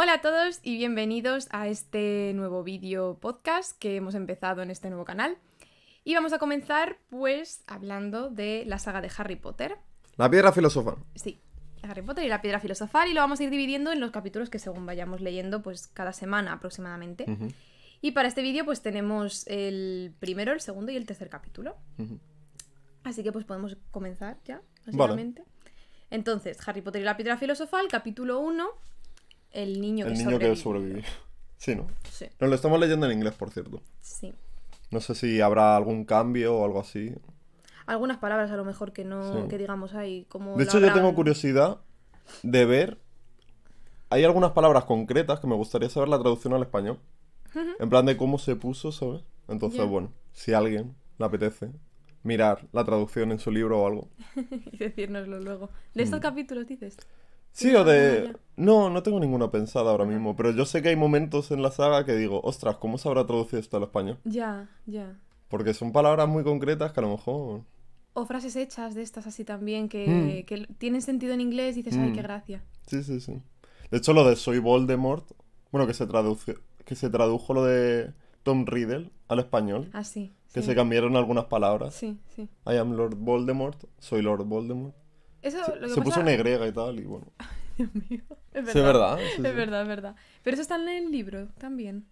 Hola 0.00 0.12
a 0.12 0.20
todos 0.20 0.60
y 0.62 0.76
bienvenidos 0.76 1.48
a 1.50 1.66
este 1.66 2.30
nuevo 2.32 2.62
vídeo 2.62 3.18
podcast 3.20 3.76
que 3.80 3.96
hemos 3.96 4.14
empezado 4.14 4.62
en 4.62 4.70
este 4.70 4.90
nuevo 4.90 5.04
canal. 5.04 5.38
Y 6.04 6.14
vamos 6.14 6.32
a 6.32 6.38
comenzar 6.38 6.98
pues 7.10 7.64
hablando 7.66 8.30
de 8.30 8.62
la 8.64 8.78
saga 8.78 9.00
de 9.00 9.10
Harry 9.16 9.34
Potter. 9.34 9.76
La 10.16 10.30
piedra 10.30 10.52
filosofal. 10.52 10.98
Sí, 11.16 11.40
Harry 11.82 12.02
Potter 12.02 12.24
y 12.24 12.28
la 12.28 12.40
piedra 12.40 12.60
filosofal 12.60 13.08
y 13.08 13.12
lo 13.12 13.22
vamos 13.22 13.40
a 13.40 13.42
ir 13.42 13.50
dividiendo 13.50 13.90
en 13.90 13.98
los 13.98 14.12
capítulos 14.12 14.50
que 14.50 14.60
según 14.60 14.86
vayamos 14.86 15.20
leyendo 15.20 15.62
pues 15.62 15.88
cada 15.88 16.12
semana 16.12 16.52
aproximadamente. 16.52 17.26
Y 18.00 18.12
para 18.12 18.28
este 18.28 18.42
vídeo 18.42 18.64
pues 18.64 18.80
tenemos 18.82 19.48
el 19.48 20.14
primero, 20.20 20.52
el 20.52 20.60
segundo 20.60 20.92
y 20.92 20.96
el 20.96 21.06
tercer 21.06 21.28
capítulo. 21.28 21.74
Así 23.02 23.24
que 23.24 23.32
pues 23.32 23.44
podemos 23.44 23.76
comenzar 23.90 24.38
ya, 24.44 24.62
Vale. 24.86 24.96
básicamente. 24.96 25.42
Entonces, 26.10 26.56
Harry 26.68 26.82
Potter 26.82 27.02
y 27.02 27.04
la 27.04 27.16
piedra 27.16 27.36
filosofal, 27.36 27.88
capítulo 27.88 28.38
1, 28.38 28.66
el 29.62 29.80
niño 29.80 30.06
El 30.06 30.12
que 30.12 30.18
niño 30.24 30.38
que 30.38 30.56
sobrevivió. 30.56 31.02
Sí, 31.58 31.74
¿no? 31.74 31.88
Sí, 32.08 32.26
Nos 32.38 32.50
lo 32.50 32.54
estamos 32.54 32.78
leyendo 32.78 33.06
en 33.06 33.12
inglés, 33.12 33.34
por 33.34 33.50
cierto. 33.50 33.82
sí. 34.00 34.32
No 34.90 35.00
sé 35.00 35.14
si 35.16 35.40
habrá 35.40 35.76
algún 35.76 36.04
cambio 36.04 36.56
o 36.56 36.64
algo 36.64 36.80
así. 36.80 37.12
Algunas 37.84 38.16
palabras 38.18 38.50
a 38.50 38.56
lo 38.56 38.64
mejor 38.64 38.92
que 38.92 39.04
no, 39.04 39.42
Sí. 39.42 39.48
que 39.48 39.58
digamos 39.58 39.92
ahí, 39.94 40.24
como... 40.30 40.56
De 40.56 40.64
hecho, 40.64 40.78
yo 40.78 40.92
tengo 40.94 41.14
curiosidad 41.14 41.78
de 42.42 42.64
ver. 42.64 42.98
Hay 44.08 44.24
algunas 44.24 44.52
palabras 44.52 44.84
concretas 44.84 45.40
que 45.40 45.46
me 45.46 45.56
gustaría 45.56 45.90
saber 45.90 46.08
la 46.08 46.18
traducción 46.18 46.54
al 46.54 46.62
español. 46.62 46.98
En 47.80 47.90
plan 47.90 48.06
de 48.06 48.16
cómo 48.16 48.38
se 48.38 48.56
puso, 48.56 48.92
¿sabes? 48.92 49.22
Entonces, 49.48 49.86
bueno, 49.86 50.12
si 50.32 50.52
a 50.54 50.58
alguien 50.58 50.94
le 51.18 51.26
apetece 51.26 51.70
mirar 52.22 52.66
la 52.72 52.84
traducción 52.84 53.32
en 53.32 53.38
su 53.40 53.50
libro 53.50 53.82
o 53.82 53.86
algo. 53.86 54.08
y 54.72 54.76
decírnoslo 54.76 55.40
luego. 55.40 55.70
¿De 55.94 56.02
estos 56.02 56.20
capítulos 56.20 56.66
dices? 56.66 56.96
Sí, 57.52 57.66
¿Tienes 57.68 57.80
o 57.80 57.84
de... 57.84 58.36
No, 58.56 58.90
no 58.90 59.02
tengo 59.04 59.20
ninguna 59.20 59.50
pensada 59.50 59.90
ahora 59.92 60.04
mismo, 60.04 60.34
pero 60.34 60.50
yo 60.50 60.64
sé 60.64 60.82
que 60.82 60.88
hay 60.88 60.96
momentos 60.96 61.50
en 61.52 61.62
la 61.62 61.70
saga 61.70 62.04
que 62.04 62.14
digo, 62.16 62.40
ostras, 62.42 62.76
¿cómo 62.76 62.98
se 62.98 63.08
habrá 63.08 63.24
traducido 63.26 63.60
esto 63.60 63.76
al 63.76 63.84
español? 63.84 64.18
Ya, 64.24 64.68
ya. 64.86 65.16
Porque 65.48 65.74
son 65.74 65.92
palabras 65.92 66.28
muy 66.28 66.42
concretas 66.44 66.92
que 66.92 67.00
a 67.00 67.02
lo 67.04 67.10
mejor... 67.10 67.62
O 68.14 68.26
frases 68.26 68.56
hechas 68.56 68.94
de 68.96 69.02
estas 69.02 69.26
así 69.28 69.44
también 69.44 69.88
que, 69.88 70.06
Mm. 70.42 70.46
que 70.46 70.66
tienen 70.78 71.02
sentido 71.02 71.34
en 71.34 71.40
inglés 71.40 71.76
y 71.76 71.82
dices, 71.82 71.98
ay, 72.00 72.10
Mm. 72.10 72.14
qué 72.14 72.22
gracia. 72.22 72.64
Sí, 72.86 73.02
sí, 73.04 73.20
sí. 73.20 73.40
De 73.92 73.98
hecho, 73.98 74.12
lo 74.12 74.28
de 74.28 74.34
Soy 74.34 74.58
Voldemort, 74.58 75.24
bueno, 75.70 75.86
que 75.86 75.94
se 75.94 76.06
traduce, 76.06 76.56
que 76.84 76.96
se 76.96 77.10
tradujo 77.10 77.54
lo 77.54 77.64
de 77.64 78.12
Tom 78.42 78.66
Riddle 78.66 79.10
al 79.28 79.38
español, 79.38 79.88
Así. 79.92 80.32
que 80.52 80.62
sí. 80.62 80.66
se 80.66 80.74
cambiaron 80.74 81.16
algunas 81.16 81.44
palabras. 81.44 81.94
Sí, 81.94 82.18
sí. 82.34 82.48
I 82.66 82.76
am 82.76 82.92
Lord 82.96 83.14
Voldemort, 83.16 83.84
soy 83.98 84.20
Lord 84.22 84.44
Voldemort. 84.46 84.96
Eso, 85.48 85.64
Se, 85.64 85.74
lo 85.76 85.80
que 85.80 85.88
se 85.88 85.94
puso 86.02 86.08
pasa- 86.10 86.20
una 86.20 86.32
Y 86.32 86.68
y 86.68 86.72
tal, 86.72 87.00
y 87.00 87.04
bueno. 87.04 87.26
Dios 87.76 87.90
mío. 87.94 88.22
Es 88.52 88.64
verdad. 88.64 88.72
Sí, 88.72 88.78
es 88.78 88.84
verdad. 88.84 89.16
sí, 89.18 89.24
Es 89.28 89.34
sí. 89.36 89.42
verdad, 89.42 89.82
es 89.82 89.88
verdad. 89.88 90.16
Pero 90.42 90.54
eso 90.54 90.62
está 90.62 90.76
en 90.76 90.88
el 90.88 91.10
libro 91.10 91.48
también. 91.58 92.06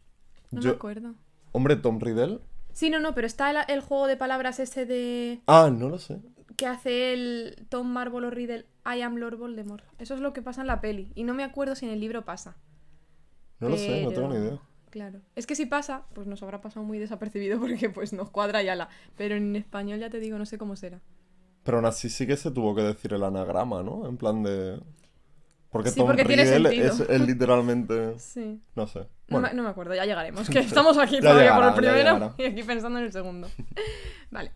No 0.51 0.61
Yo- 0.61 0.71
me 0.71 0.77
acuerdo. 0.77 1.15
Hombre, 1.53 1.77
Tom 1.77 2.01
Riddle. 2.01 2.41
Sí, 2.73 2.91
no, 2.91 3.01
no, 3.01 3.15
pero 3.15 3.27
está 3.27 3.51
el, 3.51 3.57
el 3.69 3.81
juego 3.81 4.07
de 4.07 4.17
palabras 4.19 4.61
ese 4.61 4.85
de... 4.85 5.41
Ah, 5.47 5.71
no 5.73 5.89
lo 5.89 5.99
sé. 5.99 6.21
que 6.57 6.67
hace 6.67 7.15
el 7.15 7.67
Tom 7.71 7.87
Marvolo 7.89 8.31
Riddle 8.31 8.67
I 8.85 9.01
am 9.01 9.17
Lord 9.17 9.39
Voldemort. 9.39 9.85
Eso 9.99 10.15
es 10.15 10.21
lo 10.21 10.33
que 10.35 10.43
pasa 10.43 10.61
en 10.61 10.67
la 10.67 10.81
peli. 10.83 11.11
Y 11.15 11.25
no 11.25 11.33
me 11.35 11.43
acuerdo 11.43 11.75
si 11.75 11.87
en 11.87 11.93
el 11.93 12.01
libro 12.01 12.25
pasa. 12.27 12.57
No 13.61 13.71
lo 13.71 13.77
sé, 13.79 14.03
no 14.05 14.11
tengo 14.13 14.29
ni 14.29 14.37
idea. 14.37 14.61
Claro. 14.91 15.21
Es 15.35 15.47
que 15.47 15.55
si 15.57 15.65
pasa, 15.67 16.05
pues 16.15 16.27
nos 16.27 16.43
habrá 16.43 16.61
pasado 16.61 16.85
muy 16.85 16.99
desapercibido 16.99 17.59
porque 17.61 17.89
pues 17.91 18.13
nos 18.13 18.31
cuadra 18.31 18.63
ya 18.63 18.75
la. 18.77 18.89
Pero 19.17 19.35
en 19.37 19.57
español 19.57 19.99
ya 19.99 20.11
te 20.11 20.21
digo, 20.21 20.37
no 20.39 20.45
sé 20.47 20.59
cómo 20.59 20.77
será. 20.77 21.01
Pero 21.67 21.79
aún 21.79 21.87
así 21.87 22.09
sí 22.09 22.29
que 22.29 22.37
se 22.37 22.53
tuvo 22.53 22.77
que 22.77 22.83
decir 22.83 23.13
el 23.13 23.25
anagrama, 23.25 23.83
¿no? 23.83 24.07
En 24.09 24.17
plan 24.17 24.43
de... 24.45 24.81
Porque 25.69 25.91
Sí, 25.91 25.97
Tom 25.99 26.07
porque 26.07 26.25
tiene 26.25 26.45
Riddle 26.45 26.71
sentido. 26.71 26.93
es, 26.93 27.01
es 27.11 27.21
literalmente... 27.21 28.15
Sí. 28.21 28.63
No 28.77 28.87
sé. 28.87 29.01
No, 29.29 29.41
Bueno, 29.41 29.49
me, 29.49 29.55
no 29.55 29.63
me 29.65 29.69
acuerdo, 29.71 29.95
ya 29.97 30.05
llegaremos. 30.05 30.49
Que 30.49 30.61
estamos 30.61 30.97
aquí 30.97 31.19
todavía 31.21 31.57
por 31.57 31.65
el 31.65 31.75
primero 31.75 32.35
y 32.39 32.45
aquí 32.45 32.63
pensando 32.63 33.01
en 33.01 33.07
el 33.07 33.13
segundo. 33.13 33.49
vale. 34.31 34.53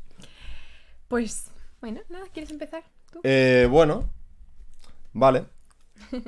Pues, 1.09 1.51
bueno, 1.81 2.01
nada, 2.09 2.27
¿quieres 2.33 2.53
empezar 2.53 2.85
tú? 3.13 3.21
Eh, 3.25 3.67
bueno, 3.69 4.09
vale. 5.13 5.47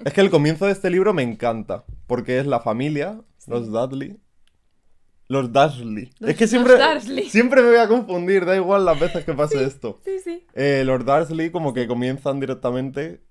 Es 0.05 0.13
que 0.13 0.21
el 0.21 0.31
comienzo 0.31 0.67
de 0.67 0.73
este 0.73 0.91
libro 0.91 1.15
me 1.15 1.23
encanta, 1.23 1.85
porque 2.09 2.41
es 2.41 2.47
la 2.47 2.59
familia, 2.59 3.21
los 3.47 3.69
Dudley, 3.71 4.19
los 5.33 5.53
Dursley. 5.53 6.11
Los- 6.21 6.31
es 6.31 6.37
que 6.37 6.45
los 6.45 6.51
siempre, 6.51 7.01
siempre 7.29 7.63
me 7.63 7.69
voy 7.69 7.79
a 7.79 7.89
confundir, 7.89 8.45
da 8.45 8.55
igual 8.55 8.85
las 8.85 8.99
veces 9.01 9.25
que 9.25 9.33
pase 9.35 9.65
esto. 9.65 9.99
Sí, 10.05 10.19
sí. 10.23 10.47
Eh, 10.55 10.83
los 10.85 11.05
Dursley 11.05 11.51
como 11.51 11.73
que 11.73 11.87
comienzan 11.89 12.39
directamente, 12.41 13.23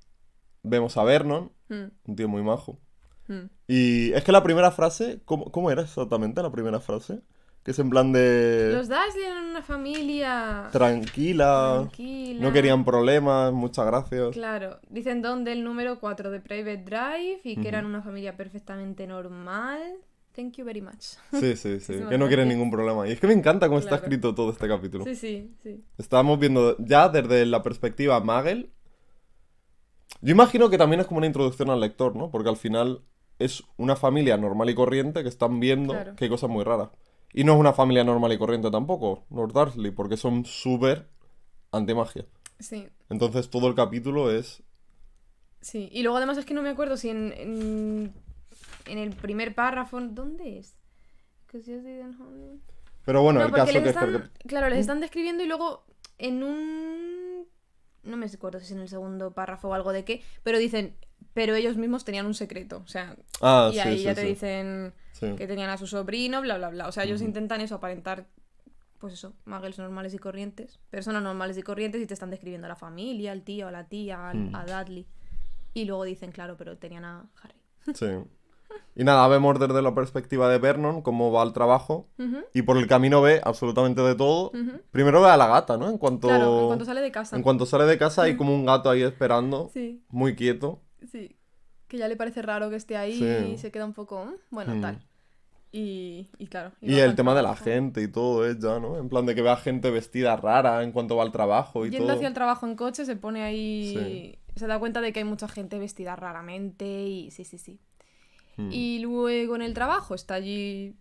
vemos 0.63 0.97
a 0.97 1.03
Vernon, 1.03 1.51
Mm, 1.69 1.85
un 2.05 2.15
tío 2.17 2.27
muy 2.27 2.41
majo. 2.43 2.79
mm. 3.27 3.45
Y 3.67 4.11
es 4.13 4.23
que 4.25 4.31
la 4.33 4.43
primera 4.43 4.71
frase, 4.71 5.21
¿cómo, 5.23 5.49
cómo 5.51 5.71
era 5.71 5.83
exactamente 5.83 6.41
la 6.43 6.51
primera 6.51 6.79
frase? 6.81 7.21
Que 7.63 7.71
es 7.71 7.79
en 7.79 7.89
plan 7.91 8.11
de... 8.11 8.71
Los 8.73 8.89
Dursley 8.89 9.23
eran 9.23 9.45
una 9.45 9.61
familia 9.61 10.67
Tranquila, 10.71 11.75
tranquila. 11.81 12.41
no 12.43 12.51
querían 12.51 12.83
problemas, 12.83 13.53
muchas 13.53 13.85
gracias. 13.85 14.31
Claro, 14.33 14.79
dicen 14.89 15.21
Don 15.21 15.43
del 15.43 15.63
número 15.63 15.99
4 15.99 16.31
de 16.31 16.39
Private 16.39 16.83
Drive 16.83 17.41
y 17.43 17.53
que 17.55 17.59
Ujú. 17.61 17.67
eran 17.69 17.85
una 17.85 18.01
familia 18.01 18.35
perfectamente 18.35 19.05
normal. 19.07 19.79
Thank 20.35 20.53
you 20.57 20.65
very 20.65 20.81
much. 20.81 21.01
Sí, 21.33 21.55
sí, 21.55 21.79
sí, 21.81 21.93
que 21.93 21.99
no 22.17 22.27
quieren 22.27 22.29
gracias. 22.29 22.47
ningún 22.47 22.71
problema. 22.71 23.07
Y 23.07 23.11
es 23.11 23.19
que 23.19 23.27
me 23.27 23.33
encanta 23.33 23.67
cómo 23.67 23.79
está 23.79 23.95
escrito 23.95 24.33
todo 24.33 24.51
este 24.51 24.67
capítulo. 24.67 25.03
Sí, 25.05 25.15
sí, 25.15 25.55
sí. 25.61 25.83
Estábamos 25.97 26.39
viendo 26.39 26.75
ya 26.79 27.09
desde 27.09 27.45
la 27.45 27.61
perspectiva 27.63 28.19
Magel. 28.21 28.71
Yo 30.21 30.31
imagino 30.31 30.69
que 30.69 30.77
también 30.77 30.99
es 31.01 31.07
como 31.07 31.17
una 31.17 31.27
introducción 31.27 31.69
al 31.69 31.79
lector, 31.79 32.15
¿no? 32.15 32.29
Porque 32.31 32.49
al 32.49 32.57
final 32.57 33.01
es 33.39 33.63
una 33.77 33.95
familia 33.95 34.37
normal 34.37 34.69
y 34.69 34.75
corriente 34.75 35.23
que 35.23 35.29
están 35.29 35.59
viendo 35.59 35.93
Claro. 35.93 36.15
que 36.15 36.25
hay 36.25 36.29
cosas 36.29 36.49
muy 36.49 36.63
raras. 36.63 36.89
Y 37.33 37.43
no 37.43 37.53
es 37.53 37.59
una 37.59 37.73
familia 37.73 38.03
normal 38.03 38.31
y 38.33 38.37
corriente 38.37 38.69
tampoco, 38.69 39.25
los 39.31 39.51
Dursley, 39.53 39.91
porque 39.91 40.17
son 40.17 40.45
súper 40.45 41.07
anti-magia. 41.71 42.25
Sí, 42.59 42.87
Entonces 43.09 43.49
todo 43.49 43.67
el 43.67 43.73
capítulo 43.75 44.29
es... 44.29 44.61
sí. 45.61 45.89
Y 45.91 46.03
luego 46.03 46.17
además 46.17 46.37
es 46.37 46.45
que 46.45 46.53
no 46.53 46.61
me 46.61 46.69
acuerdo 46.69 46.97
si 46.97 47.09
en, 47.09 47.33
en, 47.35 48.13
en 48.91 48.97
el 48.97 49.15
primer 49.15 49.55
párrafo... 49.55 49.99
¿Dónde 50.01 50.59
es? 50.59 50.75
Pero 53.05 53.21
bueno, 53.23 53.39
No, 53.39 53.45
el 53.47 53.51
caso 53.51 53.71
que 53.73 53.79
es 53.79 53.85
están, 53.87 54.29
que... 54.39 54.47
claro, 54.47 54.69
les 54.69 54.79
están 54.79 54.99
describiendo 54.99 55.43
y 55.43 55.47
luego 55.47 55.83
en 56.17 56.43
un... 56.43 57.47
No 58.03 58.17
me 58.17 58.25
acuerdo 58.25 58.59
si 58.59 58.65
es 58.65 58.71
en 58.71 58.79
el 58.79 58.89
segundo 58.89 59.31
párrafo 59.33 59.69
o 59.69 59.73
algo 59.73 59.91
de 59.91 60.03
qué, 60.05 60.23
pero 60.43 60.57
dicen, 60.57 60.95
pero 61.33 61.53
ellos 61.55 61.77
mismos 61.77 62.03
tenían 62.03 62.25
un 62.25 62.33
secreto, 62.33 62.81
o 62.83 62.87
sea, 62.87 63.15
Ah, 63.41 63.69
y 63.71 63.75
sí, 63.75 63.79
ahí 63.79 63.97
sí, 63.99 64.03
ya 64.05 64.15
te 64.15 64.23
dicen 64.23 64.93
que 65.37 65.45
tenían 65.47 65.69
a 65.69 65.77
su 65.77 65.85
sobrino, 65.85 66.41
bla, 66.41 66.57
bla, 66.57 66.69
bla. 66.69 66.87
O 66.87 66.91
sea, 66.91 67.03
ellos 67.03 67.21
intentan 67.21 67.61
eso, 67.61 67.75
aparentar, 67.75 68.25
pues 68.97 69.13
eso, 69.13 69.33
muggles 69.45 69.77
normales 69.77 70.13
y 70.15 70.17
corrientes, 70.17 70.79
personas 70.89 71.21
normales 71.21 71.57
y 71.59 71.61
corrientes 71.63 72.01
y 72.01 72.07
te 72.07 72.13
están 72.15 72.31
describiendo 72.31 72.65
a 72.65 72.69
la 72.69 72.75
familia, 72.75 73.31
al 73.33 73.43
tío, 73.43 73.67
a 73.67 73.71
la 73.71 73.87
tía, 73.87 74.29
al- 74.31 74.49
Mm. 74.49 74.55
a 74.55 74.65
Dudley. 74.65 75.05
Y 75.75 75.85
luego 75.85 76.03
dicen, 76.03 76.31
claro, 76.31 76.57
pero 76.57 76.77
tenían 76.77 77.05
a 77.05 77.29
Harry. 77.43 77.55
Sí. 77.93 78.07
Y 78.95 79.03
nada, 79.03 79.27
vemos 79.29 79.57
desde 79.59 79.81
la 79.81 79.95
perspectiva 79.95 80.49
de 80.49 80.57
Vernon 80.59 81.01
cómo 81.01 81.31
va 81.31 81.41
al 81.41 81.53
trabajo. 81.53 82.07
Y 82.53 82.61
por 82.63 82.77
el 82.77 82.87
camino 82.87 83.21
ve 83.21 83.41
absolutamente 83.43 84.01
de 84.01 84.15
todo. 84.15 84.51
Primero 84.91 85.21
ve 85.21 85.29
a 85.29 85.37
la 85.37 85.47
gata, 85.47 85.77
¿no? 85.77 85.89
En 85.89 85.97
cuanto, 85.97 86.27
Claro, 86.27 86.61
en 86.61 86.67
cuanto 86.67 86.85
sale 86.85 87.01
de 87.01 87.11
casa. 87.11 87.35
en 87.35 87.41
cuanto 87.43 87.65
sale 87.65 87.85
de 87.85 87.97
casa 87.97 88.23
hay 88.23 88.35
como 88.35 88.53
un 88.53 88.65
gato 88.65 88.89
ahí 88.89 89.01
esperando, 89.01 89.69
Sí, 89.73 90.03
muy 90.09 90.35
quieto. 90.35 90.81
sí. 91.11 91.37
Que 91.87 91.97
ya 91.97 92.07
le 92.07 92.15
parece 92.15 92.41
raro 92.41 92.69
que 92.69 92.77
esté 92.77 92.95
ahí 92.95 93.15
Sí. 93.15 93.51
y 93.53 93.57
se 93.57 93.69
queda 93.69 93.83
un 93.85 93.91
poco, 93.93 94.23
"Mm, 94.25 94.33
bueno, 94.49 94.75
Mm. 94.75 94.81
tal. 94.81 94.99
Y, 95.73 96.29
y 96.37 96.47
claro. 96.47 96.71
Y 96.81 96.99
el 96.99 97.15
tema 97.15 97.33
de 97.33 97.41
la 97.41 97.55
gente 97.55 98.01
y 98.01 98.07
todo 98.09 98.45
es 98.45 98.59
ya, 98.59 98.79
¿no? 98.79 98.97
En 98.97 99.07
plan 99.09 99.25
de 99.25 99.33
que 99.35 99.41
ve 99.41 99.49
a 99.49 99.55
gente 99.57 99.89
vestida 99.89 100.35
rara 100.35 100.83
en 100.83 100.91
cuanto 100.91 101.15
va 101.15 101.23
al 101.23 101.31
trabajo 101.31 101.85
y 101.85 101.89
Yendo 101.89 102.07
todo. 102.07 102.15
hacia 102.15 102.27
el 102.27 102.33
trabajo 102.33 102.65
en 102.67 102.75
coche 102.75 103.05
se 103.05 103.15
pone 103.15 103.41
ahí. 103.43 104.37
Se 104.55 104.67
da 104.67 104.79
cuenta 104.79 104.99
de 104.99 105.13
que 105.13 105.19
hay 105.19 105.25
mucha 105.25 105.47
gente 105.47 105.79
vestida 105.79 106.15
raramente 106.17 107.03
y 107.07 107.31
sí, 107.31 107.45
sí, 107.45 107.57
sí. 107.57 107.79
Mm. 108.67 108.71
Y 108.71 108.99
luego 108.99 109.55
en 109.55 109.61
el 109.61 109.73
trabajo 109.73 110.15
está 110.15 110.35
allí 110.35 110.95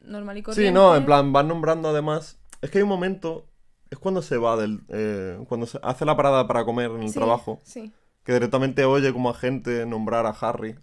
normal 0.00 0.38
y 0.38 0.42
corriente. 0.42 0.68
Sí, 0.68 0.74
no, 0.74 0.94
en 0.96 1.04
plan 1.04 1.32
van 1.32 1.48
nombrando 1.48 1.88
además... 1.88 2.38
Es 2.62 2.70
que 2.70 2.78
hay 2.78 2.82
un 2.82 2.88
momento... 2.88 3.46
Es 3.90 3.98
cuando 3.98 4.22
se 4.22 4.36
va 4.38 4.56
del... 4.56 4.80
eh, 4.88 5.38
cuando 5.48 5.66
se 5.66 5.78
hace 5.82 6.04
la 6.04 6.16
parada 6.16 6.46
para 6.46 6.64
comer 6.64 6.90
en 6.90 7.02
el 7.02 7.08
Sí, 7.08 7.14
trabajo. 7.14 7.60
Sí, 7.64 7.92
Que 8.24 8.32
directamente 8.32 8.84
oye 8.84 9.12
como 9.12 9.30
a 9.30 9.34
gente 9.34 9.86
nombrar 9.86 10.26
a 10.26 10.30
Harry. 10.30 10.74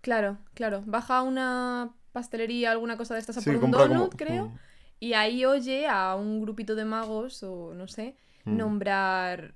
claro, 0.00 0.38
claro. 0.54 0.82
Baja 0.86 1.18
a 1.18 1.22
una 1.22 1.94
pastelería, 2.12 2.70
alguna 2.72 2.96
cosa 2.96 3.14
de 3.14 3.20
estas 3.20 3.36
a 3.38 3.40
Sí, 3.40 3.50
por 3.52 3.64
un 3.64 3.70
donut, 3.70 3.88
como- 3.96 4.10
creo. 4.10 4.46
Mm. 4.48 4.58
Y 5.00 5.12
ahí 5.12 5.44
oye 5.44 5.86
a 5.86 6.16
un 6.16 6.40
grupito 6.40 6.74
de 6.74 6.84
magos, 6.84 7.42
o 7.44 7.72
no 7.74 7.86
sé, 7.86 8.16
Mm. 8.44 8.56
nombrar. 8.56 9.54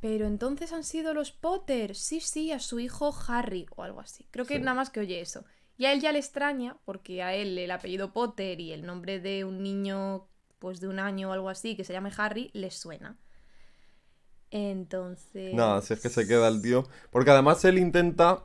Pero 0.00 0.26
entonces 0.26 0.72
han 0.72 0.82
sido 0.82 1.14
los 1.14 1.30
Potter. 1.30 1.94
Sí, 1.94 2.20
sí, 2.20 2.50
a 2.50 2.58
su 2.58 2.80
hijo 2.80 3.14
Harry 3.28 3.66
o 3.76 3.84
algo 3.84 4.00
así. 4.00 4.26
Creo 4.32 4.44
que 4.44 4.56
Sí. 4.56 4.60
nada 4.60 4.74
más 4.74 4.90
que 4.90 4.98
oye 5.00 5.20
eso. 5.20 5.44
Y 5.76 5.86
a 5.86 5.92
él 5.92 6.00
ya 6.00 6.12
le 6.12 6.18
extraña, 6.18 6.76
porque 6.84 7.22
a 7.22 7.34
él 7.34 7.58
el 7.58 7.70
apellido 7.70 8.12
Potter 8.12 8.60
y 8.60 8.72
el 8.72 8.84
nombre 8.84 9.20
de 9.20 9.44
un 9.44 9.62
niño, 9.62 10.28
pues 10.58 10.80
de 10.80 10.88
un 10.88 10.98
año 10.98 11.30
o 11.30 11.32
algo 11.32 11.48
así, 11.48 11.76
que 11.76 11.84
se 11.84 11.92
llame 11.92 12.10
Harry, 12.16 12.50
le 12.52 12.70
suena. 12.70 13.18
Entonces. 14.50 15.54
Nada, 15.54 15.80
si 15.82 15.94
es 15.94 16.00
que 16.00 16.10
se 16.10 16.26
queda 16.26 16.48
el 16.48 16.60
tío. 16.60 16.86
Porque 17.10 17.30
además 17.30 17.64
él 17.64 17.78
intenta 17.78 18.44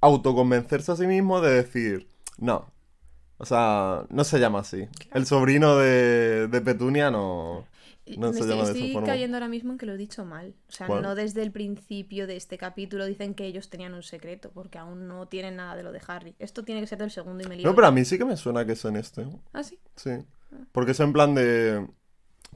autoconvencerse 0.00 0.92
a 0.92 0.96
sí 0.96 1.06
mismo 1.06 1.40
de 1.40 1.54
decir, 1.54 2.08
no. 2.38 2.70
O 3.38 3.44
sea, 3.44 4.04
no 4.10 4.24
se 4.24 4.38
llama 4.38 4.60
así. 4.60 4.88
El 5.12 5.26
sobrino 5.26 5.76
de, 5.76 6.48
de 6.48 6.60
Petunia 6.60 7.10
no, 7.10 7.66
no 8.18 8.28
Me 8.28 8.32
se 8.34 8.40
estoy, 8.40 8.48
llama 8.54 8.62
de 8.64 8.72
estoy 8.72 8.84
esa 8.84 8.92
forma. 8.92 9.06
cayendo 9.08 9.36
ahora 9.36 9.48
mismo 9.48 9.72
en 9.72 9.78
que 9.78 9.86
lo 9.86 9.92
he 9.94 9.96
dicho 9.96 10.24
mal. 10.24 10.54
O 10.68 10.72
sea, 10.72 10.86
¿Cuál? 10.86 11.02
no 11.02 11.14
desde 11.14 11.42
el 11.42 11.50
principio 11.50 12.26
de 12.26 12.36
este 12.36 12.56
capítulo 12.58 13.04
dicen 13.06 13.34
que 13.34 13.46
ellos 13.46 13.68
tenían 13.68 13.94
un 13.94 14.02
secreto, 14.02 14.50
porque 14.54 14.78
aún 14.78 15.08
no 15.08 15.26
tienen 15.26 15.56
nada 15.56 15.74
de 15.76 15.82
lo 15.82 15.92
de 15.92 16.00
Harry. 16.06 16.34
Esto 16.38 16.62
tiene 16.64 16.80
que 16.80 16.86
ser 16.86 16.98
del 16.98 17.10
segundo 17.10 17.42
y 17.42 17.48
me 17.48 17.56
lío. 17.56 17.66
No, 17.66 17.74
pero 17.74 17.88
a 17.88 17.90
mí 17.92 18.04
sí 18.04 18.16
que 18.18 18.24
me 18.24 18.36
suena 18.36 18.64
que 18.64 18.72
es 18.72 18.84
en 18.84 18.96
este. 18.96 19.26
Ah, 19.52 19.62
sí. 19.62 19.78
Sí. 19.96 20.10
Porque 20.72 20.92
es 20.92 21.00
en 21.00 21.12
plan 21.12 21.34
de... 21.34 21.86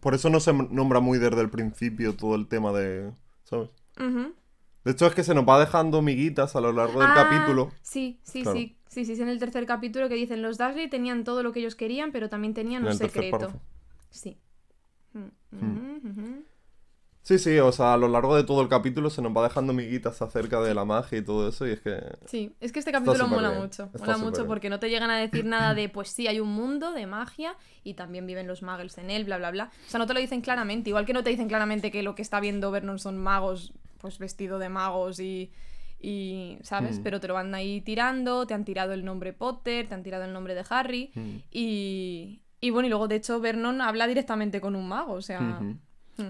Por 0.00 0.14
eso 0.14 0.30
no 0.30 0.40
se 0.40 0.52
nombra 0.52 1.00
muy 1.00 1.18
desde 1.18 1.40
el 1.40 1.50
principio 1.50 2.14
todo 2.16 2.34
el 2.36 2.46
tema 2.48 2.72
de... 2.72 3.10
¿Sabes? 3.44 3.70
De 4.84 4.92
hecho 4.92 5.06
es 5.06 5.14
que 5.14 5.24
se 5.24 5.34
nos 5.34 5.46
va 5.46 5.60
dejando 5.60 6.00
miguitas 6.00 6.56
a 6.56 6.60
lo 6.60 6.72
largo 6.72 7.00
del 7.00 7.10
Ah, 7.10 7.14
capítulo. 7.28 7.70
Sí, 7.82 8.18
sí, 8.22 8.42
Claro. 8.42 8.56
sí. 8.58 8.76
Sí, 8.88 9.04
sí, 9.04 9.12
es 9.12 9.20
en 9.20 9.28
el 9.28 9.38
tercer 9.38 9.66
capítulo 9.66 10.08
que 10.08 10.14
dicen 10.16 10.42
los 10.42 10.58
Dursley 10.58 10.88
tenían 10.88 11.22
todo 11.22 11.42
lo 11.44 11.52
que 11.52 11.60
ellos 11.60 11.76
querían, 11.76 12.10
pero 12.12 12.28
también 12.28 12.54
tenían 12.54 12.82
En 12.82 12.88
un 12.88 12.94
secreto. 12.98 13.52
Sí. 14.10 14.36
Mm, 15.50 16.00
Hmm. 16.02 16.42
Sí, 17.22 17.38
sí, 17.38 17.58
o 17.58 17.70
sea, 17.70 17.92
a 17.92 17.96
lo 17.98 18.08
largo 18.08 18.34
de 18.34 18.44
todo 18.44 18.62
el 18.62 18.68
capítulo 18.68 19.10
se 19.10 19.20
nos 19.20 19.36
va 19.36 19.42
dejando 19.42 19.74
miguitas 19.74 20.22
acerca 20.22 20.60
de 20.62 20.74
la 20.74 20.86
magia 20.86 21.18
y 21.18 21.22
todo 21.22 21.48
eso 21.48 21.66
y 21.68 21.72
es 21.72 21.80
que... 21.80 22.00
Sí, 22.24 22.56
es 22.60 22.72
que 22.72 22.78
este 22.78 22.92
capítulo 22.92 23.28
mola 23.28 23.50
bien, 23.50 23.60
mucho. 23.60 23.84
está 23.94 23.98
Mola 23.98 24.16
mucho 24.16 24.36
bien. 24.38 24.46
porque 24.48 24.70
no 24.70 24.80
te 24.80 24.88
llegan 24.88 25.10
a 25.10 25.18
decir 25.18 25.44
nada 25.44 25.74
de, 25.74 25.88
pues 25.90 26.08
sí, 26.08 26.26
hay 26.28 26.40
un 26.40 26.48
mundo 26.48 26.92
de 26.92 27.06
magia 27.06 27.56
y 27.84 27.94
también 27.94 28.26
viven 28.26 28.46
los 28.48 28.62
muggles 28.62 28.96
en 28.98 29.10
él, 29.10 29.24
bla, 29.26 29.36
bla, 29.36 29.50
bla. 29.50 29.70
O 29.86 29.90
sea, 29.90 29.98
no 29.98 30.06
te 30.06 30.14
lo 30.14 30.20
dicen 30.20 30.40
claramente. 30.40 30.88
Igual 30.90 31.04
que 31.04 31.12
no 31.12 31.22
te 31.22 31.28
dicen 31.30 31.46
claramente 31.46 31.90
que 31.90 32.02
lo 32.02 32.14
que 32.14 32.22
está 32.22 32.40
viendo 32.40 32.70
Vernon 32.70 32.98
son 32.98 33.18
magos, 33.18 33.74
pues 33.98 34.18
vestido 34.18 34.58
de 34.58 34.70
magos 34.70 35.20
y. 35.20 35.52
y 36.00 36.56
¿Sabes? 36.62 37.00
Mm. 37.00 37.02
Pero 37.02 37.20
te 37.20 37.28
lo 37.28 37.34
van 37.34 37.54
ahí 37.54 37.82
tirando, 37.82 38.46
te 38.46 38.54
han 38.54 38.64
tirado 38.64 38.94
el 38.94 39.04
nombre 39.04 39.34
Potter, 39.34 39.86
te 39.88 39.94
han 39.94 40.02
tirado 40.02 40.24
el 40.24 40.32
nombre 40.32 40.54
de 40.54 40.64
Harry. 40.70 41.10
Mm. 41.14 41.36
Y. 41.52 42.40
Y 42.60 42.70
bueno, 42.70 42.86
y 42.86 42.90
luego 42.90 43.08
de 43.08 43.16
hecho 43.16 43.40
Vernon 43.40 43.80
habla 43.80 44.06
directamente 44.06 44.60
con 44.60 44.76
un 44.76 44.88
mago, 44.88 45.14
o 45.14 45.22
sea. 45.22 45.40
Mm. 45.40 45.78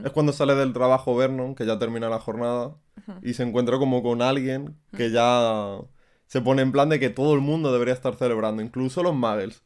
Es 0.04 0.12
cuando 0.12 0.32
sale 0.32 0.54
del 0.54 0.72
trabajo 0.72 1.16
Vernon, 1.16 1.54
que 1.56 1.66
ya 1.66 1.78
termina 1.78 2.08
la 2.08 2.20
jornada, 2.20 2.76
y 3.22 3.34
se 3.34 3.42
encuentra 3.42 3.76
como 3.78 4.02
con 4.04 4.22
alguien 4.22 4.76
que 4.96 5.10
ya 5.10 5.78
se 6.26 6.40
pone 6.40 6.62
en 6.62 6.70
plan 6.70 6.88
de 6.88 7.00
que 7.00 7.10
todo 7.10 7.34
el 7.34 7.40
mundo 7.40 7.72
debería 7.72 7.94
estar 7.94 8.14
celebrando, 8.14 8.62
incluso 8.62 9.02
los 9.02 9.14
muggles. 9.14 9.64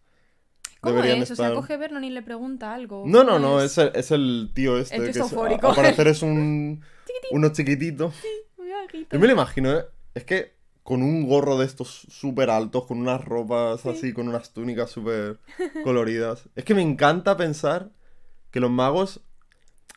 ¿Cómo 0.81 0.97
deberían 0.97 1.23
es? 1.23 1.31
O 1.31 1.37
sea, 1.37 1.49
estar- 1.49 1.55
coge 1.55 1.77
Vernon 1.77 2.05
y 2.05 2.11
le 2.11 2.23
pregunta 2.23 2.73
algo. 2.73 3.05
No, 3.07 3.23
no, 3.25 3.33
¿Cómo 3.33 3.39
no, 3.41 3.61
es 3.61 3.77
el, 3.77 3.91
es 3.95 4.11
el 4.11 4.51
tío 4.55 4.79
este, 4.79 4.97
El 4.97 5.03
que 5.07 5.13
que 5.13 5.19
es 5.19 5.33
a- 5.33 5.47
al 5.47 5.75
parecer 5.75 6.09
es 6.09 6.23
un... 6.23 6.83
uno 7.31 7.53
chiquitito. 7.53 8.11
Muy 8.57 8.71
bajito. 8.71 9.09
Yo 9.13 9.21
me 9.21 9.27
lo 9.27 9.33
imagino, 9.35 9.73
¿eh? 9.73 9.85
Es 10.15 10.25
que 10.25 10.54
con 10.85 11.03
un 11.03 11.27
gorro 11.27 11.59
de 11.59 11.67
estos 11.67 11.89
súper 12.09 12.51
altos, 12.51 12.85
con 12.87 12.99
unas 13.01 13.25
ropas 13.25 13.85
así, 13.87 14.13
con 14.13 14.29
unas 14.29 14.53
túnicas 14.53 14.91
súper 14.91 15.41
coloridas. 15.83 16.49
Es 16.55 16.65
que 16.65 16.75
me 16.75 16.83
encanta 16.83 17.37
pensar 17.37 17.91
que 18.53 18.61
los 18.61 18.71
magos 18.71 19.21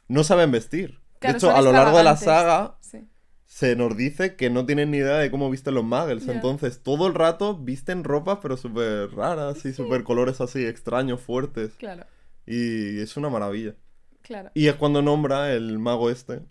no 0.08 0.24
saben 0.24 0.50
vestir. 0.52 1.00
Claro, 1.20 1.34
de 1.34 1.38
hecho, 1.38 1.56
a 1.56 1.62
lo 1.62 1.72
largo 1.72 1.98
de 1.98 2.04
la 2.04 2.16
saga 2.18 2.78
Sí. 2.80 3.06
se 3.46 3.76
nos 3.76 3.96
dice 3.98 4.36
que 4.36 4.50
no 4.50 4.66
tienen 4.66 4.92
ni 4.92 4.98
idea 4.98 5.18
de 5.18 5.30
cómo 5.30 5.50
visten 5.50 5.74
los 5.76 5.84
muggles. 5.84 6.26
Ya. 6.26 6.34
Entonces, 6.34 6.82
todo 6.82 7.08
el 7.08 7.14
rato 7.16 7.58
visten 7.58 8.04
ropas, 8.04 8.40
pero 8.42 8.56
súper 8.58 9.12
raras 9.14 9.66
y 9.66 9.74
súper 9.74 10.04
colores 10.04 10.40
así 10.42 10.66
extraños, 10.66 11.20
fuertes. 11.22 11.74
Claro, 11.78 12.06
Y 12.46 13.02
es 13.02 13.18
una 13.18 13.30
maravilla. 13.30 13.76
claro. 14.22 14.52
Y 14.54 14.68
es 14.68 14.76
cuando 14.76 15.02
nombra 15.02 15.52
el 15.54 15.80
mago 15.80 16.10
este. 16.10 16.42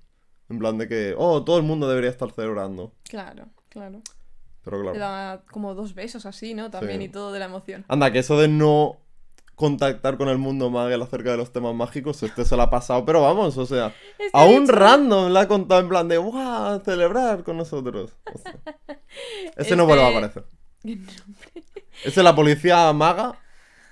En 0.50 0.58
plan 0.58 0.76
de 0.78 0.86
que, 0.88 1.14
oh, 1.16 1.42
todo 1.42 1.56
el 1.56 1.62
mundo 1.64 1.88
debería 1.88 2.10
estar 2.10 2.30
celebrando. 2.32 2.92
Claro, 3.08 3.48
claro. 3.68 4.02
Pero 4.66 4.82
Le 4.82 4.90
claro. 4.92 4.98
da 4.98 5.42
como 5.52 5.74
dos 5.74 5.94
besos 5.94 6.26
así, 6.26 6.52
¿no? 6.52 6.72
También 6.72 6.98
Sí. 6.98 7.04
y 7.04 7.08
todo 7.08 7.30
de 7.32 7.38
la 7.38 7.44
emoción. 7.44 7.84
Anda, 7.86 8.10
que 8.10 8.18
eso 8.18 8.36
de 8.38 8.48
no 8.48 8.96
contactar 9.54 10.16
con 10.18 10.28
el 10.28 10.38
mundo 10.38 10.70
Magel 10.70 11.00
acerca 11.00 11.30
de 11.30 11.36
los 11.36 11.52
temas 11.52 11.72
mágicos, 11.72 12.20
este 12.24 12.44
se 12.44 12.56
lo 12.56 12.62
ha 12.62 12.68
pasado, 12.70 13.04
pero 13.04 13.22
vamos, 13.22 13.56
o 13.58 13.64
sea, 13.64 13.94
Este 14.18 14.30
a 14.34 14.44
un 14.44 14.66
random 14.66 15.32
le 15.32 15.38
ha 15.38 15.46
contado 15.46 15.80
en 15.80 15.88
plan 15.88 16.08
de, 16.08 16.18
¡guau! 16.18 16.80
Celebrar 16.84 17.44
con 17.44 17.56
nosotros. 17.56 18.12
Ese 19.56 19.76
no 19.76 19.86
vuelve 19.86 20.02
a 20.04 20.08
Este- 20.08 20.18
aparecer. 20.18 20.44
Ese 22.04 22.22
la 22.24 22.34
policía 22.34 22.92
maga 22.92 23.38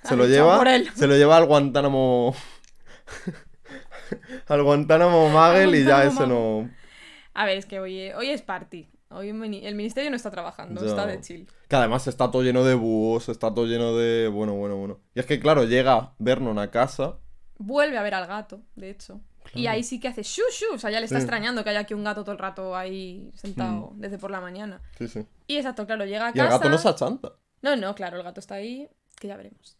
se 0.03 0.13
Ha 0.13 0.17
lo 0.17 0.27
lleva, 0.27 0.61
se 0.93 1.07
lo 1.07 1.15
lleva 1.15 1.37
al 1.37 1.45
Guantánamo. 1.45 2.35
al 4.47 4.61
Guantánamo 4.63 5.29
Magel 5.29 5.73
y 5.75 5.83
ya 5.85 6.03
ese 6.03 6.27
no. 6.27 6.69
A 7.33 7.45
ver, 7.45 7.57
es 7.57 7.65
que 7.65 7.79
hoy, 7.79 8.11
hoy 8.11 8.29
es 8.29 8.41
party. 8.41 8.87
Hoy 9.15 9.29
el 9.29 9.35
mini- 9.35 9.65
el 9.65 9.75
ministerio 9.75 10.09
no 10.09 10.15
está 10.15 10.31
trabajando, 10.31 10.81
Ya. 10.81 10.87
está 10.87 11.05
de 11.05 11.19
chill. 11.21 11.47
Que 11.67 11.75
además 11.75 12.07
está 12.07 12.29
todo 12.31 12.43
lleno 12.43 12.63
de 12.63 12.75
búhos, 12.75 13.29
está 13.29 13.53
todo 13.53 13.65
lleno 13.65 13.95
de. 13.95 14.27
Bueno, 14.27 14.53
bueno, 14.55 14.75
bueno. 14.77 14.99
Y 15.13 15.19
es 15.19 15.25
que, 15.25 15.39
claro, 15.39 15.63
llega 15.63 16.13
Vernon 16.19 16.59
a 16.59 16.69
casa. 16.71 17.17
Vuelve 17.57 17.97
a 17.97 18.03
ver 18.03 18.13
al 18.13 18.27
gato, 18.27 18.61
de 18.75 18.89
hecho. 18.89 19.21
Y 19.53 19.67
ahí 19.67 19.83
sí 19.83 19.99
que 19.99 20.07
hace 20.07 20.23
shu 20.23 20.41
shu. 20.51 20.73
O 20.75 20.77
sea, 20.79 20.89
ya 20.89 20.99
le 20.99 21.05
está 21.05 21.17
Sí. 21.19 21.23
extrañando 21.23 21.63
que 21.63 21.69
haya 21.69 21.81
aquí 21.81 21.93
un 21.93 22.03
gato 22.03 22.23
todo 22.23 22.33
el 22.33 22.39
rato 22.39 22.75
ahí 22.75 23.29
sentado 23.35 23.91
Mm. 23.91 23.99
desde 24.01 24.17
por 24.17 24.31
la 24.31 24.41
mañana. 24.41 24.81
Sí, 24.97 25.07
sí. 25.07 25.25
Y 25.47 25.57
exacto, 25.57 25.85
claro, 25.85 26.03
llega 26.05 26.27
a 26.27 26.29
Y 26.31 26.33
casa. 26.33 26.43
el 26.45 26.49
gato 26.49 26.69
no 26.69 26.77
se 26.77 26.89
achanta. 26.89 27.33
No, 27.61 27.75
no, 27.75 27.93
claro, 27.95 28.17
el 28.17 28.23
gato 28.23 28.39
está 28.39 28.55
ahí, 28.55 28.89
que 29.19 29.27
ya 29.27 29.37
veremos. 29.37 29.77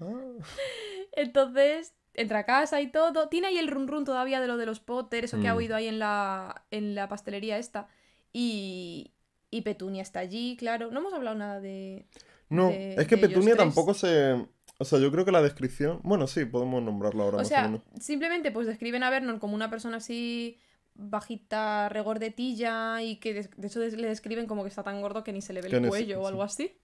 Ah. 0.00 0.06
Entonces, 1.12 1.94
entra 2.14 2.40
a 2.40 2.44
casa 2.44 2.80
y 2.80 2.90
todo. 2.90 3.28
Tiene 3.28 3.48
ahí 3.48 3.58
el 3.58 3.68
run 3.68 3.88
run 3.88 4.04
todavía 4.04 4.40
de 4.40 4.46
lo 4.46 4.56
de 4.56 4.66
los 4.66 4.80
Potter, 4.80 5.24
eso 5.24 5.40
que 5.40 5.48
ha 5.48 5.54
Mm. 5.54 5.58
oído 5.58 5.76
ahí 5.76 5.88
en 5.88 5.98
la, 5.98 6.64
en 6.70 6.94
la 6.94 7.08
pastelería 7.08 7.58
esta. 7.58 7.88
Y, 8.32 9.12
y 9.50 9.62
Petunia 9.62 10.02
está 10.02 10.20
allí, 10.20 10.56
claro. 10.56 10.90
No 10.90 11.00
hemos 11.00 11.12
hablado 11.12 11.36
nada 11.36 11.60
de. 11.60 12.06
No, 12.48 12.68
de- 12.68 12.94
es 12.94 13.06
que 13.06 13.16
Petunia 13.16 13.56
tampoco 13.56 13.94
se. 13.94 14.46
O 14.80 14.84
sea, 14.84 14.98
yo 14.98 15.10
creo 15.10 15.24
que 15.24 15.32
la 15.32 15.42
descripción. 15.42 16.00
Bueno, 16.04 16.26
sí, 16.26 16.44
podemos 16.44 16.82
nombrarla 16.82 17.24
ahora 17.24 17.36
O 17.36 17.40
más 17.40 17.46
o 17.46 17.48
sea, 17.48 17.62
menos. 17.64 17.82
simplemente 18.00 18.52
pues 18.52 18.66
describen 18.66 19.02
a 19.02 19.10
Vernon 19.10 19.38
como 19.38 19.54
una 19.54 19.70
persona 19.70 19.96
así 19.96 20.58
bajita, 20.98 21.88
regordetilla 21.88 23.02
y 23.02 23.16
que 23.16 23.32
de, 23.34 23.66
hecho 23.66 23.78
le 23.78 24.08
describen 24.08 24.46
como 24.46 24.64
que 24.64 24.68
está 24.68 24.82
tan 24.82 25.00
gordo 25.00 25.22
que 25.22 25.32
ni 25.32 25.40
se 25.40 25.52
le 25.52 25.62
ve 25.62 25.68
el 25.68 25.88
cuello 25.88 26.20
o 26.20 26.26
algo 26.26 26.42
así. 26.42 26.76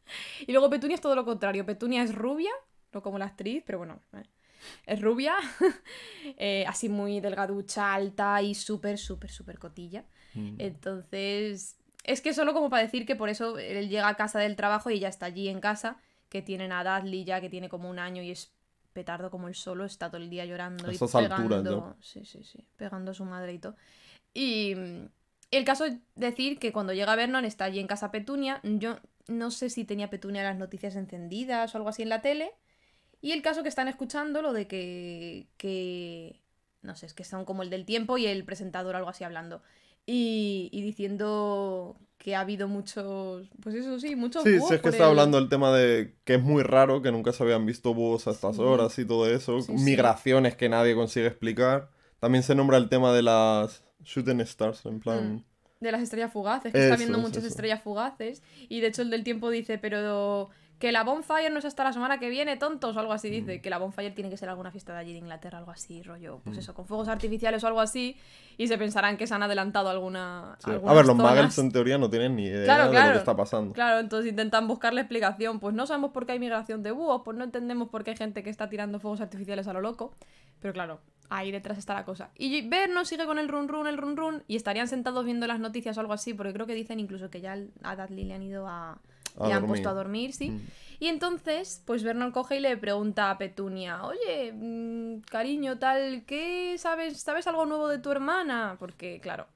Y 0.46 0.52
luego 0.52 0.70
Petunia 0.70 0.94
es 0.94 1.00
todo 1.00 1.17
lo 1.17 1.25
contrario. 1.25 1.67
Petunia 1.67 2.02
es 2.02 2.14
rubia, 2.14 2.50
no 2.93 3.02
como 3.02 3.19
la 3.19 3.26
actriz, 3.26 3.62
pero 3.67 3.79
bueno, 3.79 4.00
eh, 4.12 4.23
es 4.87 5.00
rubia, 5.00 5.35
eh, 6.38 6.64
así 6.67 6.88
muy 6.88 7.20
delgaducha, 7.20 7.93
alta 7.93 8.41
y 8.41 8.55
súper, 8.55 8.99
súper, 8.99 9.31
súper 9.31 9.58
cotilla. 9.58 10.05
Mm. 10.35 10.57
Entonces, 10.59 11.77
es 12.05 12.21
que 12.21 12.35
solo 12.35 12.53
como 12.53 12.71
para 12.71 12.83
decir 12.83 13.07
que 13.07 13.17
por 13.17 13.29
eso 13.29 13.59
él 13.59 13.89
llega 13.89 14.09
a 14.09 14.17
casa 14.17 14.39
del 14.39 14.57
trabajo 14.57 14.91
y 14.91 15.01
ya 15.01 15.09
está 15.09 15.27
allí 15.27 15.49
en 15.49 15.61
casa, 15.61 15.97
que 16.29 16.43
tienen 16.43 16.73
a 16.73 16.82
Dudley 16.82 17.25
ya 17.25 17.41
que 17.41 17.49
tiene 17.49 17.69
como 17.69 17.89
un 17.89 17.99
año 17.99 18.23
y 18.23 18.31
es 18.31 18.53
petardo 18.93 19.31
como 19.31 19.49
él 19.49 19.55
solo, 19.55 19.85
está 19.85 20.08
todo 20.08 20.20
el 20.20 20.31
día 20.31 20.44
llorando 20.44 20.91
y 20.91 20.94
alturas 20.94 21.41
pegando, 21.41 21.97
sí, 22.01 22.25
sí, 22.25 22.44
sí, 22.44 22.65
pegando 22.77 23.11
a 23.11 23.15
su 23.15 23.25
madre 23.25 23.53
y 23.55 23.58
todo. 23.58 23.77
Y 24.32 24.75
mm, 24.75 25.08
el 25.51 25.65
caso 25.65 25.85
es 25.85 25.94
decir 26.15 26.58
que 26.58 26.73
cuando 26.73 26.93
llega 26.93 27.17
Vernon 27.17 27.44
está 27.44 27.65
allí 27.65 27.81
en 27.81 27.87
casa 27.87 28.11
Petunia, 28.11 28.61
yo 28.63 28.99
no 29.27 29.51
sé 29.51 29.70
si 29.70 29.85
tenía 29.85 30.11
Petunia 30.11 30.43
las 30.43 30.56
noticias 30.56 30.97
encendidas 30.97 31.75
o 31.75 31.79
algo 31.79 31.89
así 31.89 32.03
en 32.03 32.08
la 32.08 32.23
tele, 32.23 32.53
y 33.20 33.32
el 33.32 33.43
caso 33.43 33.63
que 33.63 33.69
están 33.69 33.89
escuchando 33.89 34.43
lo 34.43 34.53
de 34.53 34.67
que, 34.67 35.47
que 35.56 36.41
no 36.82 36.94
sé, 36.94 37.06
es 37.06 37.15
que 37.15 37.25
son 37.25 37.44
como 37.44 37.63
el 37.63 37.70
del 37.70 37.87
tiempo 37.87 38.19
y 38.19 38.27
el 38.27 38.44
presentador 38.44 38.97
algo 38.97 39.08
así 39.08 39.25
hablando. 39.25 39.63
Y, 40.06 40.69
y 40.73 40.82
diciendo 40.82 41.96
que 42.19 42.34
ha 42.37 42.41
habido 42.41 42.69
muchos, 42.69 43.49
pues 43.63 43.75
eso 43.75 43.99
sí, 43.99 44.17
muchos 44.17 44.43
Sí, 44.44 44.56
búhos 44.56 44.69
sí, 44.69 44.75
es 44.77 44.81
que 44.82 44.89
está 44.91 45.05
el- 45.05 45.11
hablando 45.11 45.39
el 45.39 45.49
tema 45.49 45.75
de 45.77 46.15
que 46.25 46.34
es 46.34 46.43
muy 46.43 46.63
raro, 46.63 47.03
que 47.03 47.13
nunca 47.13 47.32
se 47.32 47.43
habían 47.43 47.67
visto 47.67 47.93
búhos 47.94 48.27
a 48.27 48.31
estas 48.31 48.56
Sí. 48.56 48.63
horas 48.63 48.99
y 48.99 49.05
todo 49.05 49.29
eso. 49.29 49.61
Sí, 49.61 49.77
sí. 49.77 49.84
Migraciones 49.84 50.56
que 50.56 50.69
nadie 50.69 50.94
consigue 50.94 51.27
explicar. 51.27 51.91
También 52.20 52.43
se 52.43 52.55
nombra 52.55 52.79
el 52.79 52.89
tema 52.89 53.13
de 53.13 53.23
las 53.23 53.82
shooting 54.05 54.41
stars, 54.41 54.84
en 54.87 55.01
plan. 55.01 55.34
Mm. 55.34 55.44
De 55.81 55.93
las 55.93 56.01
estrellas 56.03 56.32
fugaces, 56.32 56.73
que 56.73 56.82
está 56.82 56.96
viendo 56.96 57.19
muchas 57.19 57.39
eso. 57.39 57.49
estrellas 57.49 57.82
fugaces. 57.82 58.43
Y 58.70 58.81
de 58.81 58.87
hecho 58.87 59.03
el 59.03 59.11
del 59.11 59.23
tiempo 59.25 59.51
dice, 59.51 59.77
pero 59.77 60.49
que 60.84 60.93
la 60.93 61.03
bonfire 61.03 61.48
no 61.48 61.58
es 61.60 61.64
hasta 61.64 61.82
la 61.82 61.94
semana 61.94 62.19
que 62.19 62.29
viene, 62.29 62.58
tontos, 62.58 62.94
o 62.94 63.00
algo 63.00 63.14
así 63.14 63.29
Mm. 63.29 63.32
dice. 63.32 63.60
Que 63.62 63.70
la 63.70 63.79
bonfire 63.79 64.10
tiene 64.10 64.29
que 64.29 64.36
ser 64.36 64.50
alguna 64.50 64.70
fiesta 64.70 64.93
de 64.93 64.98
allí 64.98 65.12
de 65.12 65.19
Inglaterra, 65.20 65.56
algo 65.56 65.70
así, 65.70 66.03
rollo, 66.03 66.41
pues 66.44 66.56
Mm. 66.56 66.60
eso, 66.60 66.74
con 66.74 66.84
fuegos 66.84 67.08
artificiales 67.08 67.64
o 67.64 67.67
algo 67.69 67.81
así. 67.81 68.19
Y 68.58 68.69
se 68.69 68.76
pensarán 68.76 69.17
que 69.17 69.26
se 69.26 69.32
han 69.34 69.43
adelantado 69.43 69.88
alguna. 69.88 70.58
Sí. 70.62 70.70
A 70.70 70.93
ver, 70.93 71.06
los 71.06 71.17
muggles 71.17 71.56
en 71.58 71.72
teoría 71.72 71.96
no 71.96 72.10
tienen 72.10 72.36
ni 72.36 72.44
idea 72.44 72.64
Claro, 72.64 72.82
de 72.82 72.88
lo 72.88 72.93
claro. 72.93 73.12
que 73.12 73.19
está 73.19 73.34
pasando. 73.34 73.72
Claro, 73.72 73.98
entonces 73.98 74.29
intentan 74.31 74.69
buscarle 74.69 75.00
explicación. 75.00 75.58
Pues 75.58 75.74
no 75.74 75.86
sabemos 75.86 76.10
por 76.10 76.26
qué 76.26 76.32
hay 76.32 76.38
migración 76.38 76.82
de 76.82 76.91
búhos, 76.91 77.22
pues 77.24 77.34
no 77.38 77.44
entendemos 77.44 77.88
por 77.88 78.05
qué 78.05 78.10
hay 78.10 78.17
gente 78.19 78.43
que 78.43 78.50
está 78.50 78.69
tirando 78.69 79.00
fuegos 79.00 79.22
artificiales 79.22 79.67
a 79.69 79.72
lo 79.72 79.81
loco. 79.81 80.12
Pero 80.60 80.74
claro, 80.74 81.00
ahí 81.31 81.50
detrás 81.50 81.79
está 81.79 81.94
la 81.94 82.05
cosa. 82.05 82.29
Y 82.36 82.69
Vernon 82.69 83.06
sigue 83.06 83.24
con 83.24 83.38
el 83.38 83.48
run 83.48 83.69
run, 83.69 83.86
el 83.86 83.96
run 83.96 84.19
run, 84.19 84.43
y 84.48 84.56
estarían 84.56 84.86
sentados 84.86 85.24
viendo 85.24 85.46
las 85.46 85.60
noticias 85.60 85.96
o 85.96 86.00
algo 86.00 86.12
así, 86.12 86.34
porque 86.34 86.53
creo 86.53 86.67
que 86.67 86.74
dicen 86.74 87.00
incluso 87.00 87.31
que 87.31 87.41
ya 87.41 87.56
a 87.82 87.96
Dudley 87.96 88.24
le 88.24 88.34
han 88.34 88.43
ido 88.43 88.69
a. 88.69 88.98
A 89.36 89.48
le 89.48 89.55
han 89.55 89.67
puesto 89.67 89.88
a 89.88 89.94
dormir, 89.94 90.32
sí. 90.32 90.50
Mm. 90.50 90.67
Y 91.00 91.08
entonces, 91.08 91.82
pues 91.84 92.03
Vernon 92.03 92.31
coge 92.31 92.56
y 92.56 92.60
le 92.60 92.76
pregunta 92.76 93.31
a 93.31 93.38
Petunia, 93.38 94.05
oye, 94.05 94.53
mm, 94.53 95.22
cariño, 95.22 95.79
tal, 95.79 96.24
¿qué 96.24 96.76
sabes? 96.79 97.20
¿Sabes 97.20 97.46
algo 97.46 97.67
nuevo 97.67 97.88
de 97.88 97.98
tu 97.98 98.10
hermana? 98.10 98.76
Porque, 98.79 99.20
claro. 99.20 99.46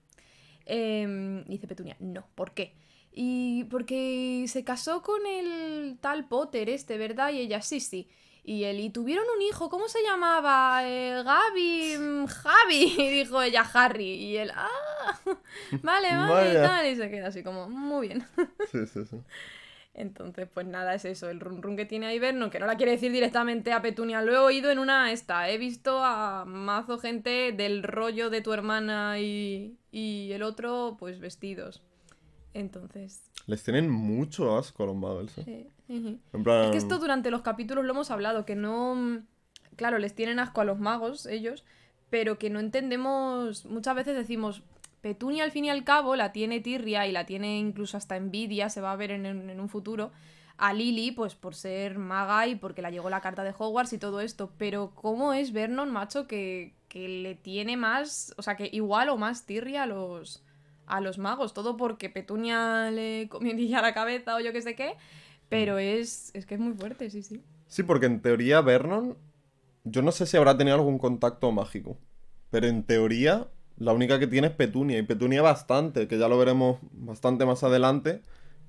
em, 0.67 1.45
dice 1.45 1.67
Petunia, 1.67 1.97
no, 2.01 2.27
¿por 2.35 2.53
qué? 2.53 2.75
y 3.21 3.65
porque 3.65 4.45
se 4.47 4.63
casó 4.63 5.03
con 5.03 5.27
el 5.27 5.99
tal 6.01 6.29
Potter 6.29 6.71
este, 6.71 6.99
¿verdad? 6.99 7.33
Y 7.33 7.41
ella, 7.41 7.61
sí, 7.63 7.81
sí. 7.81 8.09
Y 8.45 8.63
él, 8.63 8.79
y 8.79 8.91
tuvieron 8.91 9.25
un 9.37 9.43
hijo, 9.43 9.69
¿cómo 9.69 9.89
se 9.89 10.01
llamaba? 10.05 10.83
Eh, 10.85 11.25
Gaby, 11.25 11.99
mm, 11.99 12.27
Javi, 12.27 12.95
y 12.99 13.11
dijo 13.11 13.43
ella, 13.43 13.69
Harry. 13.75 14.07
Y 14.07 14.37
él, 14.37 14.53
ah, 14.55 15.19
vale, 15.83 16.17
vale, 16.17 16.51
y 16.53 16.55
tal. 16.55 16.87
Y 16.87 16.95
se 16.95 17.11
queda 17.11 17.27
así 17.27 17.43
como, 17.43 17.69
muy 17.69 18.07
bien. 18.07 18.25
Sí, 18.71 18.87
sí, 18.87 19.05
sí. 19.05 19.17
Entonces, 19.99 20.49
pues 20.55 20.65
nada, 20.65 20.95
es 20.95 21.05
eso, 21.05 21.29
el 21.29 21.41
run 21.41 21.61
run 21.61 21.77
que 21.77 21.85
tiene 21.85 22.07
ahí 22.07 22.21
Vernon, 22.21 22.51
que 22.51 22.61
no 22.61 22.67
la 22.67 22.77
quiere 22.77 22.93
decir 22.93 23.11
directamente 23.11 23.73
a 23.73 23.83
Petunia. 23.83 24.23
Lo 24.23 24.33
he 24.33 24.39
oído 24.39 24.71
en 24.71 24.79
una 24.79 25.11
esta. 25.11 25.51
He 25.51 25.59
visto 25.59 26.05
a 26.05 26.45
mazo 26.45 26.99
gente 26.99 27.51
del 27.51 27.83
rollo 27.83 28.31
de 28.31 28.41
tu 28.41 28.53
hermana 28.53 29.19
y, 29.19 29.77
y 29.91 30.31
el 30.31 30.45
otro, 30.45 30.97
pues 31.01 31.19
vestidos. 31.19 31.83
Entonces, 32.55 33.25
Les 33.47 33.65
tienen 33.65 33.91
mucho 33.91 34.57
asco 34.57 34.85
a 34.85 34.87
los 34.87 34.95
muggles, 34.95 35.37
¿eh? 35.39 35.43
sí. 35.45 35.93
ujú. 35.93 36.19
En 36.33 36.45
plan... 36.45 36.67
Es 36.67 36.71
que 36.71 36.79
esto 36.79 36.99
durante 36.99 37.33
los 37.33 37.43
capítulos 37.43 37.85
lo 37.85 37.93
hemos 37.93 38.13
hablado, 38.13 38.45
que 38.45 38.55
no. 38.55 39.25
Claro, 39.75 39.99
les 39.99 40.15
tienen 40.15 40.39
asco 40.39 40.61
a 40.61 40.65
los 40.65 40.79
magos, 40.79 41.27
ellos, 41.27 41.65
pero 42.09 42.39
que 42.39 42.51
no 42.51 42.61
entendemos. 42.61 43.67
Muchas 43.67 43.97
veces 43.97 44.15
decimos. 44.17 44.63
Petunia, 45.01 45.45
al 45.45 45.51
fin 45.53 45.65
y 45.67 45.71
al 45.71 45.85
cabo, 45.85 46.17
la 46.17 46.33
tiene 46.33 46.61
tirria 46.61 47.07
y 47.07 47.13
la 47.13 47.27
tiene 47.27 47.59
incluso 47.59 47.97
hasta 47.97 48.17
envidia, 48.17 48.69
se 48.71 48.81
va 48.81 48.93
a 48.93 48.97
ver 48.97 49.11
en, 49.13 49.27
en- 49.27 49.61
un 49.61 49.69
futuro. 49.69 50.13
A 50.57 50.73
Lily, 50.73 51.13
pues 51.13 51.35
por 51.37 51.55
ser 51.55 51.99
maga 51.99 52.47
y 52.49 52.57
porque 52.57 52.83
la 52.83 52.91
llegó 52.91 53.11
la 53.11 53.21
carta 53.21 53.45
de 53.45 53.55
Hogwarts 53.57 53.93
y 53.93 53.99
todo 53.99 54.21
esto. 54.21 54.53
Pero, 54.59 54.93
¿cómo 54.95 55.33
es 55.33 55.53
Vernon, 55.53 55.91
macho, 55.93 56.27
que, 56.27 56.75
que 56.89 57.09
le 57.09 57.35
tiene 57.37 57.77
más. 57.77 58.35
O 58.39 58.43
sea, 58.43 58.57
que 58.57 58.69
igual 58.73 59.09
o 59.11 59.17
más 59.17 59.47
tirria 59.47 59.85
a 59.85 59.87
los. 59.87 60.43
A 60.87 61.01
los 61.03 61.19
magos, 61.19 61.53
todo 61.53 61.77
porque 61.77 62.09
Petunia 62.09 62.91
le 62.91 63.29
comió 63.29 63.53
a 63.79 63.83
la 63.83 63.93
cabeza 63.93 64.37
o 64.37 64.41
yo 64.41 64.55
qué 64.55 64.63
sé 64.63 64.75
qué, 64.75 64.95
pero 65.51 65.77
es, 65.79 66.31
es 66.35 66.47
que 66.47 66.55
es 66.55 66.61
muy 66.61 66.73
fuerte, 66.73 67.11
sí, 67.11 67.23
sí. 67.23 67.43
Sí, 67.67 67.83
porque 67.83 68.07
en 68.07 68.21
teoría 68.23 68.61
Vernon, 68.63 69.17
yo 69.85 70.03
no 70.03 70.13
sé 70.13 70.27
si 70.27 70.37
habrá 70.37 70.57
tenido 70.57 70.77
algún 70.77 70.99
contacto 70.99 71.53
mágico, 71.53 71.99
pero 72.51 72.67
en 72.67 72.85
teoría 72.85 73.49
la 73.79 73.93
única 73.93 74.19
que 74.19 74.27
tiene 74.27 74.49
es 74.49 74.53
Petunia, 74.53 74.99
y 74.99 75.03
Petunia 75.03 75.43
bastante, 75.43 76.09
que 76.09 76.19
ya 76.19 76.29
lo 76.29 76.39
veremos 76.39 76.79
bastante 76.93 77.47
más 77.47 77.63
adelante. 77.63 78.23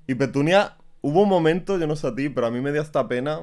Y 0.06 0.14
Petunia, 0.14 0.76
hubo 1.02 1.22
un 1.22 1.28
momento, 1.28 1.78
yo 1.78 1.86
no 1.86 1.96
sé 1.96 2.06
a 2.08 2.14
ti, 2.14 2.28
pero 2.28 2.46
a 2.46 2.50
mí 2.50 2.60
me 2.60 2.72
dio 2.72 2.80
hasta 2.80 3.06
pena 3.08 3.40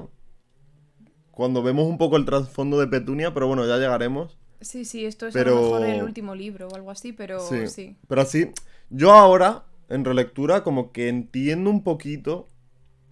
cuando 1.30 1.62
vemos 1.62 1.86
un 1.86 1.98
poco 1.98 2.16
el 2.16 2.24
trasfondo 2.24 2.80
de 2.80 2.86
Petunia, 2.88 3.32
pero 3.32 3.46
bueno, 3.46 3.66
ya 3.66 3.76
llegaremos. 3.76 4.36
Sí, 4.60 4.84
sí, 4.84 5.04
esto 5.06 5.26
es 5.28 5.34
Pero- 5.34 5.52
a 5.52 5.60
lo 5.60 5.62
mejor 5.80 5.86
el 5.86 6.02
último 6.02 6.34
libro 6.34 6.68
o 6.68 6.74
algo 6.74 6.90
así, 6.90 7.12
pero 7.12 7.40
sí. 7.40 7.68
Sí. 7.68 7.96
Pero 8.08 8.20
así, 8.22 8.50
yo 8.90 9.12
ahora, 9.12 9.64
en 9.88 10.04
relectura, 10.04 10.64
como 10.64 10.90
que 10.90 11.08
entiendo 11.08 11.70
un 11.70 11.84
poquito 11.84 12.48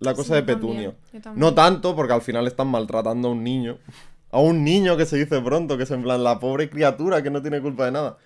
la 0.00 0.14
cosa 0.14 0.34
Sí, 0.34 0.42
de 0.44 0.52
también. 0.54 0.94
No 1.36 1.54
tanto, 1.54 1.94
porque 1.94 2.12
al 2.14 2.22
final 2.22 2.46
están 2.46 2.68
maltratando 2.68 3.28
a 3.28 3.30
un 3.32 3.44
niño. 3.44 3.78
A 4.32 4.40
un 4.40 4.64
niño 4.64 4.96
que 4.98 5.06
se 5.06 5.16
dice 5.16 5.40
pronto, 5.40 5.78
que 5.78 5.84
es 5.84 5.90
en 5.92 6.02
plan 6.02 6.22
la 6.22 6.40
pobre 6.40 6.68
criatura 6.68 7.22
que 7.22 7.30
no 7.30 7.40
tiene 7.40 7.62
culpa 7.62 7.86
de 7.86 7.92
nada. 7.92 8.18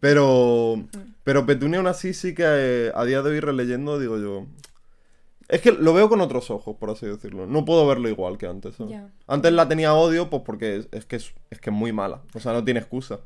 Pero. 0.00 0.84
Pero 1.22 1.46
Petunia 1.46 1.78
aún 1.78 1.86
así 1.86 2.14
sí 2.14 2.34
que 2.34 2.44
eh, 2.46 2.92
a 2.94 3.04
día 3.04 3.22
de 3.22 3.30
hoy 3.30 3.40
releyendo, 3.40 3.98
digo 3.98 4.18
yo. 4.18 4.46
Es 5.48 5.60
que 5.60 5.72
lo 5.72 5.92
veo 5.92 6.08
con 6.08 6.20
otros 6.20 6.50
ojos, 6.50 6.76
por 6.76 6.90
así 6.90 7.06
decirlo. 7.06 7.46
No 7.46 7.64
puedo 7.64 7.86
verlo 7.86 8.08
igual 8.08 8.38
que 8.38 8.46
antes. 8.46 8.76
Antes 9.26 9.52
la 9.52 9.68
tenía 9.68 9.94
odio, 9.94 10.30
pues 10.30 10.42
porque 10.46 10.76
es, 10.76 10.88
es 10.92 11.04
que 11.06 11.16
es, 11.16 11.34
es 11.50 11.60
que 11.60 11.70
es 11.70 11.76
muy 11.76 11.92
mala. 11.92 12.22
O 12.34 12.40
sea, 12.40 12.52
no 12.52 12.64
tiene 12.64 12.80
excusa. 12.80 13.20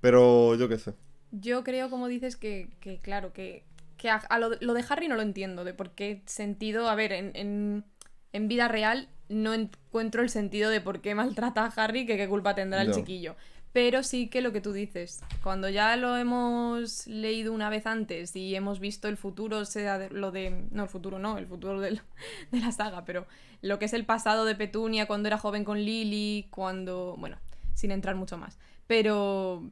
Pero 0.00 0.54
yo 0.54 0.68
qué 0.68 0.78
sé. 0.78 0.94
Yo 1.32 1.64
creo, 1.64 1.90
como 1.90 2.06
dices, 2.06 2.36
que, 2.36 2.68
que 2.80 3.00
claro, 3.00 3.32
que, 3.32 3.64
que 3.96 4.08
a, 4.08 4.16
a 4.16 4.38
lo, 4.38 4.50
de- 4.50 4.58
lo 4.60 4.72
de 4.72 4.84
Harry 4.88 5.08
no 5.08 5.16
lo 5.16 5.22
entiendo, 5.22 5.64
de 5.64 5.74
por 5.74 5.90
qué 5.90 6.22
sentido, 6.26 6.88
a 6.88 6.94
ver, 6.94 7.12
en, 7.12 7.32
en, 7.34 7.84
en 8.32 8.48
vida 8.48 8.68
real 8.68 9.08
no 9.28 9.52
encuentro 9.52 10.22
el 10.22 10.28
sentido 10.30 10.70
de 10.70 10.80
por 10.80 11.00
qué 11.00 11.14
maltrata 11.16 11.64
a 11.64 11.68
Harry, 11.82 12.06
que 12.06 12.16
qué 12.16 12.28
culpa 12.28 12.54
tendrá 12.54 12.82
el 12.82 12.88
chiquillo. 12.94 13.34
Pero 13.74 14.02
sí 14.04 14.28
que 14.28 14.40
lo 14.40 14.52
que 14.52 14.60
tú 14.62 14.72
dices, 14.72 15.20
cuando 15.42 15.68
ya 15.68 15.96
lo 15.96 16.16
hemos 16.16 17.06
leído 17.08 17.52
una 17.52 17.68
vez 17.68 17.86
antes 17.86 18.34
y 18.36 18.54
hemos 18.54 18.78
visto 18.78 19.08
el 19.08 19.16
futuro, 19.16 19.64
sea 19.66 19.98
de- 19.98 20.08
lo 20.10 20.30
de... 20.30 20.64
No, 20.70 20.84
el 20.84 20.88
futuro 20.88 21.18
no, 21.18 21.36
el 21.38 21.46
futuro 21.46 21.80
del- 21.80 22.00
de 22.52 22.60
la 22.60 22.70
saga, 22.70 23.04
pero 23.04 23.26
lo 23.62 23.78
que 23.80 23.86
es 23.86 23.92
el 23.92 24.06
pasado 24.06 24.44
de 24.44 24.54
Petunia 24.54 25.06
cuando 25.06 25.26
era 25.26 25.38
joven 25.38 25.64
con 25.64 25.80
Lily, 25.84 26.46
cuando... 26.50 27.16
Bueno, 27.18 27.36
sin 27.74 27.90
entrar 27.90 28.14
mucho 28.14 28.38
más. 28.38 28.58
Pero 28.86 29.62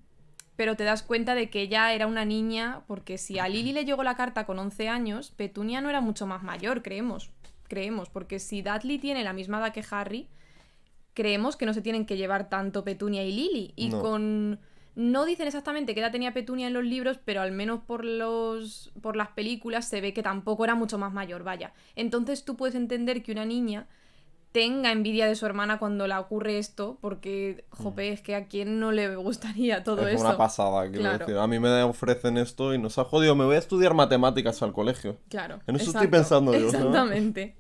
pero 0.57 0.77
te 0.77 0.85
das 0.85 1.03
cuenta 1.03 1.35
de 1.35 1.49
que 1.49 1.63
ella 1.63 1.93
era 1.95 2.07
una 2.07 2.25
niña, 2.27 2.83
porque 2.87 3.17
si 3.19 3.39
a 3.39 3.49
Lily 3.49 3.73
le 3.73 3.85
llegó 3.87 4.03
la 4.03 4.17
carta 4.17 4.45
con 4.45 4.59
11 4.59 4.89
años, 4.89 5.31
Petunia 5.31 5.81
no 5.81 5.89
era 5.89 6.01
mucho 6.03 6.27
más 6.27 6.43
mayor, 6.43 6.83
creemos. 6.83 7.31
Creemos, 7.69 8.11
porque 8.11 8.39
si 8.39 8.63
Dudley 8.63 8.99
tiene 8.99 9.25
la 9.25 9.33
misma 9.33 9.59
edad 9.61 9.73
que 9.73 9.83
Harry, 9.91 10.29
creemos 11.15 11.57
que 11.57 11.67
no 11.67 11.75
se 11.75 11.83
tienen 11.83 12.07
que 12.07 12.17
llevar 12.17 12.49
tanto 12.49 12.85
Petunia 12.85 13.25
y 13.25 13.33
Lily. 13.33 13.73
Y 13.77 13.89
No. 13.91 14.01
con. 14.01 14.61
No 14.95 15.25
dicen 15.25 15.47
exactamente 15.47 15.95
qué 15.95 16.01
edad 16.01 16.13
tenía 16.13 16.35
Petunia 16.35 16.67
en 16.67 16.75
los 16.75 16.85
libros, 16.85 17.19
pero 17.25 17.41
al 17.41 17.53
menos 17.53 17.81
por 17.81 18.05
los. 18.05 18.93
por 19.01 19.17
las 19.17 19.29
películas 19.29 19.89
se 19.89 20.01
ve 20.01 20.13
que 20.13 20.23
tampoco 20.23 20.65
era 20.65 20.75
mucho 20.75 20.99
más 20.99 21.13
mayor, 21.13 21.45
vaya. 21.45 21.73
Entonces 21.97 22.45
tú 22.45 22.57
puedes 22.57 22.75
entender 22.75 23.23
que 23.23 23.33
una 23.33 23.47
niña 23.47 23.87
tenga 24.53 24.93
envidia 24.93 25.27
de 25.27 25.35
su 25.35 25.47
hermana 25.47 25.79
cuando 25.79 26.07
le 26.07 26.15
ocurre 26.15 26.59
esto, 26.59 26.99
porque, 27.01 27.65
jope, 27.71 28.13
es 28.13 28.21
que 28.21 28.35
a 28.35 28.49
quién 28.49 28.79
no 28.79 28.93
le 28.93 29.17
gustaría 29.17 29.83
todo 29.83 30.03
Mm. 30.03 30.09
es 30.09 30.21
una 30.21 30.37
pasada, 30.37 30.83
quiero 30.89 31.01
Claro. 31.01 31.19
decir. 31.27 31.37
A 31.39 31.47
mí 31.47 31.59
me 31.59 31.83
ofrecen 31.83 32.37
esto 32.37 32.75
y 32.75 32.79
nos 32.79 32.99
ha 32.99 33.05
jodido. 33.05 33.35
Me 33.35 33.47
voy 33.47 33.57
a 33.57 33.59
estudiar 33.59 33.95
matemáticas 33.95 34.63
al 34.63 34.73
colegio. 34.75 35.17
Claro. 35.31 35.61
En 35.67 35.77
eso 35.77 35.91
estoy 35.91 36.09
pensando 36.09 36.53
yo, 36.53 36.61
¿no? 36.61 36.67
Exactamente. 36.67 37.57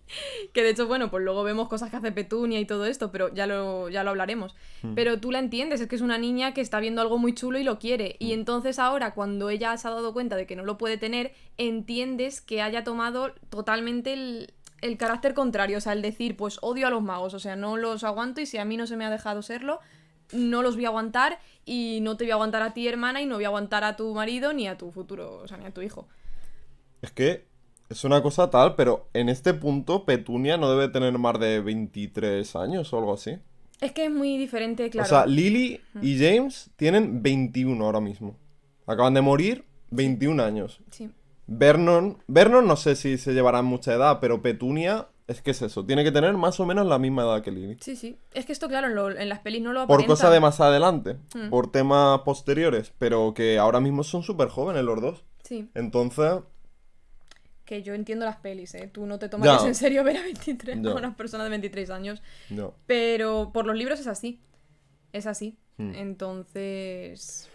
Que 0.52 0.62
de 0.62 0.68
hecho, 0.70 0.87
bueno, 0.87 1.11
pues 1.11 1.25
luego 1.25 1.42
vemos 1.42 1.68
cosas 1.68 1.88
que 1.88 1.96
hace 1.96 2.12
Petunia 2.12 2.61
y 2.61 2.66
todo 2.66 2.84
esto, 2.84 3.11
pero 3.11 3.32
ya 3.32 3.46
lo, 3.46 3.88
ya 3.88 4.04
lo 4.04 4.11
hablaremos. 4.11 4.54
Hmm. 4.82 4.94
Pero 4.94 5.18
tú 5.18 5.30
la 5.30 5.38
entiendes, 5.38 5.80
es 5.80 5.87
que 5.88 5.96
es 5.96 6.02
una 6.02 6.18
niña 6.18 6.52
que 6.52 6.61
está 6.61 6.78
viendo 6.78 7.00
algo 7.00 7.16
muy 7.16 7.34
chulo 7.34 7.58
y 7.58 7.64
lo 7.64 7.78
quiere. 7.78 8.16
Y 8.18 8.32
entonces 8.34 8.78
ahora, 8.78 9.14
cuando 9.14 9.49
ella 9.49 9.75
se 9.78 9.88
ha 9.88 9.92
dado 9.92 10.12
cuenta 10.12 10.37
de 10.37 10.46
que 10.46 10.56
no 10.56 10.64
lo 10.64 10.76
puede 10.76 10.99
tener, 10.99 11.32
entiendes 11.56 12.42
que 12.42 12.61
haya 12.61 12.84
tomado 12.84 13.32
totalmente 13.49 14.12
el, 14.12 14.52
el 14.82 14.98
carácter 14.98 15.32
contrario. 15.32 15.78
O 15.78 15.80
sea, 15.80 15.94
el 15.94 16.02
decir, 16.02 16.36
pues 16.36 16.58
odio 16.60 16.86
a 16.86 16.90
los 16.90 17.02
magos, 17.02 17.32
o 17.32 17.38
sea, 17.38 17.56
no 17.56 17.76
los 17.78 18.04
aguanto 18.04 18.42
y 18.42 18.46
si 18.46 18.58
a 18.58 18.64
mí 18.64 18.76
no 18.76 18.86
se 18.86 18.96
me 18.96 19.06
ha 19.06 19.10
dejado 19.10 19.40
serlo, 19.40 19.80
no 20.32 20.62
los 20.62 20.76
voy 20.76 20.84
a 20.84 20.88
aguantar 20.88 21.38
y 21.64 22.00
no 22.02 22.16
te 22.16 22.24
voy 22.24 22.32
a 22.32 22.34
aguantar 22.34 22.62
a 22.62 22.74
ti, 22.74 22.86
hermana, 22.86 23.22
y 23.22 23.26
no 23.26 23.36
voy 23.36 23.44
a 23.44 23.48
aguantar 23.48 23.84
a 23.84 23.96
tu 23.96 24.12
marido 24.14 24.52
ni 24.52 24.68
a 24.68 24.76
tu 24.76 24.90
futuro, 24.90 25.38
o 25.38 25.48
sea, 25.48 25.56
ni 25.56 25.64
a 25.64 25.70
tu 25.70 25.80
hijo. 25.80 26.08
Es 27.00 27.12
que 27.12 27.46
es 27.88 28.04
una 28.04 28.22
cosa 28.22 28.50
tal, 28.50 28.74
pero 28.74 29.08
en 29.12 29.28
este 29.28 29.54
punto 29.54 30.04
Petunia 30.04 30.56
no 30.56 30.70
debe 30.70 30.88
tener 30.92 31.16
más 31.18 31.38
de 31.38 31.60
23 31.60 32.56
años 32.56 32.92
o 32.92 32.98
algo 32.98 33.14
así. 33.14 33.38
Es 33.80 33.92
que 33.92 34.04
es 34.04 34.10
muy 34.10 34.38
diferente, 34.38 34.88
claro. 34.90 35.06
O 35.06 35.08
sea, 35.08 35.26
Lily 35.26 35.80
y 36.00 36.18
James 36.18 36.70
tienen 36.76 37.22
21 37.22 37.84
ahora 37.84 38.00
mismo. 38.00 38.36
Acaban 38.86 39.14
de 39.14 39.20
morir 39.20 39.64
21 39.90 40.42
años. 40.42 40.80
Sí. 40.90 41.10
Vernon, 41.46 42.18
Vernon 42.28 42.66
no 42.66 42.76
sé 42.76 42.96
si 42.96 43.18
se 43.18 43.32
llevarán 43.32 43.64
mucha 43.64 43.92
edad, 43.94 44.18
pero 44.20 44.42
Petunia 44.42 45.08
es 45.26 45.40
que 45.42 45.52
es 45.52 45.62
eso, 45.62 45.84
tiene 45.87 46.04
que 46.04 46.12
tener 46.12 46.34
más 46.37 46.58
o 46.61 46.66
menos 46.66 46.87
la 46.87 46.99
misma 46.99 47.22
edad 47.22 47.42
que 47.42 47.50
Lily. 47.50 47.76
Sí, 47.80 47.96
sí. 47.96 48.18
Es 48.34 48.44
que 48.46 48.52
esto, 48.52 48.68
claro, 48.68 48.88
en, 48.88 48.94
lo- 48.94 49.11
en 49.16 49.28
las 49.28 49.38
pelis 49.40 49.62
no 49.62 49.72
lo 49.72 49.80
Por 49.87 49.96
aparentan. 49.96 50.08
cosa 50.16 50.30
de 50.30 50.40
más 50.40 50.61
adelante, 50.61 51.16
Mm. 51.34 51.49
por 51.50 51.70
temas 51.70 52.20
posteriores, 52.20 52.92
pero 52.99 53.32
que 53.34 53.58
ahora 53.58 53.80
mismo 53.80 54.02
son 54.04 54.22
súper 54.22 54.49
jóvenes 54.49 54.82
los 54.84 55.00
dos. 55.00 55.25
Sí, 55.42 55.68
Entonces, 55.75 56.40
que 57.64 57.82
yo 57.82 57.94
entiendo 57.94 58.25
las 58.25 58.37
pelis, 58.37 58.75
¿eh? 58.75 58.88
Tú 58.92 59.06
no 59.06 59.18
te 59.18 59.28
tomarías 59.28 59.62
Ya. 59.62 59.68
en 59.68 59.75
serio 59.75 60.04
ver 60.04 60.16
a 60.18 60.22
23, 60.22 60.80
Ya. 60.82 60.90
a 60.90 60.94
una 60.94 61.16
persona 61.16 61.44
de 61.44 61.50
23 61.50 61.90
años. 61.90 62.22
no. 62.50 62.75
Pero 62.87 63.50
por 63.52 63.66
los 63.66 63.76
libros 63.76 64.00
es 64.00 64.06
así. 64.08 64.40
Es 65.12 65.26
así. 65.26 65.56
Mm. 65.78 65.94
Entonces... 65.94 67.49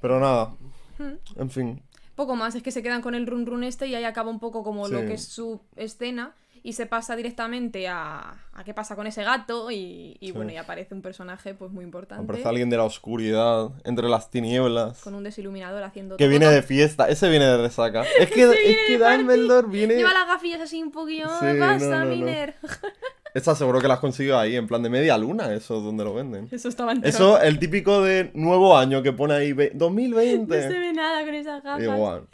Pero 0.00 0.20
nada, 0.20 0.54
Mm. 0.98 1.40
en 1.40 1.50
fin. 1.50 1.82
Poco 2.14 2.36
más, 2.36 2.54
es 2.54 2.62
que 2.62 2.70
se 2.70 2.82
quedan 2.82 3.02
con 3.02 3.14
el 3.14 3.26
run 3.26 3.46
run 3.46 3.64
este 3.64 3.86
y 3.86 3.94
ahí 3.94 4.04
acaba 4.04 4.30
un 4.30 4.38
poco 4.40 4.62
como 4.62 4.88
lo 4.88 5.00
que 5.00 5.14
es 5.14 5.24
su 5.24 5.60
escena 5.76 6.34
y 6.62 6.72
se 6.72 6.86
pasa 6.86 7.14
directamente 7.14 7.88
a, 7.88 8.36
a 8.54 8.64
qué 8.64 8.72
pasa 8.72 8.96
con 8.96 9.06
ese 9.06 9.22
gato 9.22 9.70
y, 9.70 10.16
y 10.18 10.32
bueno, 10.32 10.50
y 10.50 10.56
aparece 10.56 10.94
un 10.94 11.02
personaje 11.02 11.52
pues 11.54 11.70
muy 11.70 11.84
importante 11.84 12.24
Aparece 12.24 12.48
alguien 12.48 12.70
de 12.70 12.78
la 12.78 12.84
oscuridad, 12.84 13.68
entre 13.84 14.08
las 14.08 14.30
tinieblas. 14.30 15.02
con 15.02 15.14
un 15.14 15.24
desiluminador 15.24 15.82
haciendo 15.82 16.16
Que 16.16 16.26
viene 16.26 16.46
de 16.46 16.62
fiesta, 16.62 17.08
ese 17.08 17.28
viene 17.28 17.44
de 17.44 17.58
resaca. 17.58 18.04
Es 18.18 18.30
que, 18.32 18.44
es 18.44 18.76
que. 18.86 18.98
Dumbledore 18.98 19.68
viene. 19.68 19.96
Lleva 19.96 20.14
las 20.14 20.26
gafillas 20.26 20.62
así 20.62 20.82
un 20.82 20.90
poquillo. 20.90 21.28
Sí, 21.38 21.44
¿Qué 21.52 21.58
pasa, 21.58 22.04
no, 22.04 22.14
no, 22.14 22.16
no. 22.16 22.26
Esta 23.34 23.54
seguro 23.56 23.80
que 23.80 23.88
las 23.88 23.98
consiguió 23.98 24.38
ahí, 24.38 24.54
en 24.56 24.66
plan 24.68 24.82
de 24.82 24.88
media 24.88 25.18
luna, 25.18 25.52
eso 25.52 25.78
es 25.78 25.84
donde 25.84 26.04
lo 26.04 26.14
venden. 26.14 26.48
Eso 26.52 26.68
estaba 26.68 26.92
entero. 26.92 27.08
Eso, 27.12 27.40
el 27.40 27.58
típico 27.58 28.00
de 28.02 28.30
nuevo 28.34 28.78
año 28.78 29.02
que 29.02 29.12
pone 29.12 29.34
ahí 29.34 29.52
ve- 29.52 29.70
No 29.74 29.78
se 29.80 29.84
2020. 29.84 30.56
ve 30.68 30.92
nada 30.92 31.24
con 31.24 31.34
esas 31.34 31.62
gafas. 31.62 31.82
Igual. 31.82 32.28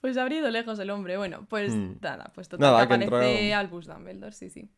Pues 0.00 0.16
ha 0.18 0.32
ido 0.32 0.50
lejos 0.50 0.78
el 0.78 0.90
hombre. 0.90 1.16
Bueno, 1.16 1.46
pues 1.48 1.72
Hmm. 1.72 1.94
nada, 2.02 2.30
pues 2.34 2.48
total 2.48 2.70
Nada, 2.70 2.86
que 2.86 2.94
aparece 2.94 3.44
entra- 3.46 3.58
Albus 3.60 3.86
Dumbledore, 3.86 4.32
sí, 4.32 4.50
sí. 4.50 4.68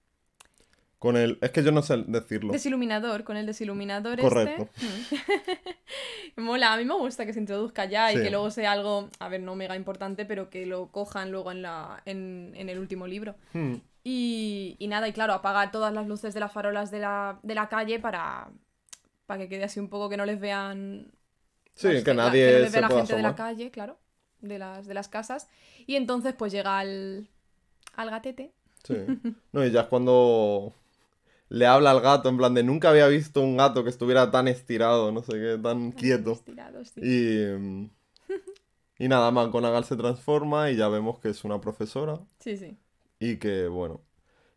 Con 1.01 1.17
el... 1.17 1.39
Es 1.41 1.51
que 1.51 1.63
yo 1.63 1.71
no 1.71 1.83
sé 1.83 1.97
decirlo. 2.09 2.53
Desiluminador, 2.53 3.23
con 3.25 3.37
el 3.37 3.47
desiluminador 3.47 4.21
Correcto. 4.21 4.69
este. 4.75 4.87
Mola, 6.37 6.73
a 6.73 6.77
mí 6.77 6.85
me 6.85 6.95
gusta 6.95 7.25
que 7.27 7.33
se 7.33 7.41
introduzca 7.41 7.85
ya 7.85 8.13
y 8.13 8.17
que 8.23 8.31
luego 8.31 8.51
sea 8.51 8.73
algo, 8.73 9.09
a 9.19 9.29
ver, 9.29 9.41
no 9.41 9.55
mega 9.57 9.77
importante, 9.77 10.25
pero 10.25 10.51
que 10.51 10.67
lo 10.67 10.89
cojan 10.93 11.31
luego 11.33 11.51
en, 11.53 11.63
la, 11.63 12.03
en, 12.05 12.53
en 12.57 12.69
el 12.69 12.79
último 12.79 13.07
libro. 13.07 13.35
Hmm. 13.53 13.75
Y, 14.11 14.77
y 14.79 14.89
nada, 14.89 15.07
y 15.07 15.13
claro, 15.13 15.35
apagar 15.35 15.71
todas 15.71 15.93
las 15.93 16.07
luces 16.07 16.33
de 16.33 16.41
las 16.41 16.51
farolas 16.51 16.91
de 16.91 17.01
la, 17.01 17.39
de 17.43 17.55
la 17.55 17.69
calle 17.69 18.01
para, 18.01 18.51
para 19.27 19.41
que 19.41 19.49
quede 19.51 19.65
así 19.65 19.81
un 19.81 19.91
poco 19.91 20.09
que 20.09 20.17
no 20.17 20.25
les 20.25 20.41
vean. 20.41 21.13
Sí, 21.75 21.89
las- 21.89 22.05
que 22.05 22.15
la- 22.15 22.25
nadie 22.25 22.53
no 22.53 22.59
les 22.61 22.73
se 22.73 22.81
vea 22.81 22.81
la 22.81 22.89
pueda 22.89 23.01
gente 23.01 23.17
de 23.17 23.23
la 23.23 23.35
calle, 23.37 23.71
claro, 23.71 23.99
de 24.41 24.59
las, 24.59 24.87
de 24.87 24.95
las 24.95 25.09
casas. 25.09 25.49
Y 25.87 25.97
entonces 25.97 26.33
pues 26.33 26.53
llega 26.53 26.79
al, 26.79 27.29
al 27.97 28.11
gatete. 28.11 28.55
Sí. 28.85 28.97
No, 29.53 29.63
y 29.67 29.71
ya 29.71 29.83
es 29.83 29.87
cuando 29.89 30.73
le 31.51 31.67
habla 31.67 31.91
al 31.91 32.01
gato, 32.01 32.31
en 32.31 32.39
plan 32.39 32.55
de 32.55 32.63
nunca 32.63 32.89
había 32.91 33.09
visto 33.09 33.43
un 33.43 33.59
gato 33.59 33.85
que 33.85 33.91
estuviera 33.91 34.31
tan 34.31 34.49
estirado, 34.49 35.13
no 35.13 35.23
sé 35.23 35.33
qué, 35.35 35.59
tan 35.63 35.93
quieto. 35.93 36.33
Estirado, 36.33 36.83
sí. 36.85 37.01
Y, 37.03 37.59
mm, 37.59 37.91
y 38.99 39.09
nada, 39.09 39.31
McGonagall 39.31 39.85
se 39.85 39.97
transforma 39.97 40.71
y 40.71 40.77
ya 40.77 40.89
vemos 40.89 41.19
que 41.21 41.29
es 41.29 41.45
una 41.45 41.61
profesora 41.61 42.19
Sí, 42.41 42.57
sí. 42.57 42.79
Y 43.21 43.37
que, 43.37 43.67
bueno, 43.69 44.01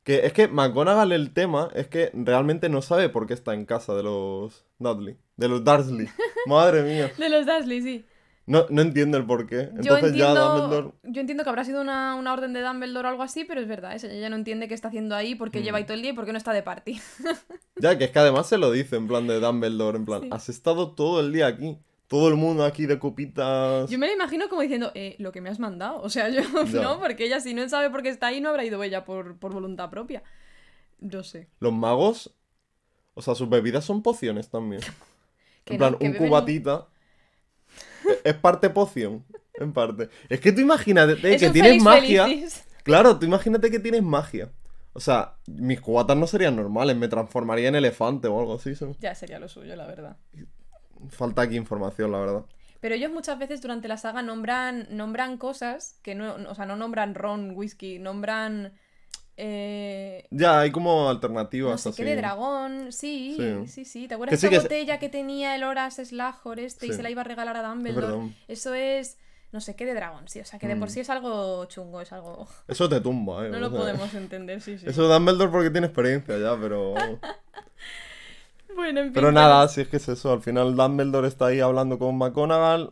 que 0.04 0.26
es 0.26 0.34
que 0.34 0.48
McGonagall 0.48 1.12
el 1.12 1.34
tema 1.34 1.70
es 1.76 1.88
que 1.88 2.12
realmente 2.14 2.70
no 2.70 2.82
sabe 2.82 3.10
por 3.10 3.28
qué 3.28 3.34
está 3.34 3.54
en 3.54 3.66
casa 3.66 3.94
de 3.96 4.04
los 4.04 4.66
Dudley, 4.80 5.18
de 5.38 5.48
los 5.48 5.64
Dursley. 5.64 6.08
Madre 6.48 6.84
mía. 6.84 7.12
De 7.18 7.30
los 7.30 7.46
Dursley, 7.46 7.82
sí. 7.82 8.06
No, 8.48 8.66
no 8.70 8.82
entiendo 8.82 9.18
el 9.18 9.26
por 9.26 9.46
qué. 9.46 9.70
Yo 9.76 9.96
Entonces 9.96 10.16
ya 10.16 10.34
Dumbledore... 10.34 10.88
entiendo, 10.88 10.94
yo 11.04 11.22
entiendo 11.22 11.44
que 11.44 11.50
habrá 11.52 11.64
sido 11.64 11.80
una, 11.82 12.16
una 12.16 12.34
orden 12.34 12.52
de 12.54 12.62
Dumbledore 12.62 13.08
o 13.08 13.12
algo 13.12 13.24
así, 13.24 13.46
pero 13.46 13.62
es 13.62 13.68
verdad, 13.68 13.96
ella 14.04 14.30
no 14.30 14.36
entiende 14.36 14.68
qué 14.68 14.74
está 14.74 14.88
haciendo 14.88 15.16
ahí, 15.16 15.36
por 15.36 15.52
qué 15.52 15.60
Mm. 15.60 15.64
lleva 15.64 15.78
ahí 15.78 15.84
todo 15.84 15.94
el 15.94 16.02
día 16.02 16.12
y 16.12 16.16
por 16.16 16.26
qué 16.26 16.32
no 16.32 16.40
está 16.40 16.52
de 16.52 16.64
party. 16.64 17.00
Ya, 17.78 17.98
que 17.98 18.06
es 18.06 18.12
que 18.12 18.20
además 18.20 18.48
se 18.48 18.58
lo 18.58 18.72
dice 18.72 18.96
en 18.96 19.08
plan 19.08 19.28
de 19.28 19.40
Dumbledore, 19.40 19.98
en 19.98 20.06
plan, 20.06 20.22
Sí. 20.24 20.30
has 20.32 20.50
estado 20.50 20.92
todo 20.94 21.20
el 21.20 21.32
día 21.32 21.48
aquí. 21.48 21.78
Todo 22.12 22.28
el 22.28 22.36
mundo 22.36 22.66
aquí 22.66 22.88
de 22.88 23.00
copitas. 23.00 23.90
Yo 23.90 23.98
me 23.98 24.06
la 24.06 24.12
imagino 24.12 24.50
como 24.50 24.62
diciendo, 24.62 24.92
eh, 24.96 25.16
lo 25.18 25.32
que 25.32 25.40
me 25.40 25.50
has 25.50 25.60
mandado. 25.60 26.02
O 26.02 26.10
sea, 26.10 26.28
yo 26.30 26.42
Ya. 26.66 26.82
no, 26.82 27.00
porque 27.00 27.24
ella 27.24 27.40
si 27.40 27.54
no 27.54 27.70
sabe 27.70 27.90
por 27.90 28.04
qué 28.04 28.10
está 28.10 28.28
ahí, 28.28 28.42
no 28.42 28.50
habrá 28.50 28.66
ido 28.66 28.84
ella 28.84 29.06
por, 29.06 29.38
por 29.40 29.54
voluntad 29.54 29.90
propia. 29.90 30.22
No 31.00 31.24
sé. 31.24 31.48
Los 31.62 31.72
magos, 31.72 32.36
o 33.14 33.22
sea, 33.22 33.34
sus 33.34 33.48
bebidas 33.48 33.86
son 33.86 34.04
pociones 34.04 34.50
también. 34.50 34.82
En 35.68 35.78
plan, 35.78 35.96
un 36.02 36.14
cubatita. 36.16 36.88
Es 38.26 38.34
parte 38.34 38.70
poción, 38.70 39.24
en 39.54 39.72
parte. 39.72 40.10
Es 40.28 40.42
que 40.42 40.52
tú 40.52 40.60
imagínate 40.60 41.14
Es 41.34 41.42
que 41.42 41.50
tienes 41.50 41.82
magia. 41.82 42.26
Felicis. 42.26 42.66
Claro, 42.84 43.18
tú 43.20 43.26
imagínate 43.26 43.72
que 43.72 43.80
tienes 43.80 44.04
magia. 44.04 44.52
O 44.92 45.00
sea, 45.00 45.36
mis 45.48 45.80
cubatas 45.80 46.18
no 46.18 46.28
serían 46.28 46.58
normales, 46.58 46.98
me 46.98 47.08
transformaría 47.08 47.70
en 47.70 47.76
elefante 47.76 48.28
o 48.28 48.38
algo 48.38 48.56
así. 48.56 48.76
¿sabes? 48.76 48.98
Ya 49.00 49.16
sería 49.16 49.40
lo 49.40 49.48
suyo, 49.48 49.78
la 49.78 49.88
verdad. 49.88 50.18
Falta 51.10 51.42
aquí 51.44 51.56
información, 51.56 52.12
la 52.12 52.20
verdad. 52.20 52.46
Pero 52.80 52.96
ellos 52.96 53.12
muchas 53.12 53.38
veces 53.38 53.62
durante 53.62 53.88
la 53.88 53.98
saga 53.98 54.22
nombran, 54.22 54.88
nombran 54.90 55.38
cosas 55.38 56.00
que 56.02 56.16
no, 56.16 56.36
o 56.50 56.56
sea, 56.56 56.66
no 56.66 56.76
nombran 56.76 57.14
ron, 57.16 57.52
whisky, 57.56 58.00
nombran... 58.00 58.74
Eh, 59.38 60.28
Ya, 60.30 60.60
hay 60.60 60.72
como 60.72 61.10
alternativas 61.10 61.72
no 61.72 61.78
sé 61.78 61.90
así. 61.90 62.04
qué 62.04 62.10
de 62.10 62.16
dragón, 62.16 62.92
sí, 62.92 63.36
sí, 63.38 63.68
Sí. 63.68 63.86
sí, 63.86 64.08
¿Te 64.08 64.16
acuerdas 64.16 64.34
Que 64.34 64.38
sí, 64.38 64.48
esa 64.48 64.56
que 64.56 64.60
botella 64.62 65.00
que 65.00 65.10
tenía 65.10 65.56
el 65.56 65.64
Horas 65.64 65.96
Slahor 65.96 66.60
este 66.60 66.88
y 66.88 66.90
Sí. 66.90 66.96
se 66.98 67.04
la 67.04 67.10
iba 67.10 67.22
a 67.22 67.24
regalar 67.24 67.56
a 67.56 67.64
Dumbledore? 67.68 68.36
Eso 68.48 68.74
es, 68.74 69.18
no 69.52 69.62
sé 69.62 69.76
qué 69.76 69.86
de 69.86 69.94
dragón, 69.94 70.28
sí, 70.28 70.40
o 70.42 70.46
sea, 70.46 70.60
que 70.60 70.68
de 70.68 70.76
por 70.76 70.90
Mm. 70.90 70.92
sí 70.92 71.00
es 71.00 71.10
algo 71.10 71.66
chungo, 71.66 72.02
es 72.02 72.12
algo... 72.12 72.48
Eso 72.68 72.90
te 72.90 73.00
tumba, 73.00 73.46
eh. 73.48 73.50
No 73.50 73.58
o 73.58 73.60
lo 73.62 73.72
podemos 73.72 74.14
entender, 74.14 74.60
sí, 74.62 74.78
sí. 74.78 74.88
Eso 74.88 75.08
Dumbledore 75.08 75.50
porque 75.52 75.70
tiene 75.70 75.88
experiencia 75.88 76.38
ya, 76.38 76.56
pero... 76.60 76.94
Bueno, 78.76 79.02
en. 79.02 79.14
Pero 79.14 79.32
nada, 79.32 79.68
si 79.68 79.82
es 79.82 79.88
que 79.88 79.98
es 79.98 80.08
eso. 80.10 80.32
Al 80.32 80.42
final 80.42 80.76
Dumbledore 80.76 81.28
está 81.28 81.48
ahí 81.48 81.60
hablando 81.60 82.00
con 82.00 82.18
McGonagall. 82.18 82.90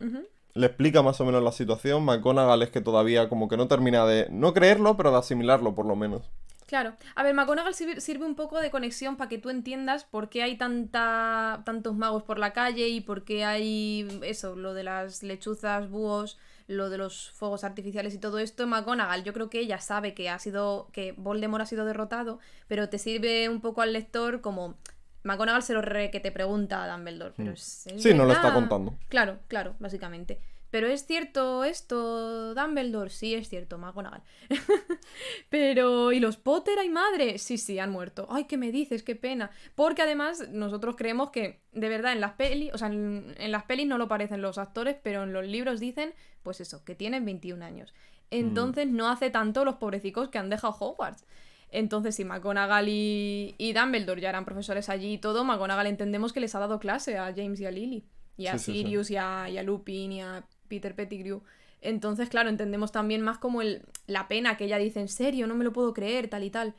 Le 0.54 0.66
explica 0.66 1.02
más 1.02 1.20
o 1.20 1.24
menos 1.24 1.42
la 1.42 1.52
situación. 1.52 2.04
McGonagall 2.04 2.62
es 2.62 2.70
que 2.70 2.80
todavía 2.80 3.28
como 3.28 3.48
que 3.48 3.56
no 3.56 3.68
termina 3.68 4.04
de... 4.04 4.26
No 4.30 4.52
creerlo, 4.52 4.96
pero 4.96 5.12
de 5.12 5.18
asimilarlo 5.18 5.74
por 5.74 5.86
lo 5.86 5.94
menos. 5.94 6.28
Claro. 6.66 6.94
A 7.16 7.24
ver, 7.24 7.34
McGonagall 7.34 7.74
sirve, 7.74 8.00
sirve 8.00 8.24
un 8.24 8.36
poco 8.36 8.60
de 8.60 8.70
conexión 8.70 9.16
para 9.16 9.28
que 9.28 9.38
tú 9.38 9.50
entiendas 9.50 10.04
por 10.04 10.28
qué 10.28 10.44
hay 10.44 10.56
tanta, 10.56 11.62
tantos 11.64 11.96
magos 11.96 12.22
por 12.22 12.38
la 12.38 12.52
calle 12.52 12.88
y 12.88 13.00
por 13.00 13.24
qué 13.24 13.44
hay 13.44 14.20
eso, 14.22 14.54
lo 14.54 14.72
de 14.72 14.84
las 14.84 15.24
lechuzas, 15.24 15.90
búhos, 15.90 16.38
lo 16.68 16.88
de 16.88 16.98
los 16.98 17.32
fuegos 17.32 17.64
artificiales 17.64 18.14
y 18.14 18.18
todo 18.18 18.38
esto. 18.38 18.68
McGonagall, 18.68 19.24
yo 19.24 19.32
creo 19.32 19.50
que 19.50 19.58
ella 19.58 19.80
sabe 19.80 20.14
que 20.14 20.30
ha 20.30 20.38
sido, 20.38 20.88
que 20.92 21.12
Voldemort 21.16 21.62
ha 21.62 21.66
sido 21.66 21.84
derrotado, 21.84 22.38
pero 22.68 22.88
te 22.88 22.98
sirve 22.98 23.48
un 23.48 23.60
poco 23.60 23.82
al 23.82 23.92
lector 23.92 24.40
como 24.40 24.76
McGonagall 25.22 25.62
se 25.62 25.74
lo 25.74 25.82
re 25.82 26.10
que 26.10 26.20
te 26.20 26.32
pregunta 26.32 26.82
a 26.84 26.90
Dumbledore, 26.96 27.34
pero 27.36 27.50
Mm. 27.50 27.54
es, 27.54 27.86
es 27.86 28.02
Sí, 28.02 28.14
no 28.14 28.24
lo 28.24 28.32
está 28.32 28.52
contando. 28.54 28.96
Claro, 29.08 29.38
claro, 29.48 29.74
básicamente. 29.78 30.40
Pero 30.70 30.86
es 30.86 31.04
cierto 31.04 31.64
esto, 31.64 32.54
Dumbledore, 32.54 33.10
sí 33.10 33.34
es 33.34 33.48
cierto, 33.48 33.76
McGonagall. 33.76 34.22
Pero, 35.48 36.12
¿y 36.12 36.20
los 36.20 36.36
Potter, 36.36 36.78
ay 36.78 36.88
madre? 36.88 37.38
Sí, 37.38 37.58
sí, 37.58 37.78
han 37.78 37.90
muerto. 37.90 38.26
Ay, 38.30 38.44
¿qué 38.44 38.56
me 38.56 38.70
dices? 38.70 39.02
Qué 39.02 39.16
pena. 39.16 39.50
Porque 39.74 40.02
además 40.02 40.48
nosotros 40.50 40.96
creemos 40.96 41.30
que, 41.30 41.60
de 41.72 41.88
verdad, 41.88 42.12
en 42.12 42.20
las 42.20 42.32
pelis, 42.32 42.72
o 42.72 42.78
sea, 42.78 42.88
en, 42.88 43.34
en 43.38 43.52
las 43.52 43.64
pelis 43.64 43.86
no 43.86 43.98
lo 43.98 44.08
parecen 44.08 44.42
los 44.42 44.58
actores, 44.58 44.96
pero 45.02 45.24
en 45.24 45.32
los 45.32 45.44
libros 45.46 45.80
dicen, 45.80 46.14
pues 46.42 46.60
eso, 46.60 46.84
que 46.84 46.94
tienen 46.94 47.24
21 47.24 47.62
años. 47.64 47.92
Entonces 48.30 48.86
no 48.86 49.08
hace 49.10 49.30
tanto 49.30 49.64
los 49.64 49.76
pobrecicos 49.76 50.28
que 50.28 50.38
han 50.38 50.50
dejado 50.50 50.76
Hogwarts. 50.78 51.24
Entonces, 51.72 52.16
si 52.16 52.24
McGonagall 52.24 52.88
y, 52.88 53.54
y 53.58 53.72
Dumbledore 53.72 54.20
ya 54.20 54.30
eran 54.30 54.44
profesores 54.44 54.88
allí 54.88 55.14
y 55.14 55.18
todo, 55.18 55.44
McGonagall 55.44 55.86
entendemos 55.86 56.32
que 56.32 56.40
les 56.40 56.54
ha 56.54 56.58
dado 56.58 56.78
clase 56.80 57.16
a 57.18 57.32
James 57.34 57.60
y 57.60 57.66
a 57.66 57.70
Lily. 57.70 58.04
Y 58.36 58.46
a 58.46 58.52
Sí, 58.52 58.58
sí, 58.58 58.72
sí. 58.72 58.78
Sirius 58.78 59.10
Y, 59.10 59.16
a, 59.16 59.48
y 59.48 59.58
a 59.58 59.62
Lupin 59.62 60.12
y 60.12 60.20
a 60.20 60.44
Peter 60.68 60.94
Pettigrew. 60.94 61.42
Entonces, 61.82 62.28
claro, 62.28 62.48
entendemos 62.48 62.92
también 62.92 63.22
más 63.22 63.38
como 63.38 63.62
el, 63.62 63.82
la 64.06 64.28
pena 64.28 64.56
que 64.56 64.64
ella 64.64 64.78
dice, 64.78 65.00
en 65.00 65.08
serio, 65.08 65.46
no 65.46 65.54
me 65.54 65.64
lo 65.64 65.72
puedo 65.72 65.94
creer, 65.94 66.28
tal 66.28 66.44
y 66.44 66.50
tal. 66.50 66.74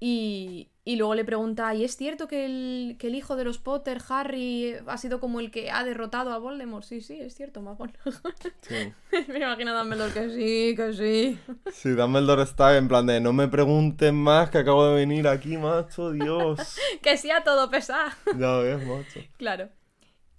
Y, 0.00 0.70
y 0.84 0.96
luego 0.96 1.14
le 1.14 1.24
pregunta, 1.24 1.74
¿y 1.74 1.84
es 1.84 1.96
cierto 1.96 2.28
que 2.28 2.44
el, 2.44 2.96
que 2.98 3.06
el 3.06 3.14
hijo 3.14 3.36
de 3.36 3.44
los 3.44 3.58
Potter, 3.58 4.02
Harry, 4.08 4.74
ha 4.86 4.98
sido 4.98 5.18
como 5.20 5.40
el 5.40 5.50
que 5.50 5.70
ha 5.70 5.82
derrotado 5.84 6.32
a 6.32 6.38
Voldemort? 6.38 6.84
Sí, 6.84 7.00
sí, 7.00 7.18
es 7.20 7.34
cierto, 7.34 7.62
McGonagall. 7.62 8.14
Sí. 8.60 8.92
me 9.28 9.38
imagino 9.38 9.70
a 9.72 9.78
Dumbledore 9.78 10.12
que 10.12 10.30
sí, 10.30 10.74
que 10.76 10.92
sí. 10.92 11.38
Sí, 11.72 11.90
Dumbledore 11.90 12.42
está 12.42 12.76
en 12.76 12.88
plan 12.88 13.06
de 13.06 13.20
no 13.20 13.32
me 13.32 13.48
pregunten 13.48 14.14
más 14.14 14.50
que 14.50 14.58
acabo 14.58 14.86
de 14.86 14.94
venir 14.96 15.26
aquí, 15.26 15.56
macho, 15.56 16.10
Dios. 16.12 16.76
que 17.02 17.16
sí 17.16 17.30
a 17.30 17.42
todo 17.44 17.70
pesar. 17.70 18.12
ya 18.38 18.56
ves, 18.58 18.86
macho. 18.86 19.20
Claro. 19.38 19.70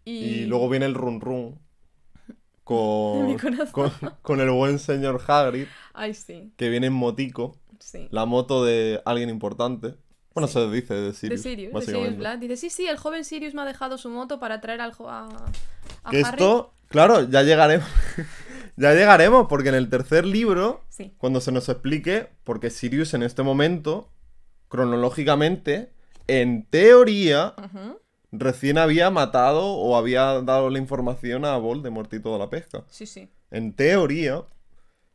Y, 0.04 0.44
Y 0.44 0.46
luego 0.46 0.70
viene 0.70 0.86
el 0.86 0.94
run 0.94 1.20
run 1.22 1.60
con, 2.64 3.38
con, 3.72 3.92
con 4.22 4.42
el 4.42 4.50
buen 4.52 4.80
señor 4.80 5.22
Hagrid, 5.28 5.68
Ay, 5.94 6.14
sí, 6.14 6.52
que 6.58 6.70
viene 6.70 6.88
en 6.88 6.94
motico, 6.94 7.58
sí. 7.86 8.08
la 8.12 8.26
moto 8.26 8.64
de 8.66 9.02
alguien 9.06 9.30
importante. 9.30 9.96
Bueno, 10.34 10.48
Sí. 10.48 10.54
se 10.56 10.70
dice 10.70 10.94
de 10.94 11.02
De 11.04 11.14
Sirius, 11.14 11.42
Sirius, 11.42 11.74
de 11.74 11.82
Sirius. 11.82 12.18
Black. 12.18 12.40
Dice, 12.40 12.58
sí, 12.58 12.70
sí, 12.70 12.88
el 12.88 12.98
joven 12.98 13.24
Sirius 13.24 13.54
me 13.54 13.62
ha 13.62 13.66
dejado 13.66 13.98
su 13.98 14.10
moto 14.10 14.40
para 14.40 14.60
traer 14.60 14.82
al 14.82 14.92
a, 15.08 15.28
a 16.04 16.10
Que 16.12 16.18
Harry. 16.24 16.30
esto, 16.44 16.74
claro, 16.90 17.30
ya 17.30 17.42
llegaremos. 17.44 17.88
ya 18.76 18.94
llegaremos, 18.94 19.48
porque 19.48 19.70
en 19.70 19.76
el 19.76 19.90
tercer 19.90 20.26
libro, 20.26 20.82
Sí, 20.90 21.14
cuando 21.18 21.40
se 21.40 21.52
nos 21.54 21.70
explique, 21.70 22.28
porque 22.44 22.70
Sirius 22.70 23.14
en 23.14 23.24
este 23.24 23.44
momento, 23.44 24.10
cronológicamente, 24.68 25.92
en 26.28 26.66
teoría, 26.70 27.54
recién 28.32 28.78
había 28.78 29.10
matado 29.12 29.66
o 29.74 29.96
había 29.96 30.42
dado 30.42 30.70
la 30.70 30.80
información 30.80 31.46
a 31.46 31.56
Voldemort 31.58 32.14
y 32.14 32.20
toda 32.20 32.38
la 32.38 32.50
pesca. 32.50 32.84
sí, 32.90 33.06
sí. 33.06 33.30
En 33.52 33.74
teoría. 33.74 34.44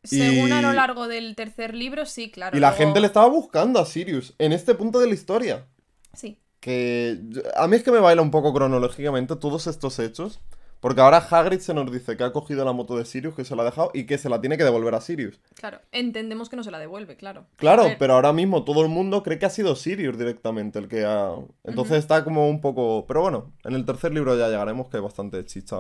Según 0.03 0.53
a 0.53 0.63
lo 0.63 0.73
largo 0.73 1.09
del 1.09 1.35
tercer 1.37 1.75
libro, 1.75 2.07
sí, 2.07 2.31
claro. 2.31 2.57
y 2.57 2.61
la 2.61 2.69
luego- 2.71 2.85
gente 2.85 3.01
le 3.01 3.07
estaba 3.07 3.27
buscando 3.29 3.79
a 3.81 3.87
Sirius 3.87 4.35
en 4.39 4.53
este 4.53 4.75
punto 4.75 4.99
de 4.99 5.07
la 5.09 5.15
historia. 5.15 5.67
Sí, 6.15 6.39
Que 6.61 7.19
a 7.57 7.67
mí 7.69 7.77
es 7.77 7.83
que 7.83 7.91
me 7.93 8.01
baila 8.01 8.21
un 8.23 8.31
poco 8.31 8.53
cronológicamente 8.53 9.37
todos 9.37 9.67
estos 9.67 9.99
hechos. 9.99 10.41
Porque 10.81 11.03
ahora 11.03 11.19
Hagrid 11.19 11.59
se 11.61 11.75
nos 11.75 11.93
dice 11.93 12.17
que 12.17 12.25
ha 12.25 12.33
cogido 12.33 12.65
la 12.65 12.73
moto 12.73 12.97
de 12.97 13.05
Sirius, 13.05 13.35
que 13.35 13.45
se 13.45 13.55
la 13.55 13.61
ha 13.63 13.65
dejado 13.67 13.91
y 13.93 14.05
que 14.07 14.17
se 14.17 14.31
la 14.31 14.41
tiene 14.41 14.57
que 14.57 14.65
devolver 14.65 14.95
a 14.95 15.03
Sirius. 15.03 15.39
claro. 15.55 15.79
Entendemos 15.93 16.49
que 16.49 16.57
no 16.57 16.65
se 16.65 16.71
la 16.71 16.79
devuelve, 16.79 17.17
claro. 17.19 17.45
Claro, 17.57 17.85
pero 17.99 18.15
ahora 18.15 18.33
mismo 18.33 18.65
todo 18.65 18.81
el 18.83 18.89
mundo 18.89 19.23
cree 19.23 19.39
que 19.39 19.45
ha 19.45 19.51
sido 19.51 19.77
Sirius 19.77 20.17
directamente 20.17 20.79
el 20.79 20.89
que 20.89 21.05
ha... 21.05 21.35
Entonces 21.65 21.99
está 21.99 22.25
como 22.25 22.49
un 22.49 22.63
poco... 22.63 23.05
Pero 23.07 23.21
bueno, 23.21 23.53
en 23.65 23.75
el 23.75 23.85
tercer 23.85 24.15
libro 24.15 24.39
ya 24.39 24.49
llegaremos 24.49 24.89
que 24.89 24.97
hay 24.97 25.03
bastante 25.03 25.45
chicha. 25.45 25.77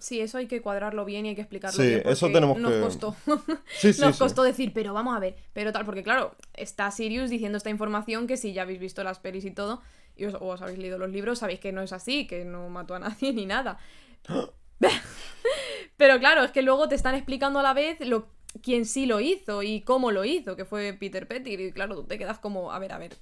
Sí, 0.00 0.20
eso 0.20 0.38
hay 0.38 0.46
que 0.46 0.60
cuadrarlo 0.62 1.04
bien 1.04 1.26
y 1.26 1.30
hay 1.30 1.34
que 1.34 1.42
explicarlo 1.42 1.76
Sí, 1.82 1.88
bien. 1.88 2.02
eso 2.06 2.26
tenemos 2.32 2.58
nos 2.58 2.72
que- 2.72 2.80
Costó. 2.80 3.16
Sí, 3.78 3.92
sí, 3.92 4.00
nos 4.00 4.18
costó 4.18 4.42
decir, 4.42 4.72
pero 4.74 4.92
vamos 4.94 5.16
a 5.16 5.20
ver, 5.20 5.36
pero 5.52 5.72
tal, 5.72 5.84
porque 5.84 6.02
claro, 6.02 6.34
está 6.54 6.90
Sirius 6.90 7.30
diciendo 7.30 7.58
esta 7.58 7.70
información 7.70 8.26
que 8.26 8.36
si 8.36 8.52
ya 8.52 8.62
habéis 8.62 8.80
visto 8.80 9.04
las 9.04 9.18
pelis 9.18 9.44
y 9.44 9.50
todo, 9.50 9.82
y 10.16 10.24
os, 10.24 10.34
o 10.34 10.46
os 10.46 10.62
habéis 10.62 10.78
leído 10.78 10.98
los 10.98 11.10
libros, 11.10 11.38
sabéis 11.40 11.60
que 11.60 11.72
no 11.72 11.82
es 11.82 11.92
así, 11.92 12.26
que 12.26 12.44
no 12.44 12.68
mató 12.68 12.94
a 12.94 12.98
nadie 12.98 13.32
ni 13.34 13.46
nada. 13.46 13.78
pero 15.96 16.18
claro, 16.18 16.42
es 16.44 16.50
que 16.50 16.62
luego 16.62 16.88
te 16.88 16.94
están 16.94 17.14
explicando 17.14 17.58
a 17.58 17.62
la 17.62 17.74
vez 17.74 17.98
lo 18.00 18.26
quién 18.62 18.84
sí 18.84 19.06
lo 19.06 19.20
hizo 19.20 19.62
y 19.62 19.82
cómo 19.82 20.10
lo 20.10 20.24
hizo, 20.24 20.56
que 20.56 20.64
fue 20.64 20.92
Peter 20.94 21.28
Pettigrew, 21.28 21.68
y 21.68 21.72
claro, 21.72 21.94
tú 21.94 22.04
te 22.04 22.18
quedas 22.18 22.38
como, 22.38 22.72
a 22.72 22.78
ver, 22.78 22.92
a 22.92 22.98
ver, 22.98 23.16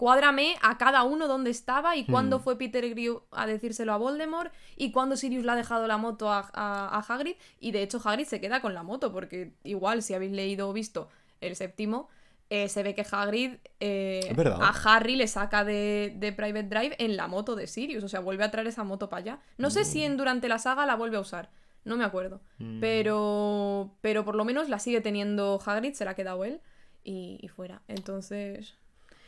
cuádrame 0.00 0.56
a 0.62 0.78
cada 0.78 1.02
uno 1.02 1.28
dónde 1.28 1.50
estaba 1.50 1.94
y 1.94 2.06
cuándo 2.06 2.38
Hmm. 2.38 2.42
fue 2.42 2.56
Peter 2.56 2.88
Grew 2.88 3.22
a 3.32 3.46
decírselo 3.46 3.92
a 3.92 3.98
Voldemort 3.98 4.50
y 4.76 4.92
cuándo 4.92 5.14
Sirius 5.14 5.44
le 5.44 5.52
ha 5.52 5.56
dejado 5.56 5.86
la 5.86 5.98
moto 5.98 6.32
a, 6.32 6.48
a, 6.54 6.88
a 6.88 7.00
Hagrid. 7.06 7.36
Y 7.60 7.72
de 7.72 7.82
hecho 7.82 8.00
Hagrid 8.02 8.24
se 8.24 8.40
queda 8.40 8.62
con 8.62 8.72
la 8.72 8.82
moto 8.82 9.12
porque 9.12 9.52
igual 9.62 10.02
si 10.02 10.14
habéis 10.14 10.32
leído 10.32 10.70
o 10.70 10.72
visto 10.72 11.10
el 11.42 11.54
séptimo, 11.54 12.08
eh, 12.48 12.70
se 12.70 12.82
ve 12.82 12.94
que 12.94 13.04
Hagrid 13.10 13.56
eh, 13.78 14.34
a 14.60 14.72
Harry 14.84 15.16
le 15.16 15.28
saca 15.28 15.64
de, 15.64 16.14
de 16.16 16.32
Private 16.32 16.68
Drive 16.68 16.96
en 16.98 17.18
la 17.18 17.28
moto 17.28 17.54
de 17.54 17.66
Sirius. 17.66 18.02
O 18.02 18.08
sea, 18.08 18.20
vuelve 18.20 18.44
a 18.44 18.50
traer 18.50 18.68
esa 18.68 18.84
moto 18.84 19.10
para 19.10 19.20
allá. 19.20 19.38
No 19.58 19.68
sé 19.68 19.84
si 19.84 20.02
en, 20.02 20.16
durante 20.16 20.48
la 20.48 20.58
saga 20.58 20.86
la 20.86 20.96
vuelve 20.96 21.18
a 21.18 21.20
usar. 21.20 21.50
No 21.84 21.98
me 21.98 22.04
acuerdo. 22.04 22.40
Pero, 22.80 23.90
pero 24.00 24.24
por 24.24 24.34
lo 24.34 24.44
menos 24.46 24.68
la 24.70 24.78
sigue 24.78 25.00
teniendo 25.02 25.60
Hagrid, 25.64 25.92
se 25.92 26.04
la 26.06 26.12
ha 26.12 26.14
quedado 26.14 26.42
él 26.44 26.60
y, 27.04 27.38
y 27.42 27.48
fuera. 27.48 27.82
Entonces... 27.86 28.76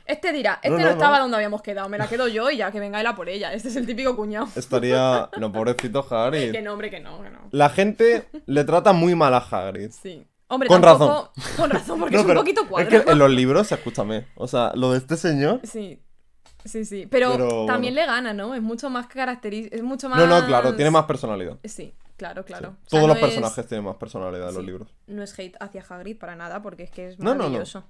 Este 0.07 0.33
dirá, 0.33 0.55
este 0.63 0.71
No, 0.71 0.79
no, 0.79 0.85
no, 0.85 0.91
estaba 0.91 1.17
no. 1.17 1.23
donde 1.25 1.37
habíamos 1.37 1.63
quedado, 1.63 1.89
me 1.89 1.99
la 1.99 2.09
quedo 2.09 2.29
yo 2.29 2.51
y 2.51 2.57
ya 2.59 2.71
que 2.73 2.81
venga 2.81 3.01
él 3.01 3.07
a 3.07 3.15
por 3.15 3.29
ella. 3.29 3.53
Este 3.53 3.69
es 3.69 3.77
el 3.77 3.87
típico 3.87 4.17
cuñado. 4.17 4.49
Estaría. 4.57 5.29
No, 5.39 5.53
pobrecito 5.53 6.07
Hagrid. 6.11 6.53
Que 6.53 6.63
no, 6.63 6.73
hombre, 6.73 6.91
que 6.91 7.01
no, 7.01 7.23
que 7.23 7.31
no. 7.31 7.39
La 7.51 7.69
gente 7.71 8.29
le 8.47 8.65
trata 8.65 8.93
muy 8.93 9.15
mal 9.15 9.33
a 9.35 9.39
Hagrid. 9.39 9.91
Sí. 9.91 10.27
Hombre, 10.49 10.69
Con 10.69 10.83
tampoco... 10.83 11.33
Con 11.57 11.71
razón, 11.71 11.99
porque 12.01 12.17
es 12.17 12.25
un 12.25 12.35
poquito 12.35 12.63
es 12.63 12.69
cuadro. 12.69 13.05
que 13.05 13.11
en 13.11 13.19
los 13.19 13.31
libros, 13.31 13.73
escúchame. 13.73 14.27
O 14.35 14.47
sea, 14.47 14.73
lo 14.75 14.93
de 14.93 14.99
este 14.99 15.17
señor. 15.17 15.61
Sí. 15.65 16.03
Sí, 16.65 16.85
sí. 16.85 17.07
Pero, 17.11 17.33
Pero, 17.33 17.67
también 17.67 17.95
bueno. 17.95 18.07
le 18.09 18.15
gana, 18.15 18.35
¿no? 18.35 18.55
Es 18.55 18.63
mucho 18.63 18.89
más 18.91 19.07
característico. 19.09 19.75
Es 19.75 19.83
mucho 19.83 20.09
más. 20.09 20.19
No, 20.19 20.27
no, 20.27 20.47
claro, 20.47 20.75
tiene 20.77 20.91
más 20.93 21.07
personalidad. 21.07 21.59
Sí, 21.65 21.93
claro, 22.17 22.45
claro. 22.45 22.77
Sí. 22.83 22.87
O 22.87 22.91
sea, 22.91 22.99
Todos 23.01 23.09
los 23.09 23.17
es- 23.17 23.23
personajes 23.25 23.67
tienen 23.67 23.85
más 23.85 23.97
personalidad 23.97 24.49
en 24.51 24.55
los 24.55 24.65
libros. 24.65 24.89
No 25.09 25.23
es 25.25 25.37
hate 25.37 25.57
hacia 25.59 25.83
Hagrid 25.89 26.19
para 26.19 26.37
nada, 26.37 26.63
porque 26.63 26.85
es 26.85 26.91
que 26.91 27.09
es 27.09 27.19
No, 27.19 27.31
no, 27.31 27.35
no. 27.35 27.39
maravilloso. 27.45 27.83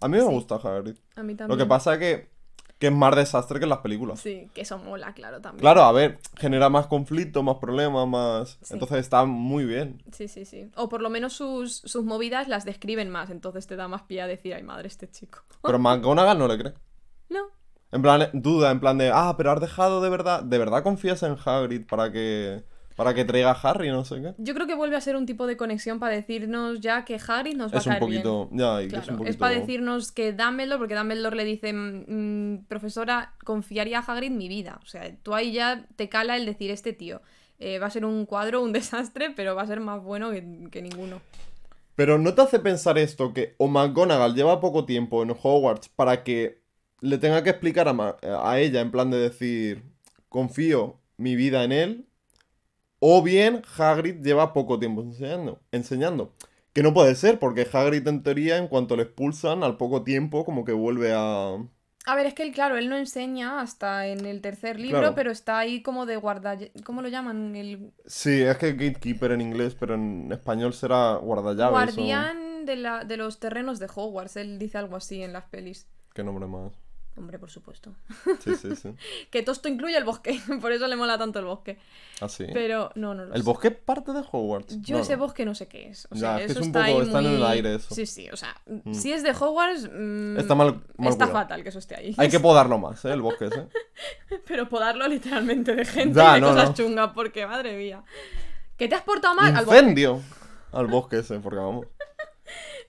A 0.00 0.08
mí 0.08 0.16
me 0.16 0.22
Sí. 0.24 0.28
gusta 0.28 0.56
Hagrid. 0.56 0.96
A 1.16 1.22
mí 1.22 1.32
Lo 1.32 1.38
también. 1.38 1.58
que 1.58 1.66
pasa 1.66 1.94
es 1.94 1.98
que, 1.98 2.30
que 2.78 2.86
es 2.86 2.92
más 2.92 3.16
desastre 3.16 3.58
que 3.58 3.64
en 3.64 3.70
las 3.70 3.78
películas. 3.80 4.20
Sí, 4.20 4.48
que 4.54 4.60
eso 4.60 4.78
mola, 4.78 5.12
claro, 5.12 5.40
también. 5.40 5.60
Claro, 5.60 5.82
a 5.82 5.90
ver, 5.92 6.20
genera 6.36 6.68
más 6.68 6.86
conflicto, 6.86 7.42
más 7.42 7.56
problemas, 7.56 8.06
más... 8.06 8.58
Sí. 8.62 8.74
Entonces 8.74 8.98
está 8.98 9.24
muy 9.24 9.64
bien. 9.64 10.00
Sí, 10.12 10.28
sí, 10.28 10.44
sí. 10.44 10.70
O 10.76 10.88
por 10.88 11.02
lo 11.02 11.10
menos 11.10 11.32
sus, 11.32 11.76
sus 11.78 12.04
movidas 12.04 12.46
las 12.46 12.64
describen 12.64 13.10
más, 13.10 13.30
entonces 13.30 13.66
te 13.66 13.74
da 13.74 13.88
más 13.88 14.02
pie 14.02 14.22
a 14.22 14.26
decir, 14.28 14.54
ay 14.54 14.62
madre, 14.62 14.86
este 14.86 15.10
chico. 15.10 15.40
Pero 15.62 15.78
McGonagall 15.80 16.38
no 16.38 16.46
le 16.46 16.58
cree. 16.58 16.74
No. 17.28 17.40
En 17.90 18.02
plan, 18.02 18.28
duda, 18.34 18.70
en 18.70 18.80
plan 18.80 18.98
de, 18.98 19.10
ah, 19.12 19.34
pero 19.36 19.50
has 19.50 19.60
dejado 19.60 20.00
de 20.02 20.10
verdad, 20.10 20.42
¿de 20.44 20.58
verdad 20.58 20.82
confías 20.82 21.22
en 21.22 21.36
Hagrid 21.42 21.86
para 21.86 22.12
que, 22.12 22.62
para 22.98 23.14
que 23.14 23.24
traiga 23.24 23.52
a 23.52 23.60
Harry, 23.70 23.88
no 23.88 24.04
sé 24.04 24.20
qué? 24.20 24.34
Yo 24.38 24.54
creo 24.54 24.66
que 24.66 24.74
vuelve 24.74 24.96
a 24.96 25.00
ser 25.00 25.16
un 25.16 25.24
tipo 25.24 25.46
de 25.46 25.56
conexión 25.56 25.98
para 25.98 26.14
decirnos 26.14 26.80
ya 26.80 27.04
que 27.06 27.16
Hagrid 27.16 27.56
nos 27.56 27.72
va 27.72 27.78
Es 27.78 27.86
a 27.86 27.90
un 27.90 27.92
caer 27.94 28.02
bien. 28.02 28.22
poquito, 28.22 28.48
ya, 28.52 28.80
Claro, 28.80 29.02
es 29.02 29.08
un 29.08 29.16
es, 29.16 29.18
poquito... 29.18 29.38
para 29.38 29.54
decirnos 29.54 30.12
que 30.12 30.32
Dumbledore, 30.32 30.78
porque 30.78 30.94
Dumbledore 30.94 31.36
le 31.36 31.44
dice, 31.44 31.72
"Mm, 31.72 32.04
mm, 32.54 32.64
profesora, 32.68 33.34
confiaría 33.44 33.98
a 34.00 34.02
Hagrid 34.02 34.30
mi 34.32 34.48
vida. 34.48 34.78
O 34.82 34.86
sea, 34.86 35.14
tú 35.22 35.34
ahí 35.34 35.52
ya 35.52 35.86
te 35.96 36.08
cala 36.08 36.36
el 36.36 36.46
decir, 36.46 36.70
este 36.70 36.92
tío 36.92 37.22
eh, 37.60 37.78
va 37.80 37.86
a 37.86 37.90
ser 37.90 38.04
un 38.04 38.26
cuadro, 38.26 38.62
un 38.62 38.72
desastre, 38.80 39.30
pero 39.30 39.54
va 39.54 39.62
a 39.62 39.66
ser 39.66 39.80
más 39.80 40.02
bueno 40.02 40.30
que, 40.30 40.68
que 40.70 40.82
ninguno. 40.82 41.20
Pero 41.96 42.18
¿no 42.18 42.34
te 42.34 42.42
hace 42.42 42.60
pensar 42.60 42.96
esto 42.98 43.34
que 43.34 43.54
o 43.58 43.66
McGonagall 43.68 44.34
lleva 44.34 44.60
poco 44.60 44.84
tiempo 44.86 45.22
en 45.22 45.30
Hogwarts 45.30 45.88
para 45.88 46.22
que 46.22 46.62
le 47.00 47.18
tenga 47.18 47.42
que 47.42 47.50
explicar 47.50 47.88
a, 47.88 47.92
Ma- 47.92 48.16
a 48.22 48.58
ella 48.60 48.80
en 48.80 48.90
plan 48.90 49.10
de 49.10 49.18
decir, 49.18 49.82
confío 50.28 51.00
mi 51.16 51.34
vida 51.34 51.64
en 51.64 51.72
él? 51.72 52.07
O 53.00 53.22
bien 53.22 53.62
Hagrid 53.76 54.22
lleva 54.22 54.52
poco 54.52 54.78
tiempo 54.78 55.02
enseñando, 55.02 55.60
enseñando. 55.72 56.32
Que 56.72 56.82
no 56.82 56.92
puede 56.94 57.14
ser, 57.14 57.38
porque 57.38 57.66
Hagrid 57.72 58.06
en 58.08 58.22
teoría, 58.22 58.56
en 58.58 58.68
cuanto 58.68 58.96
le 58.96 59.04
expulsan, 59.04 59.62
al 59.62 59.76
poco 59.76 60.02
tiempo 60.04 60.44
como 60.44 60.64
que 60.64 60.72
vuelve 60.72 61.12
a... 61.14 61.54
A 62.06 62.14
ver, 62.14 62.26
es 62.26 62.34
que 62.34 62.42
él, 62.42 62.52
claro, 62.52 62.76
él 62.78 62.88
no 62.88 62.96
enseña 62.96 63.60
hasta 63.60 64.06
en 64.06 64.24
el 64.24 64.40
tercer 64.40 64.80
libro, 64.80 65.00
Claro. 65.00 65.14
pero 65.14 65.30
está 65.30 65.58
ahí 65.58 65.82
como 65.82 66.06
de 66.06 66.16
guarda... 66.16 66.56
¿Cómo 66.84 67.02
lo 67.02 67.08
llaman? 67.08 67.54
El 67.54 67.92
Sí, 68.06 68.40
es 68.42 68.56
que 68.56 68.72
Gatekeeper 68.72 69.32
en 69.32 69.40
inglés, 69.42 69.76
pero 69.78 69.94
en 69.94 70.30
español 70.32 70.72
será 70.72 71.16
guardallaves. 71.16 71.72
o- 71.72 71.72
guardián 71.72 72.64
de, 72.64 72.76
la, 72.76 73.04
de 73.04 73.16
los 73.16 73.38
terrenos 73.40 73.78
de 73.78 73.88
Hogwarts. 73.94 74.36
Él 74.36 74.58
dice 74.58 74.78
algo 74.78 74.96
así 74.96 75.22
en 75.22 75.32
las 75.32 75.44
pelis. 75.44 75.86
Qué 76.14 76.24
nombre 76.24 76.46
más. 76.46 76.72
Hombre, 77.18 77.38
por 77.38 77.50
supuesto. 77.50 77.92
Sí, 78.44 78.54
sí, 78.56 78.76
sí. 78.76 78.90
Que 79.30 79.42
todo 79.42 79.52
esto 79.52 79.68
incluye 79.68 79.96
el 79.96 80.04
bosque, 80.04 80.40
por 80.60 80.72
eso 80.72 80.86
le 80.86 80.96
mola 80.96 81.18
tanto 81.18 81.38
el 81.40 81.44
bosque. 81.44 81.78
Así. 82.20 82.46
Pero 82.52 82.90
no, 82.94 83.14
no 83.14 83.24
lo 83.26 83.34
¿El 83.34 83.40
sé. 83.42 83.46
bosque 83.46 83.70
parte 83.70 84.12
de 84.12 84.20
Hogwarts? 84.30 84.80
Yo 84.82 84.96
No, 84.96 85.02
ese 85.02 85.14
no. 85.16 85.18
bosque 85.24 85.44
no 85.44 85.54
sé 85.54 85.68
qué 85.68 85.88
es. 85.88 86.06
O 86.10 86.16
sea, 86.16 86.40
eso 86.40 86.52
es 86.52 86.56
un 86.58 86.62
está 86.64 86.84
poco- 86.86 86.98
ahí 87.00 87.06
está 87.06 87.18
en 87.20 87.26
el 87.26 87.44
aire 87.44 87.74
eso. 87.74 87.94
Sí, 87.94 88.06
sí, 88.06 88.28
o 88.30 88.36
sea, 88.36 88.56
si 88.92 89.12
es 89.12 89.22
de 89.22 89.30
Hogwarts, 89.32 89.88
mm, 89.92 90.38
Está 90.38 90.54
mal- 90.54 90.80
mal 90.96 91.08
está 91.12 91.26
cuidado. 91.26 91.32
fatal 91.32 91.62
que 91.62 91.68
eso 91.68 91.78
esté 91.78 91.96
ahí. 91.96 92.14
Hay 92.16 92.28
que 92.28 92.40
podarlo 92.40 92.78
más, 92.78 93.04
¿eh? 93.04 93.12
El 93.12 93.20
bosque 93.22 93.46
ese. 93.46 93.66
Pero 94.46 94.68
podarlo 94.68 95.06
literalmente 95.08 95.74
de 95.74 95.84
gente 95.84 96.14
Ya, 96.18 96.32
y 96.32 96.34
de 96.36 96.40
no, 96.40 96.48
cosas 96.54 96.74
chungas, 96.74 97.10
porque 97.14 97.46
madre 97.46 97.76
mía. 97.76 98.02
¿Que 98.76 98.86
te 98.88 98.94
has 98.94 99.02
portado 99.02 99.34
mal? 99.34 99.54
Al 99.56 99.64
bosque. 99.64 99.80
Incendio 99.80 100.22
al 100.72 100.86
bosque 100.86 101.18
ese, 101.18 101.38
porque 101.40 101.58
vamos. 101.58 101.86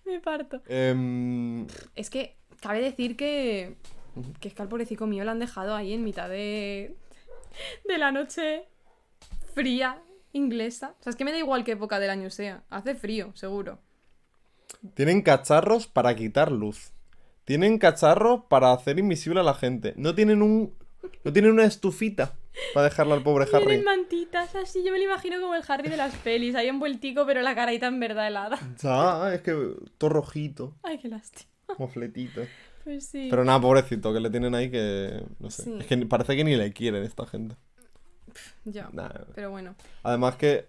Me 0.06 0.20
parto. 0.20 0.62
Em, 0.68 1.68
Es 1.96 2.10
que 2.10 2.36
cabe 2.62 2.82
decir 2.82 3.16
que. 3.16 3.76
Que 4.40 4.48
es 4.50 4.54
que 4.54 4.62
al 4.62 4.68
pobrecito 4.70 5.08
mío 5.08 5.24
lo 5.24 5.32
han 5.32 5.40
dejado 5.40 5.76
ahí 5.76 5.94
en 5.94 6.04
mitad 6.04 6.30
de. 6.30 6.96
de 7.88 7.98
la 7.98 8.12
noche 8.12 8.66
fría 9.54 10.02
inglesa. 10.34 10.96
O 11.00 11.04
sea, 11.04 11.10
es 11.12 11.16
que 11.16 11.26
me 11.26 11.32
da 11.32 11.38
igual 11.38 11.64
qué 11.64 11.72
época 11.74 12.00
del 12.00 12.10
año 12.10 12.30
sea. 12.30 12.64
Hace 12.70 12.96
frío, 12.96 13.32
seguro. 13.36 13.80
tienen 14.94 15.22
cacharros 15.22 15.88
para 15.88 16.16
quitar 16.16 16.52
luz. 16.52 16.92
Tienen 17.46 17.80
cacharros 17.80 18.42
para 18.48 18.72
hacer 18.74 19.00
invisible 19.00 19.40
a 19.40 19.44
la 19.44 19.56
gente. 19.56 19.94
No 19.98 20.14
tienen 20.16 20.42
un. 20.42 20.76
No 21.24 21.32
tienen 21.34 21.52
una 21.52 21.64
estufita 21.64 22.36
para 22.74 22.84
dejarle 22.90 23.14
al 23.14 23.24
pobre 23.24 23.46
Harry. 23.54 23.66
Tienen 23.66 23.86
mantitas 23.86 24.54
así, 24.56 24.84
yo 24.84 24.92
me 24.92 24.98
lo 25.00 25.06
imagino 25.06 25.40
como 25.40 25.56
el 25.56 25.64
Harry 25.68 25.90
de 25.90 25.96
las 25.96 26.14
pelis, 26.16 26.56
ahí 26.56 26.68
envueltico, 26.68 27.26
pero 27.26 27.42
la 27.42 27.56
carita 27.56 27.88
en 27.88 28.00
verdad 28.02 28.28
helada. 28.28 28.60
Ya, 28.84 29.34
es 29.34 29.42
que 29.42 29.56
todo 29.98 30.10
rojito, 30.10 30.76
Ay, 30.84 30.98
qué 31.00 31.08
lástima. 31.08 31.50
mofletito. 31.78 32.42
Pues 32.90 33.06
sí. 33.06 33.28
Pero 33.30 33.46
nada, 33.46 33.62
pobrecito, 33.62 34.12
que 34.12 34.20
le 34.20 34.32
tienen 34.32 34.56
ahí 34.56 34.72
que. 34.72 35.24
No 35.38 35.52
sé. 35.52 35.62
Sí. 35.64 35.78
Es 35.80 35.86
que 35.86 35.96
parece 36.08 36.36
que 36.36 36.44
ni 36.44 36.56
le 36.56 36.74
quieren 36.74 37.04
esta 37.04 37.28
gente. 37.28 37.56
Ya. 38.66 38.90
Nah. 38.92 39.10
Pero 39.36 39.52
bueno. 39.52 39.76
Además 40.02 40.38
que. 40.38 40.68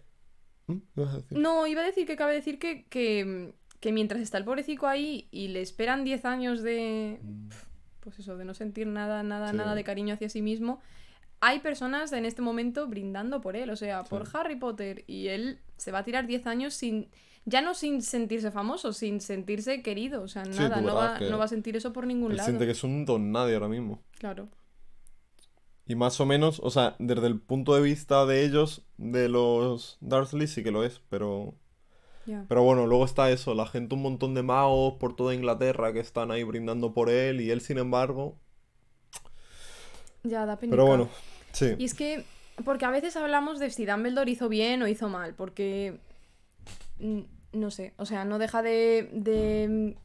¿Mm? 0.66 0.74
¿Qué 0.94 1.00
ibas 1.00 1.14
a 1.14 1.16
decir? 1.16 1.38
No, 1.38 1.66
iba 1.66 1.80
a 1.80 1.87
decir 1.87 2.06
que 2.06 2.16
cabe 2.16 2.35
decir 2.35 2.59
que, 2.59 2.85
que, 2.88 3.54
que 3.80 3.92
mientras 3.92 4.20
está 4.20 4.37
el 4.37 4.44
pobrecito 4.44 4.87
ahí 4.87 5.28
y 5.30 5.48
le 5.48 5.62
esperan 5.62 6.04
10 6.04 6.26
años 6.26 6.62
de. 6.62 7.20
Pues 8.00 8.18
eso, 8.18 8.37
de 8.37 8.44
no 8.44 8.52
sentir 8.52 8.87
nada, 8.87 9.22
nada, 9.22 9.52
Sí. 9.52 9.56
nada 9.56 9.74
de 9.74 9.83
cariño 9.83 10.12
hacia 10.12 10.28
sí 10.28 10.42
mismo. 10.42 10.78
Hay 11.40 11.61
personas 11.61 12.12
en 12.12 12.26
este 12.26 12.42
momento 12.42 12.87
brindando 12.87 13.40
por 13.40 13.56
él, 13.56 13.70
o 13.70 13.76
sea, 13.76 14.04
por. 14.04 14.28
Harry 14.35 14.56
Potter. 14.56 15.04
Y 15.06 15.28
él 15.28 15.59
se 15.78 15.90
va 15.90 16.00
a 16.00 16.04
tirar 16.04 16.26
10 16.26 16.46
años 16.46 16.74
sin. 16.74 17.09
Ya 17.46 17.62
no 17.62 17.74
sin 17.74 18.03
sentirse 18.03 18.50
famoso, 18.50 18.92
sin 18.92 19.20
sentirse 19.20 19.83
querido. 19.83 20.22
O 20.22 20.29
sea, 20.29 20.44
Sí, 20.44 20.59
nada, 20.59 20.81
no 20.81 20.94
va, 20.94 21.18
que 21.18 21.31
no 21.31 21.38
va 21.38 21.44
a 21.44 21.48
sentir 21.48 21.76
eso 21.76 21.92
por 21.92 22.07
ningún 22.07 22.33
Él 22.33 22.37
lado. 22.37 22.46
siente 22.48 22.66
que 22.66 22.72
es 22.72 22.85
un 22.85 23.05
don 23.05 23.33
nadie 23.33 23.55
ahora 23.55 23.68
mismo. 23.68 24.03
Claro. 24.18 24.48
Y 25.87 25.96
más 25.96 26.20
o 26.20 26.26
menos, 26.26 26.61
o 26.62 26.70
sea, 26.70 26.94
desde 26.98 27.26
el 27.26 27.40
punto 27.40 27.74
de 27.74 27.83
vista 27.83 28.24
de 28.26 28.44
ellos, 28.44 28.85
de 28.96 29.29
los 29.29 29.98
Dursley 30.00 30.46
sí 30.46 30.62
que 30.62 30.70
lo 30.70 30.85
es, 30.85 31.00
pero... 31.09 31.55
Pero 32.48 32.62
bueno, 32.62 32.87
luego 32.87 33.05
está 33.05 33.29
eso, 33.33 33.55
la 33.55 33.66
gente, 33.66 33.96
un 33.96 34.03
montón 34.03 34.35
de 34.35 34.44
magos 34.44 34.94
por 35.00 35.16
toda 35.16 35.35
Inglaterra 35.35 35.92
que 35.92 35.98
están 35.98 36.31
ahí 36.31 36.44
brindando 36.44 36.94
por 36.94 37.11
él 37.11 37.40
y 37.40 37.50
él, 37.50 37.61
sin 37.61 37.79
embargo... 37.79 38.38
Ya, 40.22 40.46
da 40.46 40.57
penica. 40.57 40.74
Pero 40.76 40.87
bueno, 40.87 41.09
sí. 41.50 41.74
Y 41.76 41.87
es 41.87 41.94
que, 41.94 42.24
porque 42.64 42.85
a 42.85 42.90
veces 42.90 43.16
hablamos 43.16 43.59
de 43.59 43.70
si 43.70 43.85
Dumbledore 43.85 44.31
hizo 44.31 44.48
bien 44.48 44.81
o 44.83 44.87
hizo 44.87 45.09
mal, 45.09 45.35
porque, 45.35 45.98
no 47.52 47.70
sé, 47.70 47.94
o 47.96 48.06
sea, 48.06 48.24
no 48.24 48.38
deja 48.38 48.62
de, 48.62 49.10
de 49.12 49.96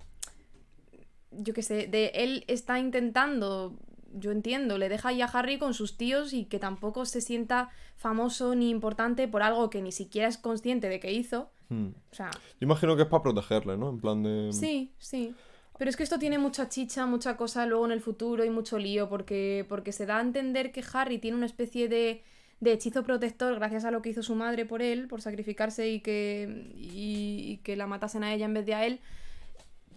yo 1.31 1.53
qué 1.53 1.61
sé, 1.61 1.87
de 1.87 2.11
él 2.15 2.43
está 2.47 2.79
intentando, 2.79 3.77
yo 4.13 4.31
entiendo, 4.31 4.77
le 4.77 4.89
deja 4.89 5.09
ahí 5.09 5.21
a 5.21 5.25
Harry 5.25 5.57
con 5.57 5.73
sus 5.73 5.97
tíos 5.97 6.33
y 6.33 6.45
que 6.45 6.59
tampoco 6.59 7.05
se 7.05 7.21
sienta 7.21 7.69
famoso 7.95 8.55
ni 8.55 8.69
importante 8.69 9.27
por 9.27 9.43
algo 9.43 9.69
que 9.69 9.81
ni 9.81 9.91
siquiera 9.91 10.27
es 10.27 10.37
consciente 10.37 10.89
de 10.89 10.99
que 10.99 11.11
hizo. 11.11 11.51
Hmm. 11.69 11.89
O 12.11 12.15
sea, 12.15 12.31
Yo 12.31 12.65
imagino 12.65 12.95
que 12.95 13.03
es 13.03 13.07
para 13.07 13.23
protegerle, 13.23 13.77
¿no? 13.77 13.89
En 13.89 13.99
plan 13.99 14.23
de... 14.23 14.53
Sí, 14.53 14.93
sí. 14.97 15.33
Pero 15.77 15.89
es 15.89 15.97
que 15.97 16.03
esto 16.03 16.19
tiene 16.19 16.37
mucha 16.37 16.69
chicha, 16.69 17.05
mucha 17.05 17.35
cosa 17.35 17.65
luego 17.65 17.85
en 17.85 17.91
el 17.91 17.99
futuro 17.99 18.45
y 18.45 18.49
mucho 18.49 18.79
lío, 18.79 19.09
porque, 19.09 19.65
porque 19.67 19.91
se 19.91 20.05
da 20.05 20.19
a 20.19 20.21
entender 20.21 20.71
que 20.71 20.83
Harry 20.93 21.17
tiene 21.17 21.35
una 21.35 21.45
especie 21.45 21.89
de, 21.89 22.23
de 22.59 22.73
hechizo 22.73 23.03
protector 23.03 23.55
gracias 23.55 23.85
a 23.85 23.91
lo 23.91 24.01
que 24.01 24.09
hizo 24.09 24.23
su 24.23 24.35
madre 24.35 24.65
por 24.65 24.81
él, 24.81 25.07
por 25.07 25.21
sacrificarse 25.21 25.89
y 25.89 25.99
que, 25.99 26.71
y, 26.75 27.51
y 27.51 27.57
que 27.57 27.75
la 27.75 27.87
matasen 27.87 28.23
a 28.23 28.33
ella 28.33 28.45
en 28.45 28.53
vez 28.53 28.65
de 28.65 28.73
a 28.73 28.85
él. 28.85 28.99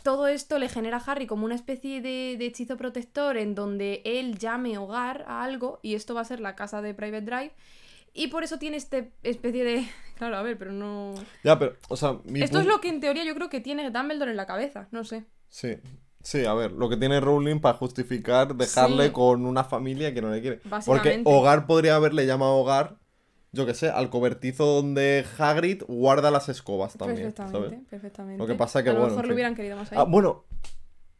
Todo 0.02 0.28
esto 0.28 0.58
le 0.58 0.68
genera 0.68 0.98
a 0.98 1.00
Harry 1.00 1.26
como 1.26 1.44
una 1.44 1.54
especie 1.54 2.00
de, 2.00 2.36
de 2.38 2.46
hechizo 2.46 2.76
protector 2.76 3.36
en 3.36 3.54
donde 3.54 4.00
él 4.04 4.38
llame 4.38 4.78
hogar 4.78 5.24
a 5.26 5.42
algo, 5.42 5.80
y 5.82 5.94
esto 5.94 6.14
va 6.14 6.20
a 6.20 6.24
ser 6.24 6.40
la 6.40 6.54
casa 6.54 6.82
de 6.82 6.94
Private 6.94 7.24
Drive. 7.24 7.52
Y 8.14 8.28
por 8.28 8.42
eso 8.42 8.58
tiene 8.58 8.76
este 8.76 9.12
especie 9.22 9.64
de... 9.64 9.88
Claro, 10.18 10.36
a 10.36 10.42
ver, 10.42 10.58
pero 10.58 10.72
no... 10.72 11.14
Ya, 11.44 11.56
pero, 11.60 11.76
o 11.88 11.96
sea, 11.96 12.18
mi 12.24 12.42
Esto 12.42 12.58
es 12.58 12.66
lo 12.66 12.80
que 12.80 12.88
en 12.88 12.98
teoría 12.98 13.22
yo 13.22 13.36
creo 13.36 13.48
que 13.48 13.60
tiene 13.60 13.88
Dumbledore 13.92 14.32
en 14.32 14.36
la 14.36 14.46
cabeza, 14.46 14.88
no 14.90 15.04
sé. 15.04 15.24
Sí. 15.48 15.76
Sí, 16.28 16.44
a 16.44 16.52
ver, 16.52 16.72
lo 16.72 16.90
que 16.90 16.98
tiene 16.98 17.20
Rowling 17.20 17.58
para 17.58 17.78
justificar 17.78 18.54
dejarle 18.54 19.06
Sí. 19.06 19.12
con 19.12 19.46
una 19.46 19.64
familia 19.64 20.12
que 20.12 20.20
no 20.20 20.28
le 20.30 20.42
quiere. 20.42 20.60
Porque 20.84 21.22
hogar 21.24 21.66
podría 21.66 21.96
haberle 21.96 22.26
llamado 22.26 22.52
hogar, 22.56 22.98
yo 23.52 23.64
qué 23.64 23.72
sé, 23.72 23.88
al 23.88 24.10
cobertizo 24.10 24.66
donde 24.66 25.24
Hagrid 25.38 25.84
guarda 25.88 26.30
las 26.30 26.50
escobas 26.50 26.98
también, 26.98 27.32
perfectamente, 27.32 27.58
¿sabes? 27.70 27.80
perfectamente. 27.88 28.38
Lo 28.38 28.46
que 28.46 28.54
pasa 28.56 28.82
que, 28.82 28.90
a 28.90 28.92
lo 28.92 28.98
bueno, 28.98 29.14
en 29.14 29.16
mejor 29.16 29.28
lo 29.28 29.32
hubieran 29.34 29.54
querido 29.54 29.78
más 29.78 29.90
ahí. 29.90 29.96
Ah, 29.98 30.04
bueno, 30.04 30.44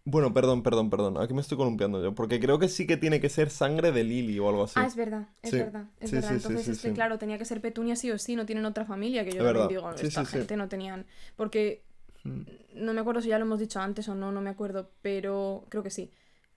bueno, 0.04 0.34
perdón, 0.34 0.62
perdón, 0.62 0.90
perdón. 0.90 1.16
Aquí 1.16 1.32
me 1.32 1.40
estoy 1.40 1.56
columpiando 1.56 2.02
yo. 2.02 2.14
Porque 2.14 2.38
creo 2.38 2.58
que 2.58 2.68
sí 2.68 2.86
que 2.86 2.98
tiene 2.98 3.18
que 3.18 3.30
ser 3.30 3.48
sangre 3.48 3.92
de 3.92 4.04
Lily 4.04 4.38
o 4.40 4.50
algo 4.50 4.64
así. 4.64 4.74
Ah, 4.76 4.84
es 4.84 4.94
verdad, 4.94 5.28
es 5.42 5.50
Sí. 5.52 5.56
verdad, 5.56 5.84
es 6.00 6.10
Sí, 6.10 6.16
verdad. 6.16 6.28
sí, 6.28 6.34
Entonces 6.34 6.64
sí, 6.66 6.70
es 6.72 6.80
que, 6.82 6.88
sí. 6.88 6.94
claro, 6.94 7.16
tenía 7.16 7.38
que 7.38 7.46
ser 7.46 7.62
Petunia 7.62 7.96
sí 7.96 8.10
o 8.10 8.18
sí, 8.18 8.36
no 8.36 8.44
tienen 8.44 8.66
otra 8.66 8.84
familia, 8.84 9.24
que 9.24 9.32
yo 9.32 9.42
también 9.42 9.68
digo, 9.68 9.90
esta 9.90 10.26
gente 10.26 10.54
no 10.58 10.68
tenían... 10.68 11.06
Porque 11.34 11.82
Mm. 12.28 12.46
no 12.84 12.92
me 12.94 13.00
acuerdo 13.00 13.20
si 13.20 13.28
ya 13.28 13.38
lo 13.38 13.44
hemos 13.44 13.58
dicho 13.60 13.80
antes 13.80 14.08
o 14.08 14.14
no, 14.14 14.30
no 14.32 14.40
me 14.40 14.50
acuerdo, 14.50 14.90
pero 15.02 15.64
creo 15.68 15.82
que 15.82 15.90
sí. 15.90 16.10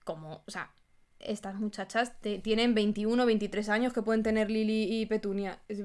Como, 0.04 0.42
o 0.46 0.50
sea, 0.50 0.70
estas 1.18 1.54
muchachas 1.56 2.20
te- 2.20 2.38
tienen 2.38 2.74
21 2.74 3.24
23 3.26 3.68
años 3.68 3.92
que 3.92 4.02
pueden 4.02 4.22
tener 4.22 4.50
Lily 4.50 5.00
y 5.00 5.06
Petunia. 5.06 5.58
Es- 5.68 5.82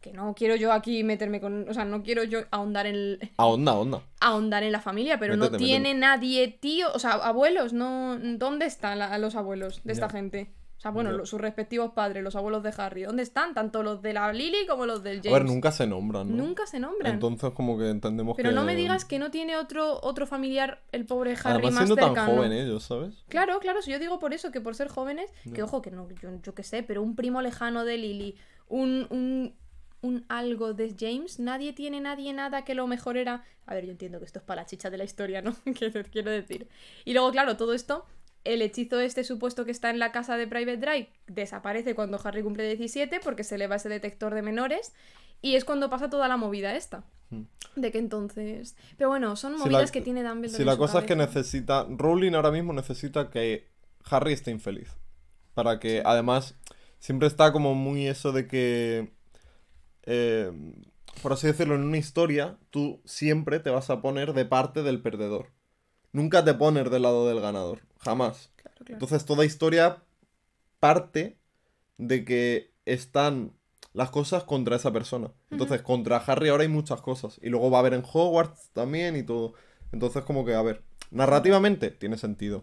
que 0.00 0.12
no 0.12 0.34
quiero 0.34 0.54
yo 0.54 0.70
aquí 0.70 1.02
meterme 1.02 1.40
con... 1.40 1.66
O 1.66 1.72
sea, 1.72 1.86
no 1.86 2.02
quiero 2.02 2.24
yo 2.24 2.40
ahondar 2.50 2.84
en, 2.86 2.94
el- 2.94 3.30
A 3.38 3.46
onda, 3.46 3.72
a 3.72 3.76
onda. 3.76 4.02
ahondar 4.20 4.62
en 4.62 4.72
la 4.72 4.80
familia, 4.80 5.18
pero 5.18 5.34
no 5.34 5.44
Métete, 5.46 5.64
tiene 5.64 5.94
nadie 5.94 6.48
tío, 6.60 6.92
o 6.92 6.98
sea, 6.98 7.12
abuelos, 7.12 7.72
no 7.72 8.18
¿dónde 8.20 8.66
están 8.66 8.98
la- 8.98 9.16
los 9.16 9.34
abuelos 9.34 9.80
de 9.82 9.92
esta 9.94 10.10
gente? 10.10 10.52
O 10.84 10.86
sea, 10.86 10.90
bueno, 10.90 11.24
sus 11.24 11.40
respectivos 11.40 11.92
padres, 11.92 12.22
los 12.22 12.36
abuelos 12.36 12.62
de 12.62 12.74
Harry, 12.76 13.04
¿dónde 13.04 13.22
están? 13.22 13.54
Tanto 13.54 13.82
los 13.82 14.02
de 14.02 14.12
la 14.12 14.30
Lily 14.34 14.66
como 14.68 14.84
los 14.84 15.02
del 15.02 15.20
A 15.20 15.22
James. 15.22 15.32
ver, 15.32 15.44
nunca 15.46 15.72
se 15.72 15.86
nombran, 15.86 16.30
¿no? 16.36 16.44
Nunca 16.44 16.66
se 16.66 16.78
nombran. 16.78 17.14
Entonces 17.14 17.52
como 17.52 17.78
que 17.78 17.88
entendemos 17.88 18.36
pero 18.36 18.50
que... 18.50 18.54
no 18.54 18.64
me 18.64 18.74
digas 18.76 19.06
que 19.06 19.18
no 19.18 19.30
tiene 19.30 19.56
otro 19.56 19.98
otro 20.02 20.26
familiar 20.26 20.82
el 20.92 21.06
pobre 21.06 21.32
Harry 21.32 21.52
Además 21.54 21.72
más 21.72 21.84
siendo 21.84 21.96
tan 21.96 22.14
cercano. 22.14 22.34
joven 22.36 22.52
ellos, 22.52 22.82
¿sabes? 22.84 23.24
Claro, 23.30 23.58
claro, 23.60 23.80
si 23.80 23.92
yo 23.92 23.98
digo 23.98 24.18
por 24.18 24.34
eso, 24.34 24.50
que 24.52 24.60
por 24.60 24.74
ser 24.74 24.88
jóvenes, 24.88 25.30
que 25.54 25.62
ojo, 25.62 25.80
que 25.80 25.90
no, 25.90 26.06
yo, 26.20 26.28
yo 26.42 26.54
qué 26.54 26.62
sé, 26.62 26.82
pero 26.82 27.02
un 27.02 27.16
primo 27.16 27.40
lejano 27.40 27.86
de 27.86 27.96
Lily, 27.96 28.36
un, 28.68 29.06
un, 29.08 29.54
un 30.02 30.24
algo 30.28 30.74
de 30.74 30.94
James, 30.98 31.38
nadie 31.40 31.72
tiene 31.72 32.00
nadie 32.02 32.32
nada 32.34 32.62
que 32.64 32.74
lo 32.74 32.86
mejor 32.86 33.16
era. 33.16 33.42
A 33.66 33.72
ver, 33.74 33.86
yo 33.86 33.92
entiendo 33.92 34.18
que 34.18 34.26
esto 34.26 34.38
es 34.40 34.44
para 34.44 34.60
la 34.62 34.66
chicha 34.66 34.90
de 34.90 34.98
la 34.98 35.04
historia, 35.04 35.40
¿no? 35.40 35.54
¿Qué 35.78 35.90
te 35.90 36.04
quiero 36.04 36.30
decir? 36.30 36.68
Y 37.06 37.14
luego, 37.14 37.30
claro, 37.30 37.56
todo 37.56 37.72
esto, 37.72 38.04
el 38.44 38.62
hechizo 38.62 39.00
este 39.00 39.24
supuesto 39.24 39.64
que 39.64 39.70
está 39.70 39.90
en 39.90 39.98
la 39.98 40.12
casa 40.12 40.36
de 40.36 40.46
Private 40.46 40.76
Drive 40.76 41.08
desaparece 41.26 41.94
cuando 41.94 42.20
Harry 42.22 42.42
cumple 42.42 42.66
17 42.66 43.20
porque 43.20 43.42
se 43.44 43.58
le 43.58 43.66
va 43.66 43.76
ese 43.76 43.88
detector 43.88 44.34
de 44.34 44.42
menores. 44.42 44.92
Y 45.42 45.56
es 45.56 45.64
cuando 45.64 45.90
pasa 45.90 46.08
toda 46.08 46.26
la 46.28 46.36
movida 46.38 46.74
esta. 46.74 47.04
Hmm. 47.30 47.42
De 47.76 47.90
que 47.92 47.98
entonces. 47.98 48.76
Pero 48.96 49.10
bueno, 49.10 49.36
son 49.36 49.54
Si 49.54 49.58
movidas 49.60 49.86
la- 49.86 49.92
que 49.92 50.00
tiene 50.00 50.22
Dumbledore. 50.22 50.56
Si 50.56 50.62
en 50.62 50.66
la 50.66 50.72
su 50.72 50.78
cosa 50.78 51.00
es 51.00 51.04
que 51.04 51.16
necesita... 51.16 51.86
Rowling 51.90 52.32
ahora 52.34 52.50
mismo 52.50 52.72
necesita 52.72 53.28
que 53.30 53.68
Harry 54.10 54.32
esté 54.32 54.50
infeliz. 54.52 54.88
Para 55.52 55.80
que, 55.80 56.02
además, 56.04 56.56
siempre 56.98 57.28
está 57.28 57.52
como 57.52 57.74
muy 57.74 58.06
eso 58.06 58.32
de 58.32 58.46
que... 58.46 59.12
eh, 60.04 60.50
por 61.22 61.32
así 61.32 61.46
decirlo, 61.46 61.74
en 61.74 61.82
una 61.82 61.98
historia, 61.98 62.58
tú 62.70 63.00
siempre 63.04 63.60
te 63.60 63.70
vas 63.70 63.90
a 63.90 64.00
poner 64.00 64.32
de 64.32 64.44
parte 64.46 64.82
del 64.82 65.00
perdedor. 65.02 65.52
Nunca 66.14 66.44
te 66.44 66.54
pones 66.54 66.88
del 66.92 67.02
lado 67.02 67.26
del 67.26 67.40
ganador. 67.40 67.80
Jamás. 67.98 68.50
Claro, 68.54 68.76
claro. 68.78 68.92
Entonces 68.92 69.24
toda 69.24 69.44
historia 69.44 70.00
parte 70.78 71.36
de 71.98 72.24
que 72.24 72.72
están 72.84 73.52
las 73.94 74.10
cosas 74.10 74.44
contra 74.44 74.76
esa 74.76 74.92
persona. 74.92 75.32
Entonces 75.50 75.82
contra 75.82 76.18
Harry 76.18 76.50
ahora 76.50 76.62
hay 76.62 76.68
muchas 76.68 77.00
cosas. 77.00 77.40
Y 77.42 77.48
luego 77.48 77.68
va 77.68 77.78
a 77.78 77.80
haber 77.80 77.94
en 77.94 78.04
Hogwarts 78.04 78.70
también 78.72 79.16
y 79.16 79.24
todo. 79.24 79.54
Entonces 79.90 80.22
como 80.22 80.44
que, 80.44 80.54
a 80.54 80.62
ver, 80.62 80.82
narrativamente 81.10 81.90
tiene 81.90 82.16
sentido. 82.16 82.62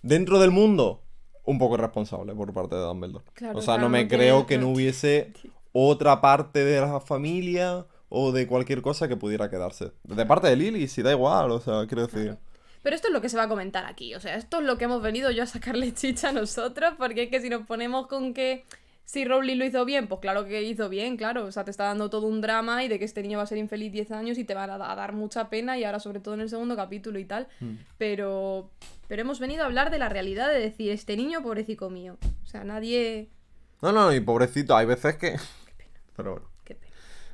Dentro 0.00 0.38
del 0.38 0.50
mundo, 0.50 1.02
un 1.44 1.58
poco 1.58 1.74
irresponsable 1.74 2.34
por 2.34 2.54
parte 2.54 2.76
de 2.76 2.80
Dumbledore. 2.80 3.24
Claro, 3.34 3.58
o 3.58 3.62
sea, 3.62 3.76
no 3.76 3.90
me 3.90 4.08
creo 4.08 4.46
que 4.46 4.56
no 4.56 4.68
no- 4.68 4.72
hubiese 4.74 5.34
otra 5.72 6.22
parte 6.22 6.64
de 6.64 6.80
la 6.80 7.00
familia 7.00 7.86
o 8.08 8.32
de 8.32 8.46
cualquier 8.46 8.80
cosa 8.80 9.06
que 9.06 9.16
pudiera 9.18 9.50
quedarse. 9.50 9.92
De 10.04 10.24
parte 10.24 10.46
de 10.48 10.56
Lily, 10.56 10.88
si 10.88 11.02
da 11.02 11.12
igual, 11.12 11.50
o 11.50 11.60
sea, 11.60 11.86
quiero 11.86 12.06
decir... 12.06 12.38
Pero 12.86 12.94
esto 12.94 13.08
es 13.08 13.12
lo 13.14 13.20
que 13.20 13.28
se 13.28 13.36
va 13.36 13.42
a 13.42 13.48
comentar 13.48 13.84
aquí. 13.84 14.14
O 14.14 14.20
sea, 14.20 14.36
esto 14.36 14.60
es 14.60 14.64
lo 14.64 14.78
que 14.78 14.84
hemos 14.84 15.02
venido 15.02 15.32
yo 15.32 15.42
a 15.42 15.46
sacarle 15.46 15.92
chicha 16.00 16.28
a 16.28 16.32
nosotros. 16.32 16.94
Porque 16.96 17.24
es 17.24 17.30
que 17.30 17.40
si 17.40 17.50
nos 17.50 17.66
ponemos 17.66 18.06
con 18.06 18.32
que 18.32 18.64
si 19.04 19.24
Rowling 19.24 19.56
lo 19.58 19.64
hizo 19.64 19.84
bien, 19.84 20.06
pues 20.06 20.20
claro 20.20 20.44
que 20.44 20.62
hizo 20.62 20.88
bien, 20.88 21.16
claro. 21.16 21.46
O 21.46 21.50
sea, 21.50 21.64
te 21.64 21.72
está 21.72 21.82
dando 21.86 22.10
todo 22.10 22.28
un 22.28 22.40
drama 22.40 22.84
y 22.84 22.88
de 22.88 23.00
que 23.00 23.04
este 23.04 23.22
niño 23.22 23.38
va 23.38 23.42
a 23.42 23.48
ser 23.48 23.58
infeliz 23.58 23.90
10 23.90 24.12
años 24.12 24.38
y 24.38 24.44
te 24.44 24.54
va 24.54 24.62
a 24.62 24.66
da- 24.78 24.92
a 24.92 24.94
dar 24.94 25.14
mucha 25.14 25.50
pena. 25.50 25.76
Y 25.76 25.82
ahora, 25.82 25.98
sobre 25.98 26.20
todo 26.20 26.34
en 26.34 26.42
el 26.42 26.48
segundo 26.48 26.76
capítulo 26.76 27.18
y 27.18 27.24
tal. 27.24 27.48
Mm. 27.58 27.74
Pero. 27.98 28.70
Pero 29.08 29.20
hemos 29.22 29.40
venido 29.40 29.64
a 29.64 29.66
hablar 29.66 29.90
de 29.90 29.98
la 29.98 30.08
realidad 30.08 30.48
de 30.48 30.60
decir, 30.60 30.92
este 30.92 31.16
niño, 31.16 31.42
pobrecito 31.42 31.90
mío. 31.90 32.18
O 32.44 32.46
sea, 32.46 32.62
nadie. 32.62 33.30
No, 33.82 33.90
no, 33.90 34.14
y 34.14 34.20
pobrecito, 34.20 34.76
hay 34.76 34.86
veces 34.86 35.16
que... 35.16 35.36
Pero 36.16 36.30
bueno, 36.34 36.46
Qué 36.64 36.76
pena. 36.76 36.92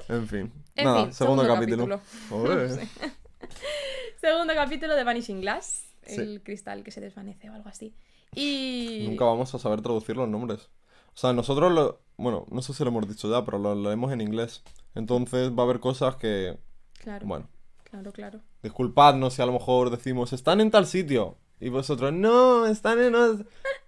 en 0.09 0.29
fin. 0.29 0.53
En 0.77 0.85
Nada, 0.87 1.05
fin, 1.05 1.13
segundo, 1.13 1.43
segundo 1.45 1.61
capítulo. 1.61 2.01
Joder. 2.31 2.81
Segundo 4.21 4.55
capítulo 4.55 4.95
de 4.95 5.05
Vanishing 5.05 5.41
Glass. 5.41 5.89
Sí. 6.05 6.21
El 6.21 6.43
cristal 6.43 6.83
que 6.83 6.91
se 6.91 7.01
desvanece 7.01 7.49
o 7.51 7.55
algo 7.55 7.69
así. 7.69 7.95
Y. 8.35 9.07
Nunca 9.09 9.25
vamos 9.25 9.55
a 9.55 9.59
saber 9.59 9.83
traducir 9.83 10.17
los 10.17 10.29
nombres. 10.29 10.71
O 11.15 11.19
sea, 11.19 11.33
nosotros 11.33 11.71
lo... 11.73 12.01
Bueno, 12.17 12.47
no 12.51 12.63
sé 12.63 12.73
si 12.73 12.83
lo 12.85 12.91
hemos 12.91 13.07
dicho 13.09 13.31
ya, 13.31 13.45
pero 13.45 13.59
lo 13.59 13.75
leemos 13.75 14.13
en 14.13 14.21
inglés. 14.21 14.63
Entonces 14.95 15.51
va 15.53 15.63
a 15.63 15.65
haber 15.67 15.81
cosas 15.81 16.17
que... 16.17 16.57
Claro. 17.03 17.27
Bueno, 17.27 17.49
Claro, 17.85 18.11
claro. 18.13 18.41
disculpadnos 18.63 19.35
si 19.35 19.43
a 19.43 19.47
lo 19.47 19.53
mejor 19.53 19.91
decimos, 19.91 20.33
están 20.33 20.61
en 20.63 20.71
tal 20.71 20.87
sitio. 20.87 21.37
Y 21.61 21.69
vosotros, 21.69 22.13
no, 22.13 22.67
están 22.67 22.99
en... 23.01 23.15
os- 23.15 23.41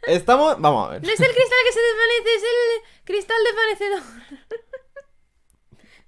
Estamos... 0.07 0.61
Vamos 0.61 0.87
a 0.89 0.91
ver. 0.93 1.03
No 1.03 1.09
es 1.09 1.19
el 1.21 1.27
cristal 1.27 1.59
que 1.67 1.73
se 1.73 1.81
desvanece, 1.81 2.35
es 2.37 2.43
el 2.43 3.05
cristal 3.05 3.37
desvanecedor. 3.45 4.03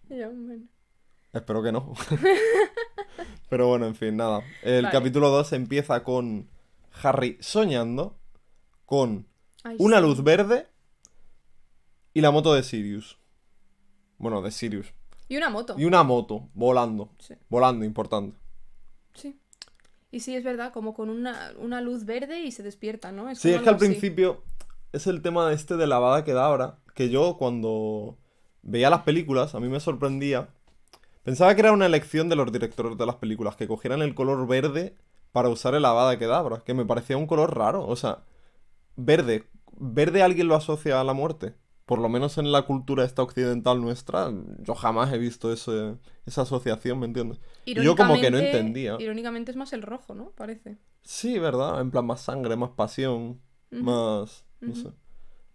Ya, 0.08 0.28
bueno. 0.28 0.64
Espero 1.36 1.62
que 1.62 1.72
no. 1.72 1.92
Pero 3.48 3.68
bueno, 3.68 3.86
en 3.86 3.94
fin, 3.94 4.16
nada. 4.16 4.42
El 4.62 4.84
Vale. 4.84 4.92
capítulo 4.92 5.28
2 5.30 5.52
empieza 5.52 6.02
con 6.02 6.48
Harry 7.02 7.36
soñando 7.40 8.16
con 8.86 9.26
Ay, 9.62 9.76
una 9.78 9.96
sí. 9.98 10.02
luz 10.02 10.22
verde 10.24 10.66
y 12.14 12.20
la 12.20 12.30
moto 12.30 12.54
de 12.54 12.62
Sirius. 12.62 13.18
Bueno, 14.18 14.40
de 14.42 14.50
Sirius. 14.50 14.92
Y 15.28 15.36
una 15.36 15.50
moto. 15.50 15.74
Y 15.78 15.84
una 15.84 16.02
moto 16.02 16.48
volando. 16.54 17.10
Sí. 17.18 17.34
Volando, 17.48 17.84
importante. 17.84 18.36
Sí. 19.14 19.38
Y 20.10 20.20
sí, 20.20 20.34
es 20.34 20.44
verdad, 20.44 20.72
como 20.72 20.94
con 20.94 21.10
una, 21.10 21.52
una 21.58 21.80
luz 21.80 22.04
verde 22.04 22.40
y 22.40 22.52
se 22.52 22.62
despierta, 22.62 23.12
¿no? 23.12 23.34
Sí, 23.34 23.48
como 23.48 23.56
es 23.56 23.62
que 23.62 23.68
al 23.68 23.74
así. 23.74 23.84
principio 23.86 24.42
es 24.92 25.06
el 25.06 25.20
tema 25.20 25.52
este 25.52 25.76
de 25.76 25.86
la 25.86 25.98
bada 25.98 26.24
que 26.24 26.32
da 26.32 26.46
ahora. 26.46 26.78
Que 26.94 27.10
yo 27.10 27.36
cuando 27.36 28.16
veía 28.62 28.88
las 28.88 29.02
películas, 29.02 29.54
a 29.54 29.60
mí 29.60 29.68
me 29.68 29.80
sorprendía. 29.80 30.48
Pensaba 31.26 31.54
que 31.54 31.60
era 31.60 31.72
una 31.72 31.86
elección 31.86 32.28
de 32.28 32.36
los 32.36 32.50
directores 32.52 32.96
de 32.96 33.04
las 33.04 33.16
películas, 33.16 33.56
que 33.56 33.66
cogieran 33.68 34.00
el 34.00 34.14
color 34.14 34.46
verde 34.46 34.94
para 35.32 35.48
usar 35.48 35.74
el 35.74 35.84
Avada 35.84 36.18
Kedavra, 36.18 36.62
que 36.64 36.72
me 36.72 36.86
parecía 36.86 37.16
un 37.18 37.26
color 37.26 37.56
raro. 37.58 37.86
O 37.86 37.96
sea, 37.96 38.22
verde. 38.96 39.44
¿Verde 39.78 40.22
alguien 40.22 40.48
lo 40.48 40.54
asocia 40.54 41.00
a 41.00 41.04
la 41.04 41.12
muerte? 41.12 41.54
Por 41.84 41.98
lo 41.98 42.08
menos 42.08 42.38
en 42.38 42.50
la 42.50 42.62
cultura 42.62 43.04
esta 43.04 43.22
occidental 43.22 43.80
nuestra, 43.80 44.32
yo 44.60 44.74
jamás 44.74 45.12
he 45.12 45.18
visto 45.18 45.52
ese- 45.52 45.96
esa 46.26 46.42
asociación, 46.42 46.98
¿me 47.00 47.06
entiendes? 47.06 47.40
Yo 47.66 47.94
como 47.96 48.14
que 48.20 48.30
no 48.30 48.38
entendía. 48.38 48.96
Irónicamente 48.98 49.50
es 49.50 49.56
más 49.56 49.72
el 49.72 49.82
rojo, 49.82 50.14
¿no? 50.14 50.30
Parece. 50.30 50.78
Sí, 51.02 51.38
¿verdad? 51.38 51.80
En 51.80 51.90
plan 51.90 52.06
más 52.06 52.20
sangre, 52.22 52.56
más 52.56 52.70
pasión, 52.70 53.40
más... 53.70 54.44
no 54.60 54.74
sé. 54.74 54.88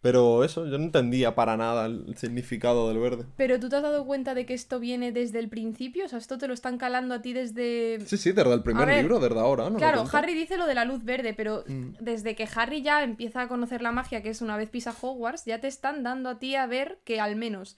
Pero 0.02 0.44
eso, 0.44 0.66
yo 0.66 0.80
no 0.80 0.86
entendía 0.86 1.36
para 1.36 1.58
nada 1.58 1.86
el 1.86 2.18
significado 2.18 2.90
del 2.90 2.98
verde. 2.98 3.26
Pero 3.38 3.60
tú 3.60 3.70
te 3.70 3.76
has 3.76 3.84
dado 3.84 4.04
cuenta 4.06 4.34
de 4.34 4.48
que 4.48 4.56
esto 4.56 4.80
viene 4.80 5.12
desde 5.12 5.38
el 5.38 5.48
principio, 5.48 6.06
o 6.06 6.08
sea, 6.08 6.18
esto 6.18 6.40
te 6.40 6.48
lo 6.48 6.56
están 6.56 6.80
calando 6.80 7.14
a 7.14 7.22
ti 7.22 7.34
desde... 7.34 8.00
Sí, 8.06 8.18
sí, 8.18 8.32
desde 8.32 8.52
el 8.54 8.64
primer 8.64 8.88
ver, 8.88 8.98
libro, 9.04 9.20
desde 9.20 9.40
ahora, 9.40 9.70
¿no? 9.70 9.78
Claro. 9.78 10.04
Harry 10.12 10.34
dice 10.34 10.58
lo 10.58 10.66
de 10.66 10.74
la 10.74 10.86
luz 10.86 11.04
verde, 11.04 11.34
pero 11.36 11.64
Mm. 11.68 11.96
desde 12.00 12.36
que 12.36 12.48
Harry 12.56 12.82
ya 12.82 13.04
empieza 13.04 13.42
a 13.42 13.48
conocer 13.48 13.82
la 13.82 13.92
magia, 13.92 14.24
que 14.24 14.30
es 14.30 14.42
una 14.42 14.58
vez 14.58 14.70
pisa 14.70 14.96
Hogwarts, 15.00 15.46
ya 15.46 15.62
te 15.62 15.68
están 15.68 16.02
dando 16.02 16.30
a 16.30 16.40
ti 16.40 16.56
a 16.56 16.66
ver 16.66 17.00
que 17.04 17.20
al 17.20 17.36
menos 17.36 17.78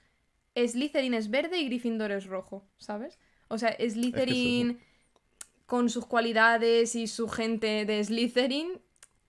Slytherin 0.55 1.13
es 1.13 1.29
verde 1.29 1.59
y 1.59 1.65
Gryffindor 1.65 2.11
es 2.11 2.25
rojo, 2.25 2.65
¿sabes? 2.77 3.19
O 3.49 3.57
sea, 3.57 3.75
Slytherin 3.77 4.79
con 5.65 5.89
sus 5.89 6.05
cualidades 6.05 6.95
y 6.95 7.07
su 7.07 7.27
gente 7.27 7.85
de 7.85 8.03
Slytherin, 8.03 8.79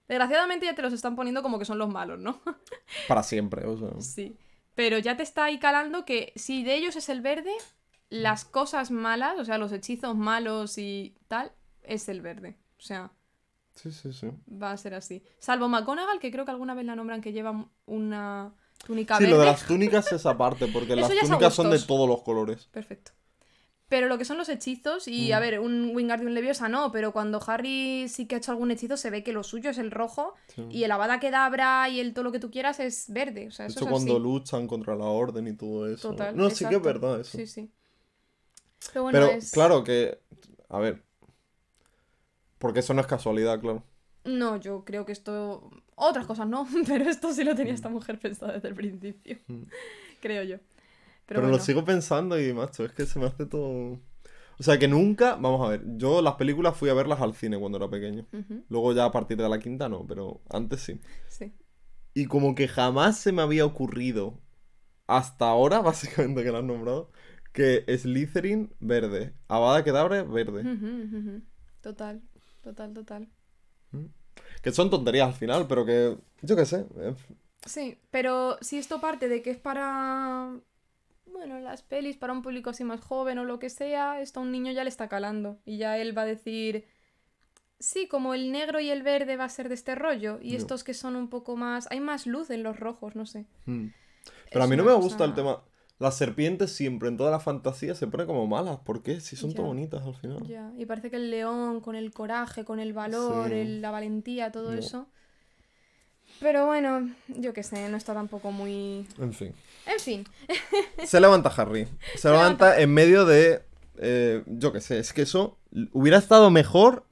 desgraciadamente 0.09 0.67
ya 0.67 0.75
te 0.75 0.83
los 0.83 0.93
están 0.93 1.17
poniendo 1.17 1.43
como 1.43 1.59
que 1.59 1.65
son 1.65 1.79
los 1.79 1.89
malos, 1.89 2.19
¿no? 2.19 2.41
Para 3.09 3.23
siempre, 3.23 3.67
o 3.67 3.77
sea. 3.77 4.01
Sí. 4.01 4.37
Pero 4.75 4.99
ya 4.99 5.17
te 5.17 5.23
está 5.23 5.45
ahí 5.45 5.59
calando 5.59 6.05
que 6.05 6.33
si 6.37 6.65
de 6.65 6.75
ellos 6.75 6.97
es 6.97 7.09
el 7.09 7.21
verde, 7.21 7.53
las 8.11 8.45
cosas 8.45 8.91
malas, 8.91 9.39
o 9.39 9.45
sea, 9.45 9.59
los 9.59 9.73
hechizos 9.73 10.17
malos 10.17 10.79
y 10.79 11.15
tal, 11.29 11.53
es 11.83 12.09
el 12.09 12.21
verde. 12.23 12.57
O 12.79 12.83
sea, 12.83 13.13
Sí, 13.75 13.91
sí, 13.93 14.13
sí. 14.13 14.29
va 14.51 14.71
a 14.73 14.77
ser 14.77 14.95
así. 14.95 15.23
Salvo 15.39 15.69
McGonagall, 15.69 16.21
que 16.21 16.31
creo 16.31 16.45
que 16.45 16.51
alguna 16.53 16.75
vez 16.75 16.85
la 16.87 16.95
nombran 16.97 17.21
que 17.21 17.33
lleva 17.33 17.69
una 17.87 18.53
túnica 18.87 19.17
Sí, 19.17 19.25
verde. 19.25 19.35
lo 19.37 19.41
de 19.41 19.47
las 19.47 19.67
túnicas 19.67 20.13
es 20.13 20.27
aparte, 20.27 20.67
porque 20.69 20.95
las 20.97 21.09
túnicas 21.09 21.55
son 21.55 21.71
de 21.71 21.79
todos 21.81 22.09
los 22.09 22.23
colores. 22.23 22.67
Perfecto. 22.71 23.13
Pero 23.95 24.09
lo 24.09 24.19
que 24.19 24.25
son 24.25 24.39
los 24.39 24.49
hechizos, 24.49 25.07
y 25.07 25.31
Mm. 25.31 25.35
a 25.35 25.39
ver, 25.39 25.61
un 25.61 25.95
Wingardium 25.95 26.33
Leviosa 26.33 26.69
no, 26.69 26.91
pero 26.91 27.13
cuando 27.13 27.41
Harry 27.47 28.09
sí 28.09 28.27
que 28.27 28.35
ha 28.35 28.39
hecho 28.39 28.51
algún 28.51 28.73
hechizo, 28.73 28.97
se 28.97 29.09
ve 29.09 29.23
que 29.23 29.33
lo 29.33 29.45
suyo 29.45 29.71
es 29.71 29.79
el 29.79 29.93
rojo 29.93 30.35
Sí. 30.49 30.67
y 30.69 30.83
el 30.83 30.91
Avada 30.91 31.21
Kedavra 31.21 31.89
y 31.89 32.01
el 32.01 32.13
todo 32.13 32.25
lo 32.25 32.33
que 32.33 32.41
tú 32.41 32.51
quieras 32.51 32.81
es 32.81 33.05
verde. 33.09 33.47
O 33.47 33.51
sea, 33.53 33.67
De 33.67 33.71
eso 33.71 33.79
hecho, 33.79 33.85
es 33.85 33.93
cuando 33.93 34.15
así. 34.15 34.23
luchan 34.25 34.67
contra 34.67 34.97
la 34.97 35.05
orden 35.05 35.47
y 35.47 35.53
todo 35.53 35.87
eso. 35.89 36.11
Total. 36.11 36.37
no, 36.37 36.51
sí 36.51 36.67
que 36.67 36.75
es 36.75 36.83
verdad 36.83 37.21
eso. 37.21 37.39
Sí, 37.39 37.47
sí. 37.47 37.71
Pero 38.93 39.05
bueno, 39.05 39.19
Pero 39.21 39.31
es... 39.39 39.53
claro 39.53 39.85
que. 39.85 40.19
A 40.69 40.81
ver. 40.81 41.05
Porque 42.59 42.81
eso 42.81 42.95
no 42.95 43.01
es 43.01 43.07
casualidad, 43.07 43.61
claro. 43.61 43.85
No, 44.25 44.57
yo 44.57 44.85
creo 44.85 45.05
que 45.07 45.13
esto... 45.13 45.71
Otras 45.95 46.27
cosas 46.27 46.49
no, 46.49 46.67
pero 46.89 47.09
esto 47.09 47.33
sí 47.33 47.45
lo 47.45 47.55
tenía 47.55 47.75
esta 47.75 47.91
mujer 47.91 48.19
pensado 48.19 48.53
desde 48.53 48.67
el 48.69 48.75
principio. 48.75 49.39
Mm. 49.47 49.63
creo 50.21 50.43
yo. 50.43 50.57
Pero, 51.27 51.41
Pero, 51.41 51.41
bueno. 51.43 51.57
lo 51.57 51.63
sigo 51.63 51.85
pensando 51.85 52.39
y, 52.41 52.53
macho, 52.53 52.85
es 52.85 52.93
que 52.93 53.07
se 53.07 53.19
me 53.19 53.27
hace 53.27 53.47
todo. 53.47 53.99
O 54.59 54.63
sea, 54.63 54.79
que 54.79 54.89
nunca. 54.89 55.37
Vamos 55.37 55.67
a 55.67 55.71
ver, 55.71 55.83
yo 55.97 56.23
las 56.23 56.35
películas 56.35 56.77
fui 56.77 56.89
a 56.91 56.95
verlas 56.95 57.21
al 57.21 57.35
cine 57.35 57.59
cuando 57.59 57.79
era 57.79 57.89
pequeño. 57.91 58.27
Luego 58.69 58.93
ya 58.93 59.07
a 59.07 59.13
partir 59.13 59.37
de 59.39 59.49
la 59.49 59.59
quinta 59.59 59.89
no, 59.89 60.07
pero 60.07 60.43
antes 60.51 60.81
sí. 60.81 61.01
Sí. 61.29 61.53
Y 62.15 62.27
como 62.27 62.55
que 62.55 62.69
jamás 62.69 63.19
se 63.19 63.33
me 63.33 63.43
había 63.43 63.65
ocurrido, 63.67 64.39
hasta 65.07 65.49
ahora, 65.49 65.81
básicamente 65.83 66.45
que 66.45 66.53
lo 66.53 66.59
has 66.59 66.65
nombrado, 66.65 67.11
que 67.53 67.85
Slytherin 67.99 68.75
verde, 68.81 69.35
Avada 69.49 69.83
Kedavra 69.83 70.23
verde. 70.25 70.63
Total, 71.81 72.23
total, 72.63 72.93
total. 72.95 73.29
Que 74.63 74.73
son 74.73 74.91
tonterías 74.91 75.29
al 75.29 75.35
final, 75.35 75.67
pero 75.69 75.85
que. 75.85 76.17
Yo 76.43 76.57
qué 76.57 76.67
sé. 76.67 76.87
eh, 76.97 77.15
Sí, 77.67 77.99
pero 78.11 78.59
si 78.61 78.77
esto 78.79 79.01
parte 79.01 79.29
de 79.29 79.41
que 79.43 79.51
es 79.51 79.59
para, 79.59 80.55
bueno, 81.35 81.59
las 81.61 81.83
pelis, 81.83 82.17
para 82.17 82.33
un 82.33 82.41
público 82.43 82.71
así 82.71 82.85
más 82.85 83.01
joven 83.01 83.39
o 83.39 83.45
lo 83.45 83.59
que 83.59 83.69
sea, 83.69 84.21
esto 84.23 84.41
a 84.41 84.43
un 84.43 84.51
niño 84.53 84.73
ya 84.73 84.85
le 84.85 84.89
está 84.89 85.09
calando. 85.09 85.59
Y 85.67 85.77
ya 85.77 85.99
él 85.99 86.17
va 86.17 86.23
a 86.23 86.27
decir, 86.27 86.87
sí, 87.79 88.09
como 88.09 88.33
el 88.33 88.51
negro 88.53 88.81
y 88.81 88.89
el 88.91 89.03
verde 89.03 89.37
va 89.37 89.45
a 89.45 89.49
ser 89.51 89.69
de 89.69 89.75
este 89.75 89.95
rollo. 89.95 90.39
Y 90.41 90.53
No. 90.53 90.57
estos 90.59 90.85
que 90.85 90.95
son 90.95 91.17
un 91.17 91.29
poco 91.29 91.57
más... 91.57 91.87
Hay 91.91 92.01
más 92.01 92.27
luz 92.27 92.49
en 92.51 92.63
los 92.63 92.81
rojos, 92.81 93.15
no 93.17 93.27
sé. 93.27 93.47
mm. 93.67 93.89
Pero 94.51 94.65
a 94.65 94.67
mí 94.69 94.77
no 94.77 94.85
me 94.85 94.95
gusta 94.95 95.25
el 95.25 95.35
tema. 95.35 95.63
Las 95.99 96.17
serpientes 96.17 96.73
siempre 96.73 97.09
en 97.09 97.17
toda 97.17 97.31
la 97.31 97.41
fantasía 97.41 97.95
se 97.95 98.07
ponen 98.07 98.27
como 98.27 98.47
malas. 98.47 98.79
¿Por 98.79 99.03
qué? 99.03 99.21
Si 99.21 99.37
son 99.37 99.51
Ya. 99.51 99.57
tan 99.57 99.67
bonitas 99.67 100.03
al 100.03 100.15
final. 100.15 100.47
Ya, 100.47 100.73
y 100.79 100.87
parece 100.87 101.11
que 101.11 101.17
el 101.17 101.31
león 101.31 101.81
con 101.81 101.95
el 101.95 102.11
coraje, 102.13 102.65
con 102.65 102.81
el 102.81 102.93
valor, 102.95 103.49
Sí. 103.49 103.55
el- 103.57 103.83
la 103.83 103.91
valentía, 103.91 104.51
todo 104.51 104.73
No. 104.73 104.79
eso. 104.79 105.09
Pero 106.41 106.67
bueno, 106.67 107.11
yo 107.29 107.53
qué 107.53 107.63
sé, 107.63 107.89
no 107.89 107.97
está 107.97 108.13
tampoco 108.15 108.51
muy... 108.51 109.07
En 109.19 109.33
fin. 109.33 109.53
En 109.87 110.01
fin, 110.01 110.25
Se 111.05 111.21
levanta 111.21 111.51
Harry. 111.57 111.87
Se, 112.17 112.29
levanta 112.31 112.81
en 112.81 112.93
medio 112.93 113.25
de. 113.27 113.63
eh, 113.99 114.43
yo 114.47 114.73
qué 114.73 114.81
sé, 114.81 114.99
es 114.99 115.13
que 115.13 115.23
eso 115.23 115.59
hubiera 115.93 116.19
estado 116.19 116.51
mejor. 116.51 117.07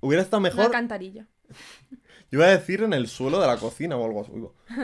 Hubiera 0.00 0.22
estado 0.22 0.40
una 0.40 0.48
mejor. 0.50 0.64
alcantarilla. 0.66 1.26
Yo 2.30 2.38
iba 2.38 2.46
a 2.46 2.50
decir 2.50 2.82
en 2.82 2.92
el 2.92 3.08
suelo 3.08 3.40
de 3.40 3.46
la 3.48 3.56
cocina 3.56 3.96
o 3.96 4.04
algo 4.04 4.22
así. 4.22 4.32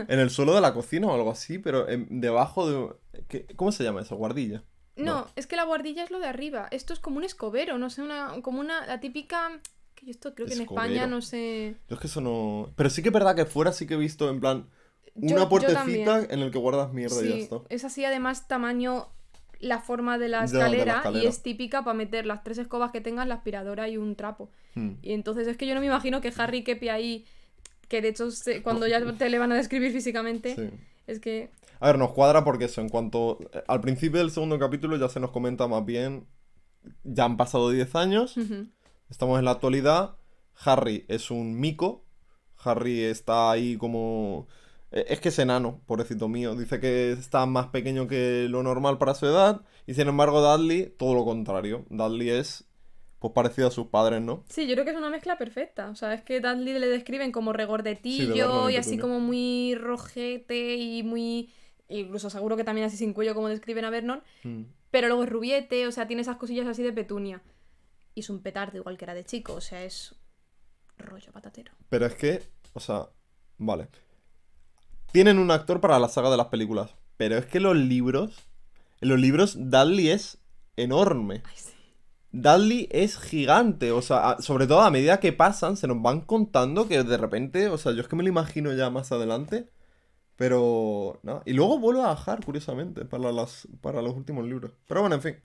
En 0.09 0.19
el 0.19 0.31
suelo 0.31 0.55
de 0.55 0.61
la 0.61 0.75
cocina 0.75 1.07
o 1.07 1.15
algo 1.15 1.31
así, 1.31 1.59
pero 1.59 1.89
en- 1.89 2.21
debajo 2.21 2.69
de. 2.69 3.23
¿qué- 3.29 3.47
¿Cómo 3.57 3.71
se 3.73 3.85
llama 3.85 4.03
eso? 4.03 4.17
Guardilla. 4.17 4.65
No, 4.97 5.05
No. 5.05 5.27
es 5.37 5.47
que 5.47 5.57
la 5.57 5.65
guardilla 5.65 6.03
es 6.03 6.11
lo 6.11 6.19
de 6.19 6.27
arriba. 6.27 6.69
Esto 6.71 6.93
es 6.93 6.99
como 6.99 7.19
un 7.19 7.25
escobero, 7.25 7.79
no 7.79 7.89
sé, 7.91 8.03
una, 8.03 8.33
como 8.43 8.61
una, 8.61 8.85
la 8.87 8.99
típica... 9.01 9.61
Que 9.95 10.07
yo 10.07 10.11
esto 10.11 10.35
creo 10.35 10.47
que 10.49 10.55
en 10.55 10.61
España 10.62 11.07
no 11.07 11.23
sé... 11.23 11.77
Yo 11.89 11.95
es 11.97 12.01
que 12.01 12.07
eso 12.07 12.21
no. 12.21 12.73
Pero 12.77 12.91
sí 12.91 13.03
que 13.03 13.09
es 13.11 13.12
verdad 13.15 13.35
que 13.37 13.45
fuera 13.47 13.73
sí 13.73 13.87
que 13.87 13.95
he 13.95 13.99
visto 13.99 14.29
en 14.29 14.41
plan. 14.41 14.69
Una 15.16 15.37
yo 15.42 15.48
puertecita 15.48 16.24
en 16.24 16.40
el 16.40 16.50
que 16.50 16.59
guardas 16.59 16.92
mierda 16.92 17.24
y 17.24 17.29
ya 17.29 17.35
está. 17.37 17.61
es 17.68 17.85
así 17.85 18.05
además 18.05 18.48
tamaño 18.48 19.09
la 19.59 19.81
forma 19.81 20.18
de 20.18 20.29
la 20.29 20.40
de 20.40 20.44
escalera, 20.46 21.02
y 21.14 21.24
es 21.26 21.42
típica 21.42 21.83
para 21.83 21.94
meter 21.94 22.26
las 22.26 22.44
tres 22.44 22.59
escobas 22.59 22.90
que 22.92 23.00
tengas, 23.00 23.26
la 23.26 23.37
aspiradora 23.37 23.88
y 23.88 23.96
un 23.96 24.14
trapo. 24.14 24.50
Hmm. 24.74 24.92
Y 25.00 25.12
entonces 25.14 25.48
es 25.48 25.57
que 25.57 25.66
yo 25.66 25.74
no 25.74 25.81
me 25.81 25.87
imagino 25.87 26.20
que 26.20 26.31
Harry 26.37 26.62
quepe 26.62 26.90
ahí, 26.90 27.24
que 27.88 28.02
de 28.02 28.09
hecho 28.09 28.31
se- 28.31 28.62
cuando 28.62 28.87
ya 28.87 29.00
te 29.14 29.31
le 29.31 29.38
van 29.38 29.52
a 29.52 29.55
describir 29.57 29.92
físicamente, 29.92 30.55
Sí. 30.55 30.70
es 31.07 31.20
que... 31.20 31.50
A 31.81 31.87
ver, 31.87 31.98
nos 31.98 32.12
cuadra 32.12 32.44
porque 32.44 32.66
eso, 32.66 32.81
en 32.83 32.88
cuanto. 32.90 33.38
Al 33.68 33.81
principio 33.81 34.18
del 34.20 34.31
segundo 34.31 34.59
capítulo 34.59 34.96
ya 34.96 35.09
se 35.11 35.20
nos 35.20 35.31
comenta 35.31 35.66
más 35.68 35.85
bien. 35.85 36.26
Ya 37.05 37.24
han 37.24 37.37
pasado 37.37 37.70
10 37.70 37.94
años. 37.94 38.35
Estamos 39.11 39.38
en 39.38 39.44
la 39.44 39.50
actualidad. 39.52 40.16
Harry 40.64 41.05
es 41.09 41.31
un 41.31 41.59
mico. 41.61 42.05
Harry 42.64 43.02
está 43.02 43.50
ahí 43.50 43.76
como. 43.76 44.48
Eh, 44.96 45.04
Es 45.09 45.20
que 45.20 45.28
es 45.28 45.38
enano, 45.38 45.80
pobrecito 45.87 46.28
mío. 46.28 46.54
Dice 46.54 46.80
que 46.80 47.12
está 47.12 47.46
más 47.46 47.68
pequeño 47.68 48.09
que 48.09 48.46
lo 48.48 48.62
normal 48.62 48.98
para 48.98 49.14
su 49.14 49.26
edad. 49.26 49.62
Y 49.87 49.94
sin 49.94 50.09
embargo, 50.09 50.40
Dudley, 50.40 50.94
todo 50.98 51.14
lo 51.14 51.24
contrario. 51.24 51.85
Dudley 51.90 52.30
es. 52.30 52.64
Pues 53.18 53.32
parecido 53.32 53.68
a 53.68 53.70
sus 53.70 53.87
padres, 53.87 54.20
¿no? 54.20 54.44
Sí, 54.50 54.66
yo 54.66 54.74
creo 54.74 54.85
que 54.85 54.90
es 54.90 54.96
una 54.96 55.09
mezcla 55.09 55.38
perfecta. 55.38 55.88
O 55.88 55.94
sea, 55.94 56.12
es 56.12 56.22
que 56.22 56.40
Dudley 56.40 56.78
le 56.78 56.87
describen 56.87 57.32
como 57.32 57.54
regordetillo 57.54 58.68
y 58.68 58.74
y 58.74 58.76
así 58.76 58.98
como 58.98 59.20
muy 59.20 59.74
rojete 59.74 60.76
y 60.76 61.02
muy... 61.02 61.50
Incluso 61.88 62.28
seguro 62.28 62.56
que 62.56 62.64
también 62.64 62.87
así 62.87 62.96
sin 62.98 63.14
cuello 63.14 63.35
como 63.35 63.48
describen 63.48 63.87
a 63.87 63.90
Vernon. 63.90 64.22
Mm. 64.44 64.64
Pero 64.90 65.09
luego 65.09 65.24
es 65.24 65.30
rubiete, 65.30 65.87
o 65.87 65.92
sea, 65.92 66.06
tiene 66.06 66.22
esas 66.22 66.37
cosillas 66.37 66.66
así 66.66 66.82
de 66.82 66.92
petunia. 66.92 67.42
Y 68.14 68.20
es 68.20 68.28
un 68.28 68.42
petardo 68.42 68.76
igual 68.76 68.98
que 68.98 69.04
era 69.06 69.14
de 69.14 69.24
chico, 69.24 69.54
o 69.54 69.61
sea, 69.61 69.82
es 69.82 70.14
rollo 70.98 71.32
patatero. 71.32 71.72
Pero 71.88 72.06
es 72.06 72.14
que. 72.14 72.42
O 72.74 72.80
sea. 72.80 73.09
Vale. 73.59 73.88
Tienen 75.12 75.38
un 75.38 75.51
actor 75.51 75.81
para 75.81 75.99
la 75.99 76.09
saga 76.09 76.31
de 76.31 76.37
las 76.37 76.47
películas. 76.47 76.95
Pero 77.16 77.37
es 77.37 77.47
que 77.47 77.61
los 77.61 77.77
libros. 77.77 78.49
En 79.01 79.09
los 79.09 79.21
libros, 79.21 79.57
Dudley 79.59 80.11
es 80.11 80.38
enorme. 80.77 81.42
Ay, 81.45 81.55
sí. 81.57 81.73
Dudley 82.33 82.88
es 82.90 83.19
gigante, 83.19 83.92
o 83.92 84.03
sea, 84.03 84.37
sobre 84.40 84.66
todo 84.66 84.83
a 84.83 84.90
medida 84.90 85.21
que 85.21 85.33
pasan, 85.33 85.77
se 85.77 85.87
nos 85.87 86.03
van 86.03 86.21
contando 86.21 86.87
que 86.87 87.03
de 87.03 87.16
repente, 87.16 87.69
o 87.69 87.79
sea, 87.79 87.92
yo 87.92 88.03
es 88.03 88.09
que 88.09 88.16
me 88.16 88.23
lo 88.23 88.29
imagino 88.29 88.75
ya 88.75 88.90
más 88.90 89.11
adelante, 89.11 89.71
pero 90.37 91.19
no. 91.23 91.42
Y 91.47 91.55
luego 91.55 91.79
vuelve 91.79 92.03
a 92.03 92.09
bajar, 92.09 92.45
curiosamente, 92.45 93.07
para, 93.07 93.33
las, 93.33 93.66
para 93.81 94.03
los 94.03 94.14
últimos 94.14 94.45
libros. 94.45 94.73
Pero 94.87 95.01
bueno, 95.01 95.16
en 95.16 95.23
fin. 95.23 95.37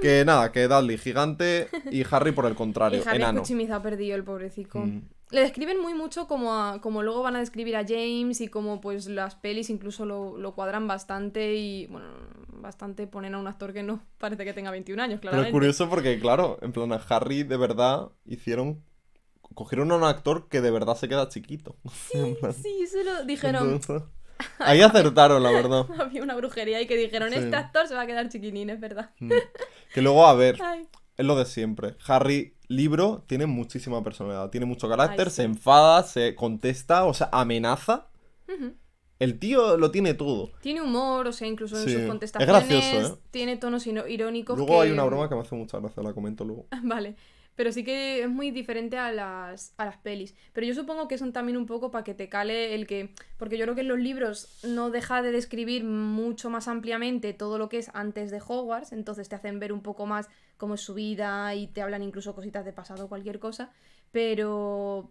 Que 0.00 0.24
nada, 0.24 0.52
que 0.52 0.68
Dudley 0.68 0.98
gigante 0.98 1.68
y 1.90 2.04
Harry 2.10 2.32
por 2.32 2.46
el 2.46 2.54
contrario, 2.54 3.00
Y 3.04 3.08
Harry 3.08 3.16
enano. 3.16 3.40
Escuchimiza 3.40 3.76
ha 3.76 3.82
perdido 3.82 4.14
el 4.14 4.22
pobrecico. 4.22 4.80
Mm. 4.80 5.02
Le 5.30 5.40
describen 5.40 5.80
muy 5.80 5.92
mucho 5.94 6.28
como, 6.28 6.54
a- 6.54 6.80
como 6.80 7.02
luego 7.02 7.22
van 7.22 7.34
a 7.36 7.40
describir 7.40 7.76
a 7.76 7.84
James 7.86 8.40
y 8.40 8.48
como 8.48 8.80
pues 8.80 9.06
las 9.08 9.34
pelis 9.34 9.70
incluso 9.70 10.06
lo, 10.06 10.38
lo 10.38 10.54
cuadran 10.54 10.86
bastante 10.86 11.54
y 11.56 11.86
bueno, 11.88 12.06
bastante 12.48 13.06
ponen 13.08 13.34
a 13.34 13.38
un 13.38 13.48
actor 13.48 13.72
que 13.72 13.82
no 13.82 14.00
parece 14.18 14.44
que 14.44 14.52
tenga 14.52 14.70
21 14.70 15.02
años, 15.02 15.18
Pero 15.20 15.42
es 15.42 15.50
curioso 15.50 15.88
porque, 15.90 16.18
claro, 16.20 16.58
en 16.62 16.72
plan, 16.72 16.92
a 16.92 16.96
Harry 17.08 17.42
de 17.42 17.56
verdad 17.56 18.08
hicieron. 18.24 18.82
Cogieron 19.54 19.90
a 19.92 19.96
un 19.96 20.04
actor 20.04 20.48
que 20.48 20.60
de 20.60 20.70
verdad 20.70 20.96
se 20.96 21.08
queda 21.08 21.28
chiquito. 21.28 21.76
Plan, 22.12 22.52
Sí, 22.52 22.86
se 22.88 23.04
lo 23.04 23.24
dijeron. 23.24 23.72
entonces, 23.74 24.02
ahí 24.58 24.82
acertaron, 24.82 25.42
la 25.42 25.50
verdad. 25.50 25.86
Había 26.00 26.22
una 26.22 26.34
brujería 26.34 26.80
y 26.82 26.86
que 26.86 26.96
dijeron, 26.96 27.30
Sí. 27.30 27.36
este 27.38 27.56
actor 27.56 27.86
se 27.88 27.94
va 27.94 28.02
a 28.02 28.06
quedar 28.06 28.28
chiquinín, 28.28 28.68
es 28.70 28.80
verdad. 28.80 29.10
Mm. 29.20 29.30
Que 29.94 30.02
luego, 30.02 30.26
a 30.26 30.34
ver, 30.34 30.58
Ay. 30.62 30.86
es 31.16 31.24
lo 31.24 31.36
de 31.36 31.46
siempre. 31.46 31.96
Harry, 32.06 32.55
libro, 32.68 33.24
tiene 33.26 33.46
muchísima 33.46 34.02
personalidad, 34.02 34.50
tiene 34.50 34.66
mucho 34.66 34.88
carácter, 34.88 35.26
Ay, 35.26 35.30
sí. 35.30 35.36
se 35.36 35.42
enfada, 35.44 36.02
se 36.02 36.34
contesta, 36.34 37.04
o 37.04 37.14
sea, 37.14 37.28
amenaza. 37.32 38.08
El 39.18 39.38
tío 39.38 39.78
lo 39.78 39.90
tiene 39.90 40.12
todo. 40.14 40.52
Tiene 40.60 40.82
humor, 40.82 41.26
o 41.26 41.32
sea, 41.32 41.48
incluso 41.48 41.78
en 41.78 41.84
Sí, 41.84 41.92
sus 41.94 42.02
es 42.02 42.08
contestaciones 42.08 42.68
gracioso, 42.68 43.14
¿eh? 43.14 43.18
tiene 43.30 43.56
tonos 43.56 43.86
irónicos 43.86 44.58
Luego 44.58 44.74
que... 44.74 44.86
hay 44.88 44.90
una 44.92 45.04
broma 45.04 45.28
que 45.28 45.34
me 45.34 45.40
hace 45.40 45.54
mucha 45.54 45.78
gracia, 45.78 46.02
la 46.02 46.12
comento 46.12 46.44
luego. 46.44 46.66
Vale, 46.82 47.16
pero 47.54 47.72
sí 47.72 47.82
que 47.82 48.22
es 48.24 48.28
muy 48.28 48.50
diferente 48.50 48.98
a 48.98 49.12
las, 49.12 49.72
a 49.78 49.86
las 49.86 49.96
pelis. 49.96 50.34
Pero 50.52 50.66
yo 50.66 50.74
supongo 50.74 51.08
que 51.08 51.16
son 51.16 51.32
también 51.32 51.56
un 51.56 51.64
poco 51.64 51.90
para 51.90 52.04
que 52.04 52.12
te 52.12 52.28
cale 52.28 52.74
el 52.74 52.86
que... 52.86 53.14
Porque 53.38 53.56
yo 53.56 53.64
creo 53.64 53.74
que 53.74 53.80
en 53.80 53.88
los 53.88 53.98
libros 53.98 54.58
no 54.62 54.90
deja 54.90 55.22
de 55.22 55.32
describir 55.32 55.84
mucho 55.84 56.50
más 56.50 56.68
ampliamente 56.68 57.32
todo 57.32 57.56
lo 57.56 57.70
que 57.70 57.78
es 57.78 57.90
antes 57.94 58.30
de 58.30 58.42
Hogwarts, 58.46 58.92
entonces 58.92 59.30
te 59.30 59.34
hacen 59.36 59.58
ver 59.60 59.72
un 59.72 59.80
poco 59.80 60.04
más 60.04 60.28
cómo 60.56 60.74
es 60.74 60.80
su 60.80 60.94
vida 60.94 61.54
y 61.54 61.68
te 61.68 61.82
hablan 61.82 62.02
incluso 62.02 62.34
cositas 62.34 62.64
de 62.64 62.72
pasado 62.72 63.08
cualquier 63.08 63.38
cosa, 63.38 63.72
pero... 64.12 65.10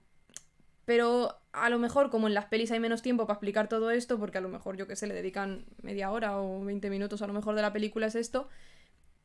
Pero 0.86 1.36
a 1.51 1.71
lo 1.71 1.79
mejor, 1.79 2.12
como 2.12 2.27
en 2.27 2.36
las 2.36 2.45
pelis 2.45 2.71
hay 2.71 2.79
menos 2.79 3.01
tiempo 3.01 3.25
para 3.25 3.34
explicar 3.34 3.67
todo 3.67 3.89
esto, 3.89 4.19
porque 4.19 4.38
a 4.38 4.41
lo 4.41 4.49
mejor, 4.49 4.77
yo 4.77 4.86
que 4.86 4.95
sé, 4.95 5.08
le 5.08 5.15
dedican 5.15 5.65
media 5.81 6.12
hora 6.12 6.39
o 6.39 6.63
20 6.63 6.91
minutos 6.91 7.23
a 7.23 7.27
lo 7.27 7.34
mejor 7.34 7.55
de 7.55 7.63
la 7.63 7.73
película 7.73 8.06
es 8.06 8.13
esto, 8.13 8.50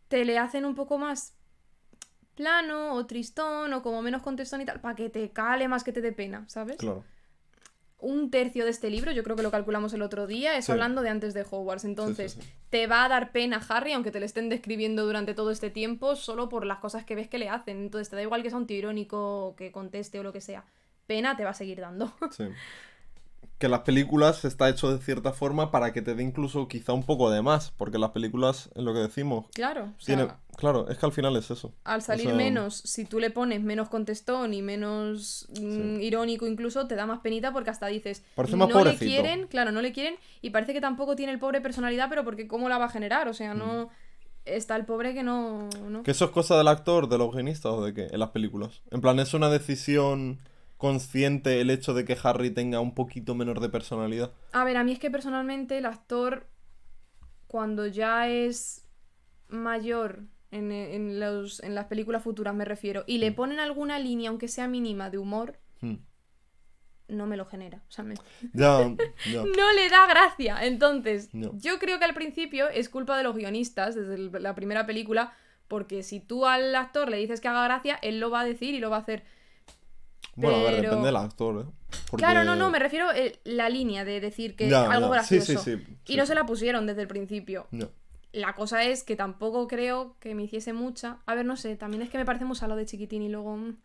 te 0.08 0.24
le 0.24 0.38
hacen 0.38 0.64
un 0.64 0.74
poco 0.74 0.96
más 0.96 1.34
plano 2.34 2.94
o 2.94 3.04
tristón 3.04 3.74
o 3.74 3.82
como 3.82 4.00
menos 4.00 4.22
contestón 4.22 4.62
y 4.62 4.64
tal, 4.64 4.80
para 4.80 4.96
que 4.96 5.10
te 5.10 5.32
cale 5.32 5.68
más 5.68 5.84
que 5.84 5.92
te 5.92 6.00
dé 6.00 6.12
pena, 6.12 6.44
¿sabes? 6.48 6.78
Claro. 6.78 7.04
Un 8.02 8.30
tercio 8.30 8.64
de 8.64 8.70
este 8.70 8.90
libro, 8.90 9.12
yo 9.12 9.22
creo 9.22 9.36
que 9.36 9.42
lo 9.42 9.50
calculamos 9.50 9.92
el 9.92 10.02
otro 10.02 10.26
día, 10.26 10.56
es 10.56 10.64
Sí. 10.66 10.72
hablando 10.72 11.02
de 11.02 11.10
antes 11.10 11.34
de 11.34 11.42
Hogwarts. 11.48 11.84
Entonces, 11.84 12.32
sí, 12.32 12.40
sí. 12.42 12.48
te 12.70 12.86
va 12.86 13.04
a 13.04 13.08
dar 13.08 13.32
pena 13.32 13.60
Harry, 13.68 13.92
aunque 13.92 14.10
te 14.10 14.20
le 14.20 14.26
estén 14.26 14.48
describiendo 14.48 15.04
durante 15.04 15.34
todo 15.34 15.50
este 15.50 15.70
tiempo, 15.70 16.16
solo 16.16 16.48
por 16.48 16.64
las 16.66 16.78
cosas 16.78 17.04
que 17.04 17.14
ves 17.14 17.28
que 17.28 17.38
le 17.38 17.48
hacen. 17.48 17.78
Entonces, 17.78 18.08
te 18.08 18.16
da 18.16 18.22
igual 18.22 18.42
que 18.42 18.50
sea 18.50 18.58
un 18.58 18.66
tío 18.66 18.78
irónico, 18.78 19.46
o 19.48 19.56
que 19.56 19.70
conteste 19.72 20.18
o 20.18 20.22
lo 20.22 20.32
que 20.32 20.40
sea. 20.40 20.64
Pena 21.06 21.36
te 21.36 21.44
va 21.44 21.50
a 21.50 21.54
seguir 21.54 21.80
dando. 21.80 22.12
Que 23.60 23.68
las 23.68 23.80
películas 23.80 24.44
está 24.44 24.68
hecho 24.68 24.90
de 24.90 24.98
cierta 25.04 25.32
forma 25.32 25.70
para 25.70 25.92
que 25.92 26.02
te 26.02 26.14
dé 26.14 26.22
incluso 26.24 26.66
quizá 26.66 26.94
un 26.94 27.04
poco 27.04 27.30
de 27.30 27.42
más, 27.42 27.70
porque 27.76 27.98
las 27.98 28.10
películas, 28.10 28.70
es 28.74 28.82
lo 28.82 28.92
que 28.92 29.00
decimos, 29.00 29.46
Claro, 29.54 29.82
o 29.82 30.00
sea, 30.00 30.16
tiene... 30.16 30.32
Claro, 30.56 30.88
es 30.88 30.98
que 30.98 31.06
al 31.06 31.12
final 31.12 31.36
es 31.36 31.50
eso. 31.50 31.72
al 31.84 32.02
salir 32.02 32.26
sea, 32.26 32.34
menos, 32.34 32.76
si 32.76 33.04
tú 33.04 33.18
le 33.20 33.30
pones 33.30 33.62
menos 33.62 33.88
contestón 33.88 34.52
y 34.52 34.62
menos 34.62 35.46
mm, 35.58 36.00
irónico 36.00 36.46
incluso, 36.46 36.86
te 36.86 36.94
da 36.94 37.06
más 37.06 37.20
penita 37.20 37.52
porque 37.52 37.70
hasta 37.70 37.86
dices, 37.86 38.22
Parece 38.34 38.56
más 38.56 38.68
no 38.70 38.82
le 38.82 38.96
quieren, 38.96 39.46
claro, 39.46 39.72
no 39.72 39.82
le 39.82 39.92
quieren 39.92 40.16
y 40.42 40.50
parece 40.50 40.72
que 40.72 40.80
tampoco 40.80 41.14
tiene 41.14 41.32
el 41.32 41.38
pobre 41.38 41.60
personalidad, 41.60 42.08
pero 42.08 42.24
porque 42.24 42.48
cómo 42.48 42.68
la 42.68 42.78
va 42.78 42.86
a 42.86 42.90
generar, 42.90 43.28
o 43.28 43.34
sea, 43.34 43.54
no... 43.54 43.90
Está 44.46 44.74
el 44.76 44.86
pobre 44.86 45.12
que 45.12 45.22
no... 45.22 45.68
no. 45.88 46.00
Mm. 46.00 46.02
¿Que 46.02 46.12
eso 46.12 46.24
es 46.24 46.30
cosa 46.30 46.56
del 46.56 46.68
actor, 46.68 47.10
de 47.10 47.18
los 47.18 47.30
guionistas 47.30 47.72
o 47.72 47.84
de 47.84 47.92
qué? 47.92 48.08
En 48.10 48.18
las 48.18 48.30
películas. 48.30 48.80
En 48.90 49.02
plan, 49.02 49.18
¿es 49.20 49.34
una 49.34 49.50
decisión 49.50 50.40
consciente 50.80 51.60
el 51.60 51.68
hecho 51.68 51.92
de 51.92 52.06
que 52.06 52.16
Harry 52.22 52.50
tenga 52.50 52.80
un 52.80 52.94
poquito 52.94 53.34
menor 53.34 53.60
de 53.60 53.68
personalidad? 53.68 54.32
A 54.52 54.64
ver, 54.64 54.78
a 54.78 54.82
mí 54.82 54.92
es 54.92 54.98
que 54.98 55.10
personalmente 55.10 55.76
el 55.76 55.84
actor, 55.84 56.46
cuando 57.46 57.86
ya 57.86 58.28
es 58.28 58.88
mayor 59.48 60.22
en, 60.50 60.72
en 60.72 61.20
los, 61.20 61.62
en 61.62 61.74
las 61.74 61.84
películas 61.84 62.22
futuras 62.22 62.54
me 62.54 62.64
refiero, 62.64 63.04
y 63.06 63.18
Mm. 63.18 63.20
le 63.20 63.32
ponen 63.32 63.60
alguna 63.60 63.98
línea, 63.98 64.30
aunque 64.30 64.48
sea 64.48 64.68
mínima, 64.68 65.10
de 65.10 65.18
humor, 65.18 65.58
Hmm. 65.82 65.96
no 67.08 67.26
me 67.26 67.36
lo 67.36 67.44
genera. 67.44 67.82
O 67.88 67.90
sea, 67.92 68.04
me- 68.04 68.14
Ya, 68.54 68.78
ya. 69.32 69.42
no 69.42 69.72
le 69.72 69.88
da 69.90 70.06
gracia. 70.08 70.64
Entonces, 70.64 71.28
No. 71.34 71.50
yo 71.58 71.78
creo 71.78 71.98
que 71.98 72.04
al 72.06 72.14
principio 72.14 72.68
es 72.70 72.88
culpa 72.88 73.18
de 73.18 73.22
los 73.24 73.36
guionistas, 73.36 73.94
desde 73.94 74.16
la 74.40 74.54
primera 74.54 74.86
película, 74.86 75.34
porque 75.68 76.02
si 76.02 76.20
tú 76.20 76.46
al 76.46 76.74
actor 76.74 77.10
le 77.10 77.18
dices 77.18 77.40
que 77.42 77.48
haga 77.48 77.64
gracia, 77.64 77.98
él 78.02 78.18
lo 78.18 78.30
va 78.30 78.40
a 78.40 78.44
decir 78.44 78.74
y 78.74 78.80
lo 78.80 78.88
va 78.90 78.96
a 78.96 79.00
hacer. 79.00 79.24
Bueno, 80.36 80.58
a 80.58 80.62
ver, 80.62 80.70
Pero- 80.76 80.82
depende 80.90 81.06
del 81.06 81.16
actor, 81.16 81.66
¿eh? 81.66 81.70
Porque- 82.08 82.22
Claro, 82.24 82.44
no, 82.44 82.54
no, 82.56 82.70
me 82.70 82.78
refiero 82.78 83.08
a 83.10 83.14
la 83.44 83.68
línea 83.68 84.04
de 84.04 84.20
decir 84.20 84.54
que 84.56 84.68
Ya, 84.68 84.90
algo 84.90 85.12
ya. 85.14 85.22
Sí, 85.24 85.36
gracioso. 85.36 85.64
sí, 85.64 85.76
sí, 85.76 85.82
y 86.06 86.12
sí, 86.12 86.16
no 86.18 86.26
se 86.26 86.34
la 86.34 86.46
pusieron 86.46 86.86
desde 86.86 87.02
el 87.02 87.08
principio. 87.08 87.66
No. 87.72 87.88
La 88.32 88.54
cosa 88.54 88.84
es 88.84 89.02
que 89.02 89.16
tampoco 89.16 89.66
creo 89.66 90.16
que 90.20 90.36
me 90.36 90.44
hiciese 90.44 90.72
mucha. 90.72 91.18
A 91.26 91.34
ver, 91.34 91.44
no 91.44 91.56
sé, 91.56 91.74
también 91.76 92.02
es 92.02 92.10
que 92.10 92.18
me 92.18 92.24
parece 92.24 92.44
muy 92.44 92.54
salo 92.56 92.76
de 92.76 92.86
chiquitín 92.86 93.22
y 93.22 93.28
luego. 93.28 93.56
mm, 93.56 93.76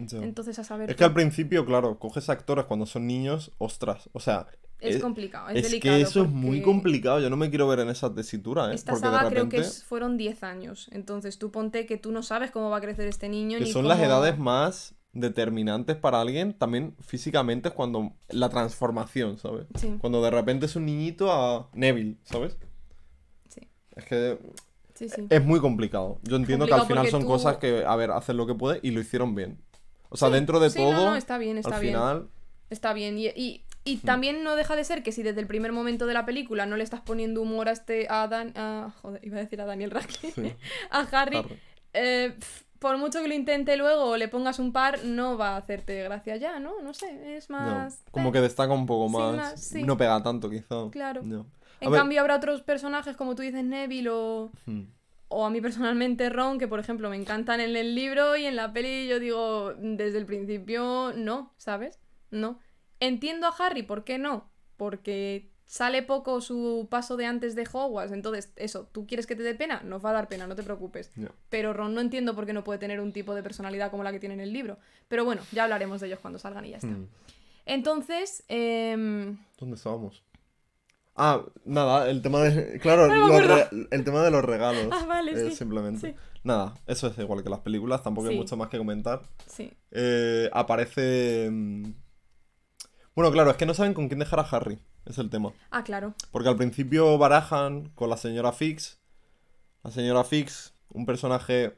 ya. 0.00 0.18
Entonces 0.18 0.58
a 0.58 0.64
saber. 0.64 0.90
Es 0.90 0.96
que 0.96 1.04
al 1.04 1.14
principio, 1.14 1.64
claro, 1.64 1.98
coges 1.98 2.28
actores 2.28 2.66
cuando 2.66 2.84
son 2.84 3.06
niños, 3.06 3.50
ostras. 3.56 4.10
O 4.12 4.20
sea, 4.20 4.46
Es 4.78 4.96
eh, 4.96 5.00
complicado, 5.00 5.48
es, 5.48 5.56
es 5.56 5.62
delicado. 5.70 5.96
que 5.96 6.02
eso 6.02 6.22
es 6.24 6.28
muy 6.28 6.58
porque 6.58 6.62
complicado. 6.62 7.20
Yo 7.20 7.30
no 7.30 7.36
me 7.38 7.48
quiero 7.48 7.66
ver 7.66 7.78
en 7.80 7.88
esa 7.88 8.14
tesitura, 8.14 8.70
¿eh? 8.70 8.74
Esta 8.74 8.92
Porque 8.92 9.06
saga 9.06 9.22
de 9.24 9.30
creo 9.30 9.44
repente. 9.44 9.56
que 9.56 9.62
es- 9.62 9.84
fueron 9.84 10.18
10 10.18 10.42
años. 10.42 10.88
Entonces 10.92 11.38
tú 11.38 11.50
ponte 11.50 11.86
que 11.86 11.96
tú 11.96 12.12
no 12.12 12.22
sabes 12.22 12.50
cómo 12.50 12.68
va 12.68 12.76
a 12.76 12.80
crecer 12.82 13.08
este 13.08 13.30
niño. 13.30 13.56
Que 13.58 13.64
ni 13.64 13.72
son 13.72 13.88
las 13.88 13.96
cómo- 13.98 14.10
edades 14.10 14.36
más 14.36 14.94
determinantes 15.14 15.96
para 15.96 16.20
alguien, 16.20 16.52
también 16.54 16.94
físicamente, 17.00 17.68
es 17.68 17.74
cuando 17.74 18.12
la 18.28 18.48
transformación, 18.48 19.38
¿sabes? 19.38 19.66
Sí. 19.76 19.96
Cuando 20.00 20.22
de 20.22 20.30
repente 20.30 20.66
es 20.66 20.76
un 20.76 20.86
niñito 20.86 21.32
a 21.32 21.68
Neville, 21.72 22.16
¿sabes? 22.24 22.56
Sí, 23.48 23.60
Es 23.96 24.04
que 24.04 24.38
sí, 24.94 25.08
sí. 25.08 25.26
es 25.30 25.44
muy 25.44 25.60
complicado. 25.60 26.18
Yo 26.22 26.36
entiendo 26.36 26.66
que 26.66 26.74
al 26.74 26.86
final 26.86 27.08
son 27.08 27.22
tú- 27.22 27.28
cosas 27.28 27.56
que, 27.58 27.84
a 27.86 27.96
ver, 27.96 28.10
hacen 28.10 28.36
lo 28.36 28.46
que 28.46 28.54
pueden 28.54 28.80
y 28.82 28.90
lo 28.90 29.00
hicieron 29.00 29.34
bien. 29.34 29.58
O 30.10 30.16
sea, 30.16 30.30
dentro 30.30 30.60
de 30.60 30.70
sí, 30.70 30.78
no, 30.82 30.90
todo, 30.90 31.10
no, 31.10 31.16
está 31.16 31.38
bien, 31.38 31.58
está 31.58 31.76
al 31.76 31.80
bien. 31.82 31.94
final, 31.94 32.28
Está 32.70 32.92
bien. 32.92 33.18
Y, 33.18 33.26
y, 33.28 33.64
y 33.84 33.96
Hmm. 33.98 34.00
también 34.06 34.42
no 34.42 34.56
deja 34.56 34.74
de 34.74 34.84
ser 34.84 35.02
que 35.02 35.12
si 35.12 35.22
desde 35.22 35.40
el 35.40 35.46
primer 35.46 35.70
momento 35.72 36.06
de 36.06 36.14
la 36.14 36.24
película 36.24 36.64
no 36.66 36.76
le 36.76 36.82
estás 36.82 37.02
poniendo 37.02 37.42
humor 37.42 37.68
a 37.68 37.72
este. 37.72 38.06
a 38.08 38.26
Dan. 38.26 38.52
a- 38.56 38.92
joder, 39.02 39.20
iba 39.24 39.36
a 39.36 39.40
decir 39.40 39.60
a 39.60 39.64
Daniel 39.66 39.90
Radcliffe. 39.90 40.42
Sí. 40.42 40.54
a 40.90 41.00
Harry. 41.00 41.36
Harry. 41.36 41.58
eh, 41.92 42.32
pf, 42.38 42.64
por 42.84 42.98
mucho 42.98 43.22
que 43.22 43.28
lo 43.28 43.34
intente 43.34 43.78
luego 43.78 44.04
o 44.10 44.16
le 44.18 44.28
pongas 44.28 44.58
un 44.58 44.70
par, 44.70 45.04
no 45.04 45.38
va 45.38 45.54
a 45.54 45.56
hacerte 45.56 46.02
gracia 46.02 46.36
ya, 46.36 46.60
¿no? 46.60 46.82
No 46.82 46.92
sé, 46.92 47.36
es 47.36 47.48
no, 47.48 47.56
más. 47.56 48.02
como 48.10 48.30
que 48.30 48.42
destaca 48.42 48.74
un 48.74 48.84
poco 48.84 49.08
Sí, 49.08 49.36
más. 49.36 49.60
sí. 49.60 49.82
No 49.84 49.96
pega 49.96 50.22
tanto, 50.22 50.50
quizá. 50.50 50.90
Claro. 50.90 51.22
No. 51.24 51.46
En 51.80 51.90
ver, 51.90 52.00
cambio, 52.00 52.20
habrá 52.20 52.36
otros 52.36 52.60
personajes, 52.60 53.16
como 53.16 53.34
tú 53.34 53.40
dices, 53.42 53.64
Neville 53.64 54.10
o. 54.10 54.50
hmm, 54.66 54.82
O 55.28 55.46
a 55.46 55.50
mí 55.50 55.62
personalmente 55.62 56.28
Ron, 56.28 56.58
que 56.58 56.68
por 56.68 56.78
ejemplo 56.78 57.08
me 57.08 57.16
encantan 57.16 57.60
en 57.60 57.74
el 57.74 57.94
libro 57.94 58.36
y 58.36 58.44
en 58.44 58.54
la 58.56 58.72
peli 58.74 59.08
yo 59.08 59.18
digo, 59.18 59.72
desde 59.78 60.18
el 60.18 60.26
principio 60.26 61.12
no, 61.16 61.54
¿sabes? 61.56 61.98
No. 62.30 62.58
Entiendo 63.00 63.46
a 63.46 63.54
Harry, 63.58 63.82
¿por 63.82 64.04
qué 64.04 64.18
no? 64.18 64.50
Porque 64.76 65.50
sale 65.66 66.02
poco 66.02 66.40
su 66.40 66.86
paso 66.90 67.16
de 67.16 67.26
antes 67.26 67.54
de 67.54 67.66
Hogwarts, 67.70 68.12
entonces 68.12 68.52
eso, 68.56 68.86
¿tú 68.92 69.06
quieres 69.06 69.26
que 69.26 69.34
te 69.36 69.42
dé 69.42 69.54
pena? 69.54 69.80
Nos 69.84 70.04
va 70.04 70.10
a 70.10 70.14
dar 70.14 70.28
pena, 70.28 70.46
no 70.46 70.54
te 70.54 70.62
preocupes. 70.62 71.10
Pero 71.48 71.72
Ron 71.72 71.94
no 71.94 72.00
entiendo 72.00 72.34
por 72.34 72.46
qué 72.46 72.52
no 72.52 72.64
puede 72.64 72.78
tener 72.78 73.00
un 73.00 73.12
tipo 73.12 73.34
de 73.34 73.42
personalidad 73.42 73.90
como 73.90 74.04
la 74.04 74.12
que 74.12 74.20
tiene 74.20 74.34
en 74.34 74.40
el 74.40 74.52
libro. 74.52 74.78
Pero 75.08 75.24
bueno, 75.24 75.42
ya 75.52 75.64
hablaremos 75.64 76.00
de 76.00 76.08
ellos 76.08 76.18
cuando 76.20 76.38
salgan 76.38 76.64
y 76.66 76.70
ya 76.70 76.76
está. 76.76 76.88
Hmm. 76.88 77.08
Entonces, 77.66 78.44
em, 78.48 79.38
¿Dónde 79.58 79.76
estábamos? 79.76 80.22
Ah, 81.16 81.42
nada, 81.64 82.10
el 82.10 82.22
tema 82.22 82.40
de. 82.42 82.78
Claro, 82.82 83.06
No 83.08 83.38
el 83.90 84.04
tema 84.04 84.22
de 84.22 84.30
los 84.30 84.44
regalos. 84.44 84.88
Ah, 84.92 85.04
vale, 85.06 85.32
eh, 85.32 85.50
sí, 85.50 85.56
Simplemente. 85.56 86.10
sí. 86.10 86.16
Nada, 86.42 86.74
eso 86.86 87.06
es 87.06 87.16
igual 87.18 87.42
que 87.42 87.48
las 87.48 87.60
películas, 87.60 88.02
tampoco 88.02 88.28
hay 88.28 88.36
mucho 88.36 88.56
más 88.56 88.68
que 88.68 88.76
comentar. 88.78 89.22
sí. 89.46 89.72
Eh, 89.92 90.50
aparece. 90.52 91.48
mm, 91.50 91.84
Bueno, 93.14 93.30
claro, 93.32 93.50
es 93.50 93.56
que 93.56 93.64
no 93.64 93.72
saben 93.74 93.94
con 93.94 94.08
quién 94.08 94.18
dejar 94.18 94.40
a 94.40 94.42
Harry. 94.42 94.78
Es 95.06 95.18
el 95.18 95.30
tema. 95.30 95.52
Ah, 95.70 95.84
claro. 95.84 96.14
Porque 96.30 96.48
al 96.48 96.56
principio 96.56 97.18
barajan 97.18 97.90
con 97.90 98.08
la 98.10 98.16
señora 98.16 98.52
Fix. 98.52 98.98
La 99.82 99.90
señora 99.90 100.24
Fix, 100.24 100.74
un 100.92 101.04
personaje. 101.04 101.76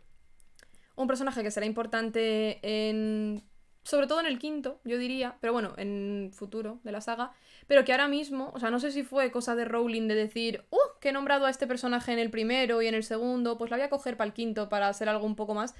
un 0.94 1.06
personaje 1.08 1.42
que 1.42 1.50
será 1.50 1.66
importante 1.66 2.60
en. 2.62 3.42
Sobre 3.82 4.08
todo 4.08 4.18
en 4.18 4.26
el 4.26 4.40
quinto, 4.40 4.80
yo 4.82 4.98
diría, 4.98 5.36
pero 5.40 5.52
bueno, 5.52 5.72
en 5.76 6.32
futuro 6.34 6.80
de 6.82 6.90
la 6.90 7.00
saga. 7.00 7.32
Pero 7.68 7.84
que 7.84 7.92
ahora 7.92 8.08
mismo, 8.08 8.50
o 8.52 8.58
sea, 8.58 8.70
no 8.70 8.80
sé 8.80 8.90
si 8.90 9.04
fue 9.04 9.30
cosa 9.30 9.54
de 9.54 9.64
Rowling 9.64 10.08
de 10.08 10.16
decir, 10.16 10.64
¡uh! 10.70 10.98
Que 11.00 11.10
he 11.10 11.12
nombrado 11.12 11.46
a 11.46 11.50
este 11.50 11.68
personaje 11.68 12.12
en 12.12 12.18
el 12.18 12.30
primero 12.30 12.82
y 12.82 12.88
en 12.88 12.94
el 12.94 13.04
segundo, 13.04 13.58
pues 13.58 13.70
la 13.70 13.76
voy 13.76 13.86
a 13.86 13.90
coger 13.90 14.16
para 14.16 14.26
el 14.26 14.34
quinto 14.34 14.68
para 14.68 14.88
hacer 14.88 15.08
algo 15.08 15.24
un 15.24 15.36
poco 15.36 15.54
más. 15.54 15.76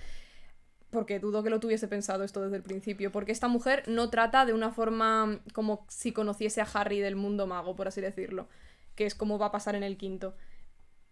Porque 0.91 1.19
dudo 1.19 1.43
que 1.43 1.51
lo 1.51 1.61
tuviese 1.61 1.89
pensado 1.89 2.23
esto 2.25 2.41
desde 2.43 2.57
el 2.57 2.63
principio. 2.63 3.11
Porque 3.13 3.33
esta 3.33 3.49
mujer 3.49 3.83
no 3.87 4.09
trata 4.11 4.47
de 4.47 4.53
una 4.53 4.71
forma 4.71 5.41
como 5.53 5.85
si 5.89 6.13
conociese 6.13 6.61
a 6.61 6.69
Harry 6.75 7.01
del 7.01 7.17
mundo 7.17 7.47
mago, 7.47 7.75
por 7.77 7.89
así 7.89 8.01
decirlo. 8.01 8.49
Que 8.95 9.05
es 9.07 9.15
como 9.15 9.39
va 9.39 9.47
a 9.47 9.53
pasar 9.53 9.75
en 9.75 9.83
el 9.83 9.97
quinto. 9.97 10.35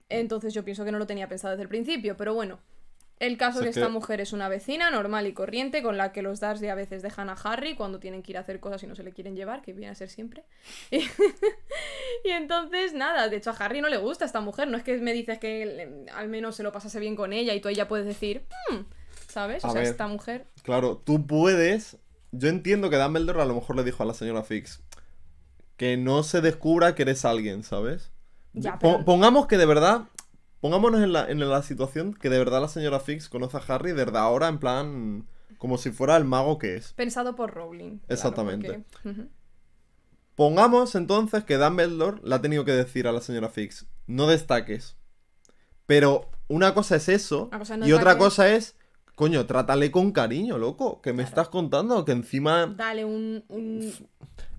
Entonces 0.09 0.55
yo 0.55 0.65
pienso 0.65 0.85
que 0.85 0.93
no 0.93 0.99
lo 0.99 1.07
tenía 1.07 1.29
pensado 1.29 1.53
desde 1.53 1.63
el 1.65 1.69
principio, 1.69 2.17
pero 2.17 2.35
bueno. 2.35 2.61
El 3.21 3.37
caso 3.37 3.61
es 3.61 3.65
que 3.67 3.71
esta 3.71 3.89
mujer 3.93 4.21
es 4.21 4.33
una 4.33 4.49
vecina 4.49 4.91
normal 4.91 5.29
y 5.29 5.33
corriente 5.33 5.85
con 5.85 5.97
la 5.97 6.11
que 6.13 6.21
los 6.21 6.41
Dursley 6.41 6.69
a 6.69 6.75
veces 6.75 7.01
dejan 7.01 7.31
a 7.31 7.35
Harry 7.35 7.77
cuando 7.77 8.01
tienen 8.01 8.25
que 8.25 8.33
ir 8.33 8.37
a 8.39 8.41
hacer 8.41 8.59
cosas 8.59 8.83
y 8.83 8.89
no 8.89 8.97
se 8.97 9.05
le 9.05 9.13
quieren 9.13 9.37
llevar, 9.37 9.63
que 9.63 9.73
viene 9.73 9.89
a 9.89 9.95
ser 9.95 10.09
siempre. 10.11 10.43
Y, 10.91 10.99
y 12.25 12.31
entonces, 12.31 12.93
nada, 12.93 13.29
de 13.29 13.37
hecho 13.37 13.51
a 13.51 13.55
Harry 13.55 13.81
no 13.81 13.89
le 13.89 13.99
gusta 13.99 14.25
esta 14.25 14.41
mujer, 14.41 14.67
no 14.69 14.77
es 14.77 14.83
que 14.83 14.97
me 14.99 15.13
dices 15.13 15.39
que 15.39 15.65
le- 15.65 16.11
al 16.11 16.29
menos 16.29 16.57
se 16.57 16.65
lo 16.65 16.73
pasase 16.73 16.99
bien 16.99 17.15
con 17.15 17.33
ella 17.33 17.55
y 17.55 17.61
tú 17.61 17.71
ya 17.71 17.87
puedes 17.87 18.05
decir, 18.05 18.45
"Hmm", 18.69 18.81
¿sabes? 19.35 19.65
O 19.65 19.71
sea, 19.71 19.81
ver. 19.83 19.91
esta 19.91 20.07
mujer... 20.07 20.47
Claro, 20.63 20.97
tú 21.05 21.27
puedes. 21.27 21.99
Yo 22.33 22.49
entiendo 22.49 22.89
que 22.89 22.97
Dumbledore 22.97 23.43
a 23.43 23.45
lo 23.45 23.55
mejor 23.55 23.77
le 23.77 23.85
dijo 23.85 24.03
a 24.03 24.07
la 24.07 24.15
señora 24.15 24.43
Fix 24.43 24.81
que 25.77 25.97
no 25.97 26.23
se 26.23 26.41
descubra 26.41 26.95
que 26.95 27.03
eres 27.03 27.25
alguien, 27.25 27.63
¿sabes? 27.65 28.13
Ya, 28.53 28.79
Po- 28.79 29.05
Pongamos 29.05 29.47
que 29.47 29.59
de 29.59 29.67
verdad. 29.67 30.05
Pongámonos 30.61 31.03
en 31.03 31.13
la, 31.13 31.29
en 31.31 31.47
la 31.47 31.63
situación 31.63 32.15
que 32.15 32.31
de 32.31 32.39
verdad 32.39 32.63
la 32.63 32.69
señora 32.69 32.99
Fix 33.01 33.29
conoce 33.29 33.57
a 33.59 33.61
Harry 33.69 33.93
desde 33.93 34.17
ahora, 34.17 34.49
en 34.49 34.59
plan. 34.59 35.27
Como 35.59 35.79
si 35.79 35.91
fuera 35.91 36.17
el 36.17 36.25
mago 36.25 36.59
que 36.59 36.77
es. 36.77 36.93
Pensado 36.95 37.35
por 37.37 37.53
Rowling. 37.53 37.99
claro, 37.99 38.05
Exactamente. 38.09 38.85
Pongamos 40.35 40.95
entonces 40.95 41.45
que 41.45 41.57
Dumbledore 41.59 42.21
le 42.25 42.35
ha 42.35 42.41
tenido 42.41 42.65
que 42.65 42.73
decir 42.73 43.07
a 43.07 43.13
la 43.13 43.21
señora 43.21 43.49
Fix: 43.49 43.87
no 44.07 44.27
destaques. 44.27 44.97
Pero 45.87 46.31
una 46.49 46.75
cosa 46.75 46.97
es 46.97 47.09
eso, 47.09 47.51
no 47.79 47.87
y 47.87 47.93
otra 47.93 48.19
cosa 48.19 48.49
es. 48.51 48.77
Coño, 49.15 49.47
trátale 49.47 49.91
con 49.91 50.11
cariño, 50.13 50.59
loco. 50.59 51.01
Que 51.01 51.13
me 51.13 51.19
Claro. 51.23 51.29
estás 51.29 51.49
contando 51.49 52.05
que 52.05 52.13
encima. 52.13 52.67
Dale 52.77 53.05
un... 53.05 53.45
un 53.49 53.93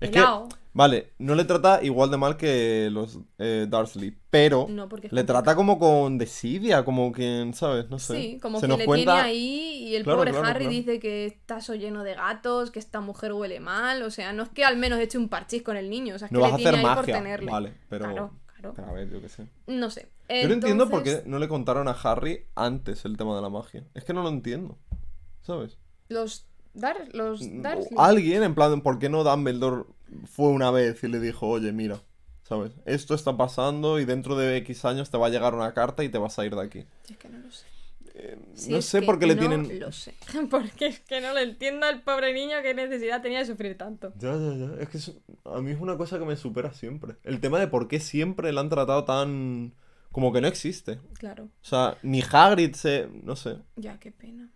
Es 0.00 0.10
que, 0.10 0.24
vale, 0.72 1.12
no 1.18 1.34
le 1.34 1.44
trata 1.44 1.82
igual 1.82 2.10
de 2.10 2.16
mal 2.16 2.36
que 2.38 2.88
los 2.90 3.18
eh, 3.38 3.66
Dursley, 3.68 4.16
pero 4.30 4.66
No, 4.68 4.88
porque 4.88 5.08
le 5.10 5.24
trata 5.24 5.54
como 5.54 5.78
con 5.78 6.16
desidia, 6.18 6.84
como 6.86 7.12
quien, 7.12 7.52
¿sabes? 7.52 7.90
No 7.90 7.98
sé. 7.98 8.16
Sí, 8.16 8.38
como 8.40 8.58
Se 8.60 8.64
que 8.66 8.68
nos 8.68 8.78
le 8.78 8.86
cuenta- 8.86 9.12
tiene 9.14 9.28
ahí 9.28 9.88
y 9.88 9.96
el 9.96 10.04
Claro, 10.04 10.18
pobre 10.20 10.30
claro, 10.32 10.46
Harry 10.48 10.66
dice 10.68 10.98
que 11.00 11.26
está 11.26 11.58
lleno 11.74 12.02
de 12.02 12.14
gatos, 12.14 12.70
que 12.70 12.78
esta 12.78 13.00
mujer 13.00 13.32
huele 13.34 13.60
mal, 13.60 14.02
o 14.02 14.10
sea, 14.10 14.32
no 14.32 14.42
es 14.44 14.48
que 14.50 14.64
al 14.64 14.76
menos 14.78 14.98
eche 15.00 15.18
un 15.18 15.28
parchís 15.28 15.62
con 15.62 15.76
el 15.76 15.90
niño, 15.90 16.14
o 16.14 16.18
sea, 16.18 16.26
es 16.26 16.32
No 16.32 16.38
que 16.38 16.42
vas 16.42 16.50
le 16.52 16.54
a 16.54 16.56
tiene 16.56 16.70
hacer 16.70 16.78
ahí 16.80 16.94
por 16.94 17.02
magia, 17.04 17.14
tenerle. 17.16 17.50
vale, 17.50 17.74
pero... 17.90 18.30
Claro, 18.74 18.90
a 18.90 18.94
ver, 18.94 19.10
yo 19.10 19.20
qué 19.20 19.28
sé. 19.28 19.46
No 19.66 19.90
sé. 19.90 20.08
Yo 20.28 20.48
no 20.48 20.54
entiendo 20.54 20.88
por 20.88 21.02
qué 21.02 21.22
no 21.26 21.38
le 21.38 21.48
contaron 21.48 21.88
a 21.88 21.92
Harry 21.92 22.46
antes 22.54 23.04
el 23.04 23.16
tema 23.16 23.36
de 23.36 23.42
la 23.42 23.48
magia. 23.48 23.84
Es 23.94 24.04
que 24.04 24.12
no 24.12 24.22
lo 24.22 24.28
entiendo, 24.28 24.76
¿sabes? 25.42 25.78
Los 26.08 26.46
Dar, 26.76 27.08
los 27.12 27.40
O 27.40 27.44
Dursley. 27.44 27.96
Alguien, 27.96 28.42
en 28.42 28.54
plan, 28.54 28.82
¿por 28.82 28.98
qué 28.98 29.08
no 29.08 29.24
Dumbledore 29.24 29.84
fue 30.26 30.48
una 30.48 30.70
vez 30.70 31.02
y 31.02 31.08
le 31.08 31.20
dijo, 31.20 31.48
oye, 31.48 31.72
mira, 31.72 32.00
¿sabes? 32.42 32.72
Esto 32.84 33.14
está 33.14 33.36
pasando 33.36 33.98
y 33.98 34.04
dentro 34.04 34.36
de 34.36 34.58
X 34.58 34.84
años 34.84 35.10
te 35.10 35.16
va 35.16 35.28
a 35.28 35.30
llegar 35.30 35.54
una 35.54 35.72
carta 35.72 36.04
y 36.04 36.10
te 36.10 36.18
vas 36.18 36.38
a 36.38 36.44
ir 36.44 36.54
de 36.54 36.62
aquí. 36.62 36.84
Es 37.08 37.16
que 37.16 37.28
no 37.30 37.38
lo 37.38 37.50
sé. 37.50 37.64
Eh, 38.18 38.38
Si 38.54 38.70
no 38.70 38.80
sé 38.80 39.02
por 39.02 39.18
qué 39.18 39.26
le 39.26 39.34
no 39.34 39.40
tienen... 39.40 39.80
Lo 39.80 39.92
sé. 39.92 40.14
Porque 40.50 40.86
es 40.86 41.00
que 41.00 41.20
no 41.20 41.32
lo 41.34 41.40
entiendo 41.40 41.86
al 41.86 42.02
pobre 42.02 42.32
niño 42.32 42.56
qué 42.62 42.74
necesidad 42.74 43.20
tenía 43.22 43.40
de 43.40 43.44
sufrir 43.44 43.76
tanto. 43.76 44.12
Ya, 44.18 44.36
ya, 44.36 44.54
ya. 44.54 44.82
Es 44.82 44.88
que 44.88 44.98
a 45.44 45.60
mí 45.60 45.70
es 45.70 45.80
una 45.80 45.96
cosa 45.96 46.18
que 46.18 46.24
me 46.24 46.36
supera 46.36 46.72
siempre. 46.72 47.16
El 47.24 47.40
tema 47.40 47.58
de 47.60 47.68
por 47.68 47.88
qué 47.88 48.00
siempre 48.00 48.52
la 48.52 48.62
han 48.62 48.70
tratado 48.70 49.04
tan... 49.04 49.74
Como 50.12 50.32
que 50.32 50.40
no 50.40 50.48
existe. 50.48 50.98
Claro. 51.18 51.44
O 51.44 51.64
sea, 51.64 51.98
ni 52.02 52.22
Hagrid 52.22 52.74
se... 52.74 53.08
No 53.22 53.36
sé. 53.36 53.58
Ya, 53.76 53.98
qué 53.98 54.12
pena. 54.12 54.48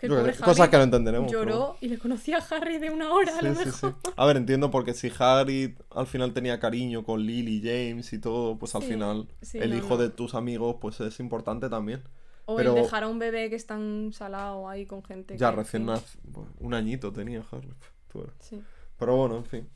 Que 0.00 0.06
el 0.06 0.12
pobre 0.12 0.32
Cosas 0.34 0.60
Harry 0.60 0.70
que 0.70 0.76
no 0.78 0.82
entenderemos. 0.84 1.30
pero 1.30 1.44
lloró 1.44 1.76
y 1.80 1.88
le 1.88 1.98
conocía 1.98 2.38
a 2.38 2.56
Harry 2.56 2.78
de 2.78 2.88
una 2.88 3.12
hora 3.12 3.38
a 3.38 3.42
lo 3.42 3.54
Sí, 3.54 3.64
sí, 3.64 3.70
sí. 3.70 3.86
mejor. 3.86 4.14
A 4.16 4.26
ver, 4.26 4.38
entiendo 4.38 4.70
porque 4.70 4.94
si 4.94 5.12
Hagrid 5.18 5.72
al 5.90 6.06
final 6.06 6.32
tenía 6.32 6.58
cariño 6.58 7.04
con 7.04 7.20
Lily, 7.20 7.60
James 7.62 8.10
y 8.14 8.18
todo, 8.18 8.58
pues 8.58 8.74
al 8.74 8.82
final 8.82 9.28
el 9.52 9.70
no, 9.70 9.76
hijo 9.76 9.90
no. 9.90 9.96
de 9.98 10.08
tus 10.08 10.34
amigos 10.34 10.76
pues 10.80 11.00
es 11.00 11.20
importante 11.20 11.68
también. 11.68 12.02
O 12.46 12.56
Pero- 12.56 12.74
el 12.76 12.82
dejar 12.82 13.04
a 13.04 13.08
un 13.08 13.18
bebé 13.18 13.48
que 13.50 13.56
es 13.56 13.66
tan 13.66 14.12
salado 14.12 14.68
ahí 14.68 14.86
con 14.86 15.02
gente. 15.04 15.36
Ya 15.36 15.50
que, 15.50 15.56
recién 15.56 15.82
en 15.82 15.86
nacido, 15.86 16.46
un 16.58 16.74
añito 16.74 17.12
tenía 17.12 17.44
Harry. 17.50 17.72
Sí. 18.40 18.62
Pero 18.98 19.16
bueno, 19.16 19.36
en 19.36 19.44
fin. 19.44 19.68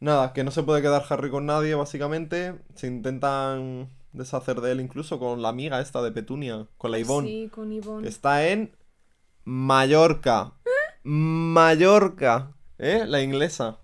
Nada, 0.00 0.32
que 0.32 0.44
no 0.44 0.50
se 0.50 0.62
puede 0.62 0.82
quedar 0.82 1.04
Harry 1.08 1.30
con 1.30 1.46
nadie, 1.46 1.74
básicamente. 1.74 2.54
Se 2.74 2.86
intentan 2.86 3.88
deshacer 4.12 4.60
de 4.60 4.72
él 4.72 4.80
incluso 4.80 5.18
con 5.18 5.42
la 5.42 5.48
amiga 5.48 5.80
esta 5.80 6.02
de 6.02 6.10
Petunia, 6.12 6.66
con 6.76 6.90
la 6.90 6.98
Ivonne. 6.98 7.28
Sí, 7.28 7.48
con 7.52 7.72
Ivonne. 7.72 8.02
que 8.02 8.08
está 8.08 8.46
en 8.48 8.72
Mallorca. 9.44 10.52
Mallorca. 11.02 12.52
¿Eh? 12.78 13.04
La 13.06 13.22
inglesa. 13.22 13.78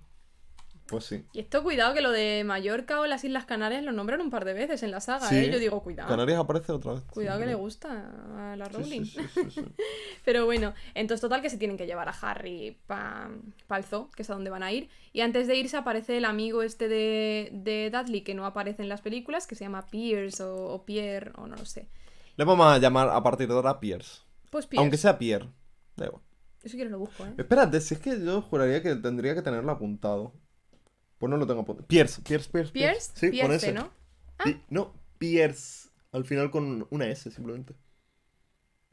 Pues 0.86 1.04
sí. 1.04 1.24
Y 1.32 1.40
esto, 1.40 1.62
cuidado, 1.62 1.94
que 1.94 2.02
lo 2.02 2.10
de 2.10 2.42
Mallorca 2.44 3.00
o 3.00 3.06
las 3.06 3.24
Islas 3.24 3.46
Canarias 3.46 3.82
lo 3.82 3.92
nombran 3.92 4.20
un 4.20 4.28
par 4.30 4.44
de 4.44 4.52
veces 4.52 4.82
en 4.82 4.90
la 4.90 5.00
saga, 5.00 5.28
Sí. 5.28 5.36
¿eh? 5.36 5.50
Yo 5.50 5.58
digo, 5.58 5.82
cuidado. 5.82 6.10
Canarias 6.10 6.38
aparece 6.38 6.72
otra 6.72 6.92
vez. 6.92 7.02
Cuidado 7.04 7.40
que 7.40 7.46
le 7.46 7.54
gusta 7.54 8.10
a 8.52 8.54
la 8.56 8.66
Rowling. 8.68 9.04
sí, 9.04 9.20
sí. 9.50 9.64
Pero 10.26 10.44
bueno, 10.44 10.74
entonces 10.94 11.22
total 11.22 11.40
que 11.40 11.48
se 11.48 11.56
tienen 11.56 11.78
que 11.78 11.86
llevar 11.86 12.08
a 12.08 12.12
Harry 12.12 12.76
para 12.86 13.30
el 13.76 13.84
zoo, 13.84 14.10
que 14.10 14.22
es 14.22 14.30
a 14.30 14.34
donde 14.34 14.50
van 14.50 14.62
a 14.62 14.72
ir. 14.72 14.90
Y 15.14 15.22
antes 15.22 15.48
de 15.48 15.56
irse 15.56 15.76
aparece 15.78 16.18
el 16.18 16.26
amigo 16.26 16.62
este 16.62 16.88
de, 16.88 17.48
de 17.52 17.90
Dudley, 17.90 18.20
que 18.20 18.34
no 18.34 18.44
aparece 18.44 18.82
en 18.82 18.90
las 18.90 19.00
películas, 19.00 19.46
que 19.46 19.54
se 19.54 19.64
llama 19.64 19.86
Pierce 19.86 20.42
o, 20.42 20.66
o 20.66 20.84
Pierre, 20.84 21.32
o 21.36 21.46
no 21.46 21.56
lo 21.56 21.64
sé. 21.64 21.88
Le 22.36 22.44
vamos 22.44 22.66
a 22.66 22.76
llamar 22.78 23.08
a 23.08 23.22
partir 23.22 23.48
de 23.48 23.54
ahora 23.54 23.80
Pierce. 23.80 24.20
Pues 24.50 24.66
Pierce. 24.66 24.82
Aunque 24.82 24.98
sea 24.98 25.18
Pierre. 25.18 25.48
Da 25.96 26.06
igual. 26.06 26.22
Yo 26.62 26.68
si 26.70 26.76
quieres 26.76 26.90
lo 26.92 26.98
busco, 26.98 27.24
¿eh? 27.26 27.32
Espérate, 27.38 27.80
si 27.80 27.94
es 27.94 28.00
que 28.00 28.18
yo 28.22 28.42
juraría 28.42 28.82
que 28.82 28.94
tendría 28.96 29.34
que 29.34 29.42
tenerlo 29.42 29.70
apuntado. 29.72 30.32
Pues 31.18 31.30
no 31.30 31.36
lo 31.36 31.46
tengo 31.46 31.60
apuntado. 31.62 31.86
Pierce, 31.86 32.20
Pierce, 32.22 32.48
Pierce. 32.50 32.72
Pierce, 32.72 33.12
Sí, 33.14 33.26
con 33.26 33.30
Pierce, 33.32 33.54
ese. 33.56 33.72
¿no? 33.72 33.90
Pi- 34.44 34.60
no, 34.70 34.92
Pierce. 35.18 35.88
Al 36.12 36.24
final 36.24 36.50
con 36.50 36.86
una 36.90 37.06
S 37.06 37.30
simplemente. 37.30 37.74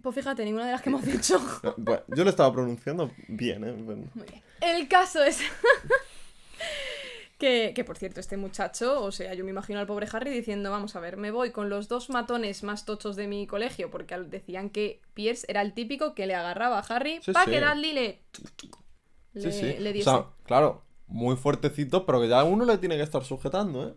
Pues 0.02 0.16
fíjate, 0.16 0.44
ninguna 0.46 0.66
de 0.66 0.72
las 0.72 0.82
que 0.82 0.90
hemos 0.90 1.06
dicho. 1.06 1.40
No, 1.64 1.76
bueno, 1.78 2.02
yo 2.08 2.24
lo 2.24 2.30
estaba 2.30 2.52
pronunciando 2.54 3.12
bien, 3.28 3.64
¿eh? 3.64 3.72
Bueno. 3.74 4.10
Muy 4.16 4.26
bien. 4.28 4.42
El 4.62 4.88
caso 4.88 5.24
es. 5.24 5.40
que, 7.38 7.74
que, 7.76 7.84
por 7.84 7.98
cierto, 7.98 8.20
este 8.20 8.38
muchacho, 8.38 9.04
o 9.04 9.12
sea, 9.12 9.34
yo 9.34 9.44
me 9.44 9.50
imagino 9.52 9.80
al 9.80 9.88
pobre 9.88 10.08
Harry 10.12 10.30
diciendo: 10.32 10.70
Vamos 10.72 10.96
a 10.96 11.00
ver, 11.00 11.18
me 11.18 11.32
voy 11.32 11.52
con 11.52 11.70
los 11.70 11.88
dos 11.88 12.10
matones 12.10 12.64
más 12.64 12.86
tochos 12.86 13.16
de 13.16 13.28
mi 13.28 13.48
colegio, 13.48 13.90
porque 13.90 14.16
decían 14.18 14.70
que 14.70 15.02
Pierce 15.14 15.46
era 15.50 15.62
el 15.62 15.74
típico 15.74 16.14
que 16.16 16.28
le 16.28 16.36
agarraba 16.36 16.80
a 16.80 16.82
Harry 16.82 17.20
Sí, 17.24 17.32
para 17.32 17.46
sí. 17.46 17.52
que 17.52 17.62
Dudley 17.62 17.94
le. 17.94 18.20
Le, 19.34 19.42
Sí, 19.52 19.52
sí. 19.52 19.76
le 19.80 19.90
O 19.90 19.94
diese. 19.94 20.10
sea, 20.10 20.26
claro, 20.46 20.84
muy 21.12 21.36
fuertecito, 21.36 22.06
pero 22.06 22.22
que 22.22 22.28
ya 22.30 22.44
uno 22.44 22.66
le 22.66 22.78
tiene 22.78 22.98
que 22.98 23.04
estar 23.04 23.24
sujetando, 23.24 23.90
¿eh? 23.90 23.94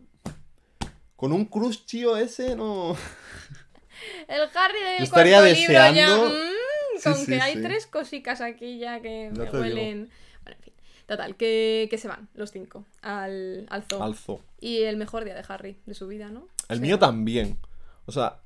Con 1.16 1.32
un 1.32 1.44
cruz 1.46 1.86
chío 1.86 2.16
ese, 2.16 2.54
no. 2.56 2.96
El 4.28 4.40
Harry 4.54 4.78
del 4.82 4.98
Yo 4.98 5.04
estaría 5.04 5.40
libro 5.42 5.72
ya. 5.72 5.90
deseando- 5.92 6.28
mm, 6.28 6.98
Sí, 6.98 7.02
con 7.02 7.14
sí, 7.16 7.26
que 7.26 7.40
hay 7.40 7.60
tres 7.62 7.86
cositas 7.88 8.40
aquí 8.40 8.78
ya 8.78 9.00
que 9.00 9.30
Ya 9.32 9.38
me 9.38 9.44
digo. 9.46 9.58
huelen. 9.60 10.10
Bueno, 10.42 10.56
en 10.58 10.62
fin. 10.64 10.72
Total, 11.06 11.36
que, 11.36 11.88
que 11.90 11.98
se 11.98 12.06
van 12.08 12.28
los 12.34 12.50
cinco 12.52 12.84
al, 13.02 13.66
al 13.70 13.82
zoo. 13.84 14.02
Al 14.02 14.14
zoo. 14.14 14.40
Y 14.60 14.82
el 14.82 14.96
mejor 14.96 15.24
día 15.24 15.34
de 15.34 15.44
Harry, 15.48 15.76
de 15.86 15.94
su 15.94 16.06
vida, 16.06 16.28
¿no? 16.28 16.46
El 16.68 16.80
mío 16.80 16.98
también. 16.98 17.58
O 18.06 18.12
sea, 18.12 18.40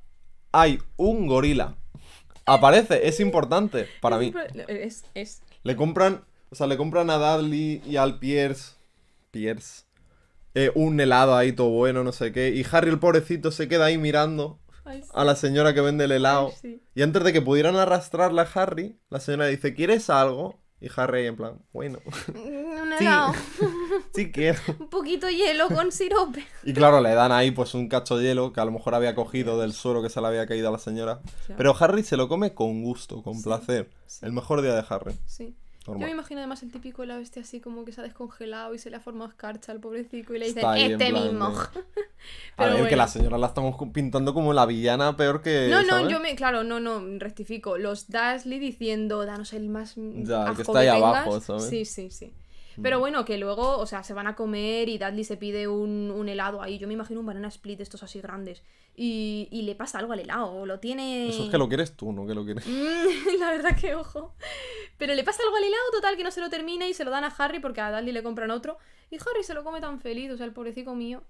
hay 0.52 0.78
un 0.96 1.26
gorila. 1.26 1.76
Aparece, 2.46 3.06
es 3.06 3.20
importante 3.20 3.86
para 4.00 4.16
mí. 4.18 4.32
Es, 4.66 5.04
es. 5.14 5.42
Le 5.62 5.76
compran, 5.76 6.24
o 6.50 6.54
sea, 6.54 6.66
le 6.66 6.76
compran 6.76 7.10
a 7.10 7.16
Dudley 7.16 7.82
y 7.86 7.96
al 7.96 8.18
Pierce. 8.18 8.72
Pierce. 9.30 9.84
eh, 10.54 10.70
un 10.74 10.98
helado 11.00 11.36
ahí 11.36 11.52
todo 11.52 11.68
bueno, 11.68 12.02
no 12.04 12.12
sé 12.12 12.32
qué. 12.32 12.50
Y 12.50 12.64
Harry, 12.70 12.88
el 12.90 12.98
pobrecito, 12.98 13.50
se 13.52 13.68
queda 13.68 13.84
ahí 13.86 13.98
mirando 13.98 14.58
Ay, 14.84 15.02
sí. 15.02 15.08
a 15.14 15.24
la 15.24 15.36
señora 15.36 15.74
que 15.74 15.80
vende 15.82 16.04
el 16.04 16.12
helado. 16.12 16.48
Ay, 16.48 16.58
sí. 16.60 16.82
Y 16.94 17.02
antes 17.02 17.22
de 17.22 17.32
que 17.32 17.42
pudieran 17.42 17.76
arrastrarla 17.76 18.42
a 18.42 18.62
Harry, 18.62 18.98
la 19.10 19.20
señora 19.20 19.46
dice, 19.46 19.74
¿quieres 19.74 20.08
algo? 20.10 20.58
Y 20.80 20.88
Harry 20.96 21.20
ahí 21.22 21.26
en 21.26 21.36
plan, 21.36 21.58
bueno, 21.72 21.98
Mm, 22.34 22.80
Un 22.82 22.92
helado. 22.94 23.34
sí 24.14 24.30
quiero. 24.32 24.58
Un 24.78 24.88
poquito 24.88 25.28
hielo 25.28 25.68
con 25.68 25.92
sirope. 25.92 26.46
Y 26.64 26.72
claro, 26.72 27.00
le 27.00 27.12
dan 27.14 27.32
ahí 27.32 27.50
pues 27.50 27.74
un 27.74 27.88
cacho 27.88 28.16
de 28.16 28.24
hielo 28.28 28.52
que 28.52 28.60
a 28.60 28.64
lo 28.64 28.70
mejor 28.70 28.94
había 28.94 29.14
cogido 29.14 29.60
del 29.60 29.72
suelo 29.72 30.02
que 30.02 30.08
se 30.08 30.20
le 30.20 30.28
había 30.28 30.46
caído 30.46 30.68
a 30.68 30.72
la 30.72 30.78
señora. 30.78 31.20
Pero 31.56 31.76
Harry 31.78 32.02
se 32.04 32.16
lo 32.16 32.28
come 32.28 32.54
con 32.54 32.82
gusto, 32.82 33.22
con 33.22 33.34
Sí, 33.34 33.42
placer. 33.44 33.90
sí. 34.06 34.24
El 34.24 34.32
mejor 34.32 34.62
día 34.62 34.74
de 34.74 34.84
Harry. 34.88 35.14
Sí. 35.26 35.56
Yo 35.94 36.06
me 36.06 36.10
imagino 36.12 36.40
además 36.40 36.62
el 36.62 36.70
típico 36.70 37.02
helado 37.02 37.20
este 37.20 37.40
así 37.40 37.60
como 37.60 37.84
que 37.84 37.92
se 37.92 38.00
ha 38.00 38.04
descongelado 38.04 38.74
y 38.74 38.78
se 38.78 38.90
le 38.90 38.96
ha 38.96 39.00
formado 39.00 39.30
escarcha 39.30 39.72
al 39.72 39.80
pobrecito 39.80 40.34
y 40.34 40.38
le 40.38 40.46
dicen 40.46 40.62
este 40.76 41.12
mismo. 41.12 41.50
de- 41.50 41.56
A 42.56 42.66
ver, 42.74 42.88
que 42.88 42.96
la 42.96 43.08
señora 43.08 43.38
la 43.38 43.46
estamos 43.48 43.76
pintando 43.92 44.34
como 44.34 44.52
la 44.52 44.66
villana 44.66 45.16
peor 45.16 45.40
que. 45.42 45.68
No, 45.70 45.82
no, 45.82 45.88
¿sabes? 45.88 46.08
yo 46.12 46.20
me. 46.20 46.34
Claro, 46.36 46.64
no, 46.64 46.80
no, 46.80 47.00
rectifico. 47.18 47.78
Los 47.78 48.08
Dursley 48.10 48.58
diciendo, 48.58 49.24
danos 49.24 49.52
el 49.52 49.68
más. 49.68 49.94
Ya, 49.96 50.52
que 50.54 50.62
está 50.62 50.78
ahí 50.80 50.88
tengas". 50.88 51.02
abajo, 51.02 51.40
¿sabes? 51.40 51.64
Sí, 51.64 51.84
sí, 51.84 52.10
sí. 52.10 52.32
Pero 52.82 52.98
bueno, 53.00 53.24
que 53.24 53.38
luego, 53.38 53.78
o 53.78 53.86
sea, 53.86 54.02
se 54.02 54.14
van 54.14 54.26
a 54.26 54.34
comer 54.36 54.88
y 54.88 54.98
Dudley 54.98 55.24
se 55.24 55.36
pide 55.36 55.66
un, 55.68 56.10
un 56.14 56.28
helado 56.28 56.62
ahí. 56.62 56.78
Yo 56.78 56.86
me 56.86 56.94
imagino 56.94 57.20
un 57.20 57.26
banana 57.26 57.48
split 57.48 57.78
de 57.78 57.82
estos 57.82 58.02
así 58.02 58.20
grandes. 58.20 58.62
Y, 58.94 59.48
y 59.50 59.62
le 59.62 59.74
pasa 59.74 59.98
algo 59.98 60.12
al 60.12 60.20
helado. 60.20 60.52
O 60.52 60.66
lo 60.66 60.78
tiene. 60.80 61.28
Eso 61.28 61.44
es 61.44 61.50
que 61.50 61.58
lo 61.58 61.68
quieres 61.68 61.94
tú, 61.96 62.12
no 62.12 62.26
que 62.26 62.34
lo 62.34 62.44
quieres. 62.44 62.66
Mm, 62.66 63.38
la 63.40 63.50
verdad 63.50 63.76
que 63.76 63.94
ojo. 63.94 64.34
Pero 64.96 65.14
le 65.14 65.24
pasa 65.24 65.42
algo 65.44 65.56
al 65.56 65.64
helado, 65.64 65.82
total, 65.92 66.16
que 66.16 66.24
no 66.24 66.30
se 66.30 66.40
lo 66.40 66.50
termina 66.50 66.86
y 66.88 66.94
se 66.94 67.04
lo 67.04 67.10
dan 67.10 67.24
a 67.24 67.28
Harry 67.38 67.60
porque 67.60 67.80
a 67.80 67.90
Dudley 67.90 68.12
le 68.12 68.22
compran 68.22 68.50
otro. 68.50 68.78
Y 69.10 69.16
Harry 69.16 69.42
se 69.42 69.54
lo 69.54 69.64
come 69.64 69.80
tan 69.80 70.00
feliz, 70.00 70.30
o 70.32 70.36
sea, 70.36 70.46
el 70.46 70.52
pobrecito 70.52 70.94
mío. 70.94 71.22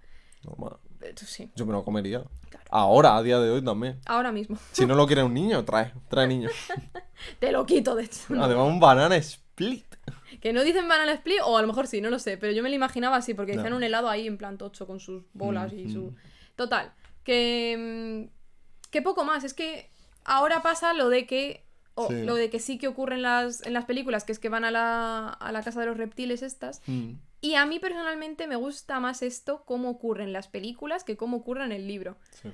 Normal. 0.45 0.77
Eh, 1.03 1.15
Sí, 1.17 1.51
Yo 1.57 1.67
me 1.67 1.73
lo 1.73 1.85
comería. 1.85 2.25
Claro. 2.49 2.67
Ahora, 2.71 3.17
a 3.17 3.23
día 3.23 3.39
de 3.39 3.51
hoy 3.51 3.63
también. 3.65 4.01
ahora 4.07 4.33
mismo. 4.33 4.57
Si 4.73 4.87
no 4.87 4.95
lo 4.95 5.07
quiere 5.07 5.23
un 5.23 5.35
niño, 5.35 5.65
trae. 5.65 5.93
Trae 6.09 6.27
niño. 6.27 6.49
Te 7.39 7.53
lo 7.53 7.67
quito, 7.67 7.95
de 7.95 8.05
hecho. 8.05 8.21
Además, 8.41 8.67
un 8.67 8.81
banana 8.81 9.17
split. 9.17 9.85
Que 10.41 10.53
no 10.53 10.63
dicen 10.65 10.87
banana 10.89 11.13
split, 11.13 11.39
o 11.45 11.57
a 11.59 11.61
lo 11.63 11.67
mejor 11.69 11.87
sí, 11.87 12.01
no 12.01 12.11
lo 12.11 12.19
sé, 12.19 12.37
pero 12.37 12.53
yo 12.53 12.63
me 12.63 12.69
lo 12.69 12.75
imaginaba 12.75 13.17
así, 13.17 13.35
porque 13.35 13.53
decían 13.53 13.73
un 13.73 13.83
helado 13.83 14.09
ahí 14.09 14.27
en 14.27 14.39
plan 14.39 14.57
tocho 14.59 14.87
con 14.87 15.01
sus 15.01 15.25
bolas 15.33 15.73
y 15.73 15.85
Mm, 15.87 15.93
su. 15.93 16.01
mm. 16.03 16.17
Total. 16.57 16.93
Que. 17.25 18.29
mm, 18.31 18.39
Que 18.91 19.03
poco 19.03 19.25
más. 19.25 19.45
Es 19.45 19.53
que 19.55 19.91
ahora 20.25 20.63
pasa 20.63 20.95
lo 20.95 21.09
de 21.11 21.27
que. 21.27 21.65
o 21.95 22.09
Sí. 22.09 22.23
lo 22.23 22.37
de 22.37 22.49
que 22.49 22.61
sí 22.61 22.79
que 22.79 22.87
ocurre 22.89 23.17
en 23.17 23.23
las, 23.23 23.67
en 23.67 23.73
las 23.75 23.85
películas, 23.85 24.25
que 24.25 24.31
es 24.33 24.39
que 24.39 24.49
van 24.49 24.65
a 24.65 24.71
la, 24.71 25.29
a 25.31 25.51
la 25.53 25.63
casa 25.63 25.81
de 25.81 25.87
los 25.87 25.97
reptiles 25.97 26.43
estas. 26.43 26.81
Mm. 26.87 27.15
Y 27.41 27.55
a 27.57 27.67
mí 27.67 27.79
personalmente 27.81 28.47
me 28.47 28.57
gusta 28.57 28.99
más 29.01 29.23
esto, 29.23 29.63
cómo 29.65 29.91
ocurre 29.91 30.23
en 30.25 30.33
las 30.33 30.47
películas, 30.49 31.05
que 31.05 31.17
cómo 31.17 31.37
ocurre 31.39 31.65
en 31.65 31.73
el 31.73 31.87
libro. 31.89 32.17
Sí. 32.41 32.51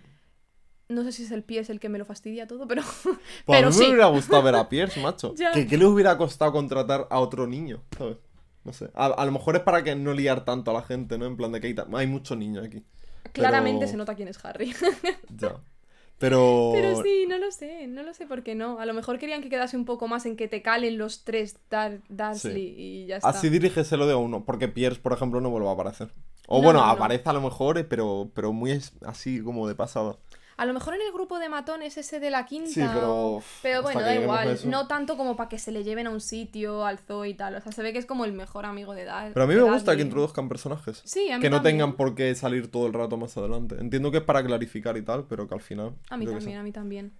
No 0.94 1.02
sé 1.04 1.12
si 1.12 1.24
es 1.24 1.30
el 1.30 1.42
pie 1.42 1.60
es 1.60 1.70
el 1.70 1.80
que 1.80 1.88
me 1.88 1.98
lo 1.98 2.04
fastidia 2.04 2.46
todo, 2.46 2.66
pero. 2.66 2.82
Pues 3.04 3.58
pero 3.58 3.66
a 3.66 3.70
mí 3.70 3.76
sí. 3.76 3.82
me 3.82 3.88
hubiera 3.90 4.06
gustado 4.06 4.42
ver 4.42 4.54
a 4.54 4.68
Pierce, 4.68 5.00
macho. 5.00 5.34
¿Qué, 5.54 5.66
qué 5.66 5.76
le 5.76 5.84
hubiera 5.86 6.16
costado 6.16 6.52
contratar 6.52 7.06
a 7.10 7.20
otro 7.20 7.46
niño? 7.46 7.82
¿Sabes? 7.98 8.16
No 8.64 8.72
sé. 8.72 8.90
A, 8.94 9.06
a 9.06 9.24
lo 9.26 9.32
mejor 9.32 9.56
es 9.56 9.62
para 9.62 9.82
que 9.84 9.94
no 9.94 10.12
liar 10.14 10.44
tanto 10.46 10.70
a 10.70 10.74
la 10.74 10.82
gente, 10.82 11.18
¿no? 11.18 11.26
En 11.26 11.36
plan 11.36 11.52
de 11.52 11.60
que 11.60 11.66
hay, 11.66 11.74
hay 11.92 12.06
mucho 12.06 12.34
niño 12.36 12.62
aquí. 12.62 12.82
Claramente 13.32 13.80
Pero- 13.80 13.90
se 13.90 13.96
nota 13.96 14.14
quién 14.14 14.28
es 14.28 14.42
Harry. 14.44 14.72
Ya. 15.36 15.56
Pero. 16.18 16.70
Pero 16.72 17.02
sí, 17.02 17.26
no 17.28 17.38
lo 17.38 17.50
sé, 17.50 17.88
no 17.88 18.04
lo 18.04 18.14
sé 18.14 18.24
por 18.26 18.44
qué 18.44 18.54
no. 18.54 18.78
A 18.78 18.86
lo 18.86 18.94
mejor 18.94 19.18
querían 19.18 19.42
que 19.42 19.48
quedase 19.50 19.76
un 19.76 19.84
poco 19.84 20.06
más 20.06 20.24
en 20.26 20.36
que 20.36 20.46
te 20.46 20.62
calen 20.62 20.96
los 20.96 21.24
tres 21.24 21.56
Dar 21.68 21.98
Dursley 22.08 22.74
y 22.78 23.06
ya 23.06 23.16
está. 23.16 23.28
Así 23.30 23.48
dirígeselo 23.48 24.06
de 24.06 24.14
uno, 24.14 24.44
porque 24.44 24.68
Pierce, 24.68 25.00
por 25.00 25.12
ejemplo, 25.12 25.40
no 25.40 25.50
vuelve 25.50 25.68
a 25.68 25.72
aparecer. 25.72 26.12
O 26.46 26.58
No, 26.58 26.64
bueno, 26.64 26.80
no, 26.80 26.86
no. 26.86 26.92
aparece 26.92 27.28
a 27.28 27.32
lo 27.32 27.40
mejor, 27.40 27.78
eh, 27.78 27.84
pero, 27.84 28.30
pero 28.32 28.52
muy 28.52 28.80
así 29.04 29.42
como 29.42 29.66
de 29.66 29.74
pasada. 29.74 30.16
A 30.56 30.66
lo 30.66 30.72
mejor 30.72 30.94
en 30.94 31.00
el 31.02 31.12
grupo 31.12 31.38
de 31.38 31.48
matones 31.48 31.96
ese 31.96 32.20
de 32.20 32.30
la 32.30 32.46
quinta. 32.46 32.70
Sí, 32.70 32.80
pero, 32.80 33.42
Pero 33.62 33.82
bueno, 33.82 34.00
da 34.00 34.14
igual. 34.14 34.58
No 34.66 34.86
tanto 34.86 35.16
como 35.16 35.36
para 35.36 35.48
que 35.48 35.58
se 35.58 35.72
le 35.72 35.82
lleven 35.82 36.06
a 36.06 36.10
un 36.10 36.20
sitio, 36.20 36.84
al 36.86 36.98
zoo 36.98 37.24
y 37.24 37.34
tal. 37.34 37.56
O 37.56 37.60
sea, 37.60 37.72
se 37.72 37.82
ve 37.82 37.92
que 37.92 37.98
es 37.98 38.06
como 38.06 38.24
el 38.24 38.32
mejor 38.32 38.64
amigo 38.66 38.94
de 38.94 39.04
Dar. 39.04 39.32
Pero 39.32 39.44
a 39.44 39.48
mí 39.48 39.54
me 39.54 39.62
gusta 39.62 39.96
que 39.96 40.02
introduzcan 40.02 40.48
personajes. 40.48 41.02
Sí, 41.04 41.30
a 41.30 41.36
mí 41.36 41.42
Que 41.42 41.50
no 41.50 41.56
también. 41.56 41.78
tengan 41.78 41.96
por 41.96 42.14
qué 42.14 42.34
salir 42.34 42.70
todo 42.70 42.86
el 42.86 42.92
rato 42.92 43.16
más 43.16 43.36
adelante. 43.36 43.76
Entiendo 43.80 44.10
que 44.10 44.18
es 44.18 44.24
para 44.24 44.44
clarificar 44.44 44.96
y 44.96 45.02
tal, 45.02 45.26
pero 45.26 45.48
que 45.48 45.54
al 45.54 45.60
final. 45.60 45.92
A 46.10 46.16
mí 46.16 46.26
también, 46.26 46.58
a 46.58 46.62
mí 46.62 46.72
también. 46.72 47.12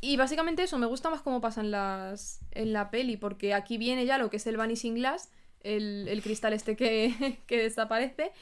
Y 0.00 0.16
básicamente 0.16 0.62
eso, 0.62 0.76
me 0.76 0.86
gusta 0.86 1.08
más 1.08 1.22
cómo 1.22 1.40
pasan 1.40 1.70
las 1.70 2.40
en 2.50 2.72
la 2.72 2.90
peli, 2.90 3.16
porque 3.16 3.54
aquí 3.54 3.78
viene 3.78 4.04
ya 4.04 4.18
lo 4.18 4.28
que 4.28 4.36
es 4.36 4.46
el 4.46 4.56
Vanishing 4.58 4.96
Glass, 4.96 5.30
el, 5.62 6.06
el 6.08 6.22
cristal 6.22 6.52
este 6.52 6.76
que, 6.76 7.38
que 7.46 7.62
desaparece, 7.62 8.32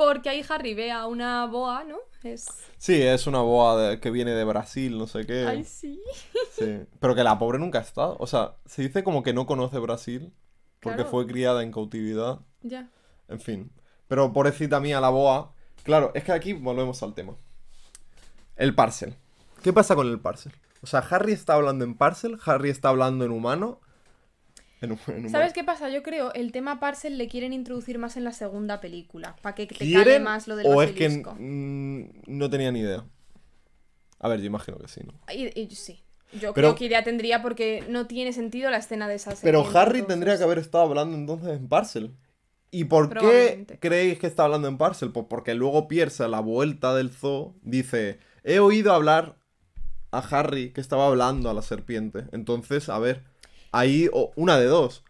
Porque 0.00 0.30
ahí 0.30 0.42
Harry 0.48 0.72
ve 0.72 0.90
a 0.90 1.06
una 1.06 1.44
boa, 1.44 1.84
¿no? 1.84 1.98
Es... 2.22 2.46
Sí, 2.78 3.02
es 3.02 3.26
una 3.26 3.40
boa 3.40 3.76
de- 3.90 4.00
que 4.00 4.10
viene 4.10 4.30
de 4.30 4.44
Brasil, 4.44 4.96
no 4.96 5.06
sé 5.06 5.26
qué. 5.26 5.44
Ay, 5.46 5.62
sí. 5.64 6.00
Sí. 6.58 6.80
Pero 6.98 7.14
que 7.14 7.22
la 7.22 7.38
pobre 7.38 7.58
nunca 7.58 7.80
ha 7.80 7.82
estado. 7.82 8.16
O 8.18 8.26
sea, 8.26 8.56
se 8.64 8.80
dice 8.80 9.04
como 9.04 9.22
que 9.22 9.34
no 9.34 9.44
conoce 9.44 9.78
Brasil 9.78 10.32
porque 10.80 10.96
Claro. 10.96 11.10
fue 11.10 11.26
criada 11.26 11.62
en 11.62 11.70
cautividad. 11.70 12.38
Ya. 12.62 12.88
En 13.28 13.40
fin. 13.40 13.70
Pero 14.08 14.32
pobrecita 14.32 14.80
mía, 14.80 15.02
la 15.02 15.10
boa. 15.10 15.52
Claro, 15.82 16.12
es 16.14 16.24
que 16.24 16.32
aquí 16.32 16.54
volvemos 16.54 17.02
al 17.02 17.12
tema. 17.12 17.34
El 18.56 18.74
parcel. 18.74 19.14
¿Qué 19.62 19.74
pasa 19.74 19.94
con 19.94 20.06
el 20.08 20.18
parcel? 20.18 20.52
O 20.82 20.86
sea, 20.86 21.00
Harry 21.00 21.32
está 21.32 21.52
hablando 21.54 21.84
en 21.84 21.94
parcel, 21.94 22.38
Harry 22.46 22.70
está 22.70 22.88
hablando 22.88 23.26
en 23.26 23.32
humano. 23.32 23.80
En, 24.82 24.98
en. 25.08 25.28
¿Sabes 25.30 25.52
qué 25.52 25.62
pasa? 25.64 25.88
Yo 25.90 26.02
creo 26.02 26.32
el 26.32 26.52
tema 26.52 26.80
parcel 26.80 27.18
le 27.18 27.28
quieren 27.28 27.52
introducir 27.52 27.98
más 27.98 28.16
en 28.16 28.24
la 28.24 28.32
segunda 28.32 28.80
película. 28.80 29.36
Para 29.42 29.54
que 29.54 29.66
te 29.66 29.74
cale 29.74 29.90
¿Quieren 29.90 30.22
más 30.22 30.48
lo 30.48 30.56
del 30.56 30.66
o 30.66 30.82
es 30.82 30.92
que 30.92 31.04
basilisco. 31.08 31.36
mm, 31.38 32.04
no 32.26 32.48
tenía 32.50 32.72
ni 32.72 32.80
idea? 32.80 33.04
A 34.18 34.28
ver, 34.28 34.40
yo 34.40 34.46
imagino 34.46 34.78
que 34.78 34.88
sí, 34.88 35.00
¿no? 35.04 35.12
Y- 35.34 35.58
y- 35.58 35.70
sí. 35.74 36.02
Yo 36.32 36.52
Pero- 36.54 36.68
creo 36.68 36.74
que 36.76 36.84
idea 36.84 37.02
tendría 37.02 37.42
porque 37.42 37.84
no 37.88 38.06
tiene 38.06 38.32
sentido 38.32 38.70
la 38.70 38.76
escena 38.78 39.08
de 39.08 39.16
esa 39.16 39.30
Pero 39.42 39.58
serpiente, 39.64 39.78
Harry 39.78 39.98
entonces. 39.98 40.06
tendría 40.08 40.38
que 40.38 40.44
haber 40.44 40.58
estado 40.58 40.84
hablando 40.84 41.16
entonces 41.16 41.58
en 41.58 41.68
Parcel. 41.68 42.14
¿Y 42.70 42.84
por 42.84 43.12
qué 43.12 43.66
creéis 43.80 44.18
que 44.20 44.28
está 44.28 44.44
hablando 44.44 44.68
en 44.68 44.78
Parcel? 44.78 45.10
Pues 45.10 45.26
porque 45.28 45.54
luego 45.54 45.88
Pierce 45.88 46.22
a 46.22 46.28
la 46.28 46.38
vuelta 46.40 46.94
del 46.94 47.10
zoo 47.10 47.56
dice, 47.62 48.20
he 48.44 48.60
oído 48.60 48.92
hablar 48.92 49.36
a 50.12 50.18
Harry 50.20 50.72
que 50.72 50.80
estaba 50.80 51.08
hablando 51.08 51.50
a 51.50 51.54
la 51.54 51.62
serpiente. 51.62 52.26
Entonces, 52.30 52.88
a 52.88 53.00
ver, 53.00 53.24
ahí 53.72 54.08
o- 54.12 54.32
una 54.36 54.58
de 54.58 54.66
dos. 54.66 55.04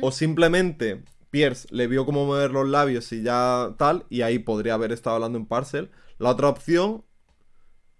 O 0.00 0.10
simplemente 0.10 1.02
Pierce 1.30 1.68
le 1.70 1.86
vio 1.86 2.04
cómo 2.04 2.26
mover 2.26 2.50
los 2.50 2.66
labios 2.68 3.12
y 3.12 3.22
ya 3.22 3.74
tal, 3.78 4.04
y 4.10 4.22
ahí 4.22 4.40
podría 4.40 4.74
haber 4.74 4.90
estado 4.90 5.14
hablando 5.16 5.38
en 5.38 5.46
Parcel. 5.46 5.90
La 6.18 6.30
otra 6.30 6.48
opción 6.48 7.04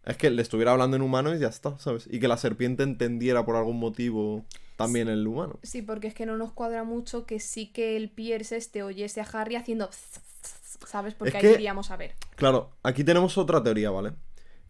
es 0.05 0.17
que 0.17 0.31
le 0.31 0.43
estuviera 0.43 0.73
hablando 0.73 0.97
en 0.97 1.03
humano 1.03 1.33
y 1.35 1.39
ya 1.39 1.47
está, 1.47 1.79
¿sabes? 1.79 2.09
Y 2.11 2.19
que 2.19 2.27
la 2.27 2.37
serpiente 2.37 2.83
entendiera 2.83 3.45
por 3.45 3.55
algún 3.55 3.79
motivo 3.79 4.45
también 4.77 5.07
el 5.09 5.25
humano. 5.27 5.61
Sí, 5.63 5.83
porque 5.83 6.09
es 6.09 6.15
que 6.15 6.27
no 6.27 6.37
nos 6.37 6.53
cuadra 6.53 6.83
mucho 6.83 7.27
que 7.27 7.39
sí 7.39 7.67
que 7.73 7.97
el 7.97 8.11
Pierce 8.11 8.57
este 8.57 8.83
oyese 8.83 9.21
a 9.21 9.25
Harry 9.25 9.55
haciendo... 9.55 9.89
¿Sabes? 10.87 11.15
Porque 11.15 11.31
Es 11.31 11.35
ahí 11.37 11.43
que- 11.43 11.53
iríamos 11.55 11.91
a 11.91 11.97
ver. 11.97 12.15
Claro, 12.37 12.71
aquí 12.83 13.05
tenemos 13.05 13.37
otra 13.39 13.63
teoría, 13.63 13.91
¿vale? 13.91 14.13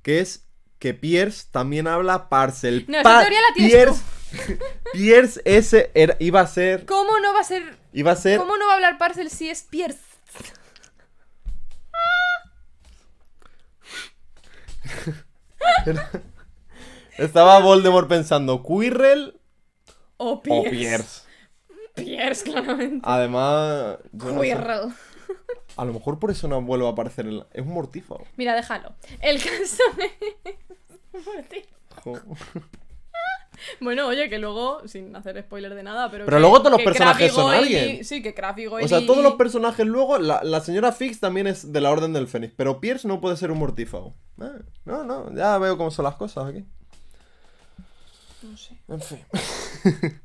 Que 0.02 0.20
es 0.20 0.46
que 0.78 0.92
Pierce 0.94 1.46
también 1.50 1.86
habla 1.86 2.28
Parcel. 2.28 2.84
No, 2.88 2.94
esa 2.98 3.02
Pa- 3.02 3.20
teoría 3.20 3.40
la 3.48 3.54
tienes 3.54 3.72
Pierce, 3.72 4.02
Pierce 4.92 5.40
ese 5.44 5.90
era- 5.94 6.16
iba 6.18 6.40
a 6.40 6.46
ser... 6.46 6.84
¿Cómo 6.86 7.18
no 7.20 7.32
va 7.34 7.40
a 7.40 7.44
ser... 7.44 7.76
Iba 7.92 8.12
a 8.12 8.16
ser... 8.16 8.38
¿Cómo 8.38 8.56
no 8.56 8.66
va 8.66 8.72
a 8.72 8.74
hablar 8.76 8.98
Parcel 8.98 9.30
si 9.30 9.48
es 9.50 9.62
Pierce? 9.62 9.98
Estaba 17.18 17.58
Voldemort 17.60 18.08
pensando, 18.08 18.62
¿Quirrell 18.62 19.38
O 20.16 20.32
o 20.32 20.42
Pierce. 20.42 20.70
Pierce? 20.70 21.22
Pierce, 21.94 22.44
claramente. 22.44 23.00
Además. 23.08 23.98
Quirrell. 24.12 24.92
a 25.76 25.84
lo 25.84 25.92
mejor 25.92 26.18
por 26.18 26.30
eso 26.30 26.46
no 26.48 26.62
vuelve 26.62 26.86
a 26.86 26.90
aparecer 26.90 27.26
en 27.26 27.38
la- 27.38 27.46
Es 27.52 27.62
un 27.62 27.72
mortífago. 27.74 28.24
Mira, 28.36 28.54
déjalo. 28.54 28.94
El 29.20 29.42
caso 29.42 29.58
es... 29.64 29.78
Bueno, 33.80 34.06
oye, 34.06 34.28
que 34.28 34.38
luego, 34.38 34.86
sin 34.86 35.14
hacer 35.16 35.40
spoiler 35.42 35.74
de 35.74 35.82
nada, 35.82 36.10
pero. 36.10 36.24
Pero 36.26 36.36
que- 36.36 36.40
luego 36.40 36.58
todos 36.58 36.72
los 36.72 36.82
personajes 36.82 37.32
son 37.32 37.52
alguien. 37.52 38.04
Sí, 38.04 38.22
que 38.22 38.34
Crabbe 38.34 38.62
y 38.62 38.66
Goyle 38.66 38.84
O 38.84 38.88
sea, 38.88 39.04
todos 39.06 39.22
los 39.22 39.34
personajes 39.34 39.86
luego, 39.86 40.18
la, 40.18 40.42
la 40.44 40.60
señora 40.60 40.92
Fix 40.92 41.20
también 41.20 41.46
es 41.46 41.72
de 41.72 41.80
la 41.80 41.90
Orden 41.90 42.12
del 42.12 42.28
Fénix, 42.28 42.52
pero 42.56 42.80
Pierce 42.80 43.06
no 43.08 43.20
puede 43.20 43.36
ser 43.36 43.50
un 43.50 43.58
mortífago. 43.58 44.14
Eh, 44.40 44.62
no, 44.84 45.04
no, 45.04 45.34
ya 45.34 45.58
veo 45.58 45.76
cómo 45.76 45.90
son 45.90 46.04
las 46.04 46.14
cosas 46.16 46.46
aquí. 46.46 46.64
No 48.42 48.56
sé. 48.56 48.78
En 48.88 49.00
fin. 49.00 49.18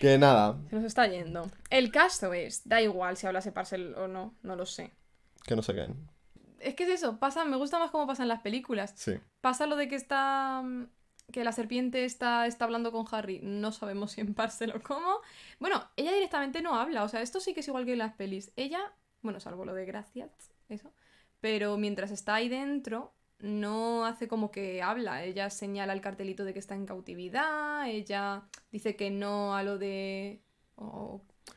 que 0.00 0.18
nada, 0.18 0.58
Se 0.68 0.76
nos 0.76 0.84
está 0.84 1.06
yendo. 1.06 1.48
El 1.70 1.90
caso 1.90 2.32
es, 2.34 2.66
da 2.68 2.80
igual 2.82 3.16
si 3.16 3.26
hablase 3.26 3.52
Parcel 3.52 3.94
o 3.96 4.08
no, 4.08 4.34
no 4.42 4.56
lo 4.56 4.66
sé. 4.66 4.92
que 5.46 5.56
no 5.56 5.62
se 5.62 5.74
caen. 5.74 6.08
Es 6.58 6.74
que 6.74 6.84
es 6.84 6.90
eso, 6.90 7.18
pasa, 7.18 7.44
me 7.46 7.56
gusta 7.56 7.78
más 7.78 7.90
cómo 7.90 8.06
pasa 8.06 8.22
en 8.22 8.28
las 8.28 8.40
películas. 8.42 8.92
Sí. 8.94 9.14
Pasa 9.40 9.66
lo 9.66 9.76
de 9.76 9.88
que 9.88 9.94
está. 9.96 10.62
Que 11.30 11.44
la 11.44 11.52
serpiente 11.52 12.04
está, 12.04 12.46
está 12.46 12.64
hablando 12.64 12.92
con 12.92 13.06
Harry. 13.10 13.40
No 13.42 13.72
sabemos 13.72 14.12
si 14.12 14.20
en 14.20 14.34
Parcel 14.34 14.72
o 14.74 14.82
cómo. 14.82 15.20
Bueno, 15.58 15.82
ella 15.96 16.12
directamente 16.12 16.62
no 16.62 16.74
habla. 16.74 17.04
O 17.04 17.08
sea, 17.08 17.22
esto 17.22 17.40
sí 17.40 17.54
que 17.54 17.60
es 17.60 17.68
igual 17.68 17.84
que 17.84 17.92
en 17.92 17.98
las 17.98 18.14
pelis. 18.14 18.52
Ella, 18.56 18.80
bueno, 19.22 19.40
salvo 19.40 19.64
lo 19.64 19.74
de 19.74 19.86
gracias, 19.86 20.30
eso. 20.68 20.92
Pero 21.40 21.76
mientras 21.76 22.10
está 22.10 22.34
ahí 22.34 22.48
dentro, 22.48 23.14
no 23.38 24.04
hace 24.04 24.28
como 24.28 24.50
que 24.50 24.82
habla. 24.82 25.24
Ella 25.24 25.50
señala 25.50 25.92
el 25.92 26.00
cartelito 26.00 26.44
de 26.44 26.52
que 26.52 26.58
está 26.58 26.74
en 26.74 26.86
cautividad. 26.86 27.88
Ella 27.88 28.42
dice 28.70 28.96
que 28.96 29.10
no 29.10 29.54
a 29.54 29.62
lo 29.62 29.78
de. 29.78 30.42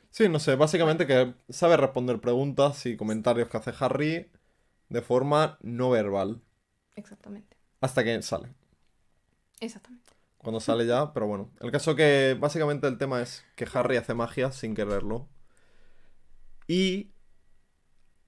Sí, 0.09 0.29
no 0.29 0.39
sé, 0.39 0.55
básicamente 0.55 1.07
que 1.07 1.33
sabe 1.49 1.77
responder 1.77 2.19
preguntas 2.19 2.85
y 2.85 2.97
comentarios 2.97 3.49
que 3.49 3.57
hace 3.57 3.73
Harry 3.79 4.29
de 4.89 5.01
forma 5.01 5.57
no 5.61 5.89
verbal. 5.89 6.41
Exactamente. 6.95 7.57
Hasta 7.81 8.03
que 8.03 8.21
sale. 8.21 8.49
Exactamente. 9.59 10.11
Cuando 10.37 10.59
sale 10.59 10.85
ya, 10.85 11.13
pero 11.13 11.27
bueno. 11.27 11.51
El 11.61 11.71
caso 11.71 11.95
que 11.95 12.35
básicamente 12.39 12.87
el 12.87 12.97
tema 12.97 13.21
es 13.21 13.45
que 13.55 13.67
Harry 13.73 13.97
hace 13.97 14.13
magia 14.13 14.51
sin 14.51 14.75
quererlo. 14.75 15.29
Y 16.67 17.11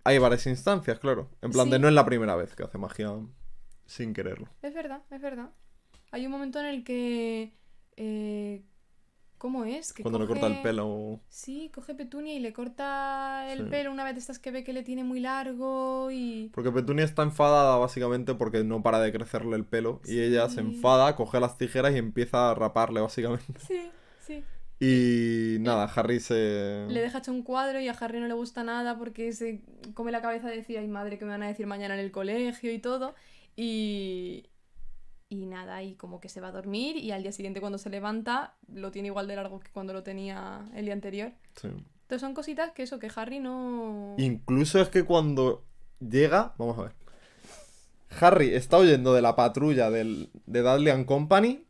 hay 0.04 0.18
varias 0.18 0.46
instancias, 0.48 1.00
claro. 1.00 1.30
En 1.42 1.52
plan 1.52 1.70
de 1.70 1.80
no 1.80 1.88
es 1.88 1.94
la 1.94 2.06
primera 2.06 2.36
vez 2.36 2.56
que 2.56 2.64
hace 2.64 2.78
magia 2.78 3.12
sin 3.86 4.14
quererlo. 4.14 4.48
Es 4.62 4.74
verdad, 4.74 5.04
es 5.12 5.22
verdad. 5.22 5.50
Hay 6.12 6.26
un 6.26 6.32
momento 6.32 6.60
en 6.60 6.68
el 6.68 6.84
que. 6.84 7.54
eh, 7.98 8.64
¿Cómo 9.46 9.64
es? 9.64 9.94
Que 9.94 10.02
Cuando 10.02 10.18
le 10.18 10.26
corta 10.26 10.48
el 10.48 10.54
coge- 10.54 10.64
pelo. 10.64 11.20
Sí, 11.30 11.70
coge 11.72 11.94
Petunia 11.94 12.34
y 12.34 12.40
le 12.40 12.52
corta 12.52 13.46
el 13.54 13.66
Sí. 13.66 13.70
pelo 13.70 13.92
una 13.92 14.04
vez 14.04 14.16
de 14.16 14.20
estas 14.22 14.40
que 14.40 14.50
ve 14.50 14.64
que 14.64 14.74
le 14.74 14.82
tiene 14.82 15.04
muy 15.04 15.20
largo 15.20 16.10
y... 16.12 16.50
Porque 16.52 16.72
Petunia 16.72 17.06
está 17.06 17.22
enfadada 17.22 17.78
básicamente 17.78 18.34
porque 18.34 18.64
no 18.64 18.82
para 18.82 19.00
de 19.00 19.12
crecerle 19.12 19.56
el 19.56 19.64
pelo. 19.64 20.02
Y 20.06 20.20
ella 20.20 20.50
se 20.50 20.62
enfada, 20.62 21.16
coge 21.16 21.40
las 21.40 21.60
tijeras 21.60 21.94
y 21.94 22.00
empieza 22.00 22.50
a 22.50 22.56
raparle 22.56 23.02
básicamente. 23.02 23.46
Sí, 23.68 23.92
sí. 24.26 24.44
Y 24.80 25.60
nada, 25.60 25.86
Harry 25.96 26.20
se... 26.20 26.88
Le 26.90 27.02
deja 27.02 27.20
hecho 27.20 27.32
un 27.32 27.44
cuadro 27.44 27.80
y 27.80 27.88
a 27.88 27.92
Harry 27.92 28.20
no 28.20 28.26
le 28.28 28.34
gusta 28.34 28.64
nada 28.64 28.98
porque 28.98 29.32
se 29.32 29.62
come 29.94 30.12
la 30.12 30.24
cabeza 30.24 30.50
de 30.50 30.56
decir, 30.56 30.80
ay 30.80 30.88
madre, 30.88 31.20
que 31.20 31.26
me 31.26 31.32
van 31.32 31.44
a 31.44 31.48
decir 31.50 31.68
mañana 31.68 31.94
en 31.94 32.00
el 32.00 32.12
colegio 32.12 32.74
y 32.74 32.80
todo. 32.80 33.14
Y... 33.56 34.48
Y 35.28 35.48
nada, 35.48 35.82
y 35.82 35.96
como 35.96 36.20
que 36.20 36.30
se 36.30 36.40
va 36.40 36.50
a 36.50 36.52
dormir 36.52 36.98
y 36.98 37.12
al 37.12 37.24
día 37.24 37.32
siguiente 37.32 37.60
cuando 37.60 37.78
se 37.78 37.90
levanta 37.90 38.56
lo 38.68 38.92
tiene 38.92 39.08
igual 39.08 39.28
de 39.28 39.36
largo 39.36 39.60
que 39.60 39.72
cuando 39.72 39.92
lo 39.92 40.04
tenía 40.04 40.70
el 40.76 40.86
día 40.86 40.94
anterior. 40.94 41.32
sí. 41.56 41.70
Entonces 42.06 42.22
son 42.22 42.36
cositas 42.36 42.72
que 42.72 42.84
eso, 42.84 43.00
que 43.00 43.10
Harry 43.16 43.40
no... 43.40 44.14
Incluso 44.20 44.80
es 44.80 44.90
que 44.90 45.06
cuando 45.06 45.66
llega, 46.00 46.54
vamos 46.60 46.78
a 46.78 46.84
ver. 46.84 46.92
Harry 48.22 48.54
está 48.54 48.78
huyendo 48.78 49.16
de 49.16 49.24
la 49.24 49.36
patrulla 49.36 49.90
del, 49.90 50.30
de 50.46 50.62
Dudley 50.62 50.92
and 50.92 51.08
Company 51.08 51.66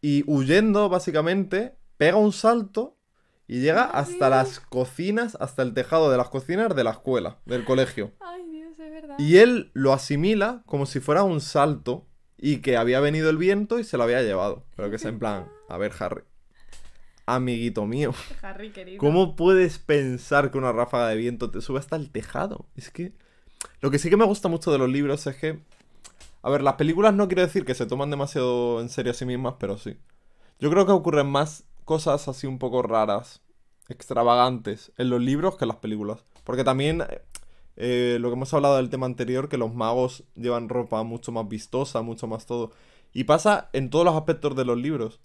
y 0.00 0.24
huyendo 0.26 0.88
básicamente 0.88 1.76
pega 1.98 2.16
un 2.16 2.32
salto 2.32 2.96
y 3.46 3.60
llega 3.60 3.84
hasta 3.84 4.30
las 4.30 4.60
cocinas, 4.60 5.36
hasta 5.40 5.62
el 5.62 5.74
tejado 5.74 6.10
de 6.10 6.16
las 6.16 6.30
cocinas 6.30 6.74
de 6.74 6.82
la 6.82 6.92
escuela, 6.92 7.38
del 7.44 7.66
colegio. 7.66 8.12
Ay. 8.20 8.45
Y 9.18 9.38
él 9.38 9.70
lo 9.72 9.92
asimila 9.92 10.62
como 10.66 10.86
si 10.86 11.00
fuera 11.00 11.22
un 11.22 11.40
salto 11.40 12.06
y 12.38 12.58
que 12.58 12.76
había 12.76 13.00
venido 13.00 13.30
el 13.30 13.38
viento 13.38 13.78
y 13.78 13.84
se 13.84 13.96
lo 13.96 14.02
había 14.02 14.22
llevado. 14.22 14.64
Pero 14.76 14.90
que 14.90 14.96
es 14.96 15.04
en 15.04 15.18
plan, 15.18 15.48
a 15.68 15.78
ver 15.78 15.92
Harry, 15.98 16.22
amiguito 17.24 17.86
mío. 17.86 18.12
Harry, 18.42 18.70
querido. 18.70 18.98
¿Cómo 18.98 19.34
puedes 19.34 19.78
pensar 19.78 20.50
que 20.50 20.58
una 20.58 20.72
ráfaga 20.72 21.08
de 21.08 21.16
viento 21.16 21.50
te 21.50 21.60
sube 21.60 21.78
hasta 21.78 21.96
el 21.96 22.10
tejado? 22.10 22.66
Es 22.76 22.90
que. 22.90 23.12
Lo 23.80 23.90
que 23.90 23.98
sí 23.98 24.10
que 24.10 24.16
me 24.16 24.24
gusta 24.24 24.48
mucho 24.48 24.70
de 24.70 24.78
los 24.78 24.88
libros 24.88 25.26
es 25.26 25.36
que. 25.36 25.60
A 26.42 26.50
ver, 26.50 26.62
las 26.62 26.74
películas 26.74 27.14
no 27.14 27.26
quiero 27.26 27.42
decir 27.42 27.64
que 27.64 27.74
se 27.74 27.86
toman 27.86 28.10
demasiado 28.10 28.80
en 28.80 28.88
serio 28.88 29.10
a 29.12 29.14
sí 29.14 29.24
mismas, 29.24 29.54
pero 29.58 29.78
sí. 29.78 29.96
Yo 30.60 30.70
creo 30.70 30.86
que 30.86 30.92
ocurren 30.92 31.26
más 31.26 31.64
cosas 31.84 32.28
así 32.28 32.46
un 32.46 32.58
poco 32.58 32.82
raras, 32.82 33.42
extravagantes, 33.88 34.92
en 34.96 35.10
los 35.10 35.20
libros 35.20 35.56
que 35.56 35.64
en 35.64 35.68
las 35.68 35.78
películas. 35.78 36.24
Porque 36.44 36.64
también. 36.64 37.02
Eh, 37.76 38.18
lo 38.20 38.28
que 38.28 38.34
hemos 38.34 38.52
hablado 38.54 38.76
del 38.76 38.90
tema 38.90 39.06
anterior, 39.06 39.48
que 39.48 39.58
los 39.58 39.74
magos 39.74 40.24
llevan 40.34 40.68
ropa 40.68 41.02
mucho 41.02 41.32
más 41.32 41.46
vistosa, 41.48 42.02
mucho 42.02 42.26
más 42.26 42.46
todo. 42.46 42.70
Y 43.12 43.24
pasa 43.24 43.70
en 43.72 43.90
todos 43.90 44.04
los 44.04 44.14
aspectos 44.14 44.54
de 44.56 44.64
los 44.64 44.76
libros 44.78 45.20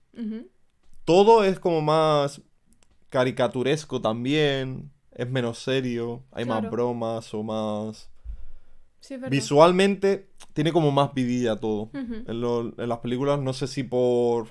todo 1.05 1.43
es 1.43 1.59
como 1.59 1.81
más 1.81 2.41
caricaturesco 3.09 4.01
también. 4.01 4.91
Es 5.13 5.29
menos 5.29 5.59
serio. 5.59 6.23
Hay 6.31 6.45
más 6.45 6.61
bromas 6.71 7.33
o 7.33 7.43
más. 7.43 8.09
Sí. 9.01 9.17
Visualmente 9.29 10.29
tiene 10.53 10.71
como 10.71 10.91
más 10.91 11.13
vidilla 11.13 11.55
todo. 11.59 11.89
En, 12.27 12.39
lo- 12.41 12.73
en 12.77 12.89
las 12.89 12.99
películas 12.99 13.39
no 13.39 13.51
sé 13.53 13.67
si 13.67 13.83
por. 13.83 14.47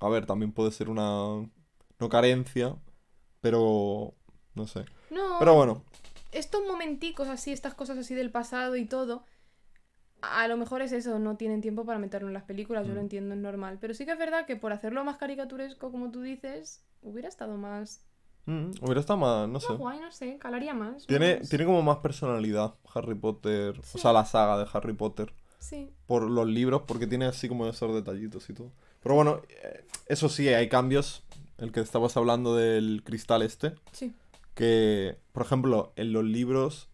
A 0.00 0.08
ver, 0.08 0.26
también 0.26 0.52
puede 0.52 0.72
ser 0.72 0.88
una. 0.88 1.48
No 1.98 2.08
carencia. 2.08 2.76
Pero. 3.40 4.14
No 4.54 4.66
sé. 4.66 4.84
No, 5.10 5.36
Pero 5.38 5.54
bueno. 5.54 5.84
Estos 6.32 6.62
momenticos 6.66 7.28
así, 7.28 7.52
estas 7.52 7.74
cosas 7.74 7.98
así 7.98 8.14
del 8.14 8.30
pasado 8.30 8.76
y 8.76 8.84
todo, 8.86 9.24
a 10.22 10.46
lo 10.48 10.56
mejor 10.56 10.82
es 10.82 10.92
eso, 10.92 11.18
no 11.18 11.36
tienen 11.36 11.60
tiempo 11.62 11.84
para 11.86 11.98
meterlo 11.98 12.28
en 12.28 12.34
las 12.34 12.44
películas, 12.44 12.86
yo 12.86 12.92
lo 12.94 13.00
Mm. 13.00 13.04
entiendo, 13.04 13.34
es 13.34 13.40
normal. 13.40 13.78
Pero 13.80 13.94
sí 13.94 14.04
que 14.04 14.12
es 14.12 14.18
verdad 14.18 14.46
que 14.46 14.56
por 14.56 14.72
hacerlo 14.72 15.02
más 15.04 15.16
caricaturesco, 15.16 15.90
como 15.90 16.10
tú 16.10 16.20
dices, 16.22 16.84
hubiera 17.02 17.28
estado 17.28 17.56
más, 17.56 18.04
Mm, 18.46 18.70
hubiera 18.82 19.00
estado 19.00 19.18
más, 19.18 19.48
no 19.48 19.60
sé. 19.60 19.68
más 19.68 19.78
guay, 19.78 20.00
no 20.00 20.10
sé, 20.12 20.38
calaría 20.38 20.74
más. 20.74 21.06
Tiene, 21.06 21.36
tiene 21.36 21.64
como 21.66 21.82
más 21.82 21.98
personalidad 21.98 22.74
Harry 22.94 23.14
Potter, 23.14 23.76
Sí. 23.84 23.98
o 23.98 24.00
sea, 24.00 24.12
la 24.12 24.24
saga 24.24 24.58
de 24.58 24.66
Harry 24.72 24.92
Potter, 24.94 25.32
Sí, 25.58 25.92
por 26.06 26.22
los 26.22 26.46
libros, 26.48 26.82
porque 26.86 27.06
tiene 27.06 27.26
así 27.26 27.48
como 27.48 27.66
esos 27.66 27.94
detallitos 27.94 28.48
y 28.48 28.54
todo. 28.54 28.72
Pero 29.02 29.14
bueno, 29.14 29.42
eh, 29.48 29.84
eso 30.06 30.28
sí, 30.30 30.48
hay 30.48 30.68
cambios. 30.68 31.22
El 31.58 31.70
que 31.72 31.80
estabas 31.80 32.16
hablando 32.16 32.56
del 32.56 33.02
cristal 33.04 33.42
este, 33.42 33.74
sí. 33.92 34.14
Que, 34.60 35.16
por 35.32 35.42
ejemplo, 35.44 35.92
en 35.96 36.12
los 36.12 36.24
libros 36.24 36.88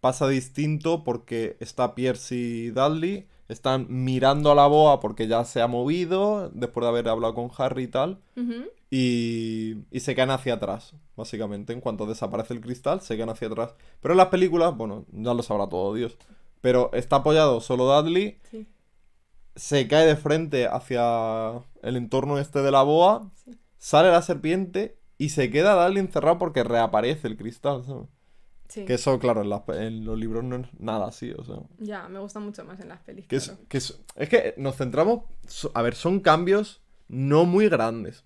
pasa 0.00 0.28
distinto 0.28 1.04
porque 1.04 1.56
está 1.60 1.94
Pierce 1.94 2.34
y 2.34 2.70
Dudley, 2.70 3.26
están 3.48 3.86
mirando 3.88 4.50
a 4.50 4.54
la 4.54 4.66
boa 4.66 5.00
porque 5.00 5.26
ya 5.26 5.44
se 5.44 5.60
ha 5.60 5.66
movido, 5.66 6.50
después 6.54 6.82
de 6.84 6.88
haber 6.88 7.08
hablado 7.08 7.34
con 7.34 7.50
Harry 7.58 7.84
y 7.84 7.88
tal. 7.88 8.20
Y, 8.90 9.76
y 9.90 10.00
se 10.00 10.14
caen 10.14 10.30
hacia 10.30 10.54
atrás, 10.54 10.94
básicamente. 11.16 11.72
En 11.72 11.80
cuanto 11.80 12.06
desaparece 12.06 12.54
el 12.54 12.60
cristal, 12.60 13.00
se 13.00 13.16
caen 13.16 13.30
hacia 13.30 13.48
atrás. 13.48 13.74
Pero 14.00 14.12
en 14.14 14.18
las 14.18 14.28
películas, 14.28 14.76
bueno, 14.76 15.06
ya 15.12 15.34
lo 15.34 15.42
sabrá 15.42 15.68
todo 15.68 15.94
Dios. 15.94 16.16
Pero 16.60 16.90
está 16.92 17.16
apoyado 17.16 17.60
solo 17.60 17.84
Dudley, 17.86 18.38
Sí, 18.50 18.66
se 19.56 19.86
cae 19.88 20.06
de 20.06 20.16
frente 20.16 20.66
hacia 20.66 21.52
el 21.82 21.96
entorno 21.96 22.38
este 22.38 22.62
de 22.62 22.70
la 22.70 22.82
boa, 22.82 23.30
sí. 23.44 23.58
sale 23.78 24.10
la 24.10 24.22
serpiente 24.22 24.96
y 25.24 25.28
se 25.28 25.50
queda 25.50 25.74
Dudley 25.86 26.00
encerrado 26.00 26.38
porque 26.38 26.64
reaparece 26.64 27.28
el 27.28 27.36
cristal, 27.36 27.84
¿sabes? 27.84 28.08
sí. 28.68 28.84
Que 28.86 28.94
eso, 28.94 29.18
claro, 29.18 29.42
en, 29.42 29.50
las 29.50 29.62
en 29.68 30.04
los 30.04 30.18
libros 30.18 30.42
no 30.44 30.56
es 30.56 30.66
nada 30.78 31.06
así, 31.06 31.30
o 31.32 31.44
sea. 31.44 31.56
Ya, 31.78 32.08
me 32.08 32.18
gusta 32.18 32.40
mucho 32.40 32.64
más 32.64 32.80
en 32.80 32.88
las 32.88 33.00
pelis. 33.00 33.26
Que 33.26 33.36
es, 33.36 33.48
claro. 33.48 33.60
que 33.68 33.78
es, 33.78 34.00
es 34.16 34.28
que 34.28 34.54
nos 34.56 34.76
centramos. 34.76 35.24
A 35.74 35.82
ver, 35.82 35.94
son 35.94 36.20
cambios 36.20 36.80
no 37.08 37.44
muy 37.44 37.68
grandes. 37.68 38.24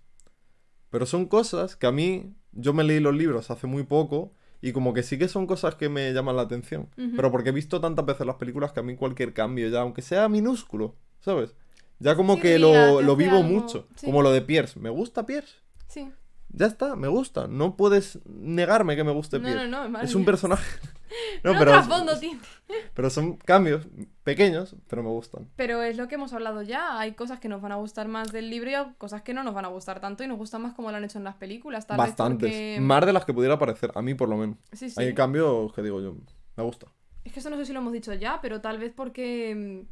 Pero 0.91 1.05
son 1.05 1.27
cosas 1.27 1.75
que 1.77 1.87
a 1.87 1.93
mí. 1.93 2.33
Yo 2.53 2.73
me 2.73 2.85
leí 2.85 3.01
los 3.01 3.15
libros 3.15 3.51
hace 3.51 3.67
muy 3.67 3.83
poco. 3.83 4.33
Y 4.63 4.73
como 4.73 4.95
que 4.95 5.03
sí 5.03 5.19
que 5.19 5.29
son 5.29 5.47
cosas 5.47 5.75
que 5.75 5.89
me 5.89 6.13
llaman 6.13 6.37
la 6.37 6.43
atención. 6.43 6.89
Ujú. 6.97 7.17
Pero 7.17 7.31
porque 7.31 7.51
he 7.51 7.53
visto 7.53 7.81
tantas 7.81 8.07
veces 8.07 8.27
las 8.27 8.37
películas 8.37 8.73
que 8.73 8.81
a 8.81 8.83
mí 8.83 8.97
cualquier 8.97 9.35
cambio, 9.35 9.69
ya, 9.69 9.81
aunque 9.81 10.01
sea 10.01 10.29
minúsculo, 10.29 10.95
¿sabes? 11.21 11.55
Ya 11.99 12.15
como 12.15 12.37
Sí, 12.37 12.43
que 12.43 12.59
lo, 12.59 13.03
lo 13.03 13.17
vivo 13.17 13.37
algo, 13.39 13.49
mucho. 13.49 13.89
sí. 13.97 14.07
Como 14.07 14.23
lo 14.23 14.31
de 14.33 14.41
Pierce. 14.43 14.79
¿Me 14.81 14.91
gusta 14.91 15.27
Pierce? 15.27 15.57
Sí. 15.89 16.11
Ya 16.49 16.67
está, 16.67 16.97
me 16.97 17.09
gusta. 17.09 17.49
No 17.49 17.77
puedes 17.77 18.19
negarme 18.25 18.97
que 18.97 19.05
me 19.05 19.13
guste 19.13 19.39
No, 19.39 19.45
Pierce. 19.45 19.69
no, 19.69 19.83
no, 19.85 19.91
madre 19.91 20.07
es 20.07 20.15
un 20.15 20.23
mía. 20.23 20.27
personaje. 20.27 20.65
no, 21.45 21.53
pero, 21.59 21.73
trasfondo 21.73 22.19
tiene. 22.19 22.41
pero 22.95 23.11
son 23.11 23.37
cambios 23.37 23.87
pequeños, 24.23 24.75
pero 24.89 25.03
me 25.03 25.09
gustan. 25.11 25.49
Pero 25.57 25.83
es 25.83 25.97
lo 25.97 26.09
que 26.09 26.15
hemos 26.17 26.33
hablado 26.33 26.63
ya. 26.63 26.99
Hay 26.99 27.13
cosas 27.13 27.41
que 27.41 27.49
nos 27.49 27.61
van 27.63 27.73
a 27.73 27.77
gustar 27.77 28.09
más 28.09 28.33
del 28.33 28.49
libro 28.51 28.71
y 28.71 28.75
hay 28.75 28.87
cosas 28.99 29.23
que 29.23 29.35
no 29.35 29.45
nos 29.45 29.55
van 29.55 29.65
a 29.65 29.69
gustar 29.69 30.01
tanto 30.01 30.25
y 30.25 30.29
nos 30.29 30.39
gustan 30.39 30.63
más 30.63 30.75
como 30.75 30.91
lo 30.91 30.97
han 30.97 31.05
hecho 31.05 31.19
en 31.19 31.25
las 31.25 31.37
películas. 31.37 31.87
Tal 31.87 31.97
vez 31.99 32.09
Bastantes. 32.09 32.49
porque- 32.51 32.79
Más 32.81 33.05
de 33.07 33.13
las 33.13 33.25
que 33.25 33.35
pudiera 33.35 33.59
parecer, 33.59 33.93
a 33.95 34.03
mí 34.03 34.15
por 34.15 34.29
lo 34.29 34.37
menos. 34.37 34.57
Sí, 34.73 34.91
sí. 34.91 35.01
Hay 35.01 35.15
cambios 35.15 35.73
que 35.73 35.83
digo 35.83 36.01
yo, 36.01 36.17
me 36.57 36.63
gusta. 36.65 36.87
Es 37.25 37.33
que 37.33 37.41
eso 37.41 37.51
no 37.51 37.57
sé 37.57 37.67
si 37.67 37.73
lo 37.73 37.81
hemos 37.81 37.93
dicho 37.93 38.13
ya, 38.15 38.41
pero 38.41 38.61
tal 38.61 38.79
vez 38.79 38.93
porque. 38.95 39.85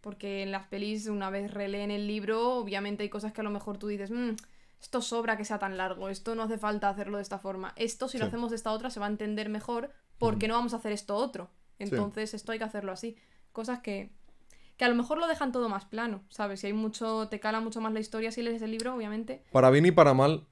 Porque 0.00 0.42
en 0.42 0.50
las 0.52 0.66
pelis, 0.66 1.06
una 1.06 1.30
vez 1.30 1.50
releen 1.54 1.90
el 1.90 2.06
libro, 2.06 2.56
obviamente 2.56 3.04
hay 3.04 3.08
cosas 3.08 3.32
que 3.32 3.40
a 3.40 3.44
lo 3.44 3.48
mejor 3.50 3.78
tú 3.78 3.86
dices, 3.86 4.10
"Mm, 4.10 4.32
esto 4.84 5.00
sobra 5.00 5.36
que 5.38 5.46
sea 5.46 5.58
tan 5.58 5.78
largo, 5.78 6.10
esto 6.10 6.34
no 6.34 6.42
hace 6.42 6.58
falta 6.58 6.90
hacerlo 6.90 7.16
de 7.16 7.22
esta 7.22 7.38
forma. 7.38 7.72
Esto, 7.76 8.06
si 8.06 8.18
lo 8.18 8.26
Sí. 8.26 8.28
hacemos 8.28 8.50
de 8.50 8.56
esta 8.56 8.70
otra, 8.70 8.90
se 8.90 9.00
va 9.00 9.06
a 9.06 9.08
entender 9.08 9.48
mejor 9.48 9.90
porque 10.18 10.46
no 10.46 10.54
vamos 10.54 10.74
a 10.74 10.76
hacer 10.76 10.92
esto 10.92 11.16
otro. 11.16 11.48
Entonces, 11.78 12.34
esto 12.34 12.52
hay 12.52 12.58
que 12.58 12.64
hacerlo 12.64 12.92
así. 12.92 13.16
Cosas 13.52 13.80
que. 13.80 14.10
Que 14.76 14.84
a 14.84 14.88
lo 14.88 14.94
mejor 14.94 15.18
lo 15.18 15.26
dejan 15.26 15.52
todo 15.52 15.68
más 15.68 15.84
plano, 15.86 16.22
¿sabes? 16.28 16.60
Si 16.60 16.66
hay 16.66 16.72
mucho. 16.74 17.28
Te 17.28 17.40
cala 17.40 17.60
mucho 17.60 17.80
más 17.80 17.92
la 17.94 18.00
historia 18.00 18.30
si 18.30 18.42
lees 18.42 18.60
el 18.60 18.72
libro, 18.72 18.94
obviamente. 18.94 19.42
Para 19.52 19.70
bien 19.70 19.86
y 19.86 19.90
para 19.92 20.12
mal, 20.14 20.46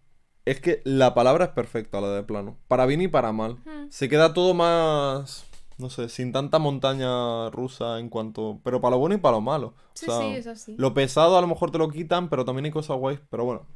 es 0.46 0.60
que 0.60 0.80
la 0.84 1.12
palabra 1.12 1.44
es 1.46 1.50
perfecta, 1.50 2.00
la 2.00 2.08
de 2.10 2.22
plano. 2.22 2.56
Para 2.68 2.86
bien 2.86 3.02
y 3.02 3.08
para 3.08 3.32
mal. 3.32 3.56
Hmm. 3.66 3.90
Se 3.90 4.08
queda 4.08 4.32
todo 4.32 4.54
más, 4.54 5.44
no 5.76 5.90
sé, 5.90 6.08
sin 6.08 6.32
tanta 6.32 6.58
montaña 6.58 7.50
rusa 7.50 7.98
en 7.98 8.08
cuanto... 8.08 8.60
Pero 8.64 8.80
para 8.80 8.92
lo 8.96 9.00
bueno 9.00 9.14
y 9.16 9.18
para 9.18 9.36
lo 9.36 9.40
malo. 9.42 9.68
O 9.68 9.74
Sí, 9.94 10.06
sea, 10.06 10.18
sí, 10.20 10.26
es 10.36 10.46
así. 10.46 10.74
Lo 10.78 10.94
pesado 10.94 11.36
a 11.36 11.40
lo 11.40 11.46
mejor 11.48 11.70
te 11.70 11.78
lo 11.78 11.88
quitan, 11.90 12.28
pero 12.30 12.44
también 12.44 12.64
hay 12.64 12.70
cosas 12.70 12.96
guays. 12.96 13.20
Pero 13.28 13.44
bueno. 13.44 13.66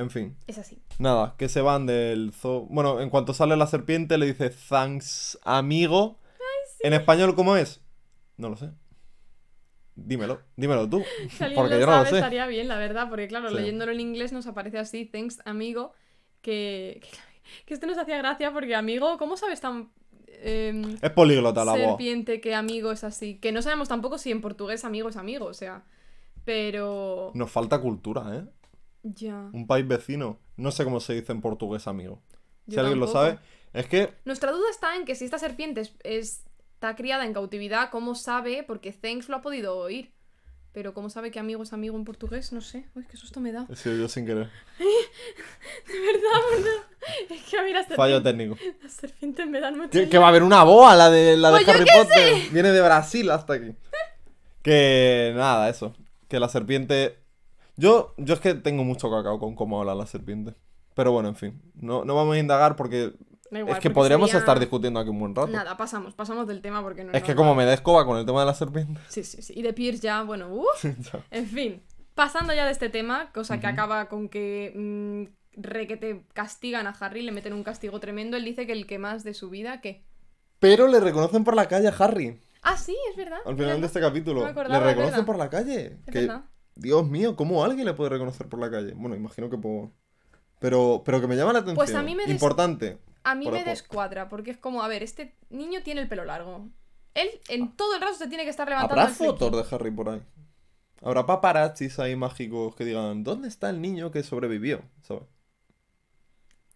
En 0.00 0.08
fin. 0.10 0.34
Es 0.46 0.56
así. 0.58 0.78
Nada, 0.98 1.34
que 1.36 1.48
se 1.50 1.60
van 1.60 1.84
del 1.86 2.32
zoo. 2.32 2.66
Bueno, 2.70 3.00
en 3.00 3.10
cuanto 3.10 3.34
sale 3.34 3.56
la 3.56 3.66
serpiente 3.66 4.16
le 4.16 4.26
dice 4.26 4.50
thanks, 4.50 5.38
amigo. 5.44 6.18
En 6.82 6.94
español, 6.94 7.34
¿cómo 7.34 7.56
es? 7.56 7.82
No 8.38 8.48
lo 8.48 8.56
sé. 8.56 8.70
Dímelo, 9.94 10.40
dímelo 10.56 10.88
tú. 10.88 11.02
Si 11.30 11.44
Porque 11.54 11.74
lo 11.74 11.80
yo 11.80 11.86
no 11.86 11.98
lo 11.98 12.06
sé. 12.06 12.16
estaría 12.16 12.46
bien, 12.46 12.66
la 12.68 12.78
verdad, 12.78 13.08
porque 13.10 13.28
claro, 13.28 13.50
Sí. 13.50 13.54
leyéndolo 13.56 13.92
en 13.92 14.00
inglés 14.00 14.32
nos 14.32 14.46
aparece 14.46 14.78
así, 14.78 15.04
thanks, 15.04 15.40
amigo, 15.44 15.92
que, 16.40 17.00
que, 17.02 17.64
que 17.66 17.74
esto 17.74 17.86
nos 17.86 17.98
hacía 17.98 18.16
gracia 18.16 18.52
porque 18.54 18.74
amigo, 18.74 19.18
¿cómo 19.18 19.36
sabes 19.36 19.60
tan 19.60 19.90
em, 20.42 20.96
Es 21.02 21.10
políglota 21.10 21.64
la 21.66 21.72
voz. 21.72 21.80
serpiente 21.82 22.40
que 22.40 22.54
amigo 22.54 22.92
es 22.92 23.04
así? 23.04 23.38
Que 23.38 23.52
no 23.52 23.60
sabemos 23.60 23.88
tampoco 23.88 24.16
si 24.16 24.30
en 24.30 24.40
portugués 24.40 24.86
amigo 24.86 25.10
es 25.10 25.16
amigo, 25.18 25.44
o 25.44 25.54
sea, 25.54 25.84
pero... 26.44 27.32
Nos 27.34 27.50
falta 27.50 27.78
cultura, 27.80 28.22
¿eh? 28.34 28.44
Ya. 29.02 29.48
Un 29.52 29.66
país 29.66 29.86
vecino. 29.86 30.38
No 30.56 30.70
sé 30.70 30.84
cómo 30.84 31.00
se 31.00 31.14
dice 31.14 31.32
en 31.32 31.40
portugués, 31.40 31.86
amigo. 31.86 32.20
Si 32.68 32.78
alguien 32.78 33.00
lo 33.00 33.06
sabe. 33.06 33.38
Es 33.72 33.86
que 33.86 34.12
Nuestra 34.24 34.52
duda 34.52 34.68
está 34.70 34.96
en 34.96 35.04
que 35.04 35.14
si 35.14 35.24
esta 35.24 35.38
serpiente 35.38 35.80
es, 35.82 35.94
es- 36.04 36.44
está 36.74 36.96
criada 36.96 37.24
en 37.24 37.32
cautividad, 37.34 37.90
¿cómo 37.90 38.14
sabe? 38.14 38.62
Porque 38.66 38.92
thanks 38.92 39.28
lo 39.28 39.36
ha 39.36 39.42
podido 39.42 39.76
oír. 39.78 40.12
Pero 40.72 40.94
¿cómo 40.94 41.10
sabe 41.10 41.30
que 41.32 41.40
amigo 41.40 41.62
es 41.64 41.72
amigo 41.72 41.96
en 41.96 42.04
portugués? 42.04 42.52
No 42.52 42.60
sé. 42.60 42.86
Uy, 42.94 43.04
qué 43.10 43.16
susto 43.16 43.40
me 43.40 43.50
da. 43.52 43.66
he 43.68 43.74
sido 43.74 43.96
yo 43.96 44.08
sin 44.08 44.24
querer. 44.24 44.48
De 44.78 46.00
verdad, 46.00 46.40
verdad. 46.52 46.82
Es 47.28 47.42
que 47.42 47.58
a 47.58 47.62
mí 47.64 47.72
las 47.72 47.86
Fallo 47.88 48.20
serpientes, 48.22 48.56
técnico. 48.56 48.78
las 48.82 48.92
serpientes 48.92 49.46
me 49.48 49.60
dan 49.60 49.76
mucho 49.76 49.90
Que, 49.90 50.08
que 50.08 50.18
va 50.18 50.26
a 50.26 50.28
haber 50.28 50.42
una 50.44 50.62
boa, 50.62 50.94
la 50.94 51.10
de, 51.10 51.36
la 51.36 51.50
de 51.50 51.64
Pues 51.64 51.68
Harry 51.76 51.86
Potter. 51.92 52.50
Viene 52.52 52.70
de 52.70 52.80
Brasil 52.82 53.30
hasta 53.30 53.54
aquí. 53.54 53.74
Que 54.62 55.32
nada, 55.34 55.70
eso. 55.70 55.94
Que 56.28 56.38
la 56.38 56.48
serpiente. 56.50 57.16
Yo, 57.80 58.14
yo 58.18 58.34
es 58.34 58.40
que 58.40 58.54
tengo 58.54 58.84
mucho 58.84 59.10
cacao 59.10 59.38
con 59.38 59.54
cómo 59.54 59.80
habla 59.80 59.94
la 59.94 60.06
serpiente. 60.06 60.54
Pero 60.94 61.12
bueno, 61.12 61.28
en 61.30 61.36
fin. 61.36 61.62
No, 61.74 62.04
no 62.04 62.14
vamos 62.14 62.36
a 62.36 62.38
indagar 62.38 62.76
porque. 62.76 63.12
Igual, 63.50 63.74
es 63.74 63.80
que 63.80 63.90
podríamos 63.90 64.28
sería- 64.30 64.40
estar 64.40 64.60
discutiendo 64.60 65.00
aquí 65.00 65.08
un 65.10 65.18
buen 65.18 65.34
rato. 65.34 65.48
Nada, 65.48 65.76
pasamos, 65.76 66.14
pasamos 66.14 66.46
del 66.46 66.60
tema 66.60 66.82
porque 66.82 67.02
no 67.02 67.12
es 67.12 67.22
que 67.22 67.28
normal. 67.30 67.36
como 67.36 67.54
me 67.56 67.64
da 67.64 67.72
escoba 67.74 68.04
con 68.04 68.16
el 68.18 68.26
tema 68.26 68.40
de 68.40 68.46
la 68.46 68.54
serpiente. 68.54 69.00
Sí, 69.08 69.24
sí, 69.24 69.42
sí. 69.42 69.54
Y 69.56 69.62
de 69.62 69.72
Pierce 69.72 70.02
ya, 70.02 70.22
bueno, 70.22 70.48
uff. 70.54 70.84
En 71.30 71.46
fin, 71.46 71.82
pasando 72.14 72.52
ya 72.52 72.64
de 72.66 72.72
este 72.72 72.90
tema, 72.90 73.32
cosa 73.32 73.58
que 73.58 73.66
acaba 73.66 74.08
con 74.08 74.28
que 74.28 74.72
mm, 74.76 75.60
re 75.60 75.86
que 75.88 75.96
te 75.96 76.22
castigan 76.32 76.86
a 76.86 76.90
Harry, 76.90 77.22
le 77.22 77.32
meten 77.32 77.54
un 77.54 77.64
castigo 77.64 77.98
tremendo. 77.98 78.36
Él 78.36 78.44
dice 78.44 78.66
que 78.66 78.72
el 78.72 78.86
que 78.86 78.98
más 78.98 79.24
de 79.24 79.34
su 79.34 79.50
vida, 79.50 79.80
¿qué? 79.80 80.04
Pero 80.60 80.86
le 80.86 81.00
reconocen 81.00 81.42
por 81.42 81.56
la 81.56 81.66
calle 81.66 81.88
a 81.88 81.94
Harry. 81.98 82.40
Ah, 82.62 82.76
sí, 82.76 82.94
es 83.10 83.16
verdad. 83.16 83.38
Al 83.46 83.54
es 83.54 83.58
final 83.58 83.80
de 83.80 83.86
este 83.86 84.00
capítulo. 84.00 84.42
No 84.42 84.46
acordaba, 84.48 84.84
le 84.84 84.90
es 84.90 84.96
reconocen 84.96 85.24
por 85.24 85.38
la 85.38 85.48
calle. 85.48 85.98
Es 86.06 86.12
que, 86.12 86.20
verdad. 86.20 86.44
Dios 86.80 87.06
mío, 87.08 87.36
¿cómo 87.36 87.62
alguien 87.62 87.84
le 87.86 87.92
puede 87.94 88.10
reconocer 88.10 88.48
por 88.48 88.58
la 88.58 88.70
calle? 88.70 88.92
Bueno, 88.96 89.14
imagino 89.14 89.50
que 89.50 89.58
puedo. 89.58 89.92
Pero, 90.58 91.02
pero 91.04 91.20
que 91.20 91.26
me 91.26 91.36
llama 91.36 91.52
la 91.52 91.58
atención. 91.60 91.76
Pues 91.76 91.94
a 91.94 92.02
mí 92.02 92.14
me 92.14 92.22
des- 92.24 92.32
Importante. 92.32 92.98
A 93.22 93.34
mí 93.34 93.50
me 93.50 93.62
descuadra, 93.64 94.28
porque 94.30 94.50
es 94.50 94.56
como, 94.56 94.82
a 94.82 94.88
ver, 94.88 95.02
este 95.02 95.36
niño 95.50 95.82
tiene 95.82 96.00
el 96.00 96.08
pelo 96.08 96.24
largo. 96.24 96.68
Él 97.12 97.28
en 97.48 97.76
todo 97.76 97.94
el 97.94 98.00
rato 98.00 98.14
se 98.14 98.28
tiene 98.28 98.44
que 98.44 98.50
estar 98.50 98.66
levantando 98.68 98.94
Ah. 99.00 99.04
¿Habrá 99.04 99.12
el 99.12 99.16
fotos 99.32 99.70
de 99.70 99.74
Harry 99.76 99.90
por 99.90 100.08
ahí? 100.08 100.22
¿Habrá 101.02 101.26
paparazzis 101.26 101.98
ahí 101.98 102.14
mágicos 102.16 102.74
que 102.76 102.84
digan 102.84 103.24
¿Dónde 103.24 103.48
está 103.48 103.68
el 103.70 103.80
niño 103.80 104.10
que 104.10 104.22
sobrevivió? 104.22 104.82
¿Sabes? 105.02 105.24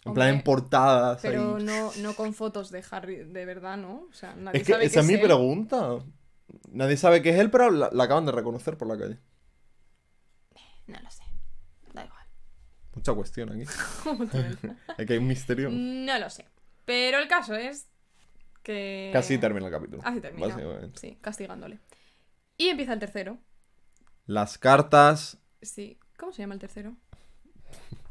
En 0.05 0.13
plan 0.13 0.29
en 0.29 0.35
Hombre, 0.37 0.45
portadas 0.45 1.21
Pero 1.23 1.57
ahí. 1.57 1.65
no, 1.65 1.91
no 2.01 2.15
con 2.15 2.35
fotos 2.35 2.71
de 2.71 2.85
Harry, 2.91 3.17
de 3.25 3.45
verdad, 3.47 3.79
¿no? 3.79 4.07
O 4.11 4.13
sea, 4.13 4.35
nadie 4.35 4.61
Es 4.61 4.67
que 4.67 4.73
sabe 4.73 4.85
esa 4.85 5.01
es 5.01 5.07
que 5.07 5.13
mi 5.13 5.19
él. 5.19 5.25
pregunta. 5.27 5.99
Nadie 6.71 6.97
sabe 6.99 7.23
que 7.23 7.31
es 7.31 7.39
él, 7.39 7.51
pero 7.51 7.71
la, 7.71 7.89
la 7.91 8.05
acaban 8.05 8.27
de 8.27 8.33
reconocer 8.33 8.77
por 8.77 8.87
la 8.89 8.99
calle. 8.99 9.19
No 10.87 11.01
lo 11.01 11.11
sé. 11.11 11.23
Da 11.93 12.05
igual. 12.05 12.27
Mucha 12.95 13.13
cuestión 13.15 13.51
aquí. 13.51 13.65
Que 15.07 15.13
hay 15.15 15.19
un 15.19 15.27
misterio. 15.27 15.71
no 15.71 16.19
lo 16.19 16.31
sé. 16.31 16.47
Pero 16.85 17.19
el 17.19 17.29
caso 17.29 17.55
es 17.55 17.89
que... 18.63 19.11
Casi 19.13 19.39
termina 19.39 19.67
el 19.67 19.73
capítulo. 19.73 20.03
Así 20.05 20.21
termina. 20.21 20.47
Básicamente. 20.47 20.99
Sí, 21.01 21.19
castigándole. 21.21 21.79
Y 22.57 22.69
empieza 22.69 22.93
el 22.93 22.99
tercero. 23.01 23.39
Las 24.27 24.59
cartas. 24.59 25.39
Sí. 25.63 25.99
¿Cómo 26.19 26.33
se 26.33 26.43
llama 26.43 26.55
el 26.55 26.61
tercero? 26.61 26.97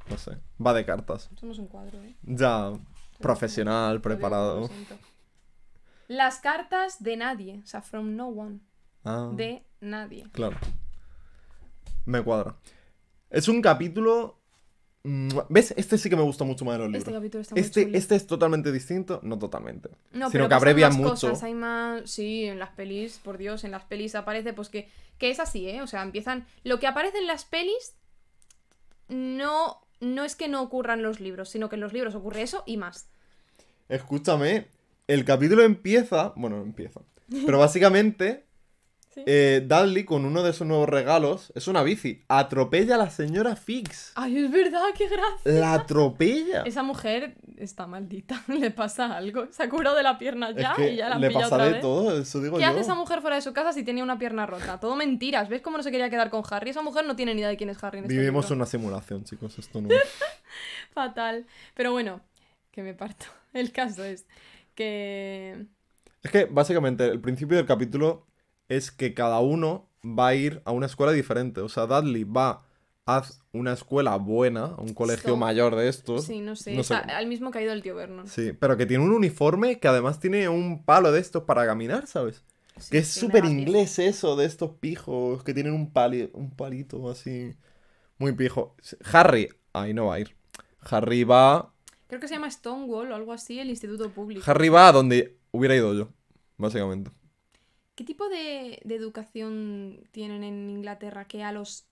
No 0.10 0.18
sé. 0.18 0.38
Va 0.64 0.74
de 0.74 0.86
cartas. 0.86 1.30
Somos 1.40 1.58
un 1.60 1.68
cuadro, 1.68 2.02
¿eh? 2.04 2.16
Ya. 2.24 2.74
Profesional, 3.20 3.90
Lo 3.90 3.96
lo 3.96 4.02
preparado. 4.02 4.68
siento. 4.68 4.98
Las 6.08 6.40
cartas 6.40 7.02
de 7.02 7.16
nadie. 7.18 7.62
O 7.64 7.66
sea, 7.66 7.82
from 7.82 8.16
no 8.16 8.28
one. 8.28 8.60
Ah. 9.06 9.32
De 9.34 9.66
nadie. 9.80 10.28
Claro. 10.32 10.58
Me 12.06 12.22
cuadra. 12.22 12.56
Es 13.30 13.48
un 13.48 13.62
capítulo 13.62 14.40
Mua. 15.06 15.46
¿Ves? 15.50 15.74
Este 15.76 15.98
sí 15.98 16.10
que 16.10 16.16
me 16.16 16.22
gusta 16.22 16.46
mucho 16.46 16.64
más 16.64 16.76
de 16.76 16.80
los 16.80 16.88
libros. 16.88 17.02
Este 17.04 17.14
capítulo 17.14 17.42
está 17.42 17.56
muy 17.56 17.62
Este, 17.62 17.84
chulo. 17.84 17.98
este 17.98 18.16
es 18.16 18.26
totalmente 18.28 18.72
distinto, 18.72 19.20
no 19.24 19.38
totalmente. 19.38 19.90
No, 20.12 20.30
sino 20.30 20.32
pero 20.32 20.48
que 20.50 20.56
abrevia 20.56 20.90
mucho. 20.92 21.10
cosas, 21.10 21.44
hay 21.44 21.54
más... 21.54 22.10
Sí, 22.10 22.46
en 22.46 22.58
las 22.60 22.70
pelis, 22.70 23.20
por 23.22 23.38
Dios, 23.38 23.66
en 23.66 23.72
las 23.72 23.84
pelis 23.84 24.16
aparece, 24.16 24.54
pues 24.54 24.70
que, 24.70 24.90
que 25.18 25.30
es 25.30 25.42
así, 25.42 25.68
¿eh? 25.68 25.82
O 25.82 25.88
sea, 25.88 26.04
empiezan... 26.04 26.46
Lo 26.64 26.80
que 26.80 26.88
aparece 26.88 27.18
en 27.18 27.28
las 27.28 27.44
pelis 27.44 27.96
no, 29.10 29.82
no 30.00 30.24
es 30.24 30.36
que 30.38 30.48
no 30.48 30.62
ocurran 30.62 31.02
los 31.02 31.20
libros, 31.20 31.50
sino 31.50 31.68
que 31.68 31.76
en 31.76 31.82
los 31.82 31.92
libros 31.92 32.16
ocurre 32.16 32.42
eso 32.42 32.64
y 32.66 32.78
más. 32.78 33.10
Escúchame, 33.90 34.68
el 35.08 35.26
capítulo 35.26 35.64
empieza. 35.64 36.32
Bueno, 36.38 36.58
no 36.58 36.64
empieza. 36.64 37.02
Pero 37.46 37.60
básicamente, 37.60 38.46
Sí. 39.14 39.22
eh, 39.28 39.64
Dudley, 39.66 40.06
con 40.06 40.26
uno 40.26 40.42
de 40.42 40.54
sus 40.54 40.66
nuevos 40.66 40.90
regalos, 40.90 41.52
es 41.56 41.68
una 41.68 41.84
bici. 41.84 42.24
Atropella 42.30 42.96
a 42.96 42.98
la 42.98 43.10
señora 43.12 43.56
Fix. 43.56 44.12
Ay, 44.16 44.38
es 44.40 44.52
verdad, 44.52 44.82
qué 44.98 45.08
gracia. 45.08 45.52
La 45.52 45.74
atropella. 45.74 46.64
Esa 46.64 46.82
mujer 46.82 47.36
está 47.58 47.86
maldita, 47.86 48.42
le 48.48 48.72
pasa 48.72 49.16
algo. 49.16 49.48
Se 49.52 49.62
ha 49.64 49.70
curado 49.70 49.96
de 49.96 50.04
la 50.04 50.18
pierna 50.18 50.50
Es 50.50 50.56
ya 50.56 50.74
que 50.76 50.94
y 50.94 50.96
ya 50.98 51.10
la 51.10 51.20
le 51.20 51.30
pasa 51.30 51.48
otra 51.48 51.66
de 51.66 51.72
vez. 51.74 51.82
todo, 51.82 52.18
eso 52.20 52.42
digo 52.42 52.58
¿Qué 52.58 52.64
yo. 52.64 52.70
hace 52.70 52.80
esa 52.80 52.96
mujer 52.96 53.22
fuera 53.22 53.36
de 53.36 53.42
su 53.44 53.54
casa 53.54 53.72
si 53.74 53.84
tenía 53.84 54.04
una 54.04 54.18
pierna 54.18 54.46
rota? 54.46 54.80
Todo 54.80 54.96
mentiras. 54.96 55.48
¿Ves 55.50 55.62
cómo 55.62 55.78
no 55.78 55.84
se 55.84 55.92
quería 55.92 56.10
quedar 56.10 56.30
con 56.32 56.42
Harry? 56.50 56.72
Esa 56.72 56.82
mujer 56.82 57.06
no 57.06 57.16
tiene 57.16 57.34
ni 57.36 57.42
idea 57.42 57.50
de 57.50 57.58
quién 57.58 57.70
es 57.70 57.84
Harry 57.84 58.00
en 58.00 58.06
este 58.06 58.18
Vivimos 58.18 58.46
libro. 58.46 58.56
una 58.56 58.66
simulación, 58.66 59.24
chicos, 59.26 59.60
esto 59.60 59.80
no. 59.82 59.90
Fatal. 60.94 61.46
Pero 61.76 61.92
bueno, 61.92 62.22
que 62.72 62.82
me 62.84 62.94
parto. 62.94 63.26
El 63.54 63.72
caso 63.72 64.04
es 64.04 64.26
que... 64.76 65.66
Es 66.24 66.32
que 66.32 66.46
básicamente 66.46 67.06
el 67.06 67.20
principio 67.20 67.58
del 67.58 67.66
capítulo 67.66 68.26
es 68.70 68.92
que 68.92 69.14
cada 69.14 69.40
uno 69.40 69.88
va 70.06 70.30
a 70.30 70.36
ir 70.36 70.62
a 70.66 70.72
una 70.72 70.86
escuela 70.86 71.12
diferente. 71.12 71.62
O 71.62 71.70
sea, 71.70 71.86
Dudley 71.86 72.24
va 72.24 72.64
a 73.06 73.24
una 73.52 73.74
escuela 73.74 74.16
buena, 74.16 74.66
a 74.66 74.82
un 74.82 74.94
colegio 74.94 75.36
mayor 75.36 75.76
de 75.76 75.90
estos. 75.90 76.24
Sí, 76.26 76.40
no 76.42 76.56
sé. 76.56 76.74
No 76.74 76.84
cómo. 76.84 77.02
al 77.14 77.28
mismo 77.28 77.52
que 77.52 77.60
ha 77.60 77.62
ido 77.62 77.74
el 77.74 77.82
tío 77.84 77.96
Vernon. 77.96 78.28
Sí, 78.28 78.54
pero 78.54 78.78
que 78.78 78.86
tiene 78.86 79.04
un 79.04 79.12
uniforme 79.12 79.80
que 79.80 79.88
además 79.88 80.20
tiene 80.20 80.48
un 80.50 80.84
palo 80.84 81.12
de 81.12 81.20
estos 81.20 81.44
para 81.44 81.66
caminar, 81.66 82.08
¿sabes? 82.08 82.44
Sí, 82.78 82.92
que 82.92 82.98
es 83.00 83.08
súper 83.10 83.46
inglés 83.46 84.00
eso, 84.00 84.36
de 84.36 84.46
estos 84.46 84.72
pijos 84.72 85.44
que 85.44 85.54
tienen 85.54 85.74
un, 85.74 85.92
pali- 85.94 86.32
un 86.34 86.50
palito 86.52 87.10
así. 87.10 87.54
Muy 88.18 88.32
pijo. 88.34 88.76
Harry, 89.12 89.50
ahí 89.74 89.94
no 89.94 90.08
va 90.08 90.16
a 90.16 90.20
ir. 90.22 90.36
Harry 90.82 91.24
va. 91.24 91.72
Creo 92.08 92.20
que 92.20 92.28
se 92.28 92.36
llama 92.36 92.50
Stonewall 92.50 93.12
o 93.12 93.16
algo 93.16 93.34
así, 93.34 93.60
el 93.60 93.70
instituto 93.70 94.10
público. 94.10 94.44
Harry 94.50 94.70
va 94.70 94.88
a 94.88 94.92
donde 94.92 95.38
hubiera 95.52 95.76
ido 95.76 95.94
yo, 95.94 96.10
básicamente. 96.58 97.12
¿Qué 97.96 98.04
tipo 98.04 98.28
de, 98.30 98.82
de 98.84 98.96
educación 98.96 100.00
tienen 100.12 100.44
en 100.44 100.70
Inglaterra 100.70 101.26
que 101.26 101.44
a 101.44 101.52
los 101.52 101.86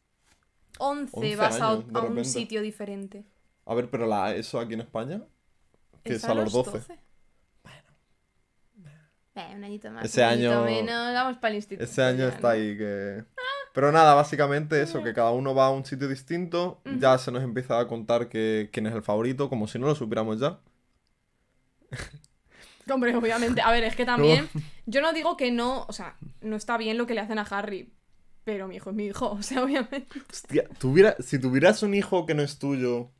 11, 0.79 1.11
11 1.15 1.35
vas 1.35 1.61
a, 1.61 1.71
años, 1.73 1.85
a 1.93 1.99
un 1.99 2.07
repente. 2.09 2.23
sitio 2.25 2.61
diferente? 2.61 3.23
A 3.65 3.75
ver, 3.75 3.89
pero 3.89 4.07
la 4.07 4.33
ESO 4.35 4.59
aquí 4.59 4.73
en 4.73 4.81
España, 4.81 5.21
que 6.03 6.15
es, 6.15 6.23
a 6.23 6.33
los 6.33 6.51
12. 6.51 6.81
Eh, 9.35 9.53
un 9.55 9.63
añito 9.63 9.91
más. 9.91 10.03
Ese 10.05 10.21
un 10.21 10.27
añito 10.29 10.51
año- 10.51 10.65
menos, 10.65 11.13
vamos 11.13 11.37
para 11.37 11.49
el 11.49 11.55
instituto. 11.57 11.83
Ese 11.89 12.03
año 12.03 12.27
está 12.27 12.51
ahí 12.51 12.77
que... 12.77 13.23
Pero 13.73 13.91
nada, 13.93 14.13
básicamente 14.15 14.81
eso, 14.81 15.01
que 15.01 15.13
cada 15.13 15.31
uno 15.31 15.55
va 15.55 15.67
a 15.67 15.69
un 15.69 15.85
sitio 15.85 16.09
distinto. 16.09 16.81
Ya 16.99 17.17
se 17.17 17.31
nos 17.31 17.41
empieza 17.41 17.79
a 17.79 17.87
contar 17.87 18.27
que, 18.27 18.69
quién 18.73 18.87
es 18.87 18.93
el 18.93 19.01
favorito, 19.03 19.47
como 19.49 19.67
si 19.67 19.79
no 19.79 19.87
lo 19.87 19.95
supiéramos 19.95 20.39
ya. 20.41 20.59
Hombre, 22.95 23.15
obviamente. 23.15 23.61
A 23.61 23.71
ver, 23.71 23.83
es 23.83 23.95
que 23.95 24.05
también. 24.05 24.49
Yo 24.85 25.01
no 25.01 25.13
digo 25.13 25.37
que 25.37 25.51
no. 25.51 25.85
O 25.87 25.93
sea, 25.93 26.17
no 26.41 26.55
está 26.55 26.77
bien 26.77 26.97
lo 26.97 27.07
que 27.07 27.13
le 27.13 27.21
hacen 27.21 27.39
a 27.39 27.43
Harry. 27.43 27.91
Pero 28.43 28.67
mi 28.67 28.75
hijo 28.77 28.89
es 28.89 28.95
mi 28.95 29.05
hijo. 29.05 29.31
O 29.39 29.43
sea, 29.43 29.63
obviamente. 29.63 30.19
Hostia, 30.29 30.67
tuviera, 30.79 31.15
si 31.19 31.39
tuvieras 31.39 31.83
un 31.83 31.93
hijo 31.93 32.25
que 32.25 32.33
no 32.33 32.41
es 32.41 32.59
tuyo... 32.59 33.11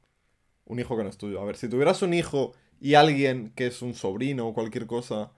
Un 0.65 0.79
hijo 0.79 0.95
que 0.95 1.03
no 1.03 1.09
es 1.09 1.17
tuyo. 1.17 1.41
A 1.41 1.45
ver, 1.45 1.57
si 1.57 1.67
tuvieras 1.67 2.01
un 2.01 2.13
hijo 2.13 2.53
y 2.79 2.93
alguien 2.95 3.51
que 3.55 3.67
es 3.67 3.81
un 3.81 3.93
sobrino 3.93 4.47
o 4.47 4.53
cualquier 4.53 4.87
cosa, 4.87 5.31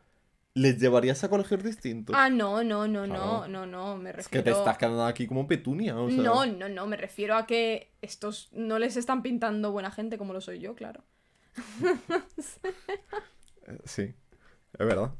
¿les 0.54 0.80
llevarías 0.80 1.24
a 1.24 1.30
colegios 1.30 1.64
distintos? 1.64 2.16
Ah, 2.18 2.30
no, 2.30 2.64
no, 2.64 2.88
no, 2.88 3.08
no. 3.08 3.44
Claro. 3.44 3.48
No, 3.48 3.66
no. 3.66 3.98
Me 3.98 4.12
es 4.12 4.16
refiero. 4.18 4.44
que 4.44 4.52
te 4.52 4.58
estás 4.58 4.78
quedando 4.78 5.04
aquí 5.06 5.26
como 5.26 5.48
petunia, 5.48 5.98
o 5.98 6.10
sea... 6.10 6.22
No, 6.22 6.46
no, 6.46 6.70
no. 6.70 6.86
Me 6.86 6.98
refiero 6.98 7.36
a 7.36 7.48
que 7.48 7.92
estos 8.02 8.50
no 8.54 8.78
les 8.80 8.96
están 8.96 9.24
pintando 9.24 9.72
buena 9.72 9.90
gente 9.92 10.18
como 10.18 10.34
lo 10.34 10.42
soy 10.42 10.60
yo, 10.60 10.76
claro. 10.76 11.04
Eh, 13.66 13.78
Sí, 13.86 14.14
es 14.80 14.86
verdad. 14.88 15.12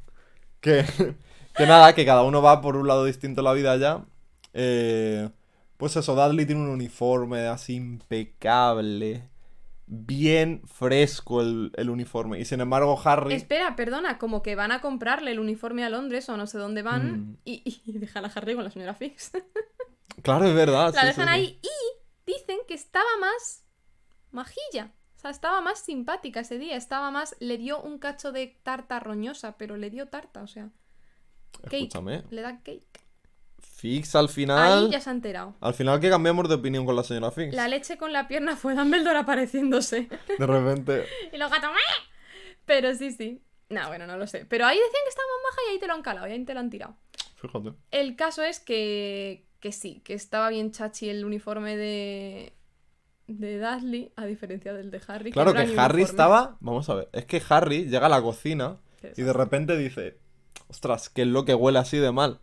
Que, 0.62 0.86
que 1.56 1.66
nada, 1.68 1.94
que 1.96 2.06
cada 2.06 2.24
uno 2.24 2.42
va 2.42 2.62
por 2.62 2.76
un 2.78 2.88
lado 2.88 3.06
distinto 3.06 3.42
en 3.42 3.46
la 3.46 3.54
vida 3.54 3.78
ya. 3.78 4.06
Eh, 4.54 5.30
pues 5.78 5.96
eso, 5.96 6.16
Dudley 6.16 6.46
tiene 6.46 6.62
un 6.62 6.70
uniforme 6.70 7.48
así 7.48 7.76
impecable. 7.76 9.30
Bien 9.86 10.62
fresco 10.66 11.42
el, 11.42 11.72
el 11.76 11.90
uniforme. 11.90 12.40
Y 12.40 12.46
sin 12.46 12.62
embargo, 12.62 13.00
Harry. 13.04 13.34
Espera, 13.34 13.76
perdona, 13.76 14.18
como 14.18 14.42
que 14.42 14.56
van 14.56 14.72
a 14.72 14.82
comprarle 14.82 15.32
el 15.32 15.40
uniforme 15.40 15.84
a 15.84 15.90
Londres 15.90 16.30
o 16.30 16.38
no 16.38 16.48
sé 16.48 16.58
dónde 16.58 16.82
van 16.84 17.34
Mm. 17.34 17.38
y, 17.46 17.82
y 17.86 17.92
dejan 18.00 18.26
a 18.26 18.32
Harry 18.34 18.56
con 18.56 18.64
la 18.64 18.72
señora 18.72 18.94
Fix. 18.96 19.32
Claro, 20.22 20.46
es 20.46 20.56
verdad. 20.56 20.94
la 20.94 21.02
sí, 21.02 21.08
dejan 21.08 21.28
sí, 21.28 21.34
sí. 21.34 21.40
ahí 21.40 21.60
y 21.62 22.32
dicen 22.32 22.60
que 22.68 22.74
estaba 22.76 23.10
más 23.20 23.66
majilla. 24.32 24.92
Sea, 25.24 25.32
estaba 25.32 25.62
más 25.62 25.80
simpática 25.80 26.42
ese 26.42 26.58
día. 26.58 26.76
Estaba 26.76 27.10
más. 27.10 27.36
Le 27.40 27.58
dio 27.58 27.82
un 27.82 27.98
cacho 27.98 28.34
de 28.34 28.60
tarta 28.62 29.00
roñosa, 29.00 29.58
pero 29.58 29.78
le 29.78 29.90
dio 29.90 30.08
tarta, 30.08 30.44
o 30.44 30.48
sea. 30.48 30.70
Cake. 31.64 31.78
Escúchame. 31.78 32.24
Le 32.30 32.42
da 32.42 32.58
cake. 32.62 33.00
Fix 33.60 34.16
al 34.16 34.28
final. 34.28 34.86
Ahí 34.86 34.92
ya 34.92 35.00
se 35.00 35.10
ha 35.10 35.14
enterado. 35.14 35.56
Al 35.62 35.74
final 35.74 36.02
que 36.02 36.10
cambiamos 36.10 36.50
de 36.50 36.56
opinión 36.56 36.86
con 36.86 36.98
la 36.98 37.04
señora 37.04 37.32
Fix. 37.32 37.56
La 37.56 37.70
leche 37.70 37.98
con 37.98 38.12
la 38.12 38.28
pierna 38.28 38.58
fue 38.58 38.76
Dumbledore 38.76 39.20
apareciéndose. 39.20 40.10
De 40.40 40.46
repente. 40.46 41.06
y 41.32 41.38
los 41.38 41.50
gatos. 41.50 41.72
¡meh! 41.72 42.10
Pero 42.66 42.94
sí, 42.94 43.12
sí. 43.12 43.42
No, 43.70 43.88
bueno, 43.88 44.06
no 44.06 44.18
lo 44.18 44.28
sé. 44.28 44.46
Pero 44.46 44.66
ahí 44.66 44.76
decían 44.76 45.04
que 45.06 45.10
estaba 45.10 45.28
más 45.28 45.52
maja 45.52 45.62
y 45.68 45.72
ahí 45.72 45.80
te 45.80 45.88
lo 45.88 45.94
han 45.94 46.02
calado, 46.02 46.28
y 46.28 46.32
ahí 46.32 46.44
te 46.44 46.54
lo 46.54 46.60
han 46.60 46.70
tirado. 46.70 46.98
Fíjate. 47.36 47.74
El 47.92 48.18
caso 48.18 48.44
es 48.44 48.60
que, 48.60 49.48
que 49.62 49.72
sí, 49.72 50.02
que 50.04 50.16
estaba 50.16 50.50
bien 50.50 50.72
chachi 50.72 51.10
el 51.10 51.24
uniforme 51.24 51.78
de, 51.78 52.54
de 53.40 53.60
Dudley, 53.60 54.12
a 54.16 54.26
diferencia 54.26 54.74
del 54.74 54.92
de 54.92 55.02
Harry. 55.08 55.32
Claro 55.32 55.54
que 55.54 55.60
Harry 55.60 55.72
uniforme. 55.74 56.02
estaba. 56.04 56.58
Vamos 56.60 56.90
a 56.90 56.96
ver. 56.96 57.10
Es 57.14 57.26
que 57.26 57.42
Harry 57.50 57.86
llega 57.86 58.06
a 58.06 58.10
la 58.10 58.22
cocina 58.22 58.78
y 59.16 59.22
de 59.22 59.34
repente 59.34 59.78
dice: 59.78 60.18
Ostras, 60.68 61.10
¿qué 61.10 61.24
es 61.24 61.28
lo 61.28 61.46
que 61.46 61.56
huele 61.56 61.80
así 61.80 61.98
de 61.98 62.12
mal? 62.12 62.40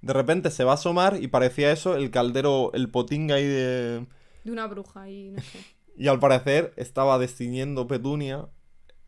De 0.00 0.12
repente 0.12 0.50
se 0.50 0.64
va 0.64 0.72
a 0.72 0.74
asomar 0.74 1.18
y 1.22 1.28
parecía 1.28 1.70
eso 1.70 1.94
el 1.96 2.10
caldero, 2.10 2.72
el 2.74 2.88
potín 2.90 3.30
ahí 3.30 3.46
de. 3.46 4.06
De 4.44 4.50
una 4.50 4.66
bruja 4.66 5.08
y 5.08 5.30
no 5.30 5.40
sé. 5.40 5.58
Y 5.94 6.08
al 6.08 6.18
parecer 6.18 6.72
estaba 6.76 7.18
destiñendo 7.18 7.86
Petunia 7.86 8.48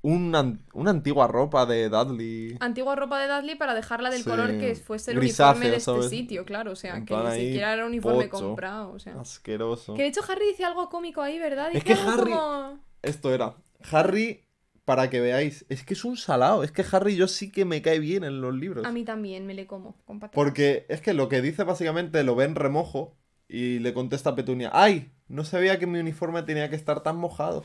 una, 0.05 0.59
una 0.75 0.91
antigua 0.91 1.27
ropa 1.27 1.65
de 1.67 1.89
Dudley. 1.89 2.57
Antigua 2.61 2.95
ropa 2.95 3.19
de 3.19 3.27
Dudley 3.27 3.57
para 3.57 3.75
dejarla 3.75 4.11
del 4.11 4.23
Sí, 4.23 4.29
color 4.29 4.59
que 4.59 4.75
fuese 4.75 5.13
el 5.13 5.19
grisáceo, 5.19 5.53
uniforme 5.53 5.71
de 5.71 5.77
este 5.79 5.91
¿sabes? 5.91 6.11
sitio, 6.11 6.45
claro. 6.45 6.73
O 6.73 6.77
sea, 6.77 6.97
En 6.99 7.07
que 7.07 7.17
ni 7.17 7.31
siquiera 7.41 7.73
era 7.73 7.83
un 7.85 7.89
uniforme 7.89 8.29
pocho. 8.29 8.45
comprado. 8.45 8.93
O 8.93 8.99
sea. 8.99 9.19
Asqueroso. 9.19 9.95
Que 9.95 10.03
de 10.03 10.09
hecho 10.09 10.21
Harry 10.29 10.47
dice 10.49 10.65
algo 10.65 10.91
cómico 10.91 11.23
ahí, 11.23 11.39
¿verdad? 11.39 11.69
Es 11.69 11.83
Dice 11.83 11.87
que 11.87 11.93
algo 11.95 12.11
Harry- 12.13 12.33
como... 12.33 12.79
Esto 13.03 13.33
era. 13.35 13.55
Harry, 13.91 14.45
para 14.85 15.09
que 15.09 15.21
veáis, 15.21 15.65
es 15.71 15.85
que 15.85 15.95
es 15.95 16.05
un 16.05 16.19
salado. 16.19 16.63
Es 16.65 16.71
que 16.71 16.85
Harry 16.93 17.17
yo 17.17 17.27
sí 17.27 17.51
que 17.51 17.65
me 17.65 17.81
cae 17.81 17.99
bien 17.99 18.25
en 18.25 18.43
los 18.43 18.55
libros. 18.55 18.85
A 18.85 18.93
mí 18.93 19.05
también 19.05 19.47
me 19.47 19.55
le 19.55 19.67
como 19.67 19.97
con. 20.05 20.21
Porque 20.21 20.85
es 20.91 21.01
que 21.01 21.15
lo 21.15 21.31
que 21.31 21.41
dice 21.41 21.65
básicamente 21.65 22.23
lo 22.25 22.35
ve 22.37 22.45
en 22.45 22.55
remojo 22.57 23.17
y 23.49 23.79
le 23.79 23.95
contesta 23.95 24.31
a 24.31 24.35
Petunia, 24.35 24.71
¡ay! 24.75 25.11
No 25.29 25.45
sabía 25.45 25.79
que 25.79 25.87
mi 25.87 25.99
uniforme 25.99 26.43
tenía 26.43 26.69
que 26.69 26.77
estar 26.77 27.03
tan 27.03 27.17
mojado. 27.17 27.63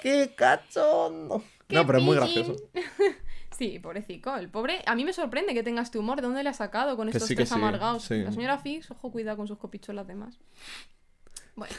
¡Qué 0.00 0.32
cachondo! 0.36 1.42
¡Qué 1.68 1.74
No, 1.76 1.86
pero 1.86 1.98
es 1.98 2.04
muy 2.04 2.16
pillín! 2.18 2.34
gracioso. 2.46 2.64
Sí, 3.58 3.78
pobrecito, 3.78 4.34
el 4.36 4.48
pobre. 4.48 4.82
A 4.86 4.94
mí 4.94 5.04
me 5.04 5.12
sorprende 5.12 5.52
que 5.52 5.62
tenga 5.62 5.82
este 5.82 5.98
humor. 5.98 6.16
¿De 6.16 6.22
dónde 6.26 6.42
le 6.42 6.48
ha 6.48 6.54
sacado 6.54 6.96
con 6.96 7.10
Que 7.10 7.18
estos 7.18 7.28
sí, 7.28 7.34
tres 7.36 7.50
sí, 7.50 7.54
amargados? 7.56 8.04
sí. 8.04 8.22
La 8.22 8.32
señora 8.32 8.56
Fix, 8.56 8.90
ojo, 8.90 9.12
cuidado 9.12 9.36
con 9.36 9.46
sus 9.48 9.58
copichuelas 9.58 10.06
demás. 10.06 10.38
Bueno, 11.56 11.74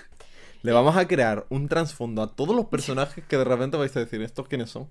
Le 0.61 0.71
vamos 0.73 0.95
a 0.95 1.07
crear 1.07 1.47
un 1.49 1.67
trasfondo 1.67 2.21
a 2.21 2.35
todos 2.35 2.55
los 2.55 2.67
personajes 2.67 3.23
que 3.25 3.35
de 3.35 3.45
repente 3.45 3.77
vais 3.77 3.95
a 3.97 3.99
decir, 4.01 4.21
¿estos 4.21 4.47
quiénes 4.47 4.69
son? 4.69 4.89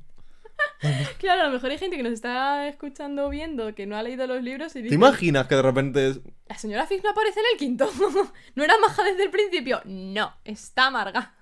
claro, 1.18 1.42
a 1.42 1.46
lo 1.46 1.52
mejor 1.52 1.70
hay 1.70 1.78
gente 1.78 1.96
que 1.96 2.02
nos 2.02 2.12
está 2.14 2.66
escuchando 2.66 3.26
o 3.26 3.28
viendo 3.30 3.72
que 3.76 3.86
no 3.86 3.96
ha 3.96 4.02
leído 4.02 4.26
los 4.26 4.42
libros 4.42 4.72
y 4.72 4.80
¿Te 4.80 4.82
dice: 4.82 4.94
imaginas 4.96 5.46
que 5.46 5.54
de 5.54 5.62
repente 5.62 6.08
es- 6.08 6.20
La 6.48 6.58
señora 6.58 6.86
Fix 6.88 7.04
no 7.04 7.10
aparece 7.10 7.38
en 7.38 7.46
el 7.52 7.58
quinto. 7.58 7.88
¿No 8.56 8.64
era 8.64 8.74
maja 8.78 9.04
desde 9.04 9.22
el 9.22 9.30
principio? 9.30 9.80
No, 9.84 10.34
está 10.44 10.86
amarga. 10.88 11.34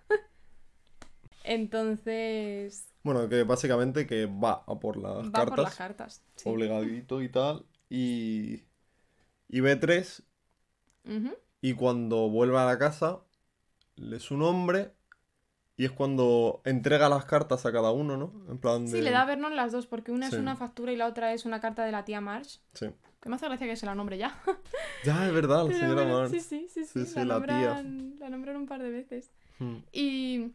Entonces. 1.49 2.87
Bueno, 3.03 3.29
que 3.29 3.43
básicamente 3.45 4.07
que 4.07 4.27
va 4.27 4.65
a 4.67 4.79
por 4.79 4.97
las 4.97 5.27
Va 5.29 5.33
cartas, 5.33 5.49
por 5.51 5.59
las 5.61 5.75
cartas. 5.77 6.23
sí. 6.37 6.49
obligadito 6.49 7.23
y 7.23 7.29
tal, 7.31 7.65
y... 7.89 8.65
Y 9.51 9.61
ve 9.61 9.77
tres, 9.77 10.23
y 11.63 11.73
cuando 11.73 12.29
vuelve 12.29 12.59
a 12.59 12.67
la 12.67 12.79
casa, 12.79 13.21
le 13.97 14.17
es 14.19 14.31
un 14.31 14.43
hombre, 14.43 14.93
y 15.79 15.87
es 15.87 15.91
cuando 15.91 16.61
entrega 16.67 17.09
las 17.09 17.25
cartas 17.25 17.65
a 17.65 17.73
cada 17.73 17.91
uno, 17.93 18.19
¿no? 18.19 18.31
En 18.51 18.59
plan 18.59 18.85
de... 18.85 18.91
Sí, 18.93 19.01
le 19.01 19.11
da 19.11 19.23
a 19.23 19.25
Vernon 19.25 19.57
las 19.57 19.73
dos, 19.73 19.87
porque 19.87 20.13
una 20.13 20.29
Sí. 20.29 20.35
es 20.37 20.41
una 20.43 20.55
factura 20.55 20.93
y 20.93 20.97
la 20.97 21.07
otra 21.07 21.33
es 21.33 21.47
una 21.47 21.61
carta 21.63 21.83
de 21.87 21.93
la 21.93 22.05
tía 22.05 22.21
Marge. 22.21 22.59
Sí. 22.75 22.89
Que 23.23 23.29
me 23.31 23.37
hace 23.37 23.47
gracia 23.47 23.67
que 23.67 23.77
se 23.77 23.87
la 23.87 23.95
nombre 23.95 24.19
ya. 24.19 24.39
Ya, 25.05 25.27
es 25.27 25.33
verdad, 25.33 25.67
la 25.67 25.73
señora 25.79 26.05
Marge. 26.05 26.41
Sí, 26.41 26.69
sí, 26.69 26.85
sí, 26.85 27.07
sí. 27.07 27.15
La, 27.21 27.25
la 27.25 27.47
tía. 27.47 27.55
nombran, 27.83 28.19
la 28.19 28.29
nombran 28.29 28.57
un 28.57 28.67
par 28.67 28.83
de 28.83 28.91
veces. 28.91 29.31
Hmm. 29.61 29.77
Y, 29.93 30.53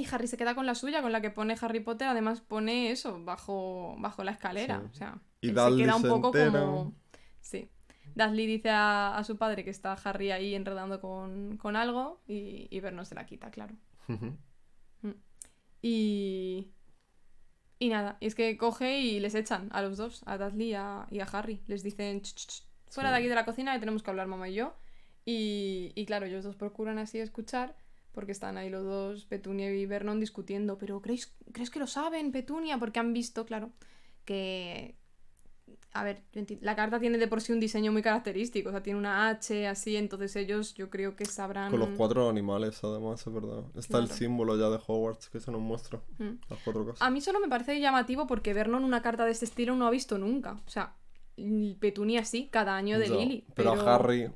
y 0.00 0.06
Harry 0.10 0.26
se 0.26 0.36
queda 0.36 0.54
con 0.54 0.66
la 0.66 0.74
suya, 0.74 1.02
con 1.02 1.12
la 1.12 1.20
que 1.20 1.30
pone 1.30 1.56
Harry 1.60 1.80
Potter. 1.80 2.08
Además 2.08 2.40
pone 2.40 2.90
eso, 2.90 3.22
bajo, 3.24 3.96
bajo 3.98 4.24
la 4.24 4.32
escalera. 4.32 4.80
Sí. 4.80 4.86
O 4.90 4.94
sea, 4.94 5.18
Y 5.40 5.48
él 5.50 5.54
se 5.56 5.76
queda 5.76 5.96
un 5.96 6.02
poco 6.02 6.28
entera. 6.28 6.60
como... 6.60 6.94
Sí. 7.40 7.68
Dudley 8.14 8.46
dice 8.46 8.70
a, 8.70 9.16
a 9.16 9.22
su 9.24 9.36
padre 9.36 9.64
que 9.64 9.70
está 9.70 9.92
Harry 9.92 10.30
ahí 10.32 10.54
enredando 10.54 11.00
con, 11.00 11.56
con 11.56 11.76
algo 11.76 12.20
y, 12.26 12.66
y 12.70 12.80
Vernon 12.80 13.04
se 13.06 13.14
la 13.14 13.26
quita, 13.26 13.50
claro. 13.50 13.74
Ujú. 14.08 14.34
Y... 15.82 16.72
Y 17.80 17.90
nada, 17.90 18.16
y 18.18 18.26
es 18.26 18.34
que 18.34 18.56
coge 18.56 18.98
y 18.98 19.20
les 19.20 19.36
echan 19.36 19.68
a 19.70 19.82
los 19.82 19.96
dos, 19.96 20.22
a 20.26 20.36
Dudley 20.36 20.70
y 20.70 20.74
a, 20.74 21.06
y 21.12 21.20
a 21.20 21.24
Harry. 21.26 21.62
Les 21.68 21.84
dicen, 21.84 22.22
"Ch, 22.22 22.34
ch, 22.34 22.46
ch, 22.48 22.62
fuera 22.88 23.10
Sí. 23.10 23.12
de 23.12 23.18
aquí 23.18 23.28
de 23.28 23.34
la 23.36 23.44
cocina 23.44 23.72
que 23.72 23.78
tenemos 23.78 24.02
que 24.02 24.10
hablar 24.10 24.26
mamá 24.26 24.48
y 24.48 24.54
yo. 24.54 24.74
Y, 25.24 25.92
y 25.94 26.04
claro, 26.06 26.26
ellos 26.26 26.42
dos 26.42 26.56
procuran 26.56 26.98
así 26.98 27.20
escuchar 27.20 27.76
porque 28.12 28.32
están 28.32 28.56
ahí 28.56 28.70
los 28.70 28.84
dos, 28.84 29.26
Petunia 29.26 29.72
y 29.72 29.86
Vernon, 29.86 30.20
discutiendo. 30.20 30.78
Pero 30.78 31.00
¿creéis, 31.00 31.32
¿crees 31.52 31.70
que 31.70 31.78
lo 31.78 31.86
saben, 31.86 32.32
Petunia? 32.32 32.78
Porque 32.78 32.98
han 32.98 33.12
visto, 33.12 33.44
claro, 33.46 33.70
que... 34.24 34.96
A 35.92 36.04
ver, 36.04 36.22
la 36.60 36.76
carta 36.76 37.00
tiene 37.00 37.18
de 37.18 37.26
por 37.28 37.40
sí 37.40 37.52
un 37.52 37.60
diseño 37.60 37.92
muy 37.92 38.02
característico, 38.02 38.68
o 38.68 38.72
sea, 38.72 38.82
tiene 38.82 38.98
una 38.98 39.28
H 39.30 39.66
así, 39.66 39.96
entonces 39.96 40.36
ellos 40.36 40.74
yo 40.74 40.90
creo 40.90 41.16
que 41.16 41.24
sabrán... 41.24 41.70
Con 41.70 41.80
los 41.80 41.90
cuatro 41.96 42.28
animales, 42.28 42.82
además, 42.84 43.26
es 43.26 43.32
verdad. 43.32 43.64
Está 43.74 43.98
el 43.98 44.08
símbolo 44.10 44.56
ya 44.58 44.68
de 44.68 44.78
Hogwarts 44.86 45.28
que 45.28 45.40
se 45.40 45.50
nos 45.50 45.60
muestra. 45.60 46.00
Mm. 46.18 46.40
Las 46.48 46.58
cuatro 46.62 46.84
cosas. 46.84 47.02
A 47.02 47.10
mí 47.10 47.20
solo 47.20 47.40
me 47.40 47.48
parece 47.48 47.80
llamativo 47.80 48.26
porque 48.26 48.52
Vernon 48.52 48.84
una 48.84 49.02
carta 49.02 49.24
de 49.24 49.32
este 49.32 49.46
estilo 49.46 49.76
no 49.76 49.86
ha 49.86 49.90
visto 49.90 50.18
nunca. 50.18 50.60
O 50.66 50.70
sea, 50.70 50.94
Petunia 51.80 52.24
sí, 52.24 52.48
cada 52.50 52.76
año 52.76 52.98
de 52.98 53.08
Lily. 53.08 53.44
Pero, 53.54 53.72
Pero, 53.72 53.88
a 53.88 53.94
Harry. 53.94 54.30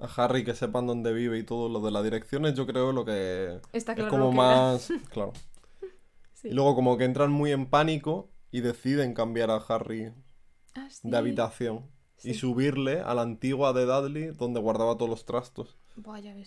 A 0.00 0.06
Harry 0.24 0.44
que 0.44 0.54
sepan 0.54 0.86
dónde 0.86 1.12
vive 1.12 1.38
y 1.38 1.42
todo 1.44 1.68
lo 1.68 1.80
de 1.80 1.90
las 1.90 2.02
direcciones, 2.02 2.54
yo 2.54 2.66
creo 2.66 2.92
lo 2.92 3.04
que. 3.04 3.60
Está 3.72 3.92
es 3.92 4.04
como 4.06 4.24
lo 4.26 4.30
que 4.30 4.36
era. 4.36 4.46
más. 4.46 4.92
Claro. 5.10 5.32
Sí. 6.34 6.48
Y 6.48 6.52
luego, 6.52 6.74
como 6.74 6.96
que 6.96 7.04
entran 7.04 7.30
muy 7.30 7.52
en 7.52 7.66
pánico 7.66 8.30
y 8.50 8.60
deciden 8.62 9.12
cambiar 9.14 9.50
a 9.50 9.56
Harry 9.56 10.12
Ah, 10.74 10.88
sí. 10.90 11.08
de 11.10 11.16
habitación. 11.16 11.86
Y 12.22 12.34
subirle 12.34 13.00
a 13.00 13.14
la 13.14 13.22
antigua 13.22 13.72
de 13.72 13.86
Dudley, 13.86 14.26
donde 14.28 14.60
guardaba 14.60 14.96
todos 14.96 15.08
los 15.10 15.24
trastos. 15.24 15.76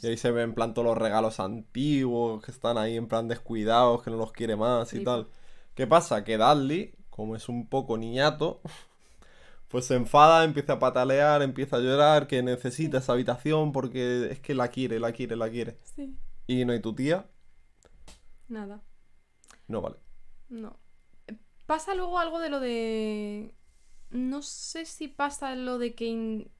Y 0.01 0.07
ahí 0.07 0.17
se 0.17 0.31
ven 0.31 0.49
en 0.49 0.55
plan 0.55 0.73
todos 0.73 0.87
los 0.87 0.97
regalos 0.97 1.39
antiguos 1.39 2.43
que 2.43 2.51
están 2.51 2.77
ahí 2.77 2.95
en 2.95 3.07
plan 3.07 3.27
descuidados, 3.27 4.03
que 4.03 4.11
no 4.11 4.17
los 4.17 4.31
quiere 4.31 4.55
más 4.55 4.93
y 4.93 5.03
tal. 5.03 5.27
¿Qué 5.75 5.85
pasa? 5.87 6.23
Que 6.23 6.37
Dudley, 6.37 6.93
como 7.09 7.35
es 7.35 7.49
un 7.49 7.67
poco 7.67 7.97
niñato, 7.97 8.61
pues 9.73 9.85
se 9.85 9.95
enfada, 9.95 10.43
empieza 10.43 10.73
a 10.73 10.79
patalear, 10.79 11.41
empieza 11.41 11.77
a 11.77 11.79
llorar, 11.79 12.27
que 12.27 12.43
necesita 12.43 12.99
esa 12.99 13.13
habitación 13.13 13.71
porque 13.71 14.29
es 14.31 14.39
que 14.39 14.53
la 14.53 14.67
quiere, 14.67 14.99
la 14.99 15.11
quiere, 15.13 15.35
la 15.35 15.49
quiere. 15.49 15.79
Sí, 15.95 16.15
Y 16.45 16.63
no 16.63 16.73
hay 16.73 16.79
tu 16.79 16.93
tía, 16.93 17.25
nada. 18.47 18.83
no 19.67 19.81
vale. 19.81 19.95
No. 20.49 20.77
Pasa 21.65 21.95
luego 21.95 22.19
algo 22.19 22.37
de 22.39 22.49
lo 22.51 22.59
de. 22.59 23.55
No 24.11 24.43
sé 24.43 24.85
si 24.85 25.07
pasa 25.07 25.55
lo 25.55 25.79
de 25.79 25.95
que 25.95 26.05
in- 26.05 26.51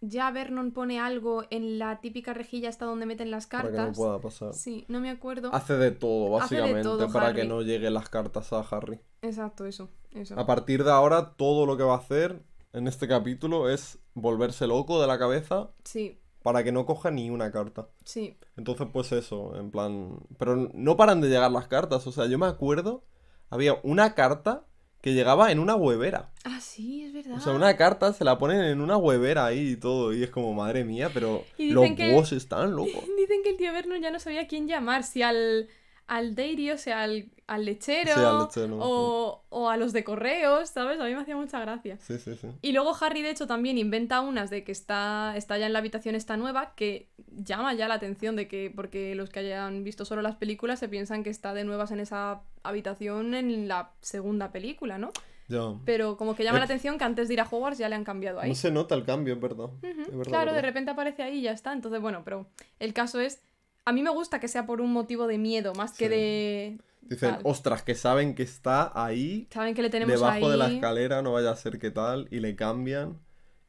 ya 0.00 0.32
Vernon 0.32 0.72
pone 0.72 0.98
algo 0.98 1.44
en 1.50 1.78
la 1.78 2.00
típica 2.00 2.34
rejilla 2.34 2.70
hasta 2.70 2.86
donde 2.86 3.06
meten 3.06 3.30
las 3.30 3.46
Para 3.46 3.64
cartas. 3.70 3.84
que 3.84 3.90
no 3.90 3.92
pueda 3.92 4.18
pasar. 4.20 4.52
Sí, 4.52 4.84
no 4.88 4.98
me 4.98 5.10
acuerdo. 5.10 5.54
Hace 5.54 5.74
de 5.74 5.92
todo, 5.92 6.24
de 6.24 6.30
básicamente, 6.40 6.82
todo, 6.82 7.08
para 7.12 7.32
que 7.32 7.44
no 7.44 7.62
lleguen 7.62 7.94
las 7.94 8.08
cartas 8.08 8.52
a 8.52 8.62
Harry. 8.62 8.98
Exacto, 9.20 9.64
eso. 9.64 9.90
Eso. 10.14 10.38
A 10.38 10.46
partir 10.46 10.84
de 10.84 10.90
ahora, 10.90 11.34
todo 11.36 11.66
lo 11.66 11.76
que 11.76 11.82
va 11.82 11.94
a 11.94 11.98
hacer 11.98 12.42
en 12.72 12.88
este 12.88 13.06
capítulo 13.08 13.68
es 13.68 13.98
volverse 14.14 14.66
loco 14.66 15.00
de 15.00 15.06
la 15.06 15.18
cabeza 15.18 15.70
Sí, 15.84 16.18
para 16.42 16.64
que 16.64 16.72
no 16.72 16.86
coja 16.86 17.10
ni 17.10 17.30
una 17.30 17.50
carta. 17.52 17.88
sí. 18.04 18.36
Entonces, 18.56 18.86
pues 18.92 19.10
eso, 19.12 19.56
en 19.56 19.70
plan... 19.70 20.18
Pero 20.38 20.56
no 20.74 20.96
paran 20.96 21.22
de 21.22 21.28
llegar 21.28 21.50
las 21.50 21.68
cartas. 21.68 22.06
O 22.06 22.12
sea, 22.12 22.26
yo 22.26 22.38
me 22.38 22.44
acuerdo, 22.46 23.02
había 23.48 23.78
una 23.82 24.14
carta 24.14 24.66
que 25.00 25.14
llegaba 25.14 25.50
en 25.50 25.58
una 25.58 25.74
huevera. 25.74 26.30
Ah, 26.44 26.60
sí, 26.60 27.02
es 27.02 27.12
verdad. 27.14 27.38
O 27.38 27.40
sea, 27.40 27.54
una 27.54 27.76
carta 27.78 28.12
se 28.12 28.24
la 28.24 28.38
ponen 28.38 28.60
en 28.60 28.80
una 28.82 28.98
huevera 28.98 29.46
ahí 29.46 29.70
y 29.70 29.76
todo. 29.76 30.12
Y 30.12 30.22
es 30.22 30.28
como, 30.30 30.52
madre 30.52 30.84
mía, 30.84 31.10
pero 31.14 31.44
los 31.58 31.88
búhos 31.96 32.32
están 32.32 32.76
locos. 32.76 33.02
Dicen 33.18 33.42
que 33.42 33.50
el 33.50 33.56
tío 33.56 33.72
Vernon 33.72 34.02
ya 34.02 34.10
no 34.10 34.20
sabía 34.20 34.42
a 34.42 34.46
quién 34.46 34.68
llamar, 34.68 35.02
si 35.02 35.22
al, 35.22 35.68
al 36.06 36.34
dairy, 36.34 36.70
o 36.72 36.78
sea, 36.78 37.02
al, 37.02 37.32
al 37.54 37.64
lechero, 37.64 38.12
Sí, 38.14 38.20
al 38.20 38.38
lechero, 38.40 38.76
o, 38.80 39.42
o 39.48 39.68
a 39.68 39.76
los 39.76 39.92
de 39.92 40.04
correos, 40.04 40.70
¿sabes? 40.70 40.98
A 41.00 41.04
mí 41.04 41.14
me 41.14 41.20
hacía 41.20 41.36
mucha 41.36 41.60
gracia. 41.60 41.96
Sí, 42.00 42.18
sí, 42.18 42.36
sí. 42.36 42.48
Y 42.62 42.72
luego 42.72 42.96
Harry, 43.00 43.22
de 43.22 43.30
hecho, 43.30 43.46
también 43.46 43.78
inventa 43.78 44.20
unas 44.20 44.50
de 44.50 44.64
que 44.64 44.72
está, 44.72 45.34
está 45.36 45.58
ya 45.58 45.66
en 45.66 45.72
la 45.72 45.78
habitación 45.80 46.14
esta 46.14 46.36
nueva, 46.36 46.74
que 46.74 47.08
llama 47.36 47.74
ya 47.74 47.88
la 47.88 47.94
atención 47.94 48.36
de 48.36 48.48
que, 48.48 48.72
porque 48.74 49.14
los 49.14 49.30
que 49.30 49.40
hayan 49.40 49.84
visto 49.84 50.04
solo 50.04 50.22
las 50.22 50.36
películas 50.36 50.78
se 50.78 50.88
piensan 50.88 51.22
que 51.22 51.30
está 51.30 51.54
de 51.54 51.64
nuevas 51.64 51.90
en 51.90 52.00
esa 52.00 52.42
habitación 52.62 53.34
en 53.34 53.68
la 53.68 53.90
segunda 54.00 54.50
película, 54.52 54.98
¿no? 54.98 55.10
Ya. 55.48 55.60
Pero 55.84 56.16
como 56.16 56.34
que 56.34 56.44
llama 56.44 56.58
Eh, 56.58 56.60
la 56.60 56.64
atención 56.64 56.96
que 56.96 57.04
antes 57.04 57.28
de 57.28 57.34
ir 57.34 57.40
a 57.40 57.44
Hogwarts 57.50 57.76
ya 57.78 57.88
le 57.88 57.94
han 57.96 58.04
cambiado 58.04 58.40
ahí. 58.40 58.48
No 58.48 58.54
se 58.54 58.70
nota 58.70 58.94
el 58.94 59.04
cambio, 59.04 59.34
es 59.34 59.40
verdad. 59.40 59.64
Ujú, 59.66 60.00
Es 60.02 60.08
verdad, 60.16 60.24
claro, 60.24 60.52
de 60.54 60.62
repente 60.62 60.90
aparece 60.92 61.22
ahí 61.22 61.38
y 61.40 61.42
ya 61.42 61.52
está. 61.52 61.72
Entonces, 61.72 62.00
bueno, 62.00 62.22
pero 62.24 62.46
el 62.78 62.92
caso 62.94 63.20
es. 63.20 63.40
A 63.84 63.92
mí 63.92 64.02
me 64.02 64.10
gusta 64.10 64.38
que 64.38 64.46
sea 64.48 64.64
por 64.64 64.80
un 64.80 64.92
motivo 64.92 65.26
de 65.26 65.38
miedo, 65.38 65.74
más 65.74 65.92
que 65.98 66.04
Sí. 66.06 66.10
de. 66.10 66.78
Dicen, 67.02 67.34
tal. 67.34 67.40
ostras, 67.44 67.82
que 67.82 67.94
saben 67.94 68.34
que 68.34 68.42
está 68.42 68.90
ahí 68.94 69.48
Saben 69.52 69.74
que 69.74 69.82
le 69.82 69.90
tenemos 69.90 70.14
debajo 70.14 70.50
de 70.50 70.56
la 70.56 70.72
escalera, 70.72 71.20
no 71.20 71.32
vaya 71.32 71.50
a 71.50 71.56
ser 71.56 71.78
que 71.78 71.90
tal, 71.90 72.28
y 72.30 72.40
le 72.40 72.56
cambian. 72.56 73.18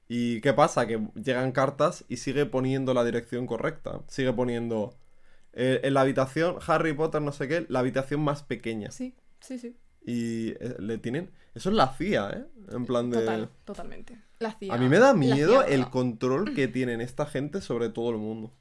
¿Y 0.08 0.42
qué 0.42 0.54
pasa? 0.54 0.86
Que 0.86 1.08
llegan 1.16 1.52
cartas 1.52 2.06
y 2.08 2.18
sigue 2.18 2.46
poniendo 2.46 2.94
la 2.94 3.04
dirección 3.04 3.48
correcta. 3.48 4.02
Sigue 4.08 4.32
poniendo 4.34 4.96
eh, 5.54 5.82
en 5.84 5.94
la 5.94 6.02
habitación, 6.02 6.58
Harry 6.68 6.94
Potter, 6.94 7.22
no 7.22 7.32
sé 7.32 7.48
qué, 7.48 7.66
la 7.70 7.80
habitación 7.80 8.22
más 8.22 8.44
pequeña. 8.44 8.92
Sí, 8.92 9.16
sí, 9.40 9.58
sí. 9.58 9.76
Y 10.06 10.50
eh, 10.50 10.76
le 10.80 10.98
tienen... 10.98 11.32
Eso 11.56 11.70
es 11.70 11.76
la 11.76 11.88
CIA, 11.88 12.30
¿eh? 12.32 12.46
En 12.72 12.86
plan 12.86 13.10
de... 13.12 13.20
Total, 13.20 13.50
totalmente. 13.64 14.18
La 14.40 14.52
CIA. 14.54 14.74
A 14.74 14.78
mí 14.78 14.90
me 14.90 15.00
da 15.00 15.14
miedo 15.14 15.64
CIA, 15.64 15.76
el 15.76 15.90
control 15.90 16.54
que 16.54 16.68
tienen 16.68 17.00
esta 17.00 17.26
gente 17.26 17.62
sobre 17.62 17.90
todo 17.90 18.10
el 18.10 18.18
mundo. 18.18 18.52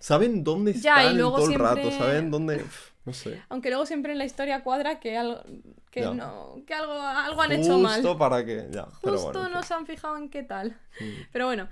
Saben 0.00 0.42
dónde 0.44 0.74
Ya, 0.74 0.96
y 0.96 1.06
están 1.06 1.18
luego 1.18 1.36
todo 1.36 1.50
el 1.50 1.58
rato, 1.58 1.90
saben 1.92 2.30
dónde... 2.30 2.64
No 3.04 3.12
sé. 3.12 3.42
Aunque 3.48 3.70
luego 3.70 3.86
siempre 3.86 4.12
en 4.12 4.18
la 4.18 4.24
historia 4.24 4.62
cuadra 4.62 5.00
que 5.00 5.16
algo. 5.16 5.42
Que 5.90 6.02
Ya. 6.02 6.12
no. 6.12 6.62
Que 6.66 6.74
algo, 6.74 6.92
algo 6.92 7.40
han 7.42 7.52
hecho 7.52 7.78
mal. 7.78 8.00
Justo 8.02 8.18
para 8.18 8.44
que... 8.44 8.68
Ya, 8.70 8.86
pero 9.02 9.18
Justo 9.18 9.40
bueno, 9.40 9.48
no 9.48 9.62
se 9.62 9.74
han 9.74 9.86
fijado 9.86 10.16
en 10.16 10.28
qué 10.28 10.42
tal. 10.42 10.78
Mm. 11.00 11.04
Pero 11.32 11.46
bueno, 11.46 11.68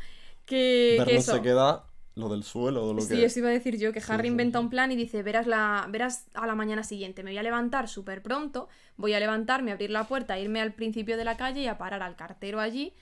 que, 0.47 1.03
que 1.07 1.17
eso. 1.17 1.35
se 1.35 1.43
queda 1.43 1.85
lo 2.15 2.29
del 2.29 2.43
suelo, 2.43 2.89
de 2.89 2.95
lo 2.95 3.01
Sí, 3.01 3.17
que... 3.17 3.25
eso 3.27 3.39
iba 3.41 3.49
a 3.49 3.53
decir 3.53 3.79
yo, 3.79 3.93
que 3.93 4.01
Sí, 4.01 4.11
Harry 4.11 4.25
sí, 4.25 4.29
inventa 4.29 4.59
sí. 4.59 4.65
un 4.65 4.71
plan 4.71 4.91
y 4.91 4.97
dice, 4.97 5.23
verás, 5.23 5.47
la, 5.47 5.87
verás 5.89 6.27
a 6.35 6.47
la 6.47 6.55
mañana 6.57 6.83
siguiente, 6.83 7.23
me 7.23 7.31
voy 7.31 7.39
a 7.39 7.43
levantar 7.45 7.89
súper 7.89 8.23
pronto, 8.23 8.69
voy 8.97 9.13
a 9.15 9.21
levantarme, 9.21 9.71
abrir 9.71 9.91
la 9.91 10.05
puerta, 10.09 10.37
irme 10.39 10.61
al 10.61 10.73
principio 10.73 11.17
de 11.17 11.25
la 11.25 11.37
calle 11.37 11.61
y 11.61 11.67
a 11.69 11.79
parar 11.79 12.03
al 12.03 12.17
cartero 12.17 12.59
allí 12.59 12.95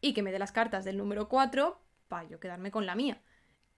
y 0.00 0.12
que 0.14 0.22
me 0.22 0.30
dé 0.30 0.38
las 0.38 0.52
cartas 0.52 0.84
del 0.84 0.98
número 0.98 1.28
4 1.28 1.80
para 2.06 2.28
yo 2.28 2.38
quedarme 2.38 2.70
con 2.70 2.86
la 2.86 2.94
mía. 2.94 3.20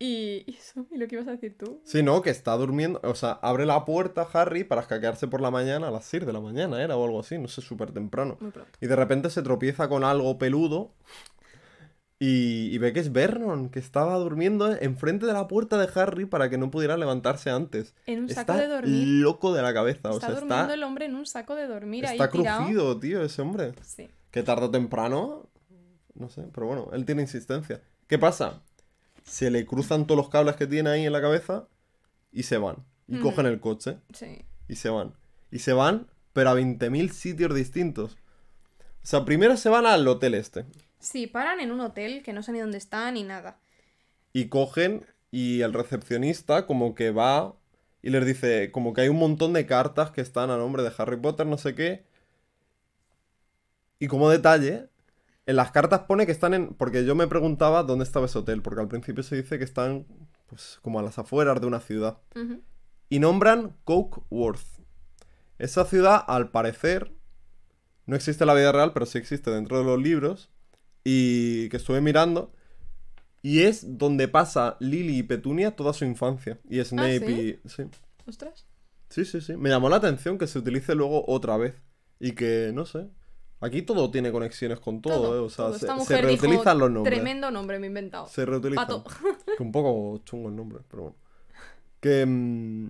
Y 0.05 0.43
y 0.51 0.57
eso, 0.59 0.85
¿y 0.91 0.99
lo 0.99 1.07
que 1.07 1.15
ibas 1.15 1.29
a 1.29 1.33
decir 1.33 1.57
tú? 1.57 1.81
Sí, 1.85 2.03
no, 2.03 2.23
que 2.23 2.31
está 2.31 2.57
durmiendo. 2.57 3.01
O 3.05 3.15
sea, 3.15 3.33
abre 3.41 3.67
la 3.67 3.85
puerta 3.85 4.27
Harry 4.33 4.65
para 4.65 4.81
escaquearse 4.81 5.29
por 5.29 5.41
la 5.41 5.51
mañana 5.53 5.89
a 5.89 5.91
las 5.93 6.05
6 6.07 6.27
de 6.27 6.33
la 6.33 6.41
mañana, 6.41 6.83
era 6.83 6.97
o 6.97 7.05
algo 7.05 7.21
así, 7.21 7.39
no 7.39 7.47
sé, 7.47 7.61
súper 7.63 7.93
temprano. 7.93 8.37
Muy 8.41 8.51
pronto. 8.51 8.71
Y 8.81 8.87
de 8.89 8.97
repente 8.97 9.31
se 9.31 9.43
tropieza 9.43 9.89
con 9.89 10.03
algo 10.03 10.39
peludo 10.39 10.93
y, 12.19 12.69
y 12.75 12.79
ve 12.79 12.93
que 12.93 13.01
es 13.01 13.13
Vernon, 13.13 13.69
que 13.69 13.81
estaba 13.81 14.17
durmiendo 14.17 14.73
enfrente 14.81 15.27
de 15.27 15.33
la 15.33 15.49
puerta 15.49 15.77
de 15.79 15.89
Harry 16.01 16.25
para 16.27 16.49
que 16.51 16.57
no 16.59 16.71
pudiera 16.71 16.97
levantarse 16.97 17.51
antes. 17.51 17.95
En 18.07 18.21
un 18.21 18.29
saco 18.29 18.53
Está 18.53 18.57
de 18.57 18.69
dormir. 18.69 19.07
loco 19.23 19.53
de 19.53 19.63
la 19.63 19.75
cabeza, 19.75 20.11
o 20.11 20.15
está 20.15 20.29
sea, 20.29 20.35
durmiendo 20.37 20.63
está, 20.65 20.75
el 20.75 20.83
hombre 20.85 21.07
en 21.07 21.15
un 21.17 21.27
saco 21.27 21.55
de 21.57 21.67
dormir 21.67 22.05
está 22.05 22.25
ahí 22.25 22.31
tirado. 22.31 22.59
crujido, 22.65 22.99
tío, 23.01 23.23
ese 23.23 23.43
hombre. 23.43 23.73
Sí. 23.83 24.09
Que 24.31 24.43
tarde 24.43 24.67
o 24.67 24.71
temprano, 24.71 25.49
no 26.15 26.29
sé, 26.29 26.43
pero 26.55 26.67
bueno, 26.69 26.91
él 26.93 27.05
tiene 27.05 27.23
insistencia. 27.23 27.81
¿Qué 28.07 28.19
pasa? 28.19 28.63
Se 29.25 29.51
le 29.51 29.65
cruzan 29.67 30.07
todos 30.07 30.17
los 30.19 30.29
cables 30.29 30.57
que 30.57 30.67
tiene 30.67 30.91
ahí 30.91 31.07
en 31.07 31.13
la 31.13 31.21
cabeza 31.21 31.67
y 32.33 32.43
se 32.45 32.59
van. 32.59 32.77
Y 33.09 33.17
Mm. 33.17 33.23
cogen 33.23 33.47
el 33.47 33.61
coche 33.61 33.99
Sí. 34.13 34.45
y 34.69 34.77
se 34.77 34.89
van. 34.91 35.15
Y 35.51 35.59
se 35.61 35.73
van, 35.73 36.07
pero 36.33 36.51
a 36.51 36.55
20.000 36.55 37.11
sitios 37.13 37.55
distintos. 37.55 38.17
O 39.03 39.07
sea, 39.07 39.25
primero 39.25 39.57
se 39.57 39.69
van 39.69 39.87
al 39.87 40.07
hotel 40.09 40.35
este. 40.35 40.65
Sí, 40.99 41.27
paran 41.27 41.61
en 41.61 41.73
un 41.73 41.81
hotel 41.81 42.23
que 42.23 42.33
no 42.33 42.43
sé 42.43 42.53
ni 42.53 42.61
dónde 42.61 42.79
está 42.79 43.11
ni 43.11 43.23
nada. 43.25 43.59
Y 44.33 44.47
cogen 44.49 45.05
y 45.31 45.61
el 45.63 45.73
recepcionista 45.73 46.67
como 46.67 46.95
que 46.95 47.11
va 47.11 47.55
y 48.03 48.11
les 48.11 48.25
dice 48.25 48.71
como 48.73 48.93
que 48.95 49.03
hay 49.03 49.09
un 49.09 49.19
montón 49.19 49.53
de 49.53 49.67
cartas 49.67 50.11
que 50.11 50.21
están 50.21 50.51
a 50.51 50.57
nombre 50.57 50.83
de 50.83 50.93
Harry 50.97 51.17
Potter, 51.17 51.47
no 51.47 51.59
sé 51.59 51.75
qué. 51.75 52.05
Y 53.99 54.09
como 54.09 54.29
detalle, 54.31 54.89
en 55.47 55.57
las 55.57 55.71
cartas 55.73 56.01
pone 56.01 56.27
que 56.27 56.33
están 56.33 56.55
en... 56.55 56.75
Porque 56.75 57.05
yo 57.05 57.15
me 57.15 57.27
preguntaba 57.27 57.83
dónde 57.83 58.05
estaba 58.05 58.27
ese 58.27 58.39
hotel, 58.39 58.63
porque 58.63 58.81
al 58.81 58.89
principio 58.89 59.23
se 59.23 59.37
dice 59.37 59.59
que 59.59 59.65
están 59.65 60.07
pues 60.47 60.79
como 60.83 61.01
a 61.01 61.03
las 61.03 61.19
afueras 61.19 61.61
de 61.61 61.67
una 61.67 61.81
ciudad. 61.81 62.19
Y 63.09 63.19
nombran 63.19 63.77
Cokeworth. 63.85 64.81
Esa 65.59 65.85
ciudad, 65.85 66.25
al 66.27 66.51
parecer, 66.51 67.13
no 68.07 68.17
existe 68.17 68.45
en 68.45 68.49
la 68.49 68.55
vida 68.55 68.73
real, 68.73 68.93
pero 68.93 69.07
sí 69.07 69.19
existe 69.19 69.51
dentro 69.51 69.79
de 69.79 69.85
los 69.85 70.01
libros. 70.01 70.51
Y 71.05 71.69
que 71.71 71.79
estuve 71.79 72.01
mirando. 72.01 72.53
Y 73.41 73.63
es 73.63 73.99
donde 73.99 74.29
pasa 74.29 74.77
Lily 74.79 75.19
y 75.19 75.23
Petunia 75.25 75.75
toda 75.75 75.93
su 75.93 76.05
infancia. 76.05 76.61
Y 76.69 76.83
Snape 76.85 77.27
¿sí? 77.27 77.61
y. 77.65 77.69
Sí. 77.69 77.83
Ostras. 78.27 78.67
Sí, 79.09 79.25
sí, 79.25 79.41
sí. 79.41 79.57
Me 79.57 79.69
llamó 79.69 79.89
la 79.89 79.97
atención 79.97 80.39
que 80.39 80.47
se 80.47 80.59
utilice 80.59 80.95
luego 80.95 81.25
otra 81.27 81.57
vez. 81.57 81.75
Y 82.21 82.33
que, 82.33 82.71
no 82.73 82.87
sé. 82.87 83.09
Aquí 83.63 83.83
todo 83.83 84.11
tiene 84.11 84.33
conexiones 84.33 84.81
con 84.81 85.01
todo, 85.01 85.23
Todo, 85.23 85.37
¿eh? 85.37 85.39
O 85.39 85.49
sea, 85.49 85.67
todo. 85.67 85.79
se, 85.79 86.17
dijo, 86.17 86.21
reutilizan 86.21 86.79
los 86.81 86.91
nombres. 86.91 87.15
Tremendo 87.15 87.49
nombre 87.53 87.79
me 87.79 87.87
he 87.87 87.89
inventado. 87.89 88.27
Se 88.27 88.45
reutilizan. 88.45 88.87
Pato. 88.87 89.05
Que 89.57 89.63
un 89.63 89.71
poco 89.71 90.19
chungo 90.25 90.49
el 90.49 90.57
nombre, 90.57 90.81
pero 90.91 91.03
bueno. 91.05 91.17
Que. 92.01 92.27
mm, 92.27 92.89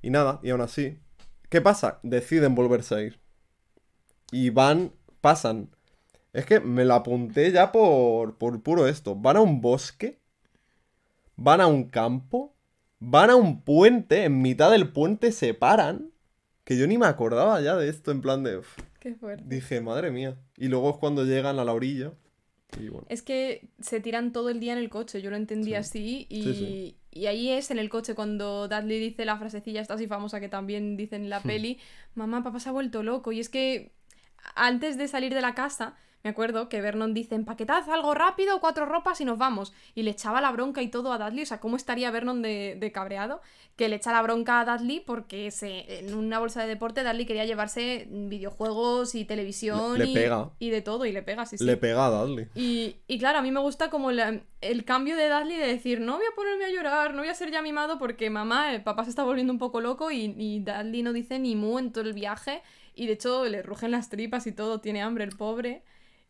y 0.00 0.10
nada, 0.10 0.40
y 0.42 0.48
aún 0.50 0.62
así. 0.62 0.98
¿Qué 1.50 1.60
pasa? 1.60 2.00
Deciden 2.02 2.54
volverse 2.54 2.94
a 2.94 3.02
ir. 3.02 3.20
Y 4.32 4.48
van. 4.48 4.92
Pasan. 5.20 5.68
Es 6.32 6.46
que 6.46 6.60
me 6.60 6.86
lo 6.86 6.94
apunté 6.94 7.52
ya 7.52 7.70
por, 7.70 8.38
por 8.38 8.62
puro 8.62 8.86
esto. 8.86 9.16
Van 9.16 9.36
a 9.36 9.42
un 9.42 9.60
bosque. 9.60 10.18
Van 11.36 11.60
a 11.60 11.66
un 11.66 11.90
campo. 11.90 12.54
Van 13.00 13.28
a 13.28 13.36
un 13.36 13.60
puente. 13.60 14.24
En 14.24 14.40
mitad 14.40 14.70
del 14.70 14.90
puente 14.90 15.30
se 15.30 15.52
paran. 15.52 16.10
Que 16.64 16.78
yo 16.78 16.86
ni 16.86 16.96
me 16.96 17.06
acordaba 17.06 17.60
ya 17.60 17.76
de 17.76 17.90
esto. 17.90 18.12
En 18.12 18.22
plan 18.22 18.42
de. 18.42 18.62
Qué 19.06 19.14
fuerte. 19.14 19.44
dije, 19.46 19.80
madre 19.80 20.10
mía. 20.10 20.36
Y 20.56 20.66
luego 20.66 20.90
es 20.90 20.96
cuando 20.96 21.24
llegan 21.24 21.60
a 21.60 21.64
la 21.64 21.72
orilla. 21.72 22.12
Y 22.80 22.88
bueno. 22.88 23.06
Es 23.08 23.22
que 23.22 23.68
se 23.80 24.00
tiran 24.00 24.32
todo 24.32 24.48
el 24.50 24.58
día 24.58 24.72
en 24.72 24.78
el 24.80 24.88
coche, 24.90 25.22
yo 25.22 25.30
lo 25.30 25.36
entendí 25.36 25.68
Sí. 25.68 25.74
así. 25.74 26.26
Y, 26.28 26.42
Sí, 26.42 26.54
sí. 26.54 26.96
y 27.12 27.26
ahí 27.26 27.50
es 27.50 27.70
en 27.70 27.78
el 27.78 27.88
coche 27.88 28.16
cuando 28.16 28.66
Dudley 28.66 28.98
dice 28.98 29.24
la 29.24 29.36
frasecilla 29.38 29.80
esta 29.80 29.94
así 29.94 30.08
famosa 30.08 30.40
que 30.40 30.48
también 30.48 30.96
dicen 30.96 31.22
en 31.22 31.30
la 31.30 31.38
Hmm. 31.38 31.46
peli: 31.46 31.78
Mamá, 32.16 32.42
papá 32.42 32.58
se 32.58 32.68
ha 32.68 32.72
vuelto 32.72 33.04
loco. 33.04 33.30
Y 33.30 33.38
es 33.38 33.48
que 33.48 33.92
antes 34.56 34.98
de 34.98 35.06
salir 35.06 35.32
de 35.34 35.40
la 35.40 35.54
casa, 35.54 35.94
me 36.24 36.30
acuerdo 36.30 36.68
que 36.68 36.80
Vernon 36.80 37.14
dice: 37.14 37.34
Empaquetad 37.36 37.88
algo 37.90 38.12
rápido, 38.14 38.58
cuatro 38.60 38.84
ropas 38.86 39.20
y 39.20 39.24
nos 39.24 39.38
vamos. 39.38 39.72
Y 39.94 40.02
le 40.02 40.10
echaba 40.10 40.40
la 40.40 40.50
bronca 40.50 40.82
y 40.82 40.88
todo 40.88 41.12
a 41.12 41.18
Dudley. 41.18 41.42
O 41.44 41.46
sea, 41.46 41.60
¿cómo 41.60 41.76
estaría 41.76 42.10
Vernon 42.10 42.42
de, 42.42 42.76
de 42.80 42.92
cabreado? 42.92 43.40
Que 43.76 43.88
le 43.88 43.96
echa 43.96 44.10
la 44.10 44.22
bronca 44.22 44.60
a 44.60 44.64
Dudley 44.76 45.00
porque 45.06 45.50
se, 45.52 45.98
en 46.00 46.14
una 46.14 46.38
bolsa 46.38 46.62
de 46.62 46.68
deporte 46.68 47.04
Dudley 47.04 47.26
quería 47.26 47.44
llevarse 47.44 48.08
videojuegos 48.10 49.14
y 49.14 49.24
televisión 49.24 49.98
Le- 49.98 50.06
le 50.06 50.10
y, 50.10 50.14
pega. 50.14 50.50
y 50.58 50.70
de 50.70 50.82
todo. 50.82 51.04
Y 51.06 51.12
le 51.12 51.22
pega, 51.22 51.46
sí, 51.46 51.58
sí. 51.58 51.64
Le 51.64 51.76
pega 51.76 52.06
a 52.06 52.10
Dudley. 52.10 52.48
Y, 52.54 52.96
y 53.06 53.18
claro, 53.18 53.38
a 53.38 53.42
mí 53.42 53.50
me 53.50 53.60
gusta 53.60 53.90
como 53.90 54.10
la- 54.12 54.40
el 54.60 54.84
cambio 54.84 55.16
de 55.16 55.28
Dudley 55.28 55.56
de 55.56 55.66
decir, 55.66 56.00
no 56.00 56.16
voy 56.16 56.24
a 56.30 56.34
ponerme 56.34 56.64
a 56.64 56.70
llorar, 56.70 57.12
no 57.14 57.20
voy 57.20 57.28
a 57.28 57.34
ser 57.34 57.50
ya 57.50 57.62
mimado 57.62 57.98
porque 57.98 58.30
mamá, 58.30 58.74
el 58.74 58.82
papá 58.82 59.04
se 59.04 59.10
está 59.10 59.22
volviendo 59.24 59.52
un 59.52 59.58
poco 59.58 59.80
loco 59.80 60.10
y, 60.10 60.34
y 60.36 60.60
Dudley 60.60 61.02
no 61.02 61.12
dice 61.12 61.38
ni 61.38 61.54
mu 61.56 61.78
en 61.78 61.92
todo 61.92 62.04
el 62.04 62.14
viaje 62.14 62.62
y 62.94 63.06
de 63.06 63.12
hecho 63.12 63.44
le 63.44 63.62
rugen 63.62 63.90
las 63.90 64.08
tripas 64.08 64.46
y 64.46 64.52
todo, 64.52 64.80
tiene 64.80 65.02
hambre 65.02 65.24
el 65.24 65.36
pobre. 65.36 65.82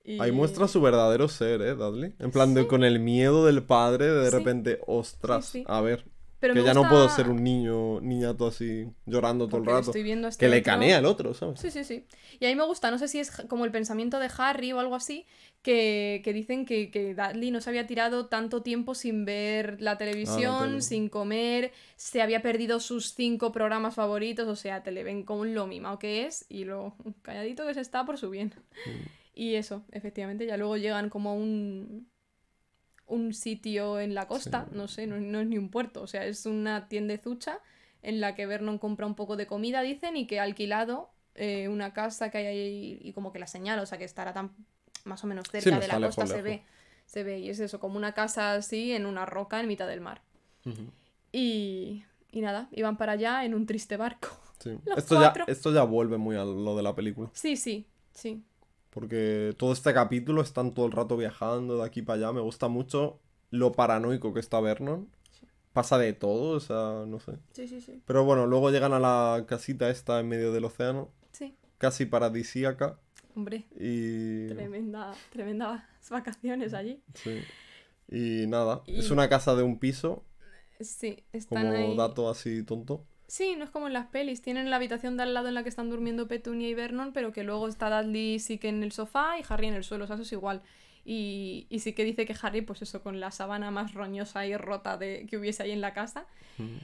Y... 0.06 0.20
Ahí 0.20 0.30
muestra 0.32 0.68
su 0.68 0.80
verdadero 0.80 1.28
ser, 1.28 1.60
¿eh, 1.62 1.74
Dudley? 1.74 2.14
En 2.18 2.30
plan, 2.30 2.54
de, 2.54 2.66
con 2.66 2.84
el 2.84 3.00
miedo 3.00 3.44
del 3.46 3.62
padre, 3.64 4.06
de 4.06 4.30
Sí. 4.30 4.36
repente, 4.36 4.78
ostras, 4.86 5.46
Sí, 5.46 5.64
a 5.66 5.80
ver, 5.80 6.04
Pero 6.38 6.54
que 6.54 6.62
ya 6.62 6.74
no 6.74 6.88
puedo 6.88 7.08
ser 7.08 7.28
un 7.28 7.42
niño, 7.42 8.00
niñato 8.00 8.46
así, 8.46 8.86
llorando 9.06 9.48
todo 9.48 9.60
el 9.60 9.66
rato. 9.66 9.90
estoy 9.90 10.02
viendo 10.04 10.26
a 10.28 10.30
este 10.30 10.44
Que 10.46 10.50
le 10.50 10.62
canea 10.62 10.98
el 10.98 11.06
otro, 11.06 11.34
¿sabes? 11.34 11.58
Sí, 11.60 11.70
sí, 11.70 11.82
sí. 11.82 12.04
Y 12.38 12.46
a 12.46 12.48
mí 12.48 12.54
me 12.54 12.64
gusta, 12.64 12.90
no 12.90 12.98
sé 12.98 13.08
si 13.08 13.18
es 13.18 13.30
como 13.48 13.64
el 13.64 13.72
pensamiento 13.72 14.18
de 14.20 14.30
Harry 14.38 14.72
o 14.72 14.78
algo 14.78 14.94
así, 14.94 15.26
que, 15.62 16.20
que 16.22 16.32
dicen 16.32 16.64
que, 16.66 16.92
que 16.92 17.14
Dudley 17.14 17.50
no 17.50 17.60
se 17.60 17.70
había 17.70 17.88
tirado 17.88 18.26
tanto 18.26 18.62
tiempo 18.62 18.94
sin 18.94 19.24
ver 19.24 19.80
la 19.80 19.98
televisión, 19.98 20.68
tele. 20.68 20.82
sin 20.82 21.08
comer, 21.08 21.72
se 21.96 22.22
había 22.22 22.42
perdido 22.42 22.78
sus 22.78 23.14
cinco 23.14 23.50
programas 23.50 23.94
favoritos, 23.96 24.46
o 24.46 24.54
sea, 24.54 24.84
te 24.84 24.92
le 24.92 25.02
ven 25.02 25.24
como 25.24 25.44
lo 25.44 25.66
mimado 25.66 25.98
que 25.98 26.26
es 26.26 26.44
y 26.48 26.64
lo 26.64 26.94
calladito 27.22 27.66
que 27.66 27.74
se 27.74 27.80
está 27.80 28.04
por 28.04 28.18
su 28.18 28.30
bien. 28.30 28.52
Mm. 28.86 28.90
Y 29.36 29.54
eso, 29.54 29.84
efectivamente, 29.92 30.46
ya 30.46 30.56
luego 30.56 30.76
llegan 30.76 31.10
como 31.10 31.30
a 31.30 31.34
un 31.34 32.08
un 33.06 33.32
sitio 33.34 34.00
en 34.00 34.14
la 34.14 34.26
costa, 34.26 34.66
no 34.72 34.88
sé, 34.88 35.06
no, 35.06 35.18
no 35.20 35.40
es 35.40 35.46
ni 35.46 35.58
un 35.58 35.70
puerto, 35.70 36.02
o 36.02 36.06
sea, 36.08 36.24
es 36.26 36.44
una 36.44 36.88
tiendezucha 36.88 37.60
en 38.02 38.20
la 38.20 38.34
que 38.34 38.46
Vernon 38.46 38.78
compra 38.78 39.06
un 39.06 39.14
poco 39.14 39.36
de 39.36 39.46
comida, 39.46 39.80
dicen, 39.82 40.16
y 40.16 40.26
que 40.26 40.40
ha 40.40 40.42
alquilado 40.42 41.10
eh, 41.34 41.68
una 41.68 41.92
casa 41.92 42.30
que 42.30 42.38
hay 42.38 42.46
ahí 42.46 42.98
y 43.00 43.12
como 43.12 43.32
que 43.32 43.38
la 43.38 43.46
señala, 43.46 43.82
o 43.82 43.86
sea, 43.86 43.98
que 43.98 44.04
estará 44.04 44.32
tan 44.32 44.52
más 45.04 45.22
o 45.22 45.28
menos 45.28 45.46
cerca 45.48 45.78
de 45.78 45.86
la 45.86 46.00
lejos, 46.00 46.16
costa, 46.16 46.26
se 46.26 46.42
lejos. 46.42 46.60
ve, 46.60 46.62
se 47.06 47.22
ve, 47.22 47.38
y 47.38 47.48
es 47.48 47.60
eso, 47.60 47.78
como 47.78 47.96
una 47.96 48.12
casa 48.12 48.54
así 48.54 48.92
en 48.92 49.06
una 49.06 49.24
roca 49.24 49.60
en 49.60 49.68
mitad 49.68 49.86
del 49.86 50.00
mar. 50.00 50.20
Y, 51.32 52.02
y 52.32 52.40
nada, 52.40 52.68
iban 52.72 52.96
para 52.96 53.12
allá 53.12 53.44
en 53.44 53.54
un 53.54 53.66
triste 53.66 53.96
barco. 53.96 54.28
sí. 54.58 54.78
Esto, 54.96 55.20
ya, 55.20 55.32
esto 55.46 55.72
ya 55.72 55.84
vuelve 55.84 56.16
muy 56.16 56.34
a 56.34 56.44
lo 56.44 56.76
de 56.76 56.82
la 56.82 56.94
película. 56.96 57.30
Sí, 57.34 57.56
sí, 57.56 57.86
sí. 58.12 58.42
Porque 58.96 59.54
todo 59.58 59.74
este 59.74 59.92
capítulo 59.92 60.40
están 60.40 60.72
todo 60.72 60.86
el 60.86 60.92
rato 60.92 61.18
viajando 61.18 61.76
de 61.76 61.84
aquí 61.84 62.00
para 62.00 62.16
allá. 62.18 62.32
Me 62.32 62.40
gusta 62.40 62.68
mucho 62.68 63.20
lo 63.50 63.72
paranoico 63.72 64.32
que 64.32 64.40
está 64.40 64.58
Vernon. 64.58 65.06
Pasa 65.74 65.98
de 65.98 66.14
todo, 66.14 66.56
o 66.56 66.60
sea, 66.60 67.04
no 67.06 67.20
sé. 67.20 67.32
Sí, 67.52 67.68
sí, 67.68 67.82
sí. 67.82 68.00
Pero 68.06 68.24
bueno, 68.24 68.46
luego 68.46 68.70
llegan 68.70 68.94
a 68.94 68.98
la 68.98 69.44
casita 69.46 69.90
esta 69.90 70.18
en 70.18 70.28
medio 70.30 70.50
del 70.50 70.64
océano, 70.64 71.10
Sí, 71.32 71.54
casi 71.76 72.06
paradisíaca. 72.06 72.98
hombre, 73.34 73.66
Y. 73.78 74.46
tremenda, 74.46 75.12
tremendas 75.30 75.82
vacaciones 76.10 76.72
allí. 76.72 77.02
Sí. 77.12 77.42
Y 78.08 78.46
nada, 78.46 78.82
es 78.86 79.10
una 79.10 79.28
casa 79.28 79.54
de 79.54 79.62
un 79.62 79.78
piso, 79.78 80.24
Sí, 80.80 81.22
están 81.34 81.66
como 81.66 81.76
ahí. 81.76 81.96
dato 81.98 82.30
así 82.30 82.62
tonto. 82.62 83.04
Sí, 83.28 83.56
no 83.56 83.64
es 83.64 83.70
como 83.70 83.88
en 83.88 83.92
las 83.92 84.06
pelis. 84.06 84.42
Tienen 84.42 84.70
la 84.70 84.76
habitación 84.76 85.16
de 85.16 85.24
al 85.24 85.34
lado 85.34 85.48
en 85.48 85.54
la 85.54 85.62
que 85.62 85.68
están 85.68 85.90
durmiendo 85.90 86.28
Petunia 86.28 86.68
y 86.68 86.74
Vernon, 86.74 87.12
pero 87.12 87.32
que 87.32 87.42
luego 87.42 87.68
está 87.68 87.90
Dudley 87.90 88.38
sí 88.38 88.58
que 88.58 88.68
en 88.68 88.82
el 88.82 88.92
sofá 88.92 89.38
y 89.38 89.44
Harry 89.48 89.66
en 89.66 89.74
el 89.74 89.84
suelo. 89.84 90.04
O 90.04 90.06
sea, 90.06 90.14
eso 90.14 90.22
es 90.22 90.32
igual. 90.32 90.62
Y, 91.04 91.66
y 91.70 91.80
sí 91.80 91.92
que 91.92 92.04
dice 92.04 92.26
que 92.26 92.36
Harry, 92.40 92.62
pues 92.62 92.82
eso, 92.82 93.02
con 93.02 93.20
la 93.20 93.30
sábana 93.30 93.70
más 93.70 93.94
roñosa 93.94 94.46
y 94.46 94.56
rota 94.56 94.96
de, 94.96 95.26
que 95.28 95.36
hubiese 95.36 95.62
ahí 95.62 95.72
en 95.72 95.80
la 95.80 95.92
casa. 95.92 96.26
Mm. 96.58 96.76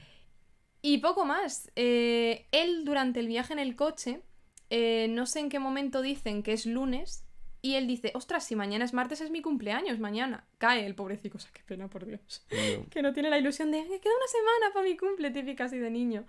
Y 0.81 0.97
poco 0.97 1.25
más. 1.25 1.71
Eh, 1.75 2.45
él, 2.51 2.83
durante 2.83 3.21
el 3.21 3.27
viaje 3.27 3.53
en 3.53 3.59
el 3.59 3.75
coche, 3.75 4.21
eh, 4.69 5.07
no 5.09 5.25
sé 5.25 5.39
en 5.39 5.49
qué 5.49 5.59
momento 5.59 6.01
dicen 6.01 6.43
que 6.43 6.51
es 6.51 6.65
lunes. 6.65 7.25
Y 7.65 7.75
él 7.75 7.87
dice, 7.87 8.11
ostras, 8.13 8.43
si 8.45 8.57
mañana 8.57 8.83
es 8.83 8.91
martes 8.91 9.21
es 9.21 9.31
mi 9.31 9.41
cumpleaños, 9.41 9.97
mañana. 9.97 10.45
Cae 10.57 10.85
el 10.85 10.95
pobrecito, 10.95 11.37
o 11.37 11.39
sea, 11.39 11.49
qué 11.53 11.63
pena, 11.63 11.87
por 11.87 12.05
Dios. 12.05 12.45
Que 12.91 13.01
no 13.01 13.13
tiene 13.13 13.29
la 13.29 13.37
ilusión 13.37 13.71
de 13.71 13.77
que 13.87 14.01
queda 14.01 14.13
una 14.17 14.27
semana 14.27 14.73
para 14.73 14.85
mi 14.85 14.97
cumple, 14.97 15.31
típica 15.31 15.63
así 15.63 15.79
de 15.79 15.89
niño. 15.89 16.25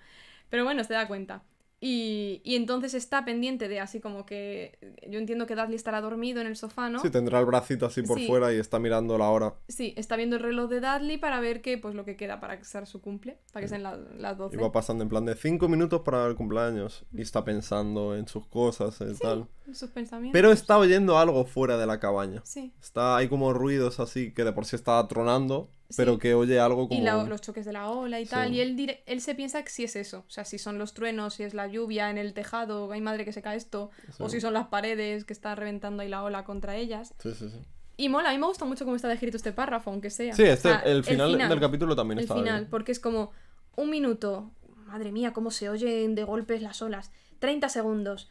Pero 0.49 0.63
bueno, 0.63 0.85
se 0.85 0.95
da 0.95 1.09
cuenta. 1.09 1.43
Y, 1.87 2.41
y 2.45 2.57
entonces 2.57 2.95
está 2.95 3.27
pendiente 3.27 3.69
de 3.69 3.79
así 3.79 4.01
como 4.01 4.25
que. 4.25 4.79
Yo 5.07 5.19
entiendo 5.19 5.45
que 5.47 5.55
Dudley 5.55 5.75
estará 5.75 6.01
dormido 6.01 6.41
en 6.41 6.47
el 6.47 6.57
sofá, 6.57 6.89
¿no? 6.89 6.99
Sí, 7.01 7.11
tendrá 7.11 7.41
el 7.41 7.45
bracito 7.45 7.85
así 7.85 8.01
por 8.01 8.19
Sí. 8.19 8.27
fuera 8.27 8.55
y 8.55 8.57
está 8.57 8.79
mirando 8.79 9.19
la 9.19 9.29
hora. 9.29 9.55
Sí, 9.69 9.93
está 9.99 10.17
viendo 10.17 10.37
el 10.37 10.43
reloj 10.43 10.71
de 10.71 10.81
Dudley 10.81 11.19
para 11.19 11.41
ver 11.41 11.61
qué, 11.61 11.77
pues 11.77 11.95
lo 11.95 12.07
que 12.07 12.17
queda 12.17 12.41
para 12.41 12.57
que 12.59 12.65
sea 12.65 12.87
su 12.87 13.03
cumple, 13.03 13.39
para 13.53 13.63
que 13.63 13.69
sean 13.69 13.83
la- 13.83 13.99
las 14.17 14.39
12. 14.39 14.57
Y 14.57 14.59
va 14.59 14.73
pasando 14.73 15.03
en 15.03 15.11
plan 15.11 15.27
de 15.27 15.35
5 15.35 15.69
minutos 15.69 16.01
para 16.01 16.27
el 16.27 16.37
cumpleaños. 16.37 17.05
Y 17.13 17.21
está 17.21 17.45
pensando 17.45 18.17
en 18.17 18.27
sus 18.29 18.47
cosas 18.47 18.99
y 19.03 19.19
tal. 19.19 19.47
Sus 19.73 19.91
pensamientos. 19.91 20.33
Pero 20.33 20.53
está 20.53 20.79
oyendo 20.79 21.19
algo 21.19 21.45
fuera 21.45 21.77
de 21.77 21.87
la 21.87 22.01
cabaña. 22.01 22.41
Sí. 22.45 22.73
Está, 22.81 23.17
hay 23.19 23.29
como 23.29 23.53
ruidos 23.53 24.01
así 24.01 24.33
que 24.33 24.45
de 24.45 24.53
por 24.55 24.65
sí 24.65 24.77
está 24.77 25.07
tronando, 25.07 25.71
Sí. 25.91 25.97
pero 25.99 26.19
que 26.19 26.35
oye 26.35 26.59
algo 26.59 26.89
como... 26.89 26.99
Y 27.01 27.05
la- 27.05 27.23
los 27.25 27.41
choques 27.43 27.65
de 27.67 27.73
la 27.73 27.91
ola 27.91 28.19
y 28.21 28.27
tal. 28.27 28.53
Y 28.55 28.61
él, 28.61 28.77
dire- 28.77 29.03
él 29.07 29.21
se 29.21 29.35
piensa 29.35 29.63
que 29.63 29.71
sí 29.71 29.85
es 29.85 29.97
eso. 29.97 30.25
O 30.27 30.31
sea, 30.31 30.45
si 30.45 30.59
son 30.59 30.79
los 30.79 30.95
truenos, 30.95 31.35
si 31.35 31.43
es 31.43 31.53
la 31.55 31.67
lluvia 31.69 32.11
en 32.11 32.19
el 32.19 32.33
tejado, 32.35 32.91
hay 32.91 33.01
madre 33.01 33.25
que 33.25 33.33
se 33.33 33.43
cae 33.43 33.57
esto. 33.57 33.91
O 34.19 34.29
si 34.29 34.41
son 34.41 34.55
las 34.55 34.69
paredes 34.69 35.25
que 35.25 35.33
está 35.33 35.55
reventando 35.55 36.03
ahí 36.03 36.09
la 36.09 36.23
ola 36.23 36.45
contra 36.45 36.77
ellas. 36.77 37.15
Sí, 37.19 37.33
sí, 37.35 37.49
sí. 37.51 37.59
Y 37.97 38.09
mola, 38.09 38.31
a 38.31 38.33
mí 38.33 38.39
me 38.39 38.47
gusta 38.47 38.65
mucho 38.65 38.85
cómo 38.85 38.97
está 38.97 39.09
descrito 39.09 39.37
este 39.37 39.53
párrafo, 39.53 39.91
aunque 39.91 40.11
sea. 40.11 40.35
Sí, 40.35 40.43
este, 40.43 40.69
O 40.69 40.73
sea, 40.73 40.81
el, 40.81 41.05
final 41.05 41.37
del 41.39 41.61
capítulo 41.61 41.95
también 41.95 42.19
El 42.19 42.25
está 42.25 42.35
final, 42.35 42.61
bien. 42.63 42.71
porque 42.71 42.91
es 42.93 42.99
como 42.99 43.31
un 43.77 43.91
minuto. 43.91 44.51
Madre 44.87 45.13
mía, 45.13 45.33
cómo 45.33 45.51
se 45.51 45.69
oyen 45.69 46.15
de 46.15 46.25
golpes 46.25 46.61
las 46.63 46.81
olas. 46.83 47.13
30 47.41 47.69
segundos. 47.69 48.31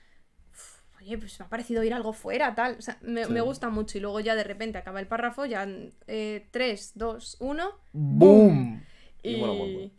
Oye, 1.04 1.18
pues 1.18 1.38
me 1.40 1.46
ha 1.46 1.50
parecido 1.50 1.82
oír 1.82 1.94
algo 1.94 2.14
fuera, 2.14 2.56
tal. 2.56 2.78
O 2.80 2.82
sea, 2.82 2.98
me, 3.02 3.26
Sí. 3.26 3.32
me 3.34 3.42
gusta 3.42 3.70
mucho. 3.70 3.98
Y 3.98 4.02
luego 4.02 4.20
ya 4.22 4.36
de 4.36 4.44
repente 4.46 4.78
acaba 4.78 5.00
el 5.02 5.08
párrafo, 5.08 5.46
ya 5.46 5.68
3, 6.06 6.92
2, 6.96 7.38
1. 7.42 7.72
¡Boom! 7.92 8.82
Y, 9.22 9.36
un 9.36 9.40
montón. 9.48 9.92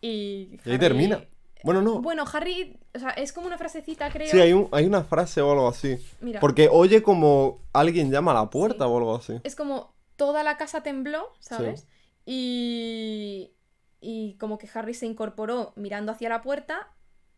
y 0.00 0.58
Y 0.64 0.70
ahí 0.70 0.78
termina. 0.78 1.24
Bueno, 1.64 1.82
no. 1.82 2.00
Bueno, 2.00 2.24
Harry, 2.32 2.78
o 2.94 2.98
sea, 2.98 3.10
es 3.10 3.32
como 3.32 3.46
una 3.48 3.58
frasecita, 3.58 4.10
creo. 4.10 4.28
Sí, 4.30 4.40
hay, 4.40 4.52
un- 4.52 4.68
hay 4.72 4.86
una 4.86 5.02
frase 5.04 5.40
o 5.40 5.50
algo 5.52 5.68
así. 5.68 5.96
Mira, 6.20 6.38
Porque 6.40 6.68
oye 6.70 7.02
como 7.02 7.60
alguien 7.72 8.10
llama 8.12 8.30
a 8.30 8.34
la 8.34 8.50
puerta 8.50 8.84
Sí. 8.84 8.90
o 8.90 8.96
algo 8.96 9.16
así. 9.16 9.40
es 9.44 9.54
como 9.56 9.92
toda 10.16 10.42
la 10.44 10.56
casa 10.56 10.82
tembló, 10.82 11.32
¿sabes? 11.40 11.86
Y, 12.26 13.52
y 14.00 14.34
como 14.38 14.58
que 14.58 14.68
Harry 14.72 14.94
se 14.94 15.06
incorporó 15.06 15.72
mirando 15.76 16.12
hacia 16.12 16.28
la 16.28 16.42
puerta, 16.42 16.88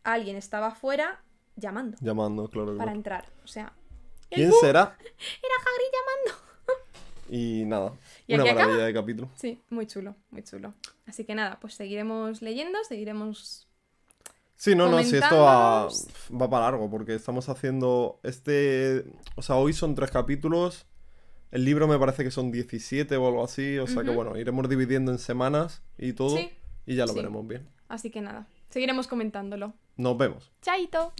alguien 0.03 0.35
estaba 0.37 0.67
afuera 0.67 1.23
llamando 1.55 1.97
Llamando, 2.01 2.47
claro. 2.49 2.67
para 2.77 2.77
claro. 2.77 2.91
entrar. 2.97 3.25
O 3.43 3.47
sea, 3.47 3.73
¿Quién 4.29 4.51
será? 4.61 4.95
era 4.99 5.55
Harry 5.59 5.87
llamando. 5.93 6.41
Y 7.29 7.65
nada. 7.65 7.93
Y 8.27 8.35
una 8.35 8.43
acaba. 8.43 8.59
maravilla 8.61 8.85
de 8.85 8.93
capítulo. 8.93 9.29
Sí, 9.35 9.61
muy 9.69 9.85
chulo, 9.87 10.15
muy 10.29 10.43
chulo. 10.43 10.73
Así 11.05 11.25
que 11.25 11.35
nada, 11.35 11.59
pues 11.59 11.73
seguiremos 11.73 12.41
leyendo, 12.41 12.77
seguiremos... 12.87 13.67
Sí, 14.55 14.75
no, 14.75 14.87
no, 14.89 15.03
si 15.03 15.17
esto 15.17 15.39
va, 15.39 15.87
va 15.87 16.49
para 16.49 16.65
largo, 16.65 16.89
porque 16.89 17.15
estamos 17.15 17.49
haciendo 17.49 18.19
este... 18.23 19.05
O 19.35 19.41
sea, 19.41 19.55
hoy 19.55 19.73
son 19.73 19.95
tres 19.95 20.11
capítulos, 20.11 20.85
El 21.49 21.65
libro 21.65 21.87
me 21.87 21.97
parece 21.97 22.23
que 22.23 22.31
son 22.31 22.51
17 22.51 23.17
o 23.17 23.27
algo 23.27 23.43
así, 23.43 23.77
o 23.79 23.87
sea 23.87 24.03
que 24.03 24.11
bueno, 24.11 24.37
iremos 24.37 24.69
dividiendo 24.69 25.11
en 25.11 25.17
semanas 25.17 25.81
y 25.97 26.13
todo 26.13 26.37
Sí. 26.37 26.51
y 26.85 26.95
ya 26.95 27.05
lo 27.05 27.11
Sí. 27.13 27.19
veremos 27.19 27.45
bien. 27.47 27.67
Así 27.89 28.09
que 28.11 28.21
nada, 28.21 28.47
seguiremos 28.71 29.07
comentándolo. 29.07 29.73
Nos 29.97 30.17
vemos. 30.17 30.51
¡Chaito! 30.61 31.13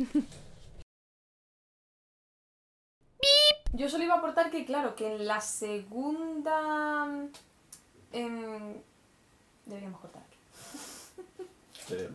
Yo 3.73 3.89
solo 3.89 4.03
iba 4.03 4.15
a 4.15 4.17
aportar 4.17 4.51
que, 4.51 4.65
claro, 4.65 4.95
que 4.95 5.15
en 5.15 5.27
la 5.27 5.39
segunda... 5.41 7.07
em, 8.11 8.75
Deberíamos 9.65 10.01
cortar 10.01 10.23
aquí. 10.23 10.37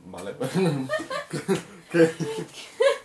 vale. 0.07 0.35